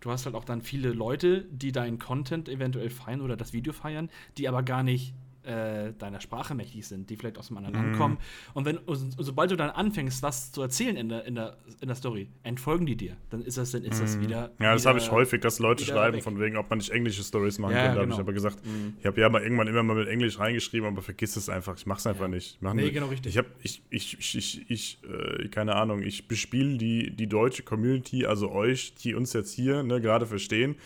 du 0.00 0.10
hast 0.10 0.26
halt 0.26 0.34
auch 0.34 0.44
dann 0.44 0.62
viele 0.62 0.92
Leute, 0.92 1.44
die 1.50 1.70
deinen 1.70 1.98
Content 1.98 2.48
eventuell 2.48 2.90
feiern 2.90 3.20
oder 3.20 3.36
das 3.36 3.52
Video 3.52 3.72
feiern, 3.72 4.10
die 4.36 4.48
aber 4.48 4.62
gar 4.62 4.82
nicht 4.82 5.14
äh, 5.48 5.92
deiner 5.98 6.20
Sprache 6.20 6.54
mächtig 6.54 6.86
sind, 6.86 7.08
die 7.08 7.16
vielleicht 7.16 7.38
aus 7.38 7.48
einem 7.48 7.58
anderen 7.58 7.74
Land 7.86 7.96
kommen. 7.96 8.18
Und 8.54 8.64
wenn, 8.66 8.76
und 8.78 8.96
sobald 9.18 9.50
du 9.50 9.56
dann 9.56 9.70
anfängst, 9.70 10.22
was 10.22 10.52
zu 10.52 10.60
erzählen 10.62 10.96
in 10.96 11.08
der, 11.08 11.24
in 11.24 11.34
der, 11.34 11.56
in 11.80 11.88
der 11.88 11.96
Story, 11.96 12.28
entfolgen 12.42 12.84
die 12.86 12.96
dir. 12.96 13.16
Dann 13.30 13.40
ist 13.42 13.56
das, 13.56 13.70
dann 13.72 13.82
ist 13.82 14.00
das 14.02 14.20
wieder. 14.20 14.50
Ja, 14.60 14.74
das 14.74 14.84
habe 14.86 14.98
ich 14.98 15.10
häufig, 15.10 15.40
dass 15.40 15.58
Leute 15.58 15.84
schreiben, 15.84 16.16
weg. 16.18 16.22
von 16.22 16.38
wegen, 16.38 16.56
ob 16.58 16.68
man 16.68 16.78
nicht 16.78 16.90
englische 16.90 17.22
Stories 17.22 17.58
machen 17.58 17.72
Ja, 17.72 17.84
könnte. 17.84 17.94
Da 17.94 18.00
habe 18.00 18.06
genau. 18.06 18.16
ich 18.16 18.20
aber 18.20 18.32
gesagt, 18.34 18.58
ich 19.00 19.06
habe 19.06 19.20
ja 19.20 19.28
mal 19.30 19.42
irgendwann 19.42 19.68
immer 19.68 19.82
mal 19.82 19.96
mit 19.96 20.08
Englisch 20.08 20.38
reingeschrieben, 20.38 20.86
aber 20.88 21.00
vergiss 21.00 21.36
es 21.36 21.48
einfach. 21.48 21.76
Ich 21.78 21.86
mache 21.86 22.00
es 22.00 22.06
einfach 22.06 22.28
nicht. 22.28 22.56
Ich 22.56 22.58
mach 22.60 22.74
Nee, 22.74 22.82
nur- 22.82 22.90
genau 22.90 23.06
richtig. 23.06 23.32
Ich 23.32 23.38
habe, 23.38 23.48
ich, 23.62 23.82
ich, 23.90 24.18
ich, 24.18 24.36
ich, 24.36 24.70
ich 24.70 24.98
äh, 25.04 25.48
keine 25.48 25.76
Ahnung, 25.76 26.02
ich 26.02 26.28
bespiele 26.28 26.76
die, 26.76 27.10
die 27.16 27.26
deutsche 27.26 27.62
Community, 27.62 28.26
also 28.26 28.50
euch, 28.52 28.94
die 28.96 29.14
uns 29.14 29.32
jetzt 29.32 29.52
hier 29.54 29.82
ne, 29.82 30.00
gerade 30.00 30.26
verstehen. 30.26 30.76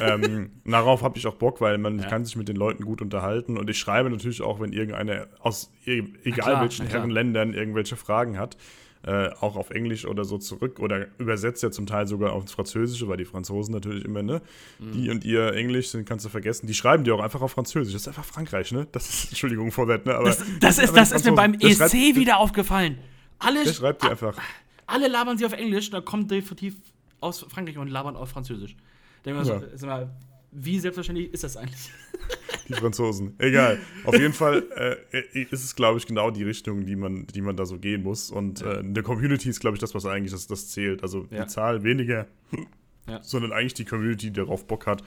ähm, 0.00 0.50
darauf 0.64 1.02
habe 1.02 1.18
ich 1.18 1.26
auch 1.26 1.34
Bock, 1.36 1.60
weil 1.60 1.78
man 1.78 1.98
Ja. 2.00 2.08
kann 2.08 2.24
sich 2.24 2.34
mit 2.36 2.48
den 2.48 2.56
Leuten 2.56 2.84
gut 2.84 3.00
unterhalten. 3.02 3.56
Und 3.56 3.70
ich 3.70 3.78
schreibe 3.78 3.91
natürlich 4.10 4.42
auch, 4.42 4.60
wenn 4.60 4.72
irgendeine 4.72 5.28
aus 5.40 5.70
e- 5.86 6.02
egal 6.24 6.34
klar, 6.52 6.62
welchen. 6.62 6.86
Herrenländern 6.86 7.54
irgendwelche 7.54 7.96
Fragen 7.96 8.38
hat. 8.38 8.56
Äh, 9.04 9.30
auch 9.40 9.56
auf 9.56 9.70
Englisch 9.70 10.06
oder 10.06 10.24
so 10.24 10.38
zurück 10.38 10.78
oder 10.78 11.08
übersetzt 11.18 11.60
ja 11.64 11.72
zum 11.72 11.86
Teil 11.86 12.06
sogar 12.06 12.32
aufs 12.34 12.52
Französische, 12.52 13.08
weil 13.08 13.16
die 13.16 13.24
Franzosen 13.24 13.74
natürlich 13.74 14.04
immer, 14.04 14.22
ne? 14.22 14.40
Mhm. 14.78 14.92
Die 14.92 15.10
und 15.10 15.24
ihr 15.24 15.52
Englisch 15.54 15.88
sind, 15.88 16.08
kannst 16.08 16.24
du 16.24 16.28
vergessen. 16.28 16.68
Die 16.68 16.74
schreiben 16.74 17.02
dir 17.02 17.16
auch 17.16 17.20
einfach 17.20 17.40
auf 17.42 17.50
Französisch. 17.50 17.92
Das 17.94 18.02
ist 18.02 18.06
einfach 18.08 18.24
Frankreich, 18.24 18.70
ne? 18.70 18.86
Das 18.92 19.08
ist, 19.08 19.24
Entschuldigung 19.30 19.72
vor 19.72 19.88
that, 19.88 20.06
ne? 20.06 20.14
Aber 20.14 20.26
Das, 20.26 20.44
das, 20.60 20.78
ist, 20.78 20.96
das 20.96 21.10
ist 21.10 21.24
mir 21.24 21.32
beim 21.32 21.58
der 21.58 21.68
ESC 21.68 21.78
schreibt- 21.90 21.94
wieder 22.16 22.38
aufgefallen. 22.38 22.96
Alle, 23.40 23.64
Der 23.64 23.72
schreibt 23.72 24.04
dir 24.04 24.10
einfach. 24.12 24.38
alle 24.86 25.08
labern 25.08 25.36
sie 25.36 25.46
auf 25.46 25.52
Englisch, 25.52 25.90
da 25.90 26.00
kommt 26.00 26.30
definitiv 26.30 26.76
aus 27.18 27.40
Frankreich 27.48 27.78
und 27.78 27.88
labern 27.88 28.14
auf 28.14 28.28
Französisch. 28.30 28.76
Denk 29.24 29.36
mal 29.36 29.44
so, 29.44 29.54
Ja. 29.54 29.86
mal, 29.88 30.10
wie 30.52 30.78
selbstverständlich 30.78 31.32
ist 31.32 31.44
das 31.44 31.56
eigentlich? 31.56 31.90
Die 32.68 32.74
Franzosen. 32.74 33.34
Egal. 33.38 33.78
Auf 34.04 34.14
jeden 34.14 34.32
Fall 34.32 34.64
äh, 35.12 35.42
ist 35.50 35.64
es, 35.64 35.74
glaube 35.74 35.98
ich, 35.98 36.06
genau 36.06 36.30
die 36.30 36.44
Richtung, 36.44 36.86
die 36.86 36.94
man, 36.96 37.26
die 37.26 37.40
man 37.40 37.56
da 37.56 37.66
so 37.66 37.76
gehen 37.78 38.02
muss. 38.04 38.30
Und 38.30 38.62
äh, 38.62 38.78
eine 38.78 39.02
Community 39.02 39.48
ist, 39.48 39.58
glaube 39.60 39.76
ich, 39.76 39.80
das, 39.80 39.94
was 39.94 40.06
eigentlich 40.06 40.30
das, 40.32 40.46
das 40.46 40.68
zählt. 40.68 41.02
Also 41.02 41.26
Ja. 41.30 41.42
die 41.42 41.48
Zahl 41.48 41.82
weniger, 41.82 42.26
Ja. 43.08 43.20
sondern 43.22 43.52
eigentlich 43.52 43.74
die 43.74 43.84
Community, 43.84 44.26
die 44.26 44.32
darauf 44.34 44.66
Bock 44.66 44.86
hat. 44.86 45.02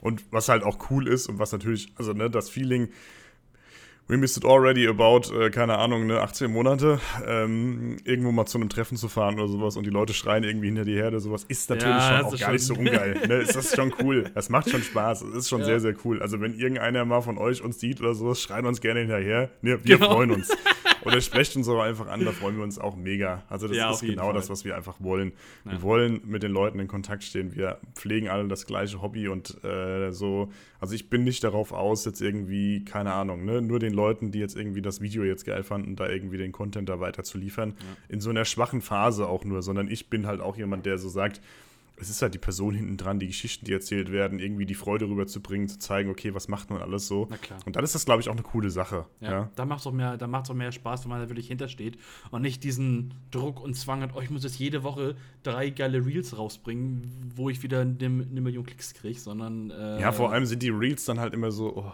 Und 0.00 0.22
was 0.30 0.48
halt 0.48 0.62
auch 0.62 0.90
cool 0.90 1.08
ist 1.08 1.26
und 1.28 1.38
was 1.40 1.50
natürlich, 1.52 1.92
also 1.96 2.12
ne, 2.12 2.30
das 2.30 2.48
Feeling, 2.48 2.88
we 4.10 4.16
missed 4.16 4.36
it 4.36 4.44
already 4.44 4.86
about, 4.88 5.32
äh, 5.32 5.50
keine 5.50 5.78
Ahnung, 5.78 6.06
ne, 6.06 6.20
18 6.20 6.50
Monate, 6.50 6.98
ähm, 7.26 7.96
irgendwo 8.04 8.32
mal 8.32 8.44
zu 8.46 8.58
einem 8.58 8.68
Treffen 8.68 8.96
zu 8.96 9.08
fahren 9.08 9.36
oder 9.38 9.46
sowas 9.48 9.76
und 9.76 9.84
die 9.86 9.90
Leute 9.90 10.12
schreien 10.14 10.42
irgendwie 10.44 10.66
hinter 10.66 10.84
die 10.84 10.96
Herde, 10.96 11.20
sowas 11.20 11.44
ist 11.48 11.70
natürlich 11.70 11.94
Ja, 11.94 12.18
schon 12.18 12.24
das 12.30 12.34
auch 12.34 12.38
gar 12.46 12.52
nicht 12.52 12.62
so 12.64 12.74
schon- 12.74 12.86
ungeil. 12.88 13.14
Ne? 13.28 13.34
Ist 13.60 13.76
schon 13.76 13.92
cool. 14.02 14.24
Es 14.34 14.48
macht 14.48 14.68
schon 14.70 14.82
Spaß. 14.82 15.22
Es 15.22 15.34
ist 15.36 15.48
schon 15.48 15.60
Ja. 15.60 15.66
sehr, 15.66 15.80
sehr 15.80 15.94
cool. 16.04 16.20
Also 16.22 16.40
wenn 16.40 16.54
irgendeiner 16.58 17.04
mal 17.04 17.20
von 17.20 17.38
euch 17.38 17.62
uns 17.62 17.78
sieht 17.78 18.00
oder 18.00 18.14
sowas, 18.14 18.40
schreien 18.42 18.66
uns 18.66 18.80
gerne 18.80 19.00
hinterher. 19.00 19.50
Ne, 19.62 19.78
wir 19.84 19.96
Genau. 19.98 20.12
freuen 20.14 20.32
uns. 20.32 20.48
Oder 21.04 21.20
sprecht 21.20 21.56
uns 21.56 21.68
aber 21.68 21.84
einfach 21.84 22.08
an, 22.08 22.24
da 22.24 22.32
freuen 22.32 22.56
wir 22.56 22.64
uns 22.64 22.78
auch 22.78 22.96
mega. 22.96 23.42
Also 23.48 23.68
das 23.68 23.76
Ja, 23.76 23.90
ist 23.90 24.00
genau 24.00 24.24
Fall. 24.26 24.34
das, 24.34 24.50
was 24.50 24.64
wir 24.64 24.76
einfach 24.76 24.96
wollen. 25.00 25.32
Ja. 25.64 25.72
Wir 25.72 25.82
wollen 25.82 26.20
mit 26.26 26.42
den 26.42 26.52
Leuten 26.52 26.78
in 26.78 26.88
Kontakt 26.88 27.22
stehen. 27.24 27.54
Wir 27.54 27.78
pflegen 27.94 28.28
alle 28.28 28.46
das 28.48 28.66
gleiche 28.66 29.00
Hobby 29.02 29.28
und 29.28 29.62
äh, 29.64 30.10
so. 30.12 30.50
Also 30.78 30.94
ich 30.94 31.10
bin 31.10 31.24
nicht 31.24 31.44
darauf 31.44 31.72
aus, 31.72 32.04
jetzt 32.04 32.20
irgendwie, 32.20 32.84
keine 32.84 33.12
Ahnung, 33.12 33.44
ne, 33.44 33.60
nur 33.62 33.78
den 33.78 33.92
Leuten, 33.92 34.30
die 34.30 34.38
jetzt 34.38 34.56
irgendwie 34.56 34.82
das 34.82 35.00
Video 35.00 35.24
jetzt 35.24 35.44
geil 35.44 35.62
fanden, 35.62 35.96
da 35.96 36.08
irgendwie 36.08 36.38
den 36.38 36.52
Content 36.52 36.88
da 36.88 37.00
weiter 37.00 37.22
zu 37.22 37.38
liefern. 37.38 37.74
In 38.08 38.20
so 38.20 38.30
einer 38.30 38.44
schwachen 38.44 38.80
Phase 38.80 39.26
auch 39.28 39.44
nur, 39.44 39.62
sondern 39.62 39.88
ich 39.90 40.08
bin 40.08 40.26
halt 40.26 40.40
auch 40.40 40.56
jemand, 40.56 40.86
der 40.86 40.98
so 40.98 41.08
sagt, 41.08 41.40
es 42.00 42.10
ist 42.10 42.22
halt 42.22 42.34
die 42.34 42.38
Person 42.38 42.74
hinten 42.74 42.96
dran, 42.96 43.18
die 43.18 43.26
Geschichten, 43.26 43.64
die 43.66 43.72
erzählt 43.72 44.10
werden, 44.10 44.38
irgendwie 44.38 44.66
die 44.66 44.74
Freude 44.74 45.06
rüberzubringen, 45.08 45.68
zu 45.68 45.78
zeigen, 45.78 46.10
okay, 46.10 46.34
was 46.34 46.48
macht 46.48 46.70
man 46.70 46.80
alles 46.82 47.06
so. 47.06 47.26
Na 47.30 47.36
klar. 47.36 47.58
Und 47.66 47.76
dann 47.76 47.84
ist 47.84 47.94
das, 47.94 48.04
glaube 48.04 48.20
ich, 48.22 48.28
auch 48.28 48.32
eine 48.34 48.42
coole 48.42 48.70
Sache. 48.70 49.06
Ja, 49.20 49.30
Ja. 49.30 49.50
da 49.54 49.64
macht 49.66 49.80
es 49.80 49.86
auch, 49.86 49.92
mehr- 49.92 50.16
da 50.16 50.26
auch 50.26 50.54
mehr 50.54 50.72
Spaß, 50.72 51.04
wenn 51.04 51.10
man 51.10 51.20
da 51.20 51.28
wirklich 51.28 51.48
hintersteht 51.48 51.98
und 52.30 52.42
nicht 52.42 52.64
diesen 52.64 53.14
Druck 53.30 53.60
und 53.62 53.74
Zwang 53.74 54.00
hat, 54.02 54.10
oh, 54.16 54.20
ich 54.20 54.30
muss 54.30 54.42
jetzt 54.44 54.58
jede 54.58 54.82
Woche 54.82 55.16
drei 55.42 55.70
geile 55.70 56.04
Reels 56.04 56.36
rausbringen, 56.36 57.32
wo 57.36 57.50
ich 57.50 57.62
wieder 57.62 57.80
eine, 57.82 57.96
eine 58.00 58.40
Million 58.40 58.64
Klicks 58.64 58.94
kriege, 58.94 59.18
sondern. 59.18 59.70
Äh, 59.70 60.00
Ja, 60.00 60.12
vor 60.12 60.32
allem 60.32 60.46
sind 60.46 60.62
die 60.62 60.70
Reels 60.70 61.04
dann 61.04 61.20
halt 61.20 61.34
immer 61.34 61.50
so. 61.50 61.76
Oh. 61.76 61.92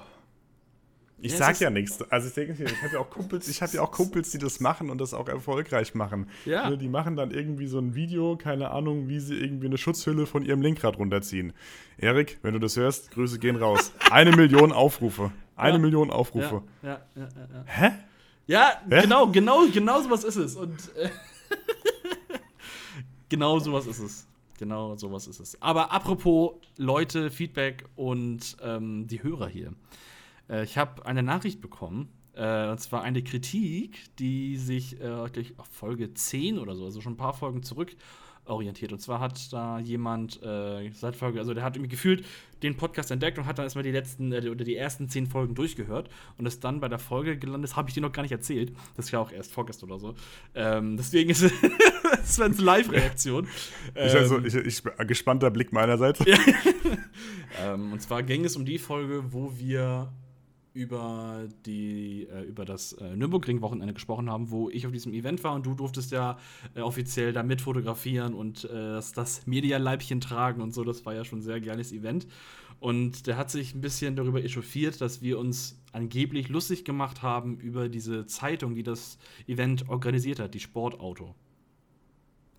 Ich 1.27 1.33
Ja, 1.33 1.39
sag 1.39 1.61
ja 1.61 1.71
nichts. 1.71 2.01
Also 2.11 2.29
ich 2.29 2.35
denke, 2.35 2.63
ich 2.63 2.83
habe 2.83 2.95
ja 2.95 3.01
auch 3.01 3.11
Kumpels, 3.11 3.49
ich 3.49 3.61
habe 3.63 3.73
ja 3.73 3.83
auch 3.83 3.91
Kumpels, 3.91 4.31
die 4.31 4.39
das 4.39 4.61
machen 4.61 4.91
und 4.91 4.99
das 5.01 5.13
auch 5.15 5.29
erfolgreich 5.29 5.95
machen. 5.95 6.29
Ja. 6.45 6.75
Die 6.75 6.89
machen 6.89 7.17
dann 7.17 7.31
irgendwie 7.31 7.67
so 7.67 7.79
ein 7.79 7.95
Video, 7.95 8.37
keine 8.37 8.71
Ahnung, 8.71 9.09
wie 9.09 9.21
sie 9.21 9.35
irgendwie 9.35 9.67
eine 9.67 9.79
Schutzhülle 9.79 10.27
von 10.27 10.45
ihrem 10.45 10.63
Lenkrad 10.63 10.99
runterziehen. 10.99 11.53
Erik, 11.99 12.39
wenn 12.43 12.55
du 12.55 12.61
das 12.61 12.77
hörst, 12.77 13.11
Grüße 13.11 13.39
gehen 13.39 13.57
raus. 13.57 13.93
Eine 14.11 14.31
Million 14.37 14.73
Aufrufe. 14.73 15.33
Eine 15.57 15.75
Ja. 15.77 15.79
Million 15.79 16.11
Aufrufe. 16.11 16.63
ja. 16.83 17.01
Hä? 17.67 17.91
Ja, 18.47 18.81
Hä? 18.89 19.01
genau, 19.03 19.27
genau, 19.29 19.67
genau 19.73 20.01
sowas 20.03 20.23
ist 20.23 20.37
es. 20.37 20.55
Und 20.55 20.95
äh, 20.97 21.09
genau 23.29 23.59
sowas 23.59 23.87
ist 23.87 23.99
es. 23.99 24.27
Genau 24.59 24.97
sowas 24.97 25.27
ist 25.27 25.41
es. 25.41 25.61
Aber 25.61 25.93
apropos 25.93 26.53
Leute, 26.77 27.31
Feedback 27.31 27.85
und 27.97 28.57
ähm, 28.63 29.07
die 29.07 29.23
Hörer 29.23 29.49
hier. 29.49 29.73
Äh, 30.49 30.65
ich 30.65 30.79
habe 30.79 31.05
eine 31.07 31.23
Nachricht 31.23 31.61
bekommen. 31.61 32.09
Äh, 32.35 32.69
und 32.69 32.79
zwar 32.79 33.03
eine 33.03 33.23
Kritik, 33.23 34.15
die 34.19 34.59
sich 34.59 35.01
äh, 35.01 35.29
durch 35.33 35.59
auf 35.59 35.69
Folge 35.69 36.13
10 36.13 36.59
oder 36.59 36.77
so, 36.77 36.85
also 36.85 37.01
schon 37.01 37.15
ein 37.15 37.17
paar 37.17 37.33
Folgen 37.33 37.63
zurück 37.63 37.97
orientiert. 38.49 38.93
Und 38.93 39.01
zwar 39.01 39.21
hat 39.21 39.53
da 39.53 39.79
jemand 39.79 40.43
äh, 40.43 40.91
seit 40.93 41.17
Folge, 41.17 41.39
also 41.39 41.55
der 41.55 41.65
hat 41.65 41.77
irgendwie 41.77 41.91
gefühlt 41.91 42.25
den 42.63 42.77
Podcast 42.77 43.11
entdeckt 43.11 43.39
und 43.39 43.47
hat 43.47 43.59
dann 43.59 43.65
erstmal 43.65 43.85
die 43.85 43.91
letzten 43.91 44.33
äh, 44.33 44.49
oder 44.49 44.65
die 44.65 44.77
ersten 44.77 45.09
zehn 45.09 45.27
Folgen 45.27 45.55
durchgehört 45.55 46.09
und 46.39 46.47
ist 46.47 46.63
dann 46.65 46.81
bei 46.81 46.89
der 46.89 46.99
Folge 46.99 47.37
gelandet, 47.37 47.71
das 47.71 47.77
habe 47.77 47.89
ich 47.89 47.95
dir 47.95 48.01
noch 48.01 48.13
gar 48.13 48.23
nicht 48.23 48.33
erzählt. 48.33 48.73
Das 48.97 49.07
ist 49.07 49.11
ja 49.11 49.19
auch 49.19 49.33
erst 49.33 49.53
vorgestern 49.53 49.91
oder 49.91 50.01
so. 50.01 50.15
Ähm, 50.55 50.97
deswegen 50.97 51.31
ist 51.31 51.43
es 51.43 51.53
Svens 52.37 52.61
Live-Reaktion. 52.61 53.49
Ich, 53.95 54.01
also, 54.01 54.39
Ähm, 54.39 54.47
ich, 54.47 54.55
ich, 54.55 54.83
gespannter 55.07 55.51
Blick 55.51 55.73
meinerseits. 55.73 56.21
ähm, 57.63 57.93
und 57.93 58.01
zwar 58.01 58.23
ging 58.23 58.45
es 58.45 58.57
um 58.57 58.65
die 58.65 58.79
Folge, 58.79 59.33
wo 59.33 59.53
wir 59.57 60.13
über 60.77 61.49
die 61.65 62.29
äh, 62.29 62.43
über 62.43 62.67
das 62.67 62.93
äh, 62.93 63.17
Nürburgring-Wochenende 63.17 63.95
gesprochen 63.95 64.31
haben, 64.31 64.51
wo 64.51 64.69
ich 64.69 64.87
auf 64.87 64.93
diesem 64.93 65.15
Event 65.15 65.43
war 65.43 65.55
und 65.55 65.65
du 65.65 65.75
durftest 65.75 66.13
ja 66.13 66.39
äh, 66.75 66.83
offiziell 66.83 67.33
da 67.33 67.43
mit 67.43 67.63
fotografieren 67.63 68.35
und 68.35 68.65
äh, 68.65 68.69
das, 68.69 69.13
das 69.13 69.47
Media-Leibchen 69.47 70.21
tragen 70.21 70.61
und 70.61 70.75
so. 70.75 70.85
Das 70.85 71.07
war 71.07 71.15
ja 71.15 71.25
schon 71.25 71.39
ein 71.39 71.43
sehr 71.43 71.61
geiles 71.61 71.93
Event. 71.93 72.27
Und 72.79 73.27
der 73.27 73.39
hat 73.39 73.51
sich 73.51 73.75
ein 73.75 73.81
bisschen 73.81 74.17
darüber 74.17 74.45
echauffiert, 74.45 75.01
dass 75.01 75.23
wir 75.23 75.39
uns 75.39 75.83
angeblich 75.93 76.51
lustig 76.51 76.85
gemacht 76.85 77.23
haben 77.23 77.59
über 77.59 77.89
diese 77.89 78.27
Zeitung, 78.27 78.75
die 78.75 78.83
das 78.83 79.19
Event 79.47 79.89
organisiert 79.89 80.41
hat, 80.41 80.53
die 80.53 80.61
Sportauto. 80.61 81.35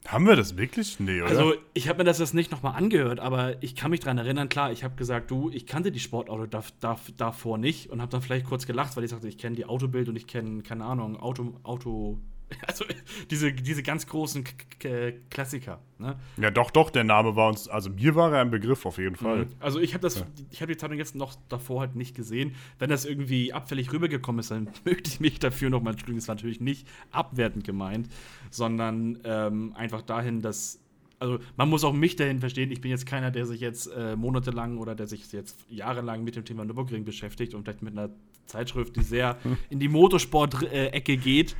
Haben 0.07 0.25
wir 0.25 0.37
das 0.37 0.55
wirklich? 0.55 1.01
Nee, 1.01 1.21
oder? 1.21 1.29
Also, 1.29 1.53
ich 1.73 1.89
habe 1.89 1.97
mir 1.97 2.03
das 2.05 2.19
jetzt 2.19 2.33
nicht 2.33 2.49
nochmal 2.49 2.75
angehört, 2.75 3.19
aber 3.19 3.61
ich 3.61 3.75
kann 3.75 3.91
mich 3.91 3.99
daran 3.99 4.17
erinnern, 4.17 4.47
klar, 4.47 4.71
ich 4.71 4.85
habe 4.85 4.95
gesagt, 4.95 5.29
du, 5.29 5.49
ich 5.51 5.65
kannte 5.67 5.91
die 5.91 5.99
Sportauto 5.99 6.45
da, 6.45 6.63
da, 6.79 6.97
davor 7.17 7.57
nicht 7.57 7.89
und 7.89 8.01
habe 8.01 8.09
dann 8.09 8.21
vielleicht 8.21 8.45
kurz 8.45 8.65
gelacht, 8.65 8.95
weil 8.95 9.03
ich 9.03 9.09
sagte, 9.11 9.27
ich 9.27 9.37
kenne 9.37 9.57
die 9.57 9.65
Autobild 9.65 10.07
und 10.07 10.15
ich 10.15 10.25
kenne, 10.25 10.63
keine 10.63 10.85
Ahnung, 10.85 11.17
Auto, 11.17 11.59
Auto, 11.63 12.19
also 12.67 12.85
diese, 13.29 13.51
diese 13.51 13.83
ganz 13.83 14.07
großen 14.07 14.43
K 14.43 14.53
K 14.79 15.13
Klassiker. 15.29 15.79
Ne? 15.99 16.15
ja, 16.37 16.51
doch, 16.51 16.71
doch, 16.71 16.89
der 16.89 17.03
Name 17.03 17.35
war 17.35 17.49
uns, 17.49 17.67
also 17.67 17.89
mir 17.89 18.15
war 18.15 18.31
er 18.31 18.41
ein 18.41 18.51
Begriff 18.51 18.85
auf 18.85 18.97
jeden 18.97 19.15
Fall. 19.15 19.47
Also 19.59 19.79
ich 19.79 19.93
habe 19.93 20.01
das, 20.01 20.23
ich 20.51 20.61
habe 20.61 20.71
die 20.71 20.77
Zeitung 20.77 20.97
jetzt 20.97 21.15
noch 21.15 21.35
davor 21.49 21.81
halt 21.81 21.95
nicht 21.95 22.15
gesehen. 22.15 22.55
Wenn 22.79 22.89
das 22.89 23.05
irgendwie 23.05 23.53
abfällig 23.53 23.91
rübergekommen 23.91 24.39
ist, 24.39 24.51
dann 24.51 24.69
möchte 24.85 25.09
ich 25.09 25.19
mich 25.19 25.39
dafür 25.39 25.69
nochmal 25.69 25.93
entschuldigen. 25.93 26.19
Das 26.19 26.27
war 26.27 26.35
natürlich 26.35 26.61
nicht 26.61 26.87
abwertend 27.11 27.63
gemeint, 27.63 28.09
sondern 28.49 29.19
ähm, 29.23 29.73
einfach 29.75 30.01
dahin, 30.01 30.41
dass 30.41 30.79
also 31.19 31.39
man 31.55 31.67
muss 31.69 31.83
auch 31.83 31.93
mich 31.93 32.15
dahin 32.15 32.39
verstehen. 32.39 32.71
Ich 32.71 32.79
bin 32.79 32.91
jetzt 32.91 33.07
keiner, 33.07 33.31
der 33.31 33.47
sich 33.47 33.59
jetzt 33.59 33.87
äh, 33.87 34.15
monatelang 34.15 34.77
oder 34.77 34.93
der 34.93 35.07
sich 35.07 35.31
jetzt 35.31 35.57
jahrelang 35.67 36.23
mit 36.23 36.35
dem 36.35 36.45
Thema 36.45 36.63
Nürburgring 36.63 37.05
beschäftigt 37.05 37.55
und 37.55 37.63
vielleicht 37.63 37.81
mit 37.81 37.97
einer 37.97 38.11
Zeitschrift, 38.47 38.95
die 38.95 39.03
sehr 39.03 39.37
in 39.69 39.79
die 39.79 39.87
Motorsport-Ecke 39.89 41.17
geht. 41.17 41.51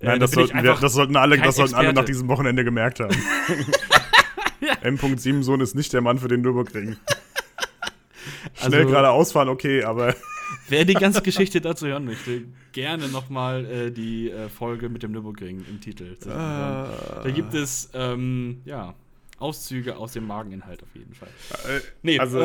Äh, 0.00 0.06
Nein, 0.06 0.20
da 0.20 0.26
das 0.26 0.30
sollten, 0.32 0.62
wir, 0.62 0.74
das 0.74 0.92
sollten 0.92 1.16
alle, 1.16 1.38
das 1.38 1.56
sollten 1.56 1.74
alle 1.74 1.92
nach 1.92 2.04
diesem 2.04 2.28
Wochenende 2.28 2.64
gemerkt 2.64 3.00
haben. 3.00 3.16
M. 4.82 5.42
Sohn 5.42 5.60
ist 5.60 5.74
nicht 5.74 5.92
der 5.92 6.00
Mann 6.00 6.18
für 6.18 6.28
den 6.28 6.40
Nürburgring. 6.42 6.96
Schnell 8.54 8.74
Also- 8.80 8.88
geradeaus 8.90 9.32
fahren, 9.32 9.48
okay, 9.48 9.82
aber 9.84 10.14
Wer 10.68 10.84
die 10.84 10.94
ganze 10.94 11.22
Geschichte 11.22 11.60
dazu 11.60 11.86
hören 11.86 12.04
möchte, 12.04 12.42
gerne 12.72 13.08
nochmal 13.08 13.64
äh, 13.64 13.90
die 13.90 14.30
äh, 14.30 14.48
Folge 14.48 14.88
mit 14.88 15.02
dem 15.02 15.10
Nürburgring 15.12 15.64
im 15.68 15.80
Titel. 15.80 16.16
anhören. 16.24 17.22
Da 17.24 17.30
gibt 17.30 17.52
es, 17.54 17.90
ähm, 17.94 18.60
ja, 18.64 18.94
Auszüge 19.38 19.96
aus 19.96 20.12
dem 20.12 20.26
Mageninhalt 20.26 20.82
auf 20.82 20.88
jeden 20.94 21.14
Fall. 21.14 21.28
äh, 21.68 21.80
Nee, 22.02 22.18
also 22.18 22.38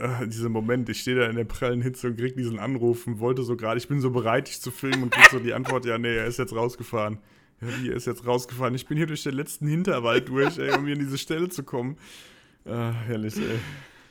äh, 0.00 0.26
dieser 0.26 0.48
Moment, 0.48 0.88
ich 0.88 1.00
stehe 1.00 1.16
da 1.16 1.26
in 1.26 1.36
der 1.36 1.44
prallen 1.44 1.82
Hitze 1.82 2.08
und 2.08 2.16
krieg 2.16 2.36
diesen 2.36 2.58
Anruf 2.58 3.06
und 3.06 3.20
wollte 3.20 3.42
so 3.42 3.56
gerade, 3.56 3.78
ich 3.78 3.88
bin 3.88 4.00
so 4.00 4.10
bereit, 4.10 4.48
dich 4.48 4.60
zu 4.60 4.70
filmen 4.70 5.04
und 5.04 5.12
krieg 5.12 5.28
so 5.30 5.38
die 5.38 5.54
Antwort, 5.54 5.84
ja, 5.84 5.98
nee, 5.98 6.16
er 6.16 6.26
ist 6.26 6.38
jetzt 6.38 6.54
rausgefahren. 6.54 7.18
Ja, 7.60 7.68
wie, 7.78 7.90
er 7.90 7.96
ist 7.96 8.06
jetzt 8.06 8.26
rausgefahren? 8.26 8.74
Ich 8.74 8.86
bin 8.86 8.96
hier 8.96 9.06
durch 9.06 9.22
den 9.22 9.34
letzten 9.34 9.66
Hinterwald 9.66 10.28
durch, 10.28 10.58
ey, 10.58 10.70
um 10.72 10.86
hier 10.86 10.94
an 10.94 11.00
diese 11.00 11.18
Stelle 11.18 11.50
zu 11.50 11.62
kommen. 11.62 11.98
Äh, 12.64 12.70
herrlich, 12.70 13.36
ey. 13.36 13.58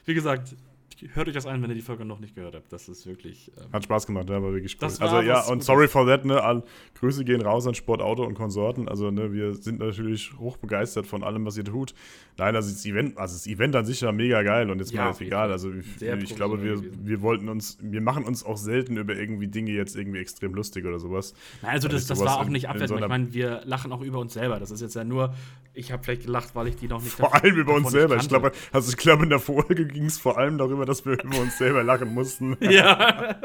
wie 0.06 0.14
gesagt, 0.14 0.56
hört 1.14 1.28
euch 1.28 1.34
das 1.34 1.46
an, 1.46 1.62
wenn 1.62 1.70
ihr 1.70 1.76
die 1.76 1.82
Folge 1.82 2.06
noch 2.06 2.20
nicht 2.20 2.36
gehört 2.36 2.56
habt. 2.56 2.72
Das 2.72 2.90
ist 2.90 3.06
wirklich. 3.06 3.52
Ähm, 3.58 3.72
Hat 3.72 3.84
Spaß 3.84 4.08
gemacht, 4.08 4.30
ja, 4.30 4.42
war 4.42 4.54
wirklich 4.54 4.78
cool. 4.82 4.88
Also 4.88 5.22
ja, 5.22 5.46
und 5.48 5.64
sorry 5.64 5.88
for 5.88 6.06
that, 6.06 6.26
ne? 6.26 6.44
All, 6.44 6.64
Grüße 7.00 7.24
gehen 7.24 7.42
raus 7.42 7.68
an 7.68 7.76
Sportauto 7.76 8.24
und 8.24 8.34
Konsorten. 8.36 8.88
Also, 8.88 9.12
ne, 9.12 9.34
wir 9.34 9.54
sind 9.54 9.80
natürlich 9.80 10.34
hoch 10.38 10.58
begeistert 10.58 11.08
von 11.08 11.24
allem, 11.24 11.46
was 11.46 11.58
ihr 11.58 11.66
tut. 11.66 11.94
Nein, 12.38 12.56
also 12.56 12.72
das 12.72 12.86
Event, 12.86 13.18
also 13.18 13.36
das 13.36 13.48
Event 13.48 13.76
an 13.76 13.86
sich 13.86 14.02
war 14.02 14.12
mega 14.12 14.42
geil 14.44 14.70
und 14.70 14.80
jetzt 14.80 14.92
Ja, 14.92 15.04
mal 15.04 15.10
jetzt 15.10 15.22
egal. 15.22 15.52
Also 15.52 15.72
ich, 15.72 16.02
ich 16.02 16.36
glaube, 16.36 16.64
wir, 16.64 16.76
gewesen. 16.76 17.00
wir 17.04 17.22
wollten 17.22 17.50
uns, 17.50 17.78
wir 17.82 18.02
machen 18.02 18.24
uns 18.24 18.46
auch 18.46 18.58
selten 18.58 18.98
über 18.98 19.16
irgendwie 19.16 19.48
Dinge 19.48 19.72
jetzt 19.72 19.96
irgendwie 19.96 20.20
extrem 20.20 20.54
lustig 20.54 20.86
oder 20.86 21.00
sowas. 21.00 21.34
Nein, 21.62 21.72
also 21.72 21.88
das, 21.88 22.08
das 22.08 22.20
war 22.20 22.40
auch 22.40 22.46
nicht 22.46 22.70
abwertend. 22.70 22.90
so 22.90 22.98
Ich 22.98 23.08
meine, 23.08 23.34
wir 23.34 23.62
lachen 23.66 23.92
auch 23.92 24.02
über 24.02 24.20
uns 24.20 24.34
selber. 24.34 24.60
Das 24.60 24.72
ist 24.72 24.82
jetzt 24.82 24.96
ja 24.96 25.04
nur, 25.04 25.34
ich 25.74 25.92
habe 25.92 26.04
vielleicht 26.04 26.24
gelacht, 26.24 26.56
weil 26.56 26.68
ich 26.68 26.76
die 26.76 26.88
noch 26.88 27.02
nicht 27.02 27.14
Vor 27.14 27.34
allem 27.34 27.56
über 27.56 27.74
uns 27.74 27.92
selber. 27.92 28.18
Ich 28.18 28.28
glaube, 28.28 28.52
also 28.72 28.90
ich 28.90 28.98
glaube, 28.98 29.24
in 29.24 29.30
der 29.30 29.40
Folge 29.40 29.86
ging 29.86 30.06
es 30.06 30.18
vor 30.18 30.38
allem 30.38 30.58
darüber, 30.58 30.86
dass 30.90 31.06
wir 31.06 31.14
über 31.24 31.40
uns 31.40 31.58
selber 31.58 31.84
lachen 31.84 32.14
mussten. 32.14 32.58
Ja. 32.70 33.36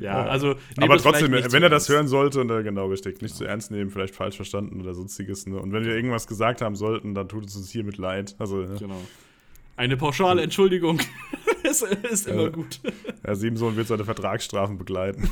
ja, 0.00 0.24
also. 0.26 0.56
Aber 0.76 0.98
trotzdem, 0.98 1.32
wenn 1.32 1.62
er 1.62 1.70
das 1.70 1.84
ernst. 1.84 1.88
hören 1.88 2.08
sollte, 2.08 2.42
und, 2.42 2.50
äh, 2.50 2.62
genau 2.62 2.88
richtig, 2.88 3.22
nicht 3.22 3.34
zu 3.34 3.46
ernst 3.46 3.70
nehmen, 3.70 3.90
vielleicht 3.90 4.14
falsch 4.14 4.36
verstanden 4.36 4.82
oder 4.82 4.92
sonstiges. 4.92 5.46
Ne? 5.46 5.58
Und 5.58 5.72
wenn 5.72 5.84
wir 5.86 5.94
irgendwas 5.96 6.26
gesagt 6.26 6.60
haben 6.60 6.76
sollten, 6.76 7.14
dann 7.14 7.26
tut 7.28 7.46
es 7.46 7.56
uns 7.56 7.70
hiermit 7.70 7.96
leid. 7.96 8.36
Also, 8.38 8.62
ja. 8.62 8.74
Genau. 8.78 9.00
Eine 9.76 9.96
pauschale 9.96 10.42
Entschuldigung 10.42 11.00
ist, 11.62 11.82
ist 11.82 12.26
immer 12.26 12.42
Ja. 12.42 12.48
gut. 12.50 12.80
Herr 13.22 13.36
Siebensohn 13.36 13.76
wird 13.76 13.86
seine 13.86 14.04
Vertragsstrafen 14.04 14.76
begleiten. 14.76 15.30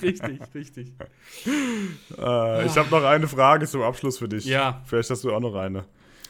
Richtig, 0.00 0.40
richtig. 0.54 0.92
äh, 2.18 2.66
ich 2.66 2.76
habe 2.76 2.88
noch 2.90 3.04
eine 3.04 3.28
Frage 3.28 3.66
zum 3.66 3.82
Abschluss 3.82 4.18
für 4.18 4.28
dich. 4.28 4.44
Ja. 4.46 4.82
Vielleicht 4.86 5.10
hast 5.10 5.24
du 5.24 5.32
auch 5.32 5.40
noch 5.40 5.54
eine. 5.54 5.84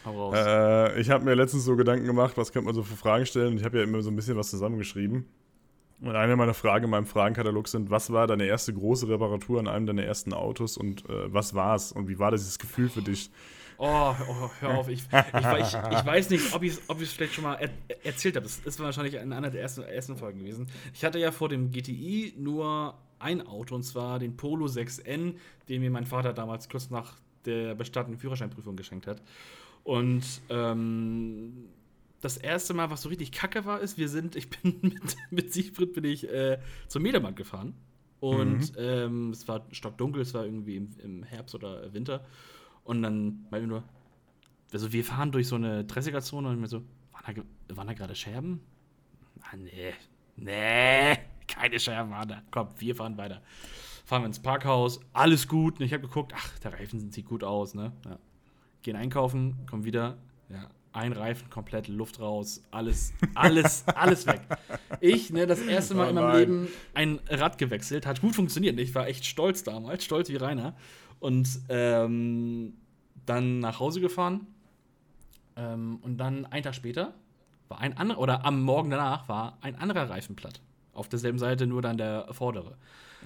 Hau 0.06 0.30
raus. 0.30 0.34
Äh, 0.36 1.00
ich 1.00 1.10
habe 1.10 1.24
mir 1.24 1.34
letztens 1.34 1.64
so 1.64 1.76
Gedanken 1.76 2.06
gemacht, 2.06 2.36
was 2.36 2.52
könnte 2.52 2.66
man 2.66 2.74
so 2.74 2.82
für 2.82 2.96
Fragen 2.96 3.26
stellen. 3.26 3.48
Und 3.48 3.58
ich 3.58 3.64
habe 3.64 3.78
ja 3.78 3.84
immer 3.84 4.00
so 4.00 4.10
ein 4.10 4.16
bisschen 4.16 4.36
was 4.36 4.50
zusammengeschrieben. 4.50 5.26
Und 6.00 6.14
eine 6.14 6.36
meiner 6.36 6.54
Fragen 6.54 6.84
in 6.84 6.90
meinem 6.90 7.06
Fragenkatalog 7.06 7.68
sind, 7.68 7.90
was 7.90 8.12
war 8.12 8.26
deine 8.26 8.44
erste 8.44 8.72
große 8.72 9.08
Reparatur 9.08 9.58
an 9.60 9.66
einem 9.66 9.86
deiner 9.86 10.04
ersten 10.04 10.34
Autos 10.34 10.76
und 10.76 11.08
äh, 11.08 11.32
was 11.32 11.54
war 11.54 11.74
es? 11.74 11.90
Und 11.90 12.08
wie 12.08 12.18
war 12.18 12.30
dieses 12.30 12.58
Gefühl 12.58 12.90
für 12.90 13.00
dich? 13.00 13.30
Oh, 13.78 14.14
oh, 14.28 14.50
hör 14.60 14.78
auf. 14.78 14.88
Ich, 14.88 15.00
ich, 15.00 15.10
ich, 15.10 15.74
ich 15.74 16.06
weiß 16.06 16.30
nicht, 16.30 16.54
ob 16.54 16.62
ich 16.62 16.72
es 16.72 16.82
ob 16.88 17.00
ich's 17.00 17.12
vielleicht 17.12 17.34
schon 17.34 17.44
mal 17.44 17.54
er, 17.54 17.70
erzählt 18.04 18.36
habe. 18.36 18.44
Das 18.44 18.58
ist 18.58 18.80
wahrscheinlich 18.80 19.14
in 19.14 19.32
einer 19.32 19.50
der 19.50 19.62
ersten, 19.62 19.82
ersten 19.82 20.16
Folgen 20.16 20.38
gewesen. 20.40 20.66
Ich 20.94 21.04
hatte 21.04 21.18
ja 21.18 21.30
vor 21.30 21.48
dem 21.48 21.70
GTI 21.70 22.34
nur 22.38 22.94
ein 23.18 23.46
Auto, 23.46 23.74
und 23.74 23.82
zwar 23.82 24.18
den 24.18 24.36
Polo 24.36 24.66
6N, 24.66 25.34
den 25.68 25.80
mir 25.80 25.90
mein 25.90 26.04
Vater 26.04 26.32
damals 26.32 26.68
kurz 26.68 26.90
nach 26.90 27.14
der 27.44 27.74
bestandenen 27.74 28.18
Führerscheinprüfung 28.18 28.76
geschenkt 28.76 29.06
hat. 29.06 29.22
Und 29.86 30.24
ähm, 30.48 31.68
das 32.20 32.36
erste 32.36 32.74
Mal, 32.74 32.90
was 32.90 33.02
so 33.02 33.08
richtig 33.08 33.30
kacke 33.30 33.64
war, 33.66 33.80
ist, 33.80 33.96
wir 33.98 34.08
sind, 34.08 34.34
ich 34.34 34.50
bin 34.62 34.80
mit, 34.82 35.16
mit 35.30 35.52
Siegfried 35.52 35.92
bin 35.92 36.02
ich 36.02 36.28
äh, 36.28 36.58
zum 36.88 37.04
Mediamarkt 37.04 37.36
gefahren. 37.36 37.72
Und 38.18 38.72
ähm, 38.76 39.30
es 39.30 39.46
war 39.46 39.64
stockdunkel, 39.70 40.22
es 40.22 40.34
war 40.34 40.44
irgendwie 40.44 40.74
im, 40.74 40.90
im 40.98 41.22
Herbst 41.22 41.54
oder 41.54 41.92
Winter. 41.94 42.24
Und 42.82 43.00
dann 43.02 43.46
meinen 43.50 43.62
wir 43.62 43.66
nur, 43.68 43.84
also 44.72 44.92
wir 44.92 45.04
fahren 45.04 45.30
durch 45.30 45.46
so 45.46 45.54
eine 45.54 45.84
30er-Zone 45.84 46.48
und 46.48 46.60
mir 46.60 46.66
so, 46.66 46.82
waren 47.12 47.44
da, 47.68 47.76
waren 47.76 47.86
da 47.86 47.92
gerade 47.92 48.16
Scherben? 48.16 48.62
Ah, 49.42 49.56
nee. 49.56 49.92
Nee, 50.34 51.16
keine 51.46 51.78
Scherben 51.78 52.10
waren 52.10 52.28
da. 52.28 52.42
Komm, 52.50 52.70
wir 52.78 52.96
fahren 52.96 53.16
weiter. 53.18 53.40
Fahren 54.04 54.22
wir 54.22 54.26
ins 54.26 54.42
Parkhaus, 54.42 54.98
alles 55.12 55.46
gut. 55.46 55.78
Und 55.78 55.86
ich 55.86 55.92
habe 55.92 56.02
geguckt, 56.02 56.32
ach, 56.34 56.58
der 56.58 56.72
Reifen 56.72 57.12
sieht 57.12 57.26
gut 57.26 57.44
aus, 57.44 57.74
ne? 57.74 57.92
Ja. 58.04 58.18
Gehen 58.86 58.94
einkaufen, 58.94 59.56
kommen 59.68 59.84
wieder, 59.84 60.16
ja, 60.48 60.70
ein 60.92 61.12
Reifen, 61.12 61.50
komplett 61.50 61.88
Luft 61.88 62.20
raus, 62.20 62.62
alles, 62.70 63.12
alles, 63.34 63.84
alles 63.96 64.28
weg. 64.28 64.42
Ich, 65.00 65.30
ne, 65.30 65.48
das 65.48 65.60
erste 65.60 65.96
Mal 65.96 66.06
Oh 66.06 66.10
in 66.10 66.14
meinem. 66.14 66.38
Leben 66.38 66.68
ein 66.94 67.18
Rad 67.28 67.58
gewechselt, 67.58 68.06
hat 68.06 68.20
gut 68.20 68.36
funktioniert. 68.36 68.78
Ich 68.78 68.94
war 68.94 69.08
echt 69.08 69.26
stolz 69.26 69.64
damals, 69.64 70.04
stolz 70.04 70.28
wie 70.28 70.36
Rainer. 70.36 70.76
Und 71.18 71.48
ähm, 71.68 72.74
dann 73.26 73.58
nach 73.58 73.80
Hause 73.80 74.00
gefahren. 74.00 74.46
Ähm, 75.56 75.98
und 76.02 76.18
dann 76.18 76.46
einen 76.46 76.62
Tag 76.62 76.76
später 76.76 77.12
war 77.68 77.80
ein 77.80 77.96
anderer, 77.96 78.20
oder 78.20 78.46
am 78.46 78.62
Morgen 78.62 78.90
danach 78.90 79.28
war 79.28 79.58
ein 79.62 79.74
anderer 79.74 80.08
Reifen 80.08 80.36
platt. 80.36 80.60
Auf 80.92 81.08
derselben 81.08 81.40
Seite, 81.40 81.66
nur 81.66 81.82
dann 81.82 81.98
der 81.98 82.28
vordere. 82.30 82.76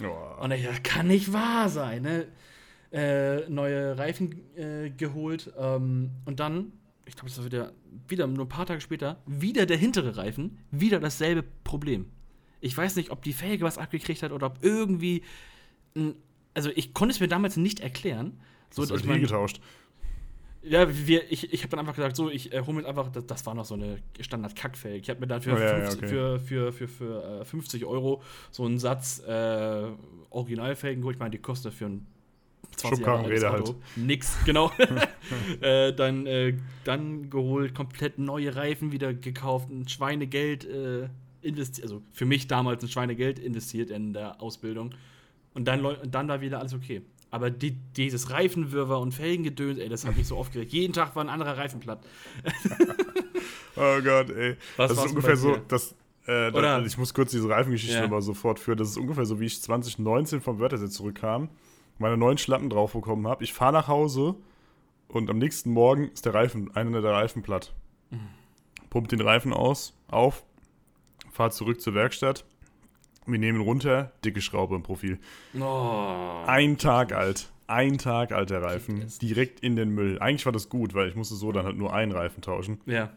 Oh. 0.02 0.42
Und 0.42 0.52
ich 0.52 0.64
dachte, 0.64 0.80
kann 0.80 1.08
nicht 1.08 1.34
wahr 1.34 1.68
sein, 1.68 2.00
ne? 2.00 2.28
Äh, 2.92 3.48
neue 3.48 3.96
Reifen 3.96 4.34
äh, 4.56 4.90
geholt. 4.90 5.52
Ähm, 5.56 6.10
und 6.24 6.40
dann, 6.40 6.72
ich 7.06 7.14
glaube, 7.14 7.28
das 7.28 7.38
war 7.38 7.44
wieder, 7.44 7.72
wieder 8.08 8.26
nur 8.26 8.44
ein 8.46 8.48
paar 8.48 8.66
Tage 8.66 8.80
später, 8.80 9.20
wieder 9.26 9.64
der 9.66 9.76
hintere 9.76 10.16
Reifen, 10.16 10.58
wieder 10.72 10.98
dasselbe 10.98 11.44
Problem. 11.62 12.06
Ich 12.60 12.76
weiß 12.76 12.96
nicht, 12.96 13.10
ob 13.10 13.22
die 13.22 13.32
Felge 13.32 13.64
was 13.64 13.78
abgekriegt 13.78 14.22
hat 14.24 14.32
oder 14.32 14.46
ob 14.48 14.58
irgendwie. 14.62 15.22
Also, 16.54 16.70
ich 16.74 16.92
konnte 16.92 17.14
es 17.14 17.20
mir 17.20 17.28
damals 17.28 17.56
nicht 17.56 17.80
erklären. 17.80 18.40
So, 18.70 18.84
So, 18.84 18.94
dass 18.94 19.02
ich 19.02 19.06
man- 19.08 19.20
getauscht. 19.20 19.60
ja, 20.62 20.86
wir, 21.06 21.30
ich, 21.32 21.52
ich 21.52 21.62
habe 21.62 21.70
dann 21.70 21.80
einfach 21.80 21.94
gesagt, 21.96 22.16
so, 22.16 22.28
ich 22.28 22.52
äh, 22.52 22.60
hole 22.62 22.82
mir 22.82 22.86
einfach, 22.88 23.08
das, 23.10 23.24
das 23.26 23.46
war 23.46 23.54
noch 23.54 23.64
so 23.64 23.74
eine 23.74 23.98
Standard-Kackfelge. 24.20 24.98
Ich 24.98 25.08
habe 25.10 25.20
mir 25.20 25.26
dann 25.28 25.40
für, 25.42 25.52
Oh, 25.54 25.58
ja, 25.58 25.78
ja, 25.78 25.86
50, 25.90 25.98
okay. 25.98 26.08
für, 26.08 26.38
für, 26.40 26.72
für, 26.72 26.88
für 26.88 27.40
äh, 27.40 27.44
50 27.44 27.84
Euro 27.86 28.20
so 28.50 28.64
einen 28.66 28.78
Satz 28.80 29.20
äh, 29.26 29.86
Originalfelgen 30.30 31.00
geholt. 31.02 31.16
Ich 31.16 31.20
meine, 31.20 31.30
die 31.30 31.38
kostet 31.38 31.72
für 31.72 31.86
ein 31.86 32.06
20 32.06 32.08
Jahre 32.08 32.08
altes 32.08 32.19
Schubkarrenräder 32.80 33.54
Auto. 33.54 33.74
Nix, 33.96 34.36
genau. 34.44 34.72
äh, 35.60 35.92
dann, 35.92 36.26
äh, 36.26 36.54
dann 36.84 37.28
geholt, 37.30 37.74
komplett 37.74 38.18
neue 38.18 38.54
Reifen 38.56 38.90
wieder 38.92 39.12
gekauft, 39.12 39.68
ein 39.70 39.86
Schweinegeld 39.86 40.64
äh, 40.64 41.08
investiert, 41.42 41.84
also 41.84 42.02
für 42.12 42.24
mich 42.24 42.46
damals 42.46 42.82
ein 42.82 42.88
Schweinegeld 42.88 43.38
investiert 43.38 43.90
in 43.90 44.12
der 44.12 44.40
Ausbildung. 44.40 44.94
Und 45.52 45.66
dann, 45.66 45.84
und 45.84 46.14
dann 46.14 46.28
war 46.28 46.40
wieder 46.40 46.60
alles 46.60 46.74
okay. 46.74 47.02
Aber 47.30 47.50
die, 47.50 47.72
dieses 47.96 48.30
Reifenwirrwarr 48.30 49.00
und 49.00 49.12
Felgengedöns, 49.12 49.78
ey, 49.78 49.88
das 49.88 50.04
hat 50.04 50.16
mich 50.16 50.26
so 50.26 50.36
aufgeregt. 50.36 50.72
Jeden 50.72 50.92
Tag 50.92 51.14
war 51.14 51.24
ein 51.24 51.28
anderer 51.28 51.56
Reifen 51.56 51.80
platt. 51.80 52.00
Oh 53.76 54.00
Gott, 54.02 54.30
ey. 54.30 54.56
Was 54.76 54.94
das 54.94 55.04
ist 55.04 55.10
ungefähr 55.10 55.36
so, 55.36 55.56
dass. 55.56 55.94
Äh, 56.26 56.52
da, 56.52 56.84
ich 56.84 56.98
muss 56.98 57.14
kurz 57.14 57.30
diese 57.30 57.48
Reifengeschichte 57.48 57.94
Ja. 57.96 58.02
nochmal 58.02 58.20
so 58.20 58.34
fortführen. 58.34 58.78
Das 58.78 58.88
ist 58.90 58.98
ungefähr 58.98 59.24
so, 59.24 59.40
wie 59.40 59.46
ich 59.46 59.62
2019 59.62 60.40
vom 60.40 60.58
Wörthersee 60.58 60.88
zurückkam, 60.88 61.48
meine 62.00 62.16
neuen 62.16 62.38
Schlappen 62.38 62.70
drauf 62.70 62.92
bekommen 62.92 63.26
habe. 63.28 63.44
Ich 63.44 63.52
fahre 63.52 63.72
nach 63.72 63.88
Hause 63.88 64.34
und 65.08 65.30
am 65.30 65.38
nächsten 65.38 65.70
Morgen 65.72 66.08
ist 66.08 66.24
der 66.24 66.34
Reifen, 66.34 66.74
einer 66.74 67.00
der 67.02 67.12
Reifen 67.12 67.42
platt. 67.42 67.72
Mhm. 68.10 68.28
Pumpt 68.90 69.12
den 69.12 69.20
Reifen 69.20 69.52
aus, 69.52 69.96
auf, 70.08 70.44
fahrt 71.30 71.54
zurück 71.54 71.80
zur 71.80 71.94
Werkstatt. 71.94 72.44
Wir 73.26 73.38
nehmen 73.38 73.60
runter, 73.60 74.12
dicke 74.24 74.40
Schraube 74.40 74.74
im 74.74 74.82
Profil. 74.82 75.18
Oh. 75.60 76.42
Ein 76.46 76.78
Tag 76.78 77.12
alt. 77.12 77.52
Ein 77.68 77.98
Tag 77.98 78.32
alt 78.32 78.50
der 78.50 78.62
Reifen. 78.62 79.06
Direkt 79.22 79.60
in 79.60 79.76
den 79.76 79.90
Müll. 79.90 80.18
Eigentlich 80.18 80.44
war 80.46 80.52
das 80.52 80.68
gut, 80.68 80.94
weil 80.94 81.08
ich 81.08 81.14
musste 81.14 81.36
so 81.36 81.52
dann 81.52 81.64
halt 81.66 81.76
nur 81.76 81.92
einen 81.94 82.10
Reifen 82.10 82.42
tauschen. 82.42 82.80
Ja. 82.86 83.10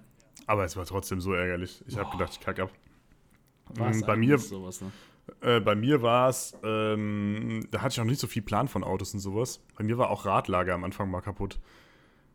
Aber 0.46 0.64
es 0.66 0.78
war 0.78 0.86
trotzdem 0.86 1.22
so 1.22 1.34
ärgerlich. 1.34 1.84
Ich 1.88 1.98
habe 1.98 2.12
gedacht, 2.12 2.34
ich 2.34 2.40
kack 2.40 2.60
ab. 2.60 2.70
war's 3.76 4.02
bei 4.04 4.16
mir- 4.16 4.38
sowas, 4.38 4.82
ne? 4.82 4.92
Äh, 5.42 5.60
bei 5.60 5.76
mir 5.76 6.02
war 6.02 6.30
es, 6.30 6.58
ähm, 6.64 7.68
da 7.72 7.82
hatte 7.82 7.94
ich 7.94 8.02
auch 8.02 8.06
nicht 8.06 8.20
so 8.20 8.28
viel 8.28 8.42
Plan 8.42 8.68
von 8.68 8.84
Autos 8.84 9.14
und 9.14 9.20
sowas. 9.20 9.62
Bei 9.78 9.84
mir 9.84 9.98
war 9.98 10.10
auch 10.10 10.26
Radlager 10.26 10.74
am 10.74 10.84
Anfang 10.84 11.10
mal 11.10 11.22
kaputt. 11.22 11.60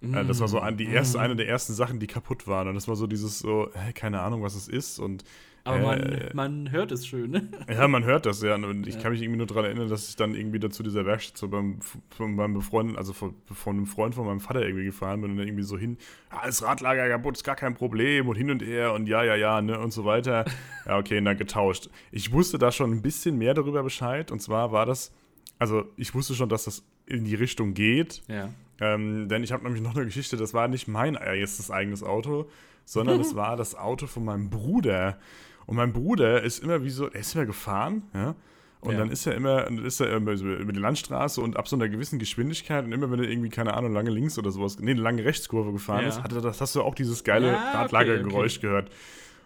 Äh, 0.00 0.24
das 0.24 0.40
war 0.40 0.48
so 0.48 0.60
die 0.70 0.86
erste, 0.86 1.18
Mm. 1.18 1.20
eine 1.20 1.36
der 1.36 1.48
ersten 1.48 1.72
Sachen, 1.74 1.98
die 1.98 2.06
kaputt 2.06 2.46
waren. 2.46 2.68
Und 2.68 2.74
das 2.74 2.86
war 2.88 2.96
so 2.96 3.06
dieses 3.06 3.38
so, 3.40 3.68
hä, 3.74 3.92
keine 3.92 4.20
Ahnung, 4.20 4.42
was 4.42 4.54
es 4.54 4.68
ist. 4.68 4.98
Und 5.00 5.24
Aber 5.64 5.80
man, 5.80 5.98
äh, 6.00 6.30
man 6.34 6.70
hört 6.70 6.92
es 6.92 7.04
schön, 7.06 7.30
ne? 7.32 7.48
ja, 7.68 7.88
man 7.88 8.04
hört 8.04 8.24
das 8.24 8.40
ja. 8.42 8.54
Und 8.54 8.86
ich 8.86 8.94
Ja. 8.94 9.00
kann 9.02 9.10
mich 9.12 9.20
irgendwie 9.22 9.38
nur 9.38 9.46
daran 9.48 9.64
erinnern, 9.64 9.88
dass 9.88 10.08
ich 10.08 10.14
dann 10.16 10.34
irgendwie 10.34 10.60
dazu 10.60 10.82
dieser 10.84 11.04
Werkstatt 11.04 11.36
so 11.36 11.48
beim, 11.48 11.80
von 12.10 12.34
meinem 12.36 12.54
befreundeten, 12.54 12.96
also 12.96 13.12
von, 13.12 13.34
von 13.52 13.76
einem 13.76 13.86
Freund 13.86 14.14
von 14.14 14.24
meinem 14.24 14.40
Vater 14.40 14.62
irgendwie 14.64 14.84
gefahren 14.84 15.20
bin 15.20 15.32
und 15.32 15.36
dann 15.38 15.46
irgendwie 15.48 15.64
so 15.64 15.76
hin, 15.76 15.98
ja, 16.32 16.42
das 16.46 16.62
Radlager 16.62 17.08
kaputt, 17.08 17.36
ist 17.36 17.44
gar 17.44 17.56
kein 17.56 17.74
Problem 17.74 18.28
und 18.28 18.36
hin 18.36 18.50
und 18.52 18.62
her 18.62 18.92
und 18.94 19.08
ja, 19.08 19.24
ja, 19.24 19.34
ja, 19.34 19.60
ne, 19.60 19.78
und 19.80 19.92
so 19.92 20.04
weiter. 20.04 20.44
Ja, 20.86 20.96
okay, 20.96 21.18
und 21.18 21.24
dann 21.26 21.36
getauscht. 21.36 21.90
Ich 22.12 22.32
wusste 22.32 22.56
da 22.56 22.72
schon 22.72 22.92
ein 22.92 23.02
bisschen 23.02 23.36
mehr 23.36 23.52
darüber 23.52 23.82
Bescheid 23.82 24.30
und 24.30 24.40
zwar 24.40 24.72
war 24.72 24.86
das, 24.86 25.12
also 25.58 25.84
ich 25.96 26.14
wusste 26.14 26.34
schon, 26.34 26.48
dass 26.48 26.64
das 26.64 26.82
in 27.04 27.24
die 27.24 27.34
Richtung 27.34 27.74
geht, 27.74 28.22
Ja. 28.28 28.48
Ähm, 28.80 29.28
denn 29.28 29.42
ich 29.42 29.52
habe 29.52 29.64
nämlich 29.64 29.82
noch 29.82 29.94
eine 29.96 30.04
Geschichte, 30.04 30.36
das 30.36 30.54
war 30.54 30.68
nicht 30.68 30.88
mein 30.88 31.14
erstes 31.14 31.70
eigenes 31.70 32.02
Auto, 32.02 32.48
sondern 32.84 33.20
es 33.20 33.34
war 33.36 33.56
das 33.56 33.74
Auto 33.74 34.06
von 34.06 34.24
meinem 34.24 34.50
Bruder. 34.50 35.18
Und 35.66 35.76
mein 35.76 35.92
Bruder 35.92 36.42
ist 36.42 36.62
immer 36.62 36.82
wie 36.84 36.90
so, 36.90 37.06
er 37.08 37.20
ist 37.20 37.34
immer 37.34 37.46
gefahren, 37.46 38.02
ja. 38.14 38.34
Und 38.80 38.92
Ja. 38.92 38.98
dann 38.98 39.10
ist 39.10 39.26
er 39.26 39.34
immer, 39.34 39.62
dann 39.64 39.84
ist 39.84 39.98
er 40.00 40.16
immer 40.16 40.30
über 40.30 40.72
die 40.72 40.78
Landstraße 40.78 41.40
und 41.40 41.56
ab 41.56 41.66
so 41.66 41.74
einer 41.74 41.88
gewissen 41.88 42.20
Geschwindigkeit 42.20 42.84
und 42.84 42.92
immer 42.92 43.10
wenn 43.10 43.18
er 43.18 43.28
irgendwie, 43.28 43.48
keine 43.48 43.74
Ahnung, 43.74 43.92
lange 43.92 44.10
links 44.10 44.38
oder 44.38 44.52
sowas, 44.52 44.78
nee, 44.78 44.92
eine 44.92 45.00
lange 45.00 45.24
Rechtskurve 45.24 45.72
gefahren 45.72 46.02
Ja. 46.04 46.08
ist, 46.10 46.22
hatte 46.22 46.40
das, 46.40 46.60
hast 46.60 46.76
du 46.76 46.82
auch 46.82 46.94
dieses 46.94 47.24
geile 47.24 47.48
Ja, 47.48 47.54
okay, 47.68 47.76
Radlagergeräusch 47.76 48.60
gehört. 48.60 48.88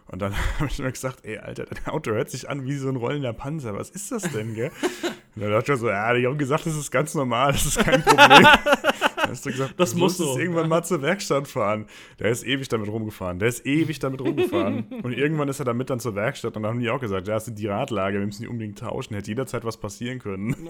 Und 0.08 0.20
dann 0.20 0.34
habe 0.58 0.66
ich 0.68 0.78
immer 0.78 0.90
gesagt, 0.92 1.20
ey, 1.24 1.38
Alter, 1.38 1.64
dein 1.64 1.86
Auto 1.86 2.10
hört 2.10 2.28
sich 2.28 2.50
an 2.50 2.66
wie 2.66 2.76
so 2.76 2.90
ein 2.90 2.96
rollender 2.96 3.32
Panzer. 3.32 3.74
Was 3.74 3.88
ist 3.88 4.12
das 4.12 4.22
denn, 4.30 4.54
gell? 4.54 4.70
Und 5.34 5.40
dann 5.42 5.50
dachte 5.50 5.72
ich 5.72 5.78
so, 5.78 5.88
ja, 5.88 6.12
die 6.12 6.26
haben 6.26 6.36
gesagt, 6.36 6.66
das 6.66 6.76
ist 6.76 6.90
ganz 6.90 7.14
normal, 7.14 7.52
das 7.52 7.64
ist 7.64 7.78
kein 7.78 8.02
Problem. 8.02 8.46
hast 9.28 9.46
du 9.46 9.50
gesagt, 9.50 9.74
Das 9.78 9.92
du 9.92 9.98
muss 9.98 10.16
sollst 10.18 10.34
so. 10.34 10.38
irgendwann 10.40 10.68
mal 10.68 10.82
zur 10.84 11.02
Werkstatt 11.02 11.48
fahren. 11.48 11.86
Der 12.18 12.30
ist 12.30 12.44
ewig 12.46 12.68
damit 12.68 12.88
rumgefahren. 12.88 13.38
Der 13.38 13.48
ist 13.48 13.64
ewig 13.66 13.98
damit 13.98 14.20
rumgefahren. 14.20 14.84
und 15.02 15.12
irgendwann 15.12 15.48
ist 15.48 15.58
er 15.60 15.64
damit 15.64 15.90
dann 15.90 16.00
zur 16.00 16.14
Werkstatt 16.14 16.56
und 16.56 16.62
dann 16.62 16.72
haben 16.72 16.80
die 16.80 16.90
auch 16.90 17.00
gesagt, 17.00 17.26
ja, 17.28 17.34
das 17.34 17.44
sind 17.46 17.58
die 17.58 17.66
Radlager, 17.66 18.18
wir 18.18 18.26
müssen 18.26 18.42
die 18.42 18.48
unbedingt 18.48 18.78
tauschen. 18.78 19.14
Hätte 19.14 19.30
jederzeit 19.30 19.64
was 19.64 19.76
passieren 19.76 20.18
können. 20.18 20.56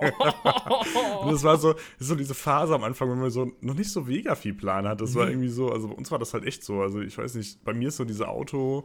Und 0.00 1.32
das 1.32 1.42
war 1.42 1.56
so, 1.56 1.72
das 1.72 1.82
ist 1.98 2.06
so 2.08 2.14
diese 2.14 2.34
Phase 2.34 2.72
am 2.72 2.84
Anfang, 2.84 3.10
wenn 3.10 3.18
man 3.18 3.30
so 3.30 3.50
noch 3.60 3.74
nicht 3.74 3.90
so 3.90 4.02
mega 4.02 4.36
viel 4.36 4.54
Plan 4.54 4.86
hat. 4.86 5.00
Das 5.00 5.14
war 5.16 5.24
Mhm. 5.26 5.32
irgendwie 5.32 5.48
so, 5.48 5.72
also 5.72 5.88
bei 5.88 5.94
uns 5.94 6.10
war 6.12 6.20
das 6.20 6.34
halt 6.34 6.44
echt 6.44 6.62
so. 6.62 6.80
Also 6.82 7.00
ich 7.00 7.18
weiß 7.18 7.34
nicht, 7.34 7.64
bei 7.64 7.74
mir 7.74 7.88
ist 7.88 7.96
so 7.96 8.04
diese 8.04 8.28
Auto, 8.28 8.84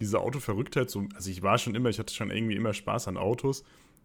diese 0.00 0.20
Autoverrücktheit 0.20 0.90
so, 0.90 1.04
also 1.14 1.28
ich 1.30 1.42
war 1.42 1.58
schon 1.58 1.74
immer, 1.74 1.88
ich 1.88 1.98
hatte 1.98 2.14
schon 2.14 2.30
irgendwie 2.30 2.54
immer 2.54 2.72
Spaß 2.72 3.08
an 3.08 3.16
Autos. 3.16 3.64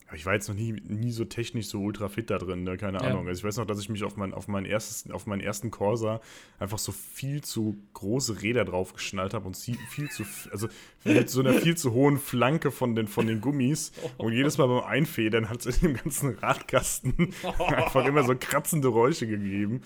Aber 0.10 0.16
ich 0.18 0.26
war 0.26 0.34
jetzt 0.34 0.48
noch 0.50 0.56
nie, 0.56 0.72
nie 0.88 1.12
so 1.12 1.24
technisch 1.24 1.68
so 1.68 1.80
ultra 1.80 2.10
fit 2.10 2.32
da 2.32 2.40
drin, 2.40 2.64
ne? 2.64 2.78
keine 2.78 2.98
Ja. 2.98 3.04
Ahnung. 3.04 3.28
Also 3.28 3.40
ich 3.40 3.44
weiß 3.46 3.58
noch, 3.58 3.68
dass 3.68 3.80
ich 3.80 3.90
mich 3.90 4.04
auf, 4.04 4.18
mein, 4.18 4.34
auf, 4.34 4.48
mein 4.48 4.66
erstes, 4.66 5.10
auf 5.12 5.28
meinen 5.28 5.40
ersten 5.42 5.70
Corsa 5.70 6.20
einfach 6.58 6.80
so 6.80 6.92
viel 6.92 7.42
zu 7.44 7.78
große 7.94 8.42
Räder 8.42 8.66
drauf 8.66 8.94
geschnallt 8.94 9.36
habe 9.36 9.46
und 9.46 9.56
viel, 9.56 9.78
viel 9.92 10.10
zu, 10.10 10.24
also 10.52 10.68
mit 11.04 11.30
so 11.30 11.42
einer 11.42 11.54
viel 11.54 11.78
zu 11.78 11.94
hohen 11.94 12.18
Flanke 12.18 12.72
von 12.72 12.96
den, 12.96 13.08
von 13.08 13.28
den 13.28 13.40
Gummis. 13.40 13.92
Und 14.18 14.34
jedes 14.34 14.58
Mal 14.58 14.66
beim 14.68 14.84
Einfedern 14.84 15.48
hat 15.48 15.64
es 15.64 15.78
in 15.78 15.90
dem 15.94 15.98
ganzen 16.04 16.34
Radkasten 16.40 17.32
einfach 17.60 18.04
immer 18.06 18.24
so 18.24 18.34
kratzende 18.38 18.88
Geräusche 18.88 19.28
gegeben. 19.28 19.82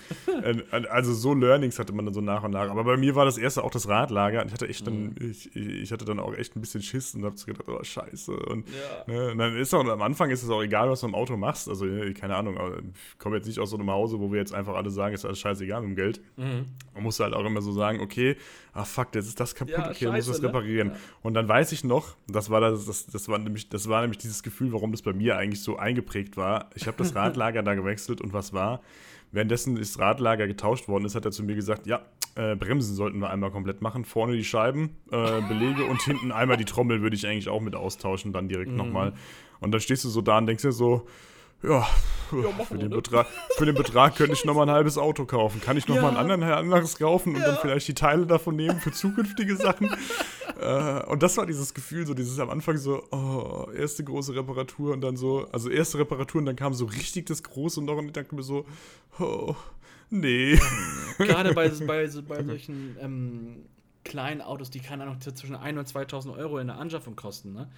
Also 0.88 1.12
so 1.12 1.34
Learnings 1.34 1.78
hatte 1.78 1.92
man 1.92 2.06
dann 2.06 2.14
so 2.14 2.22
nach 2.22 2.42
und 2.44 2.52
nach. 2.52 2.70
Aber 2.70 2.84
bei 2.84 2.96
mir 2.96 3.14
war 3.14 3.26
das 3.26 3.36
erste 3.36 3.62
auch 3.62 3.70
das 3.70 3.88
Radlager. 3.88 4.40
Und 4.40 4.46
ich 4.46 4.54
hatte 4.54 4.68
echt 4.68 4.86
dann, 4.86 5.14
ich, 5.20 5.54
ich 5.54 5.92
hatte 5.92 6.06
dann 6.06 6.18
auch 6.18 6.32
echt 6.32 6.56
ein 6.56 6.62
bisschen 6.62 6.80
Schiss 6.80 7.14
und 7.14 7.26
hab 7.26 7.38
so 7.38 7.44
gedacht, 7.44 7.68
oh 7.68 7.84
scheiße. 7.84 8.32
Und, 8.34 8.66
ne, 9.06 9.32
und 9.32 9.36
dann 9.36 9.54
ist 9.58 9.74
auch 9.74 9.84
am 9.86 10.00
Anfang 10.00 10.13
ist 10.30 10.42
es 10.42 10.50
auch 10.50 10.62
egal, 10.62 10.90
was 10.90 11.00
du 11.00 11.06
im 11.06 11.14
Auto 11.14 11.36
machst. 11.36 11.68
Also, 11.68 11.86
äh, 11.86 12.12
keine 12.14 12.36
Ahnung, 12.36 12.56
ich 12.92 13.18
komme 13.18 13.36
jetzt 13.36 13.46
nicht 13.46 13.58
aus 13.58 13.70
so 13.70 13.76
einem 13.76 13.90
Hause, 13.90 14.20
wo 14.20 14.32
wir 14.32 14.38
jetzt 14.38 14.54
einfach 14.54 14.74
alle 14.74 14.90
sagen, 14.90 15.14
ist 15.14 15.24
alles 15.24 15.38
scheißegal 15.38 15.80
mit 15.82 15.90
dem 15.90 15.96
Geld. 15.96 16.20
Mhm. 16.36 16.66
Man 16.94 17.02
muss 17.02 17.20
halt 17.20 17.34
auch 17.34 17.44
immer 17.44 17.62
so 17.62 17.72
sagen, 17.72 18.00
okay, 18.00 18.36
ah 18.72 18.84
fuck, 18.84 19.14
jetzt 19.14 19.28
ist 19.28 19.40
das 19.40 19.54
kaputt, 19.54 19.74
Ja, 19.74 19.90
okay, 19.90 20.04
dann 20.06 20.14
muss 20.14 20.26
scheiße, 20.26 20.32
das 20.32 20.42
ne? 20.42 20.48
reparieren. 20.48 20.88
Ja. 20.90 20.96
Und 21.22 21.34
dann 21.34 21.48
weiß 21.48 21.72
ich 21.72 21.84
noch, 21.84 22.16
das 22.28 22.50
war 22.50 22.60
das, 22.60 22.86
das, 22.86 23.06
das 23.06 23.28
war 23.28 23.38
nämlich, 23.38 23.68
das 23.68 23.88
war 23.88 24.00
nämlich 24.00 24.18
dieses 24.18 24.42
Gefühl, 24.42 24.72
warum 24.72 24.92
das 24.92 25.02
bei 25.02 25.12
mir 25.12 25.36
eigentlich 25.36 25.62
so 25.62 25.76
eingeprägt 25.76 26.36
war. 26.36 26.70
Ich 26.74 26.86
habe 26.86 26.96
das 26.96 27.14
Radlager 27.16 27.62
da 27.62 27.74
gewechselt 27.74 28.20
und 28.20 28.32
was 28.32 28.52
war? 28.52 28.80
Währenddessen 29.32 29.74
das 29.74 29.98
Radlager 29.98 30.46
getauscht 30.46 30.86
worden 30.86 31.06
ist, 31.06 31.16
hat 31.16 31.24
er 31.24 31.32
zu 31.32 31.42
mir 31.42 31.56
gesagt, 31.56 31.88
ja, 31.88 32.02
äh, 32.36 32.56
Bremsen 32.56 32.94
sollten 32.94 33.18
wir 33.20 33.30
einmal 33.30 33.50
komplett 33.50 33.80
machen. 33.82 34.04
Vorne 34.04 34.36
die 34.36 34.44
Scheiben, 34.44 34.96
äh, 35.10 35.40
Belege 35.42 35.84
und 35.84 36.02
hinten 36.02 36.32
einmal 36.32 36.56
die 36.56 36.64
Trommel 36.64 37.02
würde 37.02 37.16
ich 37.16 37.26
eigentlich 37.26 37.48
auch 37.48 37.60
mit 37.60 37.74
austauschen, 37.74 38.32
dann 38.32 38.48
direkt 38.48 38.70
Mhm. 38.72 38.76
nochmal. 38.76 39.12
Und 39.60 39.72
dann 39.72 39.80
stehst 39.80 40.04
du 40.04 40.08
so 40.08 40.20
da 40.20 40.38
und 40.38 40.46
denkst 40.46 40.62
dir 40.62 40.72
so, 40.72 41.06
ja, 41.62 41.86
machen 42.30 42.66
für, 42.68 42.78
den 42.78 42.90
ne? 42.90 42.96
Betrag, 42.96 43.26
für 43.56 43.64
den 43.64 43.74
Betrag 43.74 44.16
könnte 44.16 44.34
ich 44.34 44.44
nochmal 44.44 44.68
ein 44.68 44.74
halbes 44.74 44.98
Auto 44.98 45.24
kaufen. 45.24 45.62
Kann 45.62 45.78
ich 45.78 45.88
nochmal 45.88 46.12
Ja. 46.12 46.18
ein 46.20 46.30
anderen, 46.30 46.42
anderes 46.42 46.98
kaufen 46.98 47.34
und 47.36 47.40
dann 47.40 47.56
vielleicht 47.56 47.88
die 47.88 47.94
Teile 47.94 48.26
davon 48.26 48.56
nehmen 48.56 48.80
für 48.80 48.92
zukünftige 48.92 49.56
Sachen? 49.56 49.88
äh, 50.60 51.02
und 51.04 51.22
das 51.22 51.36
war 51.38 51.46
dieses 51.46 51.72
Gefühl, 51.72 52.06
so 52.06 52.12
dieses 52.12 52.38
am 52.38 52.50
Anfang 52.50 52.76
so, 52.76 53.02
oh, 53.12 53.70
erste 53.74 54.04
große 54.04 54.34
Reparatur 54.34 54.92
und 54.92 55.00
dann 55.00 55.16
so, 55.16 55.46
also 55.52 55.70
erste 55.70 55.98
Reparatur 56.00 56.40
und 56.40 56.46
dann 56.46 56.56
kam 56.56 56.74
so 56.74 56.84
richtig 56.84 57.26
das 57.26 57.42
Große 57.42 57.80
und 57.80 57.86
noch 57.86 57.96
und 57.96 58.06
ich 58.06 58.12
dachte 58.12 58.34
mir 58.34 58.42
so, 58.42 58.66
oh, 59.18 59.54
nee. 60.14 60.58
Gerade 61.18 61.54
bei, 61.54 61.68
bei, 61.68 62.08
bei 62.28 62.42
solchen 62.44 62.96
ähm, 63.00 63.66
kleinen 64.04 64.40
Autos, 64.40 64.70
die 64.70 64.80
keine 64.80 65.04
Ahnung, 65.04 65.20
zwischen 65.20 65.56
1.000 65.56 65.78
und 65.78 65.88
2.000 65.88 66.36
Euro 66.36 66.58
in 66.58 66.68
der 66.68 66.78
Anschaffung 66.78 67.16
kosten, 67.16 67.52
ne? 67.52 67.70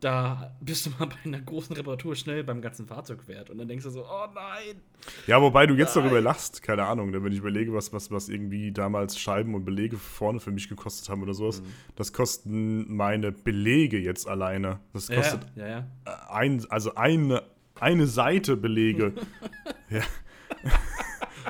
Da 0.00 0.56
bist 0.60 0.84
du 0.84 0.90
mal 0.98 1.06
bei 1.06 1.14
einer 1.24 1.40
großen 1.40 1.76
Reparatur 1.76 2.16
schnell 2.16 2.42
beim 2.42 2.60
ganzen 2.60 2.88
Fahrzeugwert. 2.88 3.50
Und 3.50 3.58
dann 3.58 3.68
denkst 3.68 3.84
du 3.84 3.90
so, 3.90 4.04
oh 4.04 4.26
nein. 4.34 4.80
Ja, 5.28 5.40
wobei 5.40 5.64
du 5.64 5.74
jetzt 5.74 5.94
Nein. 5.94 6.06
darüber 6.06 6.20
lachst, 6.20 6.60
keine 6.60 6.86
Ahnung, 6.86 7.10
ne, 7.12 7.22
wenn 7.22 7.30
ich 7.30 7.38
überlege, 7.38 7.72
was, 7.72 7.92
was, 7.92 8.10
was 8.10 8.28
irgendwie 8.28 8.72
damals 8.72 9.16
Scheiben 9.16 9.54
und 9.54 9.64
Belege 9.64 9.96
vorne 9.96 10.40
für 10.40 10.50
mich 10.50 10.68
gekostet 10.68 11.08
haben 11.08 11.22
oder 11.22 11.34
sowas, 11.34 11.60
Mhm. 11.60 11.66
das 11.94 12.12
kosten 12.12 12.92
meine 12.96 13.30
Belege 13.30 13.96
jetzt 13.96 14.26
alleine. 14.26 14.80
Das 14.92 15.06
kostet 15.06 15.46
ja, 15.54 15.68
ja, 15.68 15.86
ja. 16.04 16.28
ein, 16.30 16.66
also 16.68 16.96
eine, 16.96 17.44
eine 17.78 18.08
Seite 18.08 18.56
Belege. 18.56 19.12
ja. 19.88 20.00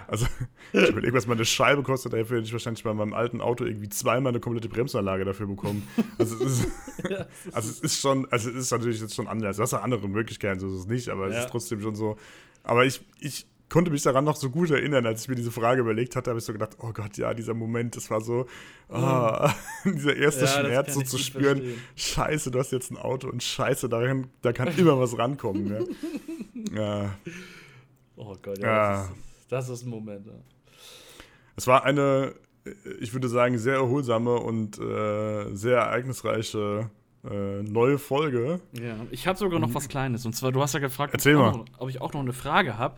Also, 0.08 0.26
ich 0.72 0.88
überlege, 0.88 1.12
was 1.14 1.26
meine 1.26 1.44
Scheibe 1.44 1.82
kostet, 1.82 2.12
dafür 2.12 2.38
hätte 2.38 2.46
ich 2.46 2.52
wahrscheinlich 2.52 2.84
bei 2.84 2.92
meinem 2.94 3.12
alten 3.14 3.40
Auto 3.40 3.64
irgendwie 3.64 3.88
zweimal 3.88 4.30
eine 4.32 4.40
komplette 4.40 4.68
Bremsanlage 4.68 5.24
dafür 5.24 5.46
bekommen. 5.46 5.86
Also, 6.18 6.42
es 6.44 6.60
ist, 6.60 6.68
also 7.52 7.70
es 7.70 7.80
ist 7.80 8.00
schon, 8.00 8.26
also 8.30 8.50
es 8.50 8.56
ist 8.56 8.70
natürlich 8.70 9.00
jetzt 9.00 9.14
schon 9.14 9.28
anders. 9.28 9.56
Du 9.56 9.62
hast 9.62 9.72
ja 9.72 9.80
andere 9.80 10.08
Möglichkeiten, 10.08 10.60
so 10.60 10.68
ist 10.68 10.74
es 10.80 10.86
nicht, 10.86 11.08
aber 11.08 11.26
es 11.28 11.34
Ja. 11.34 11.40
ist 11.44 11.50
trotzdem 11.50 11.80
schon 11.80 11.94
so. 11.94 12.16
Aber 12.64 12.84
ich, 12.84 13.00
ich 13.20 13.46
konnte 13.68 13.90
mich 13.90 14.02
daran 14.02 14.24
noch 14.24 14.36
so 14.36 14.50
gut 14.50 14.70
erinnern, 14.70 15.06
als 15.06 15.22
ich 15.22 15.28
mir 15.28 15.34
diese 15.34 15.50
Frage 15.50 15.80
überlegt 15.80 16.14
hatte, 16.14 16.28
habe 16.30 16.38
ich 16.38 16.44
so 16.44 16.52
gedacht, 16.52 16.76
oh 16.80 16.92
Gott, 16.92 17.16
ja, 17.16 17.32
dieser 17.32 17.54
Moment, 17.54 17.96
das 17.96 18.10
war 18.10 18.20
so, 18.20 18.46
ah, 18.90 19.50
dieser 19.86 20.14
erste 20.14 20.44
Ja, 20.44 20.48
Schmerz 20.60 20.92
so 20.92 21.00
zu 21.00 21.16
spüren, 21.16 21.56
verstehen. 21.58 21.80
scheiße, 21.96 22.50
du 22.50 22.58
hast 22.58 22.70
jetzt 22.72 22.90
ein 22.90 22.98
Auto 22.98 23.28
und 23.30 23.42
scheiße, 23.42 23.88
daran, 23.88 24.26
da 24.42 24.52
kann 24.52 24.68
immer 24.76 24.98
was 25.00 25.16
rankommen. 25.16 25.64
Ne? 25.68 25.86
ja. 26.74 27.14
Oh 28.16 28.36
Gott, 28.42 28.58
Ja. 28.58 28.66
ja. 28.66 28.92
Das, 28.98 29.06
ist, 29.08 29.16
das 29.52 29.68
ist 29.68 29.84
ein 29.84 29.90
Moment. 29.90 30.26
Ja. 30.26 30.32
Es 31.56 31.66
war 31.66 31.84
eine, 31.84 32.34
äh, 32.64 32.70
ich 33.00 33.12
würde 33.12 33.28
sagen, 33.28 33.58
sehr 33.58 33.74
erholsame 33.74 34.34
und 34.36 34.78
äh, 34.78 35.54
sehr 35.54 35.78
ereignisreiche 35.78 36.90
äh, 37.30 37.62
neue 37.62 37.98
Folge. 37.98 38.60
Ja, 38.72 38.96
ich 39.10 39.26
habe 39.26 39.38
sogar 39.38 39.60
noch 39.60 39.74
was 39.74 39.88
Kleines. 39.88 40.26
Und 40.26 40.34
zwar, 40.34 40.50
du 40.50 40.60
hast 40.60 40.72
ja 40.72 40.80
gefragt, 40.80 41.14
ob, 41.14 41.24
ich 41.24 41.32
noch, 41.32 41.64
ob 41.78 41.88
ich 41.88 42.00
auch 42.00 42.12
noch 42.14 42.20
eine 42.20 42.32
Frage 42.32 42.78
habe. 42.78 42.96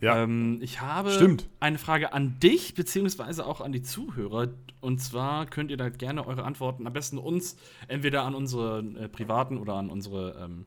Ja. 0.00 0.22
Ähm, 0.22 0.60
ich 0.62 0.80
habe 0.80 1.10
Stimmt. 1.10 1.48
eine 1.60 1.78
Frage 1.78 2.12
an 2.12 2.38
dich, 2.38 2.74
beziehungsweise 2.74 3.44
auch 3.44 3.60
an 3.60 3.72
die 3.72 3.82
Zuhörer. 3.82 4.48
Und 4.80 5.00
zwar 5.00 5.46
könnt 5.46 5.70
ihr 5.70 5.76
da 5.76 5.88
gerne 5.88 6.26
eure 6.26 6.44
Antworten 6.44 6.86
am 6.86 6.92
besten 6.92 7.18
uns 7.18 7.56
entweder 7.88 8.22
an 8.22 8.34
unsere 8.34 8.78
äh, 8.98 9.08
privaten 9.08 9.58
oder 9.58 9.74
an 9.74 9.90
unsere 9.90 10.40
ähm, 10.42 10.66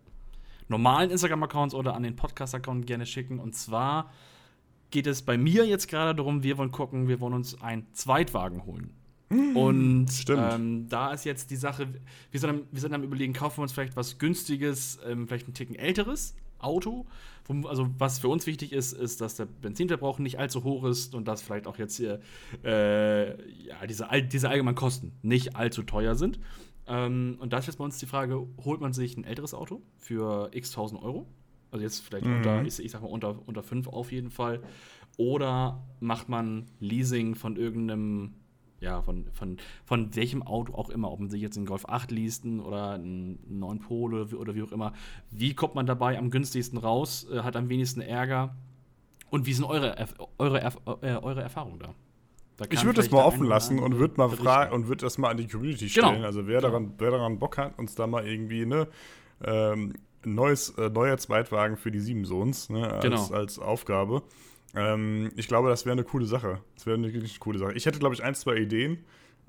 normalen 0.68 1.10
Instagram-Accounts 1.10 1.74
oder 1.74 1.96
an 1.96 2.04
den 2.04 2.16
Podcast-Account 2.16 2.86
gerne 2.86 3.06
schicken. 3.06 3.40
Und 3.40 3.56
zwar 3.56 4.12
geht 4.92 5.08
es 5.08 5.22
bei 5.22 5.38
mir 5.38 5.66
jetzt 5.66 5.88
gerade 5.88 6.16
darum, 6.16 6.44
wir 6.44 6.58
wollen 6.58 6.72
gucken, 6.72 7.08
wir 7.08 7.20
wollen 7.20 7.34
uns 7.34 7.62
einen 7.62 7.86
Zweitwagen 7.94 8.66
holen. 8.66 8.94
Und 9.30 10.08
Stimmt. 10.12 10.54
ähm, 10.54 10.90
da 10.90 11.14
ist 11.14 11.24
jetzt 11.24 11.52
die 11.52 11.56
Sache, 11.56 11.88
wir 12.32 12.40
sind, 12.40 12.50
am, 12.50 12.62
wir 12.72 12.82
sind 12.82 12.94
am 12.94 13.04
überlegen, 13.04 13.34
kaufen 13.34 13.60
wir 13.60 13.64
uns 13.64 13.72
vielleicht 13.72 13.96
was 13.96 14.18
günstiges, 14.18 14.98
ähm, 15.06 15.28
vielleicht 15.28 15.48
ein 15.48 15.54
Ticken 15.54 15.76
älteres 15.76 16.36
Auto. 16.58 17.06
Wo, 17.46 17.68
also 17.68 17.90
was 18.00 18.18
für 18.18 18.28
uns 18.28 18.48
wichtig 18.48 18.74
ist, 18.74 18.94
ist, 18.94 19.22
dass 19.22 19.36
der 19.36 19.46
Benzinverbrauch 19.46 20.18
nicht 20.18 20.40
allzu 20.40 20.64
hoch 20.64 20.84
ist 20.86 21.14
und 21.14 21.28
dass 21.28 21.44
vielleicht 21.44 21.68
auch 21.68 21.78
jetzt 21.78 21.96
hier 21.98 22.22
äh, 22.64 23.30
ja, 23.68 23.86
diese, 23.88 24.08
diese 24.24 24.50
allgemeinen 24.50 24.76
Kosten 24.76 25.12
nicht 25.22 25.56
allzu 25.56 25.84
teuer 25.84 26.16
sind. 26.16 26.40
Ähm, 26.88 27.38
und 27.40 27.54
da 27.54 27.60
ist 27.60 27.68
jetzt 27.68 27.78
bei 27.78 27.84
uns 27.84 28.00
die 28.00 28.08
Frage, 28.08 28.48
holt 28.66 28.82
man 28.82 28.94
sich 28.94 29.16
ein 29.16 29.26
älteres 29.26 29.54
Auto 29.54 29.84
für 29.98 30.50
x 30.54 30.72
tausend 30.72 31.04
Euro? 31.04 31.28
Also 31.72 31.84
jetzt 31.84 32.00
vielleicht 32.02 32.26
Mhm. 32.26 32.36
unter, 32.38 32.66
ich, 32.66 32.80
ich 32.80 32.92
sag 32.92 33.02
mal 33.02 33.08
unter, 33.10 33.36
unter 33.46 33.64
5 33.64 33.88
auf 33.88 34.12
jeden 34.12 34.32
Fall. 34.32 34.62
Oder 35.18 35.82
macht 36.00 36.30
man 36.30 36.66
Leasing 36.80 37.36
von 37.36 37.56
irgendeinem, 37.58 38.34
ja, 38.80 39.02
von, 39.02 39.26
von, 39.34 39.58
von 39.86 40.16
welchem 40.16 40.42
Auto 40.44 40.74
auch 40.74 40.90
immer, 40.90 41.12
ob 41.12 41.20
man 41.20 41.30
sich 41.30 41.42
jetzt 41.42 41.58
einen 41.58 41.66
Golf 41.66 41.86
8 41.88 42.12
leasten 42.12 42.60
oder 42.60 42.94
einen 42.94 43.40
neuen 43.48 43.80
Pole 43.80 44.28
oder 44.36 44.56
wie 44.56 44.64
auch 44.64 44.72
immer. 44.72 44.94
Wie 45.30 45.54
kommt 45.54 45.76
man 45.76 45.86
dabei 45.86 46.18
am 46.18 46.30
günstigsten 46.32 46.78
raus, 46.80 47.28
äh, 47.32 47.40
hat 47.42 47.56
am 47.56 47.70
wenigsten 47.70 48.02
Ärger? 48.02 48.56
Und 49.30 49.46
wie 49.46 49.54
sind 49.54 49.66
eure, 49.66 49.96
eure, 50.38 50.62
äh, 51.02 51.16
eure 51.18 51.42
Erfahrungen 51.42 51.80
da? 51.80 51.94
Da 52.58 52.66
Ich 52.70 52.84
würde 52.84 52.98
das 53.02 53.12
mal 53.12 53.24
offen 53.24 53.46
lassen 53.46 53.80
und 53.80 53.98
würde 54.00 54.16
mal 54.18 54.30
fragen 54.30 54.74
und 54.74 54.88
würde 54.88 55.06
das 55.06 55.18
mal 55.18 55.30
an 55.30 55.38
die 55.38 55.48
Community 55.48 55.88
Genau. 55.88 56.08
stellen. 56.10 56.24
Also 56.26 56.48
wer 56.48 56.62
daran, 56.62 56.94
wer 56.98 57.12
daran 57.12 57.38
Bock 57.40 57.58
hat, 57.58 57.78
uns 57.78 57.96
da 57.96 58.08
mal 58.08 58.26
irgendwie 58.28 58.66
ne, 58.66 58.88
ähm, 59.44 59.94
neues, 60.36 60.70
äh, 60.78 60.90
neuer 60.90 61.18
Zweitwagen 61.18 61.78
für 61.78 61.92
die 61.92 62.00
Sieben-Sohns 62.00 62.70
ne, 62.70 62.92
als, 62.92 63.04
Genau. 63.04 63.28
als 63.32 63.60
Aufgabe. 63.60 64.24
Ähm, 64.76 65.32
ich 65.36 65.48
glaube, 65.48 65.70
das 65.70 65.86
wäre 65.86 65.94
eine 65.94 66.04
coole 66.04 66.26
Sache. 66.26 66.60
Das 66.76 66.86
wäre 66.86 66.98
eine 66.98 67.12
wirklich 67.14 67.40
coole 67.40 67.58
Sache. 67.60 67.74
Ich 67.74 67.86
hätte, 67.86 68.00
glaube 68.00 68.16
ich, 68.16 68.24
ein, 68.24 68.36
zwei 68.36 68.56
Ideen. 68.58 69.00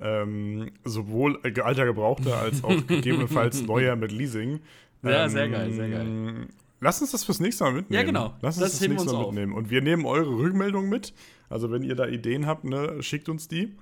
Ähm, 0.03 0.71
sowohl 0.85 1.39
alter 1.63 1.85
Gebrauchter 1.85 2.39
als 2.39 2.65
auch 2.65 2.75
gegebenenfalls 2.87 3.63
neuer 3.63 3.97
mit 3.97 4.13
Leasing. 4.13 4.61
Ja, 5.03 5.25
Ähm, 5.25 5.31
sehr 5.31 5.49
geil, 5.51 5.73
sehr 5.73 5.89
geil. 5.91 6.47
Lass 6.81 7.03
uns 7.03 7.11
das 7.11 7.25
fürs 7.25 7.41
nächste 7.41 7.65
Mal 7.65 7.73
mitnehmen. 7.75 8.01
Ja, 8.01 8.07
genau. 8.07 8.35
Lass 8.41 8.57
uns 8.57 8.65
Das 8.65 8.79
das, 8.79 8.89
nächste 8.89 9.13
Mal 9.13 9.17
auf. 9.19 9.27
mitnehmen. 9.33 9.53
Und 9.53 9.69
wir 9.69 9.83
nehmen 9.83 10.07
eure 10.07 10.31
Rückmeldung 10.31 10.89
mit. 10.89 11.13
Also, 11.51 11.71
wenn 11.71 11.83
ihr 11.83 11.95
da 11.95 12.07
Ideen 12.07 12.47
habt, 12.47 12.65
ne, 12.65 13.03
schickt 13.03 13.29
uns 13.29 13.47
die. 13.49 13.75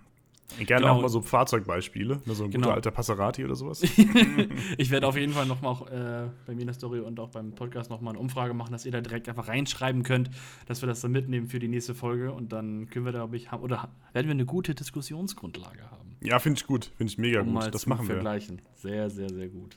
Gerne 0.56 0.82
Genau. 0.86 0.96
auch 0.96 1.02
mal 1.02 1.08
so 1.08 1.20
Fahrzeugbeispiele, 1.20 2.22
ne, 2.24 2.34
so 2.34 2.44
ein 2.44 2.50
Genau. 2.50 2.64
guter 2.68 2.74
alter 2.76 2.90
Passerati 2.90 3.44
oder 3.44 3.54
sowas. 3.54 3.82
ich 4.78 4.90
werde 4.90 5.06
auf 5.06 5.16
jeden 5.16 5.32
Fall 5.34 5.46
noch 5.46 5.60
mal 5.60 5.68
auch, 5.68 5.86
äh, 5.88 6.28
bei 6.46 6.54
mir 6.54 6.62
in 6.62 6.66
der 6.66 6.74
Story 6.74 7.00
und 7.00 7.20
auch 7.20 7.28
beim 7.28 7.52
Podcast 7.54 7.90
noch 7.90 8.00
mal 8.00 8.10
eine 8.10 8.18
Umfrage 8.18 8.54
machen, 8.54 8.72
dass 8.72 8.86
ihr 8.86 8.92
da 8.92 9.00
direkt 9.00 9.28
einfach 9.28 9.48
reinschreiben 9.48 10.02
könnt, 10.02 10.30
dass 10.66 10.82
wir 10.82 10.86
das 10.86 11.00
dann 11.00 11.12
mitnehmen 11.12 11.46
für 11.48 11.58
die 11.58 11.68
nächste 11.68 11.94
Folge 11.94 12.32
und 12.32 12.52
dann 12.52 12.88
können 12.88 13.04
wir 13.04 13.12
da, 13.12 13.18
glaube 13.20 13.36
ich, 13.36 13.50
haben, 13.52 13.62
oder 13.62 13.88
werden 14.14 14.26
wir 14.26 14.32
eine 14.32 14.46
gute 14.46 14.74
Diskussionsgrundlage 14.74 15.90
haben. 15.90 16.16
ja, 16.22 16.38
finde 16.38 16.58
ich 16.58 16.66
gut. 16.66 16.90
Finde 16.96 17.12
ich 17.12 17.18
mega 17.18 17.42
um 17.42 17.52
mal 17.52 17.64
gut. 17.66 17.74
Das 17.74 17.82
zu 17.82 17.88
machen 17.90 18.08
wir. 18.08 18.14
vergleichen. 18.14 18.62
Sehr, 18.74 19.10
sehr, 19.10 19.28
sehr 19.28 19.48
gut. 19.48 19.76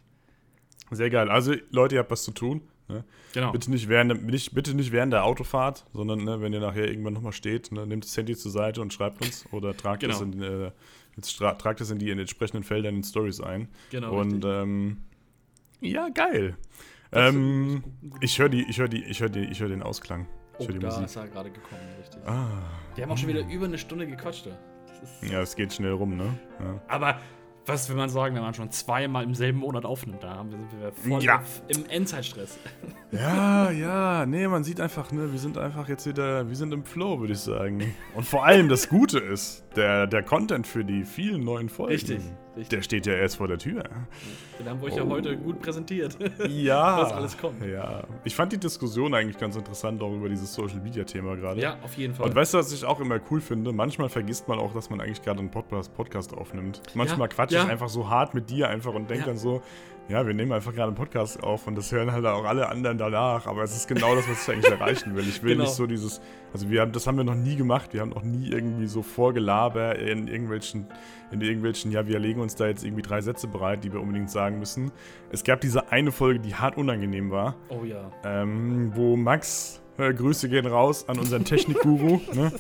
Sehr 0.90 1.10
geil. 1.10 1.30
Also, 1.30 1.54
Leute, 1.70 1.96
ihr 1.96 2.00
habt 2.00 2.12
was 2.12 2.24
zu 2.24 2.32
tun. 2.32 2.62
Ne? 2.88 3.04
Genau. 3.34 3.52
Bitte, 3.52 3.72
nicht 3.72 3.88
während, 3.88 4.26
nicht, 4.26 4.54
bitte 4.54 4.74
nicht 4.76 4.92
während 4.92 5.14
der 5.14 5.24
Autofahrt, 5.24 5.86
sondern 5.94 6.24
ne, 6.24 6.42
wenn 6.42 6.52
ihr 6.54 6.60
nachher 6.60 6.88
irgendwann 6.90 7.14
nochmal 7.14 7.32
steht, 7.32 7.72
ne, 7.72 7.86
nehmt 7.88 8.04
das 8.04 8.16
Handy 8.18 8.36
zur 8.36 8.52
Seite 8.52 8.82
und 8.82 8.92
schreibt 8.94 9.22
uns 9.24 9.46
oder 9.52 9.76
tragt 9.76 10.02
Genau. 10.02 10.16
es 10.16 10.22
in, 10.22 10.42
äh, 10.42 10.72
jetzt 11.16 11.40
tra- 11.42 11.58
tragt 11.58 11.80
es 11.82 11.90
in 11.92 12.00
die 12.00 12.10
in 12.10 12.20
entsprechenden 12.20 12.64
Feldern 12.64 12.96
in 12.98 13.04
Stories 13.04 13.40
ein. 13.42 13.70
Genau. 13.92 14.20
und 14.20 14.44
ähm, 14.46 14.98
ja, 15.80 16.10
geil. 16.10 16.56
Ähm, 17.14 17.84
ich 18.22 18.40
höre 18.40 18.50
die, 18.50 18.64
ich 18.70 18.80
höre 18.80 18.88
die, 18.88 19.04
ich 19.04 19.20
höre 19.22 19.30
die, 19.30 19.42
ich 19.46 19.60
höre 19.60 19.70
den 19.70 19.84
Ausklang. 19.84 20.28
Ich 20.60 20.68
oh, 20.70 20.72
die 20.72 20.80
da 20.80 20.88
Musik. 20.88 21.06
ist 21.06 21.16
er 21.16 21.28
gerade 21.28 21.50
gekommen, 21.52 21.82
richtig. 22.00 22.22
Ah, 22.26 22.48
Wir 22.96 23.04
haben 23.04 23.12
auch 23.12 23.18
schon 23.18 23.30
wieder 23.30 23.46
über 23.50 23.66
eine 23.66 23.78
Stunde 23.78 24.06
gequatscht. 24.08 24.46
da. 24.46 24.58
Das 24.88 25.02
ist, 25.24 25.32
ja, 25.32 25.42
es 25.42 25.56
geht 25.56 25.74
schnell 25.74 25.92
rum, 25.94 26.16
ne? 26.18 26.38
Ja. 26.60 26.82
Aber 26.88 27.20
was 27.66 27.88
will 27.90 27.96
man 27.96 28.10
sagen, 28.10 28.36
wenn 28.36 28.42
man 28.42 28.54
schon 28.54 28.72
zweimal 28.72 29.24
im 29.24 29.36
selben 29.36 29.60
Monat 29.60 29.86
aufnimmt? 29.86 30.24
Da 30.24 30.36
haben 30.36 30.52
wir, 30.52 30.58
sind 30.58 30.82
wir 30.82 30.92
voll 30.92 31.24
Ja. 31.24 31.44
im 31.68 31.86
Endzeitstress. 31.90 32.58
Ja, 33.12 33.70
ja, 33.72 34.26
nee, 34.26 34.48
man 34.48 34.64
sieht 34.64 34.80
einfach, 34.80 35.12
ne, 35.12 35.32
wir 35.32 35.40
sind 35.40 35.58
einfach 35.58 35.88
jetzt 35.90 36.06
wieder, 36.08 36.48
wir 36.48 36.56
sind 36.56 36.74
im 36.74 36.84
Flow, 36.86 37.20
würde 37.20 37.34
ich 37.34 37.40
sagen. 37.40 37.94
Und 38.16 38.26
vor 38.26 38.46
allem 38.46 38.70
das 38.70 38.88
Gute 38.90 39.20
ist, 39.20 39.64
der, 39.76 40.08
der 40.08 40.24
Content 40.24 40.66
für 40.66 40.84
die 40.86 41.04
vielen 41.04 41.44
neuen 41.44 41.70
Folgen, 41.70 41.92
Richtig, 41.92 42.18
richtig. 42.18 42.34
Der 42.70 42.82
steht 42.82 43.06
ja 43.06 43.14
erst 43.14 43.38
vor 43.38 43.48
der 43.48 43.58
Tür. 43.58 43.84
Den 44.60 44.68
haben 44.70 44.82
wir 44.82 44.88
euch 44.88 44.96
ja 44.96 45.04
Oh. 45.04 45.10
heute 45.10 45.38
gut 45.38 45.62
präsentiert. 45.62 46.18
Ja. 46.50 46.98
Was 47.02 47.14
alles 47.14 47.38
kommt. 47.38 47.64
Ja. 47.66 48.04
Ich 48.24 48.36
fand 48.36 48.52
die 48.52 48.58
Diskussion 48.58 49.14
eigentlich 49.14 49.38
ganz 49.38 49.56
interessant, 49.56 50.02
auch 50.02 50.14
über 50.14 50.28
dieses 50.30 50.54
Social-Media-Thema 50.54 51.36
gerade. 51.38 51.62
ja, 51.62 51.78
auf 51.84 51.94
jeden 51.96 52.14
Fall. 52.14 52.28
Und 52.28 52.36
weißt 52.36 52.54
du, 52.54 52.58
was 52.58 52.72
ich 52.74 52.84
auch 52.86 53.00
immer 53.00 53.20
cool 53.32 53.42
finde? 53.42 53.72
Manchmal 53.72 54.10
vergisst 54.10 54.48
man 54.48 54.60
auch, 54.60 54.74
dass 54.74 54.90
man 54.90 55.00
eigentlich 55.02 55.22
gerade 55.22 55.40
einen 55.40 55.50
Podcast, 55.52 55.94
Podcast 55.96 56.34
aufnimmt. 56.36 56.82
Manchmal 56.94 57.28
Ja, 57.30 57.36
quatsche 57.36 57.56
ja. 57.56 57.64
ich 57.64 57.70
einfach 57.70 57.90
so 57.90 58.10
hart 58.10 58.34
mit 58.34 58.50
dir 58.50 58.70
einfach 58.70 58.94
und 58.94 59.10
denke 59.10 59.22
Ja. 59.22 59.28
dann 59.28 59.38
so, 59.38 59.62
ja, 60.12 60.28
wir 60.28 60.34
nehmen 60.34 60.52
einfach 60.52 60.74
gerade 60.74 60.88
einen 60.88 60.96
Podcast 60.96 61.42
auf 61.42 61.66
und 61.68 61.76
das 61.76 61.92
hören 61.92 62.12
halt 62.12 62.26
auch 62.26 62.44
alle 62.44 62.70
anderen 62.70 62.98
danach. 62.98 63.48
Aber 63.48 63.64
es 63.64 63.76
ist 63.76 63.88
genau 63.88 64.14
das, 64.16 64.30
was 64.30 64.44
ich 64.48 64.54
eigentlich 64.54 64.72
erreichen 64.72 65.16
will. 65.16 65.28
Ich 65.28 65.42
will 65.42 65.52
Genau. 65.54 65.64
nicht 65.64 65.74
so 65.74 65.88
dieses, 65.88 66.22
also 66.54 66.70
wir 66.70 66.82
haben, 66.82 66.92
das 66.92 67.08
haben 67.08 67.18
wir 67.18 67.24
noch 67.24 67.36
nie 67.36 67.56
gemacht. 67.56 67.94
Wir 67.94 68.02
haben 68.02 68.10
noch 68.10 68.24
nie 68.24 68.50
irgendwie 68.52 68.88
so 68.88 69.02
Vorgelaber 69.02 69.98
in 69.98 70.28
irgendwelchen, 70.28 70.88
in 71.32 71.42
irgendwelchen, 71.42 71.92
ja, 71.92 72.06
wir 72.06 72.20
legen 72.20 72.42
uns 72.42 72.56
da 72.56 72.68
jetzt 72.68 72.84
irgendwie 72.84 73.04
drei 73.04 73.22
Sätze 73.22 73.48
bereit, 73.48 73.84
die 73.84 73.94
wir 73.94 74.02
unbedingt 74.02 74.30
sagen 74.30 74.60
müssen. 74.60 74.92
Es 75.32 75.44
gab 75.44 75.62
diese 75.62 75.92
eine 75.92 76.12
Folge, 76.12 76.40
die 76.42 76.56
hart 76.56 76.78
unangenehm 76.78 77.32
war 77.32 77.56
oh 77.70 77.84
ja. 77.86 78.12
ähm, 78.24 78.92
wo 78.94 79.16
Max, 79.16 79.82
äh, 79.98 80.14
Grüße 80.14 80.50
gehen 80.50 80.66
raus 80.66 81.08
an 81.08 81.20
unseren 81.20 81.46
Technikguru, 81.46 82.20
ne? 82.34 82.52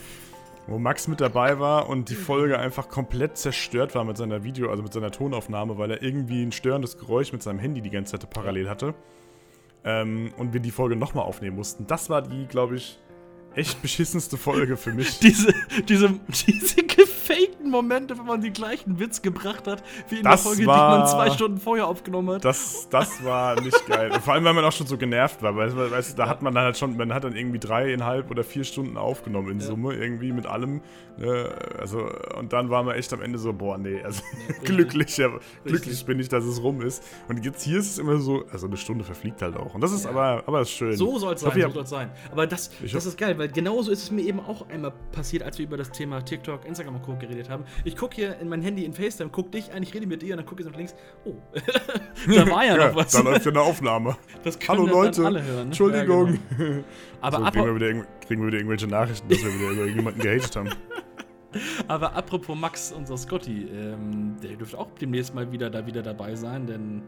Wo 0.67 0.77
Max 0.77 1.07
mit 1.07 1.21
dabei 1.21 1.59
war 1.59 1.89
und 1.89 2.09
die 2.09 2.15
Folge 2.15 2.59
einfach 2.59 2.87
komplett 2.87 3.37
zerstört 3.37 3.95
war 3.95 4.03
mit 4.03 4.17
seiner 4.17 4.43
Video, 4.43 4.69
also 4.69 4.83
mit 4.83 4.93
seiner 4.93 5.11
Tonaufnahme, 5.11 5.77
weil 5.77 5.91
er 5.91 6.01
irgendwie 6.01 6.43
ein 6.43 6.51
störendes 6.51 6.97
Geräusch 6.97 7.33
mit 7.33 7.43
seinem 7.43 7.59
Handy 7.59 7.81
die 7.81 7.89
ganze 7.89 8.17
Zeit 8.17 8.29
parallel 8.29 8.69
hatte. 8.69 8.93
Ähm, 9.83 10.31
und 10.37 10.53
wir 10.53 10.59
die 10.59 10.71
Folge 10.71 10.95
nochmal 10.95 11.25
aufnehmen 11.25 11.55
mussten. 11.55 11.87
Das 11.87 12.09
war 12.09 12.21
die, 12.21 12.45
glaube 12.45 12.75
ich, 12.75 12.99
echt 13.55 13.81
beschissenste 13.81 14.37
Folge 14.37 14.77
für 14.77 14.93
mich. 14.93 15.19
Diese, 15.21 15.53
diese, 15.87 16.19
diese 16.29 16.83
gefakten 17.27 17.69
Momente, 17.69 18.17
wenn 18.17 18.25
man 18.25 18.41
den 18.41 18.53
gleichen 18.53 18.99
Witz 18.99 19.21
gebracht 19.21 19.67
hat, 19.67 19.83
wie 20.09 20.17
in 20.17 20.23
Das 20.23 20.43
der 20.43 20.51
Folge, 20.51 20.65
war- 20.65 20.91
die 20.95 20.99
man 20.99 21.07
zwei 21.07 21.29
Stunden 21.31 21.57
vorher 21.59 21.87
aufgenommen 21.87 22.35
hat. 22.35 22.45
Das, 22.45 22.87
das 22.89 23.23
war 23.23 23.59
nicht 23.61 23.85
geil. 23.87 24.11
Vor 24.23 24.33
allem, 24.33 24.43
weil 24.43 24.53
man 24.53 24.65
auch 24.65 24.71
schon 24.71 24.87
so 24.87 24.97
genervt 24.97 25.41
war. 25.41 25.55
Weil, 25.55 25.75
weißt 25.91 26.13
du, 26.13 26.15
da 26.17 26.27
hat 26.27 26.41
man 26.41 26.53
dann 26.53 26.63
halt 26.65 26.77
schon, 26.77 26.97
man 26.97 27.13
hat 27.13 27.23
dann 27.23 27.35
irgendwie 27.35 27.59
dreieinhalb 27.59 28.29
oder 28.31 28.43
vier 28.43 28.63
Stunden 28.63 28.97
aufgenommen 28.97 29.51
in 29.51 29.59
Ja. 29.59 29.65
Summe, 29.67 29.93
irgendwie 29.93 30.31
mit 30.31 30.45
allem. 30.45 30.81
Ne? 31.17 31.49
Also, 31.79 32.09
und 32.37 32.53
dann 32.53 32.69
waren 32.69 32.85
wir 32.87 32.95
echt 32.95 33.11
am 33.13 33.21
Ende 33.21 33.37
so, 33.37 33.53
boah, 33.53 33.77
nee, 33.77 34.01
also 34.01 34.21
richtig. 34.49 34.63
glücklich, 34.65 35.17
ja, 35.17 35.29
glücklich 35.65 36.05
bin 36.05 36.19
ich, 36.19 36.29
dass 36.29 36.43
es 36.45 36.61
rum 36.63 36.81
ist. 36.81 37.03
Und 37.27 37.43
jetzt 37.45 37.63
hier 37.63 37.79
ist 37.79 37.91
es 37.91 37.97
immer 37.99 38.17
so, 38.17 38.43
also 38.51 38.67
eine 38.67 38.77
Stunde 38.77 39.03
verfliegt 39.03 39.41
halt 39.41 39.55
auch. 39.57 39.73
Und 39.75 39.81
das 39.81 39.91
ist 39.91 40.05
Ja. 40.05 40.11
aber, 40.11 40.43
aber 40.47 40.61
ist 40.61 40.71
schön. 40.71 40.95
So 40.95 41.17
soll 41.19 41.33
es 41.35 41.41
sein, 41.41 41.61
so 41.61 41.69
soll's 41.69 41.89
sein. 41.89 42.09
Aber 42.31 42.47
das, 42.47 42.71
das 42.91 43.05
ist 43.05 43.17
geil, 43.17 43.37
weil 43.37 43.49
genauso 43.49 43.91
ist 43.91 44.03
es 44.03 44.11
mir 44.11 44.21
eben 44.23 44.39
auch 44.39 44.67
einmal 44.69 44.93
passiert, 45.11 45.43
als 45.43 45.57
wir 45.57 45.65
über 45.65 45.77
das 45.77 45.91
Thema 45.91 46.21
TikTok, 46.23 46.65
Instagram 46.65 46.95
und 46.95 47.01
Co. 47.13 47.19
geredet 47.19 47.49
haben. 47.49 47.63
Ich 47.83 47.95
gucke 47.95 48.15
hier 48.15 48.37
in 48.39 48.49
mein 48.49 48.61
Handy 48.61 48.85
in 48.85 48.93
FaceTime, 48.93 49.29
guck 49.31 49.51
dich 49.51 49.71
an, 49.73 49.83
ich 49.83 49.93
rede 49.93 50.07
mit 50.07 50.21
dir 50.21 50.33
und 50.33 50.37
dann 50.37 50.45
gucke 50.45 50.61
ich 50.63 50.69
nach 50.69 50.75
links. 50.75 50.95
Oh, 51.25 51.33
da 52.33 52.49
war 52.49 52.65
ja 52.65 52.77
noch 52.77 52.95
was. 52.95 53.11
Da 53.11 53.21
läuft 53.21 53.45
ja 53.45 53.51
eine 53.51 53.61
Aufnahme. 53.61 54.15
Das 54.43 54.57
können 54.57 54.79
Hallo 54.79 54.87
ja 54.87 54.91
Leute, 54.93 55.25
alle 55.25 55.43
hören. 55.43 55.55
ne? 55.55 55.61
Entschuldigung. 55.63 56.33
Ja, 56.33 56.39
genau. 56.57 56.83
Aber, 57.21 57.37
so, 57.37 57.43
kriegen, 57.51 57.65
wir 57.65 57.75
wieder, 57.75 58.05
kriegen 58.25 58.41
wir 58.41 58.47
wieder 58.47 58.57
irgendwelche 58.57 58.87
Nachrichten, 58.87 59.29
dass 59.29 59.43
wir 59.43 59.53
wieder 59.53 59.69
über 59.71 59.81
irgendjemanden 59.81 60.21
gehatet 60.21 60.55
haben. 60.55 60.69
aber 61.87 62.15
apropos 62.15 62.57
Max, 62.57 62.91
unser 62.91 63.17
Scotty, 63.17 63.65
ähm, 63.67 64.37
der 64.41 64.55
dürfte 64.55 64.77
auch 64.79 64.89
demnächst 64.99 65.35
mal 65.35 65.51
wieder 65.51 65.69
da 65.69 65.85
wieder 65.85 66.01
dabei 66.01 66.33
sein, 66.35 66.65
denn 66.65 67.03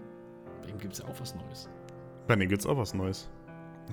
bei 0.61 0.69
ihm 0.69 0.77
gibt 0.77 0.93
es 0.93 0.99
ja 0.99 1.05
auch 1.05 1.19
was 1.19 1.33
Neues. 1.33 1.69
Bei 2.27 2.35
denen 2.35 2.49
gibt's 2.49 2.65
auch 2.65 2.77
was 2.77 2.93
Neues. 2.93 3.29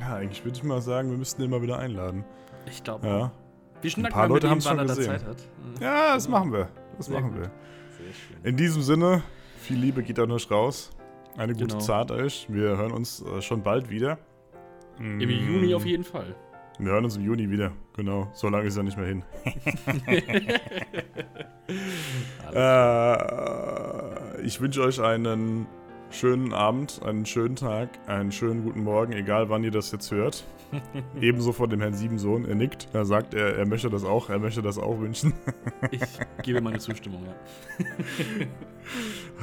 Ja, 0.00 0.16
eigentlich 0.16 0.44
würde 0.44 0.56
ich 0.58 0.64
mal 0.64 0.80
sagen, 0.82 1.10
wir 1.10 1.18
müssten 1.18 1.40
den 1.40 1.50
mal 1.50 1.62
wieder 1.62 1.78
einladen. 1.78 2.24
Ich 2.66 2.82
glaube, 2.84 3.06
Ja, 3.06 3.32
wir 3.80 3.90
schnacken 3.90 4.12
paar 4.12 4.28
mal 4.28 4.34
mit 4.34 4.42
Leute 4.42 4.46
ihm, 4.48 4.50
haben's 4.50 4.64
wann 4.66 4.78
schon 4.78 4.88
er 4.88 4.94
gesehen. 4.96 5.10
Zeit 5.10 5.24
hat. 5.26 5.36
Ja 5.80 6.14
das 6.14 6.28
machen 6.28 6.52
wir. 6.52 6.68
Das 6.96 7.06
Sehr 7.06 7.20
machen 7.20 7.32
gut. 7.32 7.42
wir. 7.42 7.50
Sehr 7.96 8.12
schön. 8.12 8.36
In 8.44 8.56
diesem 8.56 8.82
Sinne, 8.82 9.22
viel 9.58 9.78
Liebe 9.78 10.02
geht 10.02 10.18
an 10.18 10.30
euch 10.30 10.50
raus. 10.50 10.90
Eine 11.36 11.52
gute 11.54 11.66
Genau. 11.68 11.78
Zeit 11.80 12.10
euch. 12.10 12.46
Wir 12.48 12.76
hören 12.76 12.92
uns 12.92 13.22
äh, 13.22 13.40
schon 13.40 13.62
bald 13.62 13.88
wieder. 13.90 14.18
Im 14.98 15.20
Juni 15.20 15.74
auf 15.74 15.86
jeden 15.86 16.04
Fall. 16.04 16.34
Wir 16.78 16.92
hören 16.92 17.04
uns 17.04 17.16
im 17.16 17.24
Juni 17.24 17.48
wieder. 17.50 17.72
Genau. 17.96 18.28
So 18.34 18.48
lange 18.48 18.66
ist 18.66 18.76
ja 18.76 18.82
nicht 18.82 18.98
mehr 18.98 19.06
hin. 19.06 19.22
äh, 22.54 24.40
ich 24.42 24.60
wünsche 24.60 24.82
euch 24.82 25.00
einen 25.00 25.66
schönen 26.10 26.52
Abend, 26.52 27.00
einen 27.04 27.26
schönen 27.26 27.56
Tag, 27.56 27.88
einen 28.06 28.32
schönen 28.32 28.64
guten 28.64 28.82
Morgen, 28.82 29.12
egal 29.12 29.48
wann 29.48 29.64
ihr 29.64 29.70
das 29.70 29.92
jetzt 29.92 30.10
hört. 30.10 30.44
Ebenso 31.20 31.52
von 31.52 31.68
dem 31.68 31.80
Herrn 31.80 31.94
Siebensohn. 31.94 32.44
Er 32.44 32.54
nickt. 32.54 32.88
Er 32.92 33.04
sagt, 33.04 33.34
er, 33.34 33.56
er 33.56 33.66
möchte 33.66 33.90
das 33.90 34.04
auch. 34.04 34.30
Er 34.30 34.38
möchte 34.38 34.62
das 34.62 34.78
auch 34.78 34.98
wünschen. 35.00 35.32
Ich 35.90 36.00
gebe 36.44 36.60
meine 36.60 36.78
Zustimmung, 36.78 37.24
ja. 37.24 37.34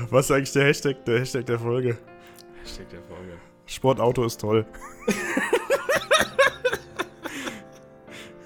Was 0.10 0.26
ist 0.26 0.32
eigentlich 0.32 0.54
der 0.54 0.66
Hashtag, 0.66 1.04
der 1.06 1.20
Hashtag 1.20 1.46
der 1.46 1.60
Folge? 1.60 1.98
Hashtag 2.62 2.90
der 2.90 3.02
Folge. 3.02 3.34
Sportauto 3.66 4.24
ist 4.24 4.40
toll. 4.40 4.66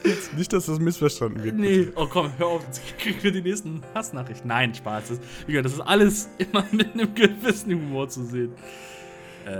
Nicht, 0.37 0.53
dass 0.53 0.65
das 0.65 0.79
missverstanden 0.79 1.43
wird. 1.43 1.55
Nee, 1.55 1.87
oh 1.95 2.07
komm, 2.07 2.31
hör 2.37 2.47
auf, 2.47 2.63
jetzt 2.65 2.81
kriegen 2.97 3.21
wir 3.21 3.31
die 3.31 3.41
nächsten 3.41 3.81
Hassnachrichten. 3.93 4.47
Nein, 4.47 4.73
Spaß. 4.73 5.09
Das, 5.09 5.19
das 5.63 5.73
ist 5.73 5.81
alles 5.81 6.29
immer 6.37 6.65
mit 6.71 6.93
einem 6.93 7.13
gewissen 7.13 7.73
Humor 7.73 8.09
zu 8.09 8.23
sehen. 8.25 8.53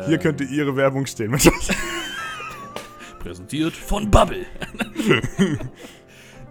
Hier 0.06 0.20
könnte 0.20 0.44
Ihre 0.44 0.76
Werbung 0.76 1.08
stehen. 1.08 1.36
präsentiert 3.20 3.74
von 3.74 4.10
Bubble. 4.12 4.46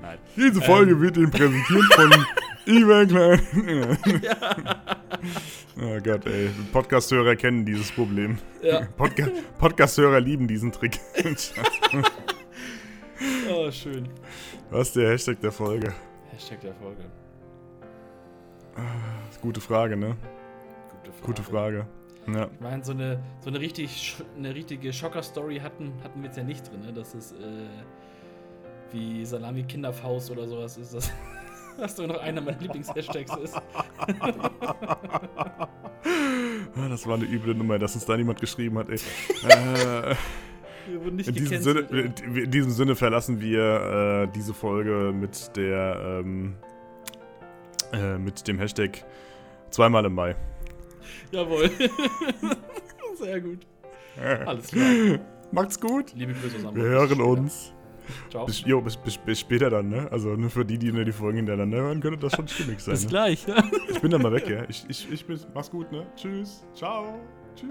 Nein. 0.02 0.18
Diese 0.36 0.60
Folge 0.60 1.00
wird 1.00 1.16
Ihnen 1.16 1.30
präsentiert 1.30 1.94
von 1.94 2.12
Ivan 2.66 3.06
Klein. 3.08 3.98
oh 5.80 5.98
Gott, 6.02 6.26
ey. 6.26 6.50
Podcast-Hörer 6.72 7.36
kennen 7.36 7.64
dieses 7.64 7.92
Problem. 7.92 8.38
Ja. 8.62 8.82
Podca 8.96 9.28
Podcast-Hörer 9.58 10.20
lieben 10.20 10.48
diesen 10.48 10.72
Trick. 10.72 10.98
Oh, 13.50 13.70
schön. 13.70 14.08
Was 14.70 14.88
ist 14.88 14.96
der 14.96 15.10
Hashtag 15.10 15.40
der 15.40 15.52
Folge? 15.52 15.92
Hashtag 16.32 16.60
der 16.60 16.74
Folge. 16.74 17.04
Gute 19.42 19.60
Frage, 19.60 19.96
ne? 19.96 20.16
Gute 21.02 21.12
Frage. 21.12 21.26
Gute 21.26 21.42
Frage. 21.42 21.86
Ja. 22.32 22.48
Ich 22.52 22.60
meine, 22.60 22.84
so 22.84 22.92
eine, 22.92 23.22
so 23.40 23.50
eine, 23.50 23.60
richtig, 23.60 24.16
eine 24.36 24.54
richtige 24.54 24.92
Schocker-Story 24.92 25.58
hatten, 25.58 25.92
hatten 26.04 26.20
wir 26.20 26.26
jetzt 26.26 26.36
ja 26.36 26.44
nicht 26.44 26.70
drin, 26.70 26.80
ne? 26.82 26.92
Das 26.92 27.14
ist 27.14 27.32
äh, 27.32 27.36
wie 28.92 29.24
Salami 29.24 29.64
Kinderfaust 29.64 30.30
oder 30.30 30.46
sowas 30.46 30.76
ist 30.78 30.94
das. 30.94 31.10
Was 31.78 31.94
doch 31.96 32.06
noch 32.06 32.20
einer 32.20 32.40
meiner 32.40 32.58
Lieblings-Hashtags 32.58 33.36
ist. 33.36 33.56
Ah, 36.76 36.88
Das 36.88 37.06
war 37.06 37.16
eine 37.16 37.24
üble 37.24 37.54
Nummer, 37.54 37.78
dass 37.78 37.94
uns 37.94 38.06
da 38.06 38.16
niemand 38.16 38.40
geschrieben 38.40 38.78
hat, 38.78 38.88
ey. 38.88 38.96
äh, 39.48 40.14
Wir 40.90 41.04
wurden 41.04 41.16
nicht 41.16 41.28
in, 41.28 41.34
diesem 41.34 41.62
Sinne, 41.62 41.80
in 41.80 42.50
diesem 42.50 42.70
Sinne 42.70 42.96
verlassen 42.96 43.40
wir 43.40 44.26
äh, 44.28 44.32
diese 44.34 44.54
Folge 44.54 45.12
mit 45.14 45.56
der 45.56 46.20
ähm, 46.24 46.54
äh, 47.92 48.18
mit 48.18 48.46
dem 48.46 48.58
Hashtag 48.58 49.04
zweimal 49.70 50.04
im 50.04 50.14
Mai. 50.14 50.36
Jawohl. 51.30 51.70
Sehr 53.14 53.40
gut. 53.40 53.60
Alles 54.46 54.68
klar. 54.68 55.18
Macht's 55.52 55.80
gut. 55.80 56.12
Liebe 56.14 56.32
Grüße 56.34 56.66
aus 56.68 56.74
Wir 56.74 56.82
hören 56.84 57.20
uns. 57.20 57.72
Ciao. 58.28 58.44
Bis, 58.46 58.64
jo, 58.64 58.80
bis, 58.80 58.96
bis, 58.96 59.16
bis 59.18 59.40
später 59.40 59.70
dann, 59.70 59.88
ne? 59.88 60.08
Also 60.10 60.30
nur 60.30 60.50
für 60.50 60.64
die, 60.64 60.78
die 60.78 60.90
nur 60.90 61.04
die 61.04 61.12
Folgen 61.12 61.36
hintereinander 61.38 61.78
hören, 61.78 62.00
könnte 62.00 62.18
das 62.18 62.32
schon 62.34 62.48
stimmig 62.48 62.80
sein. 62.80 62.94
Bis 62.94 63.04
Ne? 63.04 63.08
gleich. 63.10 63.46
Ich 63.88 64.00
bin 64.00 64.10
dann 64.10 64.22
mal 64.22 64.32
weg, 64.32 64.48
ja? 64.48 64.64
Ich, 64.68 64.84
ich, 64.88 65.10
ich 65.12 65.24
bin, 65.26 65.38
mach's 65.54 65.70
gut, 65.70 65.92
ne? 65.92 66.06
Tschüss. 66.16 66.64
Ciao. 66.74 67.20
Tschüss. 67.54 67.70